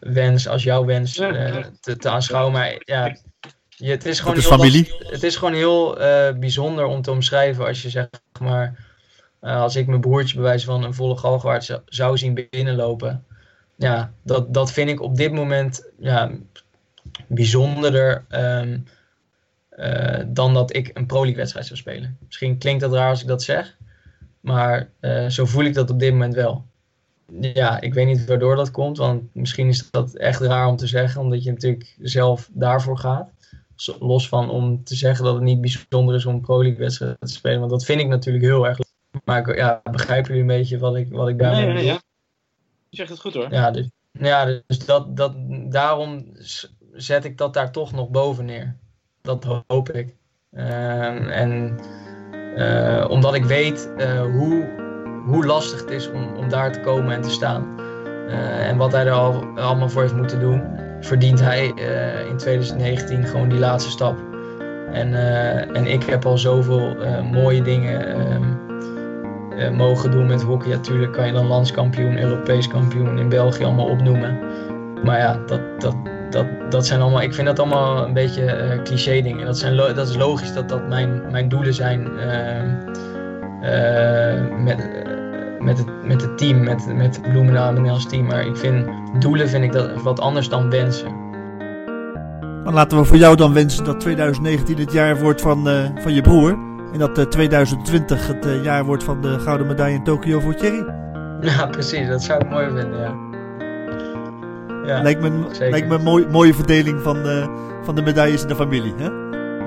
wens 0.00 0.48
als 0.48 0.62
jouw 0.62 0.84
wens 0.84 1.12
te, 1.12 1.96
te 1.98 2.08
aanschouwen. 2.08 2.52
Maar 2.52 2.74
ja, 2.78 3.16
je, 3.78 3.90
het 3.90 4.06
is 4.06 4.20
gewoon 4.20 4.34
heel 4.34 4.50
familie. 4.50 4.94
het 4.98 5.22
is 5.22 5.36
gewoon 5.36 5.54
heel 5.54 6.00
uh, 6.00 6.32
bijzonder 6.32 6.84
om 6.84 7.02
te 7.02 7.10
omschrijven 7.10 7.66
als 7.66 7.82
je 7.82 7.90
zeg 7.90 8.08
maar. 8.40 8.86
Uh, 9.42 9.60
als 9.60 9.76
ik 9.76 9.86
mijn 9.86 10.00
broertje 10.00 10.34
bij 10.34 10.44
wijze 10.44 10.66
van 10.66 10.84
een 10.84 10.94
volle 10.94 11.16
galgenwaard 11.16 11.80
zou 11.86 12.18
zien 12.18 12.46
binnenlopen. 12.50 13.24
Ja, 13.76 14.12
dat, 14.22 14.54
dat 14.54 14.72
vind 14.72 14.90
ik 14.90 15.00
op 15.00 15.16
dit 15.16 15.32
moment 15.32 15.90
ja, 15.98 16.30
bijzonderder 17.26 18.24
um, 18.30 18.84
uh, 19.76 20.20
dan 20.26 20.54
dat 20.54 20.74
ik 20.74 20.90
een 20.94 21.06
Pro 21.06 21.18
League 21.18 21.36
wedstrijd 21.36 21.66
zou 21.66 21.78
spelen. 21.78 22.18
Misschien 22.26 22.58
klinkt 22.58 22.80
dat 22.80 22.92
raar 22.92 23.10
als 23.10 23.20
ik 23.20 23.26
dat 23.26 23.42
zeg. 23.42 23.76
Maar 24.40 24.88
zo 25.28 25.44
voel 25.44 25.64
ik 25.64 25.74
dat 25.74 25.90
op 25.90 26.00
dit 26.00 26.12
moment 26.12 26.34
wel. 26.34 26.64
Ja, 27.40 27.80
ik 27.80 27.94
weet 27.94 28.06
niet 28.06 28.26
waardoor 28.26 28.56
dat 28.56 28.70
komt. 28.70 28.96
Want 28.96 29.34
misschien 29.34 29.68
is 29.68 29.90
dat 29.90 30.14
echt 30.14 30.40
raar 30.40 30.66
om 30.66 30.76
te 30.76 30.86
zeggen. 30.86 31.20
Omdat 31.20 31.42
je 31.42 31.50
natuurlijk 31.50 31.96
zelf 31.98 32.50
daarvoor 32.52 32.98
gaat 32.98 33.30
los 33.98 34.28
van 34.28 34.50
om 34.50 34.84
te 34.84 34.94
zeggen 34.94 35.24
dat 35.24 35.34
het 35.34 35.42
niet 35.42 35.60
bijzonder 35.60 36.14
is 36.14 36.26
om 36.26 36.34
een 36.34 36.40
Pro 36.40 36.62
League 36.62 36.78
wedstrijd 36.78 37.16
te 37.20 37.26
spelen. 37.26 37.58
Want 37.58 37.70
dat 37.70 37.84
vind 37.84 38.00
ik 38.00 38.08
natuurlijk 38.08 38.44
heel 38.44 38.66
erg 38.66 38.78
leuk. 38.78 39.22
Maar 39.24 39.56
ja, 39.56 39.80
begrijpen 39.90 40.28
jullie 40.28 40.52
een 40.52 40.58
beetje 40.58 40.78
wat 40.78 40.96
ik, 40.96 41.12
wat 41.12 41.28
ik 41.28 41.38
daarmee 41.38 41.64
nee, 41.64 41.74
nee, 41.74 41.84
ja. 41.84 42.00
Je 42.88 42.96
zegt 42.96 43.08
het 43.08 43.20
goed 43.20 43.34
hoor. 43.34 43.52
Ja, 43.52 43.70
dus, 43.70 43.88
ja, 44.12 44.60
dus 44.66 44.78
dat, 44.78 45.16
dat, 45.16 45.34
daarom 45.70 46.26
zet 46.92 47.24
ik 47.24 47.38
dat 47.38 47.54
daar 47.54 47.72
toch 47.72 47.92
nog 47.92 48.08
boven 48.08 48.44
neer. 48.44 48.76
Dat 49.22 49.62
hoop 49.66 49.90
ik. 49.90 50.16
Uh, 50.52 51.40
en 51.40 51.78
omdat 53.08 53.34
ik 53.34 53.44
weet 53.44 53.90
hoe, 54.32 54.68
hoe 55.26 55.46
lastig 55.46 55.80
het 55.80 55.90
is 55.90 56.10
om, 56.10 56.36
om 56.36 56.48
daar 56.48 56.72
te 56.72 56.80
komen 56.80 57.14
en 57.14 57.22
te 57.22 57.30
staan. 57.30 57.80
en 58.28 58.76
wat 58.76 58.92
hij 58.92 59.06
er 59.06 59.12
al, 59.12 59.44
allemaal 59.44 59.88
voor 59.88 60.02
heeft 60.02 60.14
moeten 60.14 60.40
doen, 60.40 60.87
verdient 61.00 61.40
hij 61.40 61.66
in 62.28 62.36
2019 62.36 63.24
gewoon 63.24 63.48
die 63.48 63.58
laatste 63.58 63.90
stap. 63.90 64.16
En, 64.92 65.14
en 65.74 65.86
ik 65.86 66.02
heb 66.02 66.26
al 66.26 66.38
zoveel 66.38 66.96
mooie 67.32 67.62
dingen 67.62 68.06
ehm, 69.56 69.76
mogen 69.76 70.10
doen 70.10 70.26
met 70.26 70.42
hockey. 70.42 70.70
Natuurlijk 70.70 71.12
kan 71.12 71.26
je 71.26 71.32
dan 71.32 71.46
landskampioen, 71.46 72.18
Europees 72.18 72.68
kampioen 72.68 73.18
in 73.18 73.28
België 73.28 73.64
allemaal 73.64 73.88
opnoemen. 73.88 74.38
Maar 75.04 75.18
ja, 75.18 75.38
dat, 75.46 75.60
dat, 75.80 75.94
dat, 76.30 76.46
dat 76.70 76.86
zijn 76.86 77.00
allemaal, 77.00 77.22
ik 77.22 77.34
vind 77.34 77.46
dat 77.46 77.58
allemaal 77.58 78.04
een 78.04 78.12
beetje 78.12 78.80
cliché 78.84 79.20
dingen. 79.20 79.46
Dat, 79.46 79.58
zijn 79.58 79.76
dat 79.76 80.08
is 80.08 80.16
logisch 80.16 80.52
dat 80.52 80.68
dat 80.68 80.88
mijn, 80.88 81.22
mijn 81.30 81.48
doelen 81.48 81.74
zijn 81.74 82.08
uh, 83.62 84.62
met, 84.64 84.97
met, 85.58 85.78
het, 85.78 86.06
met 86.06 86.22
het 86.22 86.38
team, 86.38 86.64
met, 86.64 86.94
met 86.94 87.22
Bloemendaal 87.22 87.88
als 87.88 88.06
team. 88.06 88.26
Maar 88.26 88.46
ik 88.46 88.56
vind 88.56 88.86
doelen 89.18 89.48
vind 89.48 89.64
ik 89.64 89.72
dat 89.72 90.02
wat 90.02 90.20
anders 90.20 90.48
dan 90.48 90.70
wensen. 90.70 91.26
Dan 92.64 92.74
laten 92.74 92.98
we 92.98 93.04
voor 93.04 93.16
jou 93.16 93.36
dan 93.36 93.52
wensen 93.52 93.84
dat 93.84 94.00
2019 94.00 94.78
het 94.78 94.92
jaar 94.92 95.18
wordt 95.18 95.40
van, 95.40 95.68
van 95.98 96.14
je 96.14 96.20
broer. 96.20 96.50
En 96.92 96.98
dat 96.98 97.30
2020 97.30 98.26
het 98.26 98.64
jaar 98.64 98.84
wordt 98.84 99.04
van 99.04 99.20
de 99.20 99.38
gouden 99.38 99.66
medaille 99.66 99.96
in 99.96 100.04
Tokio 100.04 100.40
voor 100.40 100.54
Thierry. 100.54 100.84
Ja, 101.40 101.66
precies. 101.76 102.08
Dat 102.08 102.22
zou 102.22 102.44
ik 102.44 102.50
mooi 102.50 102.66
vinden, 102.66 103.00
ja. 103.00 103.14
Ja, 104.86 105.02
lijkt 105.02 105.20
me, 105.20 105.30
lijkt 105.58 105.88
me 105.88 105.94
een 105.94 106.02
mooi, 106.02 106.26
mooie 106.26 106.54
verdeling 106.54 107.00
van 107.02 107.22
de, 107.22 107.48
van 107.82 107.94
de 107.94 108.02
medailles 108.02 108.42
in 108.42 108.48
de 108.48 108.54
familie. 108.54 108.94
Hè? 108.96 109.08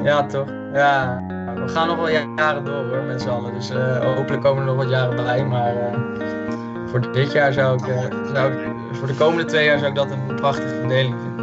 Ja, 0.03 0.25
toch? 0.25 0.47
Ja, 0.73 1.23
we 1.61 1.67
gaan 1.67 1.87
nog 1.87 1.95
wel 1.95 2.09
jaren 2.09 2.65
door 2.65 2.85
hoor, 2.85 3.03
met 3.03 3.21
z'n 3.21 3.29
allen. 3.29 3.53
Dus 3.53 3.71
uh, 3.71 4.15
hopelijk 4.15 4.41
komen 4.41 4.59
er 4.59 4.65
nog 4.65 4.75
wat 4.75 4.89
jaren 4.89 5.15
bij. 5.15 5.45
Maar 5.45 5.75
uh, 5.75 6.89
voor 6.89 7.11
dit 7.11 7.31
jaar 7.31 7.53
zou 7.53 7.77
ik, 7.77 7.87
uh, 7.87 8.33
zou 8.33 8.53
ik, 8.53 8.69
voor 8.91 9.07
de 9.07 9.15
komende 9.15 9.45
twee 9.45 9.65
jaar 9.65 9.77
zou 9.77 9.89
ik 9.89 9.95
dat 9.95 10.11
een 10.11 10.35
prachtige 10.35 10.75
verdeling 10.75 11.15
vinden. 11.21 11.41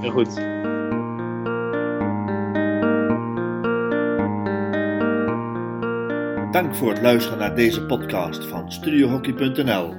Heel 0.00 0.10
goed. 0.10 0.48
Dank 6.52 6.74
voor 6.74 6.88
het 6.88 7.02
luisteren 7.02 7.38
naar 7.38 7.54
deze 7.54 7.86
podcast 7.86 8.44
van 8.44 8.72
studiohockey.nl. 8.72 9.94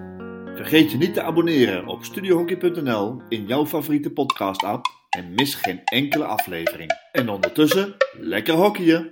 Vergeet 0.55 0.91
je 0.91 0.97
niet 0.97 1.13
te 1.13 1.21
abonneren 1.21 1.87
op 1.87 2.03
studiohockey.nl 2.03 3.21
in 3.29 3.45
jouw 3.45 3.65
favoriete 3.65 4.11
podcast 4.11 4.63
app 4.63 4.85
en 5.09 5.33
mis 5.33 5.55
geen 5.55 5.81
enkele 5.83 6.23
aflevering. 6.23 6.91
En 7.11 7.29
ondertussen, 7.29 7.95
lekker 8.19 8.53
hockeyen! 8.53 9.09